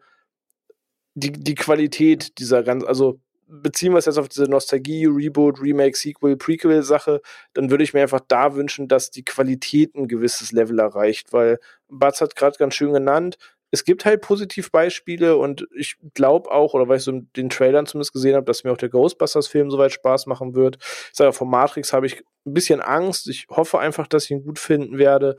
[1.15, 5.97] die, die Qualität dieser ganz, also beziehen wir es jetzt auf diese Nostalgie, Reboot, Remake,
[5.97, 7.21] Sequel, Prequel-Sache,
[7.53, 11.59] dann würde ich mir einfach da wünschen, dass die Qualität ein gewisses Level erreicht, weil
[11.87, 13.37] Batz hat gerade ganz schön genannt,
[13.71, 18.13] es gibt halt Positivbeispiele und ich glaube auch, oder weil ich so den Trailern zumindest
[18.13, 20.77] gesehen habe, dass mir auch der Ghostbusters-Film soweit Spaß machen wird.
[20.79, 23.27] Ich sage, von Matrix habe ich ein bisschen Angst.
[23.27, 25.35] Ich hoffe einfach, dass ich ihn gut finden werde.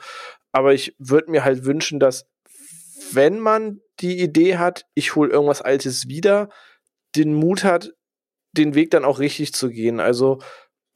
[0.53, 2.27] Aber ich würde mir halt wünschen, dass,
[3.13, 6.51] wenn man die Idee hat, ich hole irgendwas Altes wieder,
[7.17, 7.93] den Mut hat,
[8.53, 10.01] den Weg dann auch richtig zu gehen.
[10.01, 10.39] Also,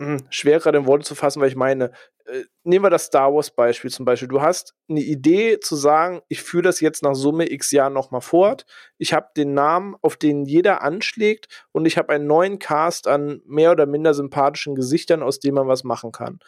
[0.01, 1.93] hm, schwer gerade in Worte zu fassen, weil ich meine,
[2.27, 4.29] äh, nehmen wir das Star Wars Beispiel zum Beispiel.
[4.29, 8.21] Du hast eine Idee zu sagen, ich führe das jetzt nach Summe x Jahren nochmal
[8.21, 8.65] fort.
[8.99, 13.43] Ich habe den Namen, auf den jeder anschlägt und ich habe einen neuen Cast an
[13.45, 16.39] mehr oder minder sympathischen Gesichtern, aus dem man was machen kann.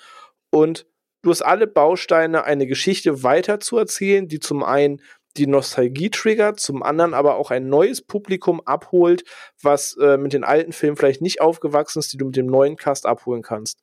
[0.50, 0.86] Und
[1.22, 5.00] du hast alle Bausteine, eine Geschichte weiter zu erzählen, die zum einen
[5.36, 9.24] die Nostalgie triggert, zum anderen aber auch ein neues Publikum abholt,
[9.60, 12.76] was äh, mit den alten Filmen vielleicht nicht aufgewachsen ist, die du mit dem neuen
[12.76, 13.80] Cast abholen kannst.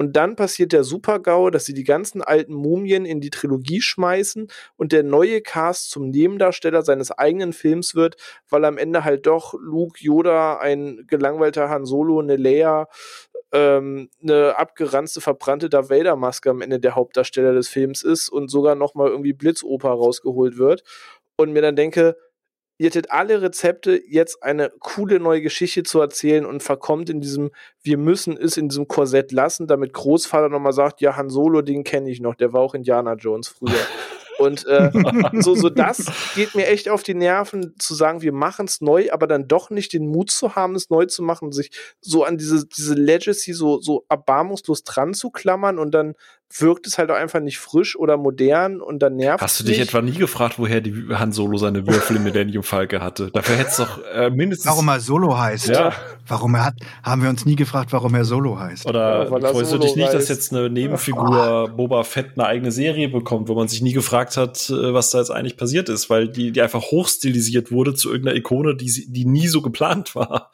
[0.00, 4.46] Und dann passiert der Super-GAU, dass sie die ganzen alten Mumien in die Trilogie schmeißen
[4.76, 8.16] und der neue Cast zum Nebendarsteller seines eigenen Films wird,
[8.48, 12.86] weil am Ende halt doch Luke, Yoda, ein gelangweilter Han Solo, eine Leia,
[13.52, 18.74] ähm, eine abgeranzte, verbrannte Darth Vader-Maske am Ende der Hauptdarsteller des Films ist und sogar
[18.74, 20.82] nochmal irgendwie Blitzoper rausgeholt wird.
[21.36, 22.16] Und mir dann denke,
[22.78, 27.50] ihr hättet alle Rezepte, jetzt eine coole neue Geschichte zu erzählen und verkommt in diesem,
[27.82, 31.84] wir müssen es in diesem Korsett lassen, damit Großvater nochmal sagt, ja, Han Solo, den
[31.84, 33.72] kenne ich noch, der war auch Indiana Jones früher.
[34.38, 34.90] Und äh,
[35.40, 39.10] so, so das geht mir echt auf die Nerven, zu sagen, wir machen es neu,
[39.10, 42.38] aber dann doch nicht den Mut zu haben, es neu zu machen, sich so an
[42.38, 46.14] diese, diese Legacy so, so erbarmungslos dran zu klammern und dann
[46.56, 49.78] wirkt es halt auch einfach nicht frisch oder modern und dann nervt Hast du dich
[49.78, 49.88] nicht.
[49.88, 53.30] etwa nie gefragt, woher die Han Solo seine Würfel im Millennium Falke hatte?
[53.32, 54.66] Dafür hätte es doch äh, mindestens.
[54.70, 55.68] Warum er Solo heißt.
[55.68, 55.92] Ja.
[56.26, 58.86] Warum er hat, haben wir uns nie gefragt, warum er Solo heißt.
[58.86, 60.28] Oder Ja, freust du dich nicht, dass reist.
[60.30, 64.70] jetzt eine Nebenfigur Boba Fett eine eigene Serie bekommt, wo man sich nie gefragt hat,
[64.70, 68.36] äh, was da jetzt eigentlich passiert ist, weil die, die einfach hochstilisiert wurde zu irgendeiner
[68.36, 70.50] Ikone, die, sie- die nie so geplant war.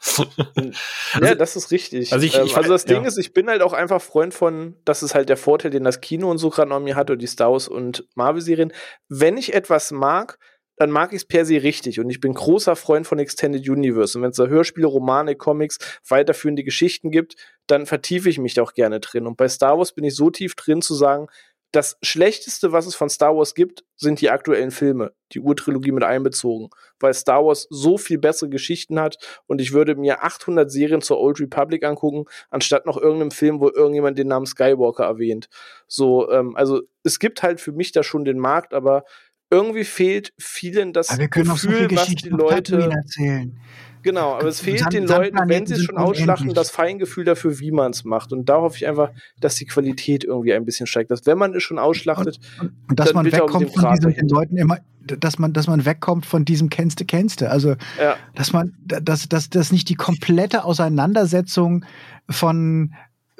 [1.21, 2.11] ja, das ist richtig.
[2.13, 3.07] also ich- ähm, ich- also das Ding ja.
[3.07, 6.01] ist, ich bin halt auch einfach Freund von, das ist halt der Vorteil, den das
[6.01, 8.73] Kino und so gerade noch mir hat oder die Star Wars und Marvel-Serien.
[9.07, 10.37] Wenn ich etwas mag,
[10.77, 11.99] dann mag ich es per se richtig.
[11.99, 14.17] Und ich bin großer Freund von Extended Universe.
[14.17, 17.35] Und wenn es da Hörspiele, Romane, Comics, weiterführende Geschichten gibt,
[17.67, 19.25] dann vertiefe ich mich da auch gerne drin.
[19.25, 21.27] Und bei Star Wars bin ich so tief drin zu sagen,
[21.75, 26.03] das Schlechteste, was es von Star Wars gibt, sind die aktuellen Filme, die Urtrilogie mit
[26.03, 31.01] einbezogen, weil Star Wars so viel bessere Geschichten hat und ich würde mir 800 Serien
[31.01, 35.49] zur Old Republic angucken, anstatt noch irgendeinem Film, wo irgendjemand den Namen Skywalker erwähnt.
[35.87, 39.03] So, ähm, also es gibt halt für mich da schon den Markt, aber
[39.49, 43.57] irgendwie fehlt vielen das Aber wir können so Gefühl, viel was die Leute erzählen.
[44.01, 47.59] Genau, aber es fehlt Sand- den Leuten, wenn sie es schon ausschlachten, das Feingefühl dafür,
[47.59, 48.33] wie man es macht.
[48.33, 49.09] Und da hoffe ich einfach,
[49.39, 51.09] dass die Qualität irgendwie ein bisschen steigt.
[51.09, 53.95] Dass wenn man es schon ausschlachtet, Und dass Dann man bitte auch mit wegkommt von
[53.95, 57.49] diesen den Leuten immer, dass man, dass man wegkommt von diesem kennste kennste.
[57.49, 61.83] Also ja, dass man, dass, dass, dass nicht die komplette Auseinandersetzung
[62.29, 62.93] von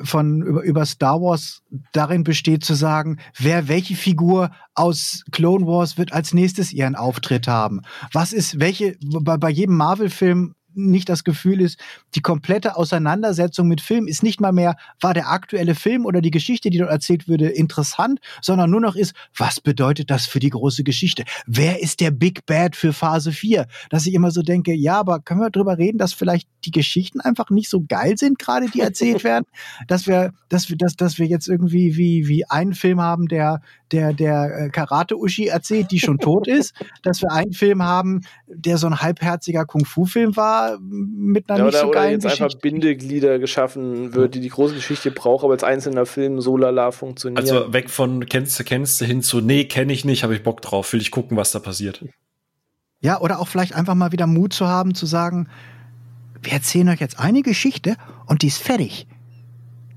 [0.03, 1.61] von über, über Star Wars
[1.93, 7.48] darin besteht zu sagen, wer welche Figur aus Clone Wars wird als nächstes ihren Auftritt
[7.48, 7.82] haben.
[8.11, 11.80] Was ist welche bei, bei jedem Marvel Film nicht das Gefühl ist,
[12.16, 16.32] die komplette Auseinandersetzung mit Film ist nicht mal mehr, war der aktuelle Film oder die
[16.32, 20.50] Geschichte, die dort erzählt würde, interessant, sondern nur noch ist, was bedeutet das für die
[20.50, 21.24] große Geschichte?
[21.45, 23.68] Wer ist der Big Bad für Phase 4?
[23.90, 27.22] Dass ich immer so denke, ja, aber können wir drüber reden, dass vielleicht die Geschichten
[27.22, 29.45] einfach nicht so geil sind, gerade die erzählt werden?
[29.88, 33.62] Dass wir, dass wir, dass, dass wir jetzt irgendwie wie, wie einen Film haben, der,
[33.92, 36.74] der, der äh, Karate-Uschi erzählt, die schon tot ist,
[37.04, 41.76] dass wir einen Film haben, der so ein halbherziger Kung-Fu-Film war, mit einer ja nicht
[41.76, 42.60] oder, so oder geilen jetzt einfach Geschichte.
[42.62, 47.40] Bindeglieder geschaffen wird, die die große Geschichte braucht, aber als einzelner Film so lala funktioniert.
[47.40, 50.44] Also weg von kennst du, kennst du hin zu, nee, kenne ich nicht, habe ich
[50.44, 52.04] Bock drauf, will ich gucken, was da passiert.
[53.02, 55.48] Ja, oder auch vielleicht einfach mal wieder Mut zu haben, zu sagen,
[56.42, 59.08] wir erzählen euch jetzt eine Geschichte und die ist fertig.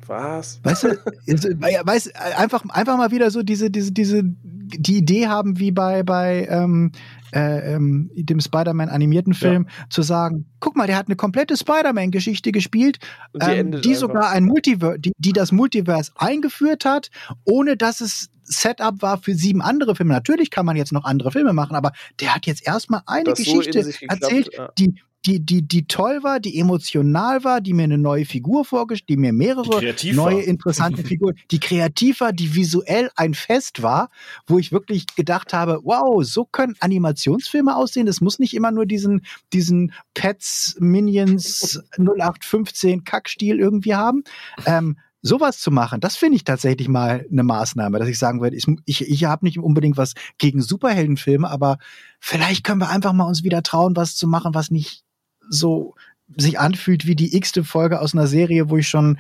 [0.08, 0.60] Was?
[0.62, 0.88] Weißt du,
[1.26, 5.70] ist, ja, weiß, einfach, einfach mal wieder so diese, diese, diese, die Idee haben, wie
[5.70, 6.92] bei, bei ähm,
[7.34, 12.52] äh, ähm, dem Spider-Man animierten Film, zu sagen, guck mal, der hat eine komplette Spider-Man-Geschichte
[12.52, 12.98] gespielt,
[13.34, 17.10] die ähm, die sogar ein Multiverse, die, die das Multiverse eingeführt hat,
[17.44, 20.14] ohne dass es Setup war für sieben andere Filme.
[20.14, 23.38] Natürlich kann man jetzt noch andere Filme machen, aber der hat jetzt erstmal eine Das
[23.38, 24.72] so Geschichte geklappt, erzählt, ja.
[24.78, 24.94] die,
[25.26, 29.16] die, die, die toll war, die emotional war, die mir eine neue Figur vorgestellt, die
[29.16, 34.10] mir Die mehrere kreativ neue interessante Figuren, die kreativ war, die visuell ein Fest war,
[34.47, 38.06] wo ich wirklich gedacht habe, wow, so können Animationsfilme aussehen.
[38.06, 44.22] Das muss nicht immer nur diesen, diesen Pets, Minions 0815 Kackstil irgendwie haben.
[44.66, 48.56] Ähm, sowas zu machen, das finde ich tatsächlich mal eine Maßnahme, dass ich sagen würde,
[48.56, 51.78] ich, ich, ich habe nicht unbedingt was gegen Superheldenfilme, aber
[52.20, 55.05] vielleicht können wir einfach mal uns wieder trauen, was zu machen, was nicht
[55.48, 55.94] so
[56.36, 59.18] sich anfühlt wie die x-te Folge aus einer Serie, wo ich schon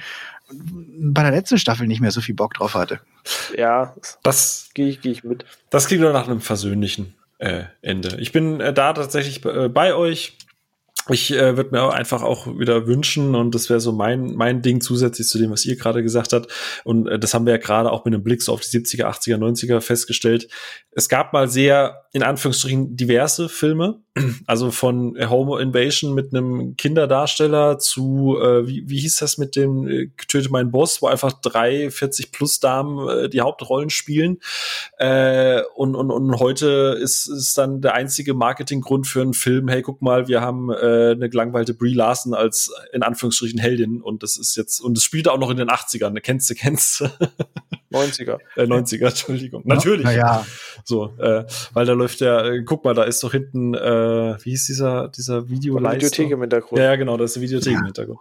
[0.50, 3.00] bei der letzten Staffel nicht mehr so viel Bock drauf hatte.
[3.56, 5.44] Ja, Das, gehe ich, geh ich mit.
[5.70, 8.16] das klingt doch nach einem versöhnlichen äh, Ende.
[8.20, 10.36] Ich bin äh, da tatsächlich äh, bei euch.
[11.10, 14.60] Ich äh, würde mir auch einfach auch wieder wünschen, und das wäre so mein, mein
[14.60, 16.52] Ding zusätzlich zu dem, was ihr gerade gesagt habt.
[16.84, 19.04] Und äh, das haben wir ja gerade auch mit einem Blick so auf die 70er,
[19.04, 20.48] 80er, 90er festgestellt.
[20.90, 24.00] Es gab mal sehr, in Anführungsstrichen, diverse Filme.
[24.46, 29.86] Also von Home Invasion mit einem Kinderdarsteller zu, äh, wie, wie hieß das mit dem
[29.86, 34.38] äh, Töte mein Boss, wo einfach drei 40 plus Damen äh, die Hauptrollen spielen.
[34.98, 39.82] Äh, und, und, und heute ist, ist dann der einzige Marketinggrund für einen Film, hey,
[39.82, 44.36] guck mal, wir haben äh, eine gelangweilte Brie Larson als in Anführungsstrichen Heldin und das
[44.36, 46.20] ist jetzt, und es spielt auch noch in den 80ern, ne?
[46.20, 47.04] kennst du, kennst du,
[47.92, 48.38] 90er.
[48.56, 49.62] äh, 90er, Entschuldigung.
[49.64, 50.04] Natürlich.
[50.04, 50.46] Naja,
[50.84, 54.50] So, äh, weil da läuft ja, äh, guck mal, da ist doch hinten, äh, wie
[54.50, 55.96] hieß dieser, dieser Videoleister?
[55.96, 56.78] Videothek im Hintergrund.
[56.78, 58.18] Ja, ja, genau, da ist eine Videothek im Hintergrund.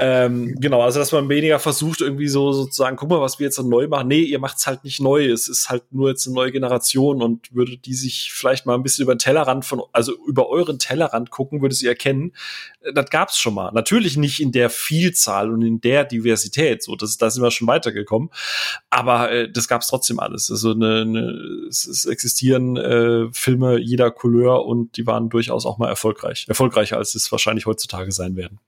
[0.00, 3.62] Ähm, genau, also dass man weniger versucht, irgendwie so sozusagen, guck mal, was wir jetzt
[3.62, 4.08] neu machen.
[4.08, 5.26] Nee, ihr macht's halt nicht neu.
[5.26, 8.82] Es ist halt nur jetzt eine neue Generation und würde die sich vielleicht mal ein
[8.82, 12.32] bisschen über den Tellerrand von, also über euren Tellerrand gucken, würde sie erkennen,
[12.80, 13.72] äh, das gab's schon mal.
[13.72, 16.82] Natürlich nicht in der Vielzahl und in der Diversität.
[16.82, 18.30] So, das, da sind wir schon weitergekommen.
[18.90, 20.50] Aber äh, das gab's trotzdem alles.
[20.50, 21.20] Also eine, eine,
[21.68, 26.46] es, es existieren äh, Filme jeder Couleur und die waren durchaus auch mal erfolgreich.
[26.48, 28.60] Erfolgreicher, als es wahrscheinlich heutzutage sein werden.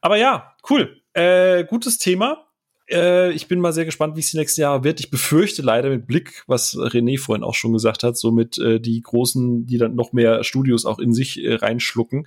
[0.00, 1.00] Aber ja, cool.
[1.14, 2.47] Äh, gutes Thema.
[2.90, 5.00] Äh, ich bin mal sehr gespannt, wie es die nächsten Jahre wird.
[5.00, 8.80] Ich befürchte leider mit Blick, was René vorhin auch schon gesagt hat, so mit äh,
[8.80, 12.26] die großen, die dann noch mehr Studios auch in sich äh, reinschlucken.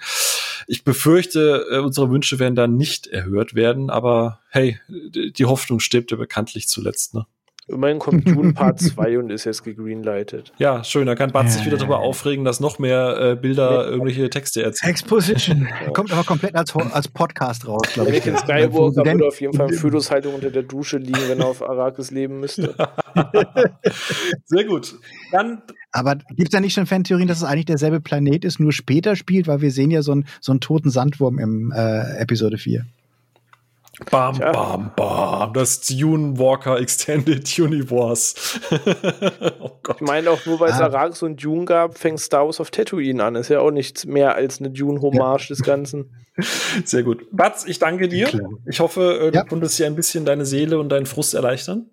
[0.68, 6.12] Ich befürchte, äh, unsere Wünsche werden dann nicht erhört werden, aber hey, die Hoffnung stirbt
[6.12, 7.26] ja bekanntlich zuletzt, ne?
[7.68, 10.52] Immerhin kommt Dune Part 2 und ist jetzt gegreenlightet.
[10.58, 11.06] Ja, schön.
[11.06, 14.92] Da kann Bart sich wieder darüber aufregen, dass noch mehr äh, Bilder irgendwelche Texte erzählen.
[14.92, 15.68] Exposition.
[15.82, 15.90] Ja.
[15.92, 18.24] Kommt aber komplett als, als Podcast raus, glaube ich.
[18.24, 21.62] Anakin Skywalker würde auf jeden Fall in Fötushaltung unter der Dusche liegen, wenn er auf
[21.68, 22.76] Arrakis leben müsste.
[24.46, 24.96] Sehr gut.
[25.32, 28.72] Dann aber gibt es da nicht schon Fantheorien, dass es eigentlich derselbe Planet ist, nur
[28.72, 32.58] später spielt, weil wir sehen ja so einen, so einen toten Sandwurm im äh, Episode
[32.58, 32.86] 4.
[34.10, 34.52] Bam, Tja.
[34.52, 35.54] bam, bam.
[35.54, 38.36] Das Dune Walker Extended Universe.
[39.60, 39.98] oh Gott.
[40.02, 40.86] Ich meine auch nur, weil es ah.
[40.86, 43.36] Arrakis und Dune gab, fängt Star Wars auf Tatooine an.
[43.36, 45.56] Ist ja auch nichts mehr als eine Dune-Hommage ja.
[45.56, 46.16] des Ganzen.
[46.86, 47.26] Sehr gut.
[47.32, 48.30] Batz, ich danke dir.
[48.66, 49.44] Ich hoffe, äh, du ja.
[49.44, 51.90] konntest hier ein bisschen deine Seele und deinen Frust erleichtern.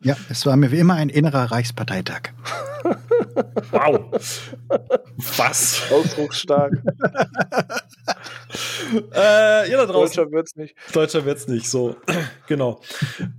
[0.00, 2.32] Ja, es war mir wie immer ein innerer Reichsparteitag.
[3.72, 4.00] wow.
[5.36, 5.82] Was?
[5.90, 6.72] Ausdrucksstark.
[9.14, 10.16] äh, ihr da draußen.
[10.16, 10.74] Deutscher wird's nicht.
[10.92, 11.96] Deutscher wird's nicht, so.
[12.46, 12.80] genau.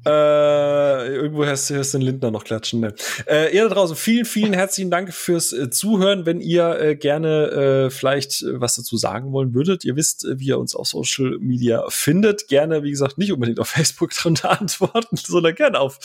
[0.06, 2.82] äh, irgendwo hörst, hörst du den Lindner noch klatschen.
[2.82, 2.94] Ne?
[3.28, 6.26] Äh, ihr da draußen, vielen, vielen herzlichen Dank fürs äh, Zuhören.
[6.26, 10.48] Wenn ihr äh, gerne äh, vielleicht äh, was dazu sagen wollen würdet, ihr wisst, wie
[10.48, 12.48] ihr uns auf Social Media findet.
[12.48, 16.00] Gerne, wie gesagt, nicht unbedingt auf Facebook drunter antworten, sondern gerne auf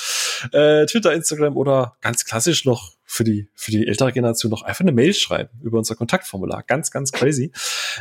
[0.50, 4.90] Twitter, Instagram oder ganz klassisch noch für die, für die ältere Generation noch einfach eine
[4.90, 6.64] Mail schreiben über unser Kontaktformular.
[6.64, 7.52] Ganz, ganz crazy.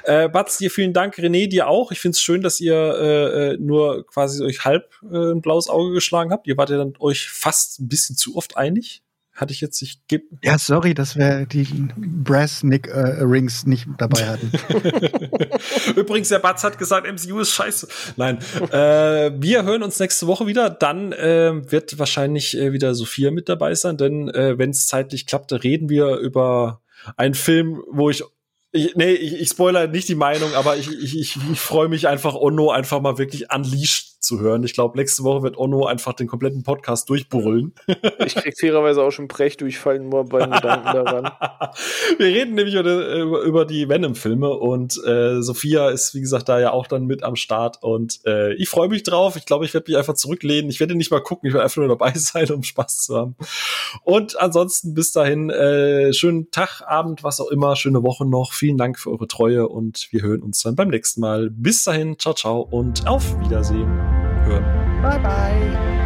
[0.06, 1.16] Äh, Batz, dir vielen Dank.
[1.20, 1.92] René, dir auch.
[1.92, 5.70] Ich finde es schön, dass ihr äh, äh, nur quasi euch halb äh, ein blaues
[5.70, 6.48] Auge geschlagen habt.
[6.48, 10.06] Ihr wart ja dann euch fast ein bisschen zu oft einig hatte ich jetzt, ich
[10.08, 10.26] gebe.
[10.44, 14.52] Ja, sorry, dass wir die Brass Nick äh, Rings nicht dabei hatten.
[16.00, 17.88] Übrigens, der Batz hat gesagt, MCU ist scheiße.
[18.16, 18.38] Nein,
[18.72, 20.70] äh, wir hören uns nächste Woche wieder.
[20.70, 25.26] Dann äh, wird wahrscheinlich äh, wieder Sophia mit dabei sein, denn äh, wenn es zeitlich
[25.26, 26.82] klappt, reden wir über
[27.18, 28.24] einen Film, wo ich
[28.76, 32.08] ich, nee, ich, ich spoilere nicht die Meinung, aber ich, ich, ich, ich freue mich
[32.08, 34.64] einfach, Onno einfach mal wirklich unleashed zu hören.
[34.64, 37.74] Ich glaube, nächste Woche wird Onno einfach den kompletten Podcast durchbrüllen.
[38.26, 41.32] Ich krieg fairerweise auch schon Brechdurchfall nur beim Gedanken daran.
[42.18, 46.72] Wir reden nämlich über, über die Venom-Filme und äh, Sophia ist, wie gesagt, da ja
[46.72, 49.36] auch dann mit am Start und äh, ich freue mich drauf.
[49.36, 50.70] Ich glaube, ich werde mich einfach zurücklehnen.
[50.70, 53.36] Ich werde nicht mal gucken, ich werde einfach nur dabei sein, um Spaß zu haben.
[54.04, 58.54] Und ansonsten bis dahin, äh, schönen Tag, Abend, was auch immer, schöne Woche noch.
[58.54, 61.50] Vielen Dank für eure Treue und wir hören uns dann beim nächsten Mal.
[61.50, 64.13] Bis dahin, ciao, ciao und auf Wiedersehen
[65.02, 66.03] 拜拜。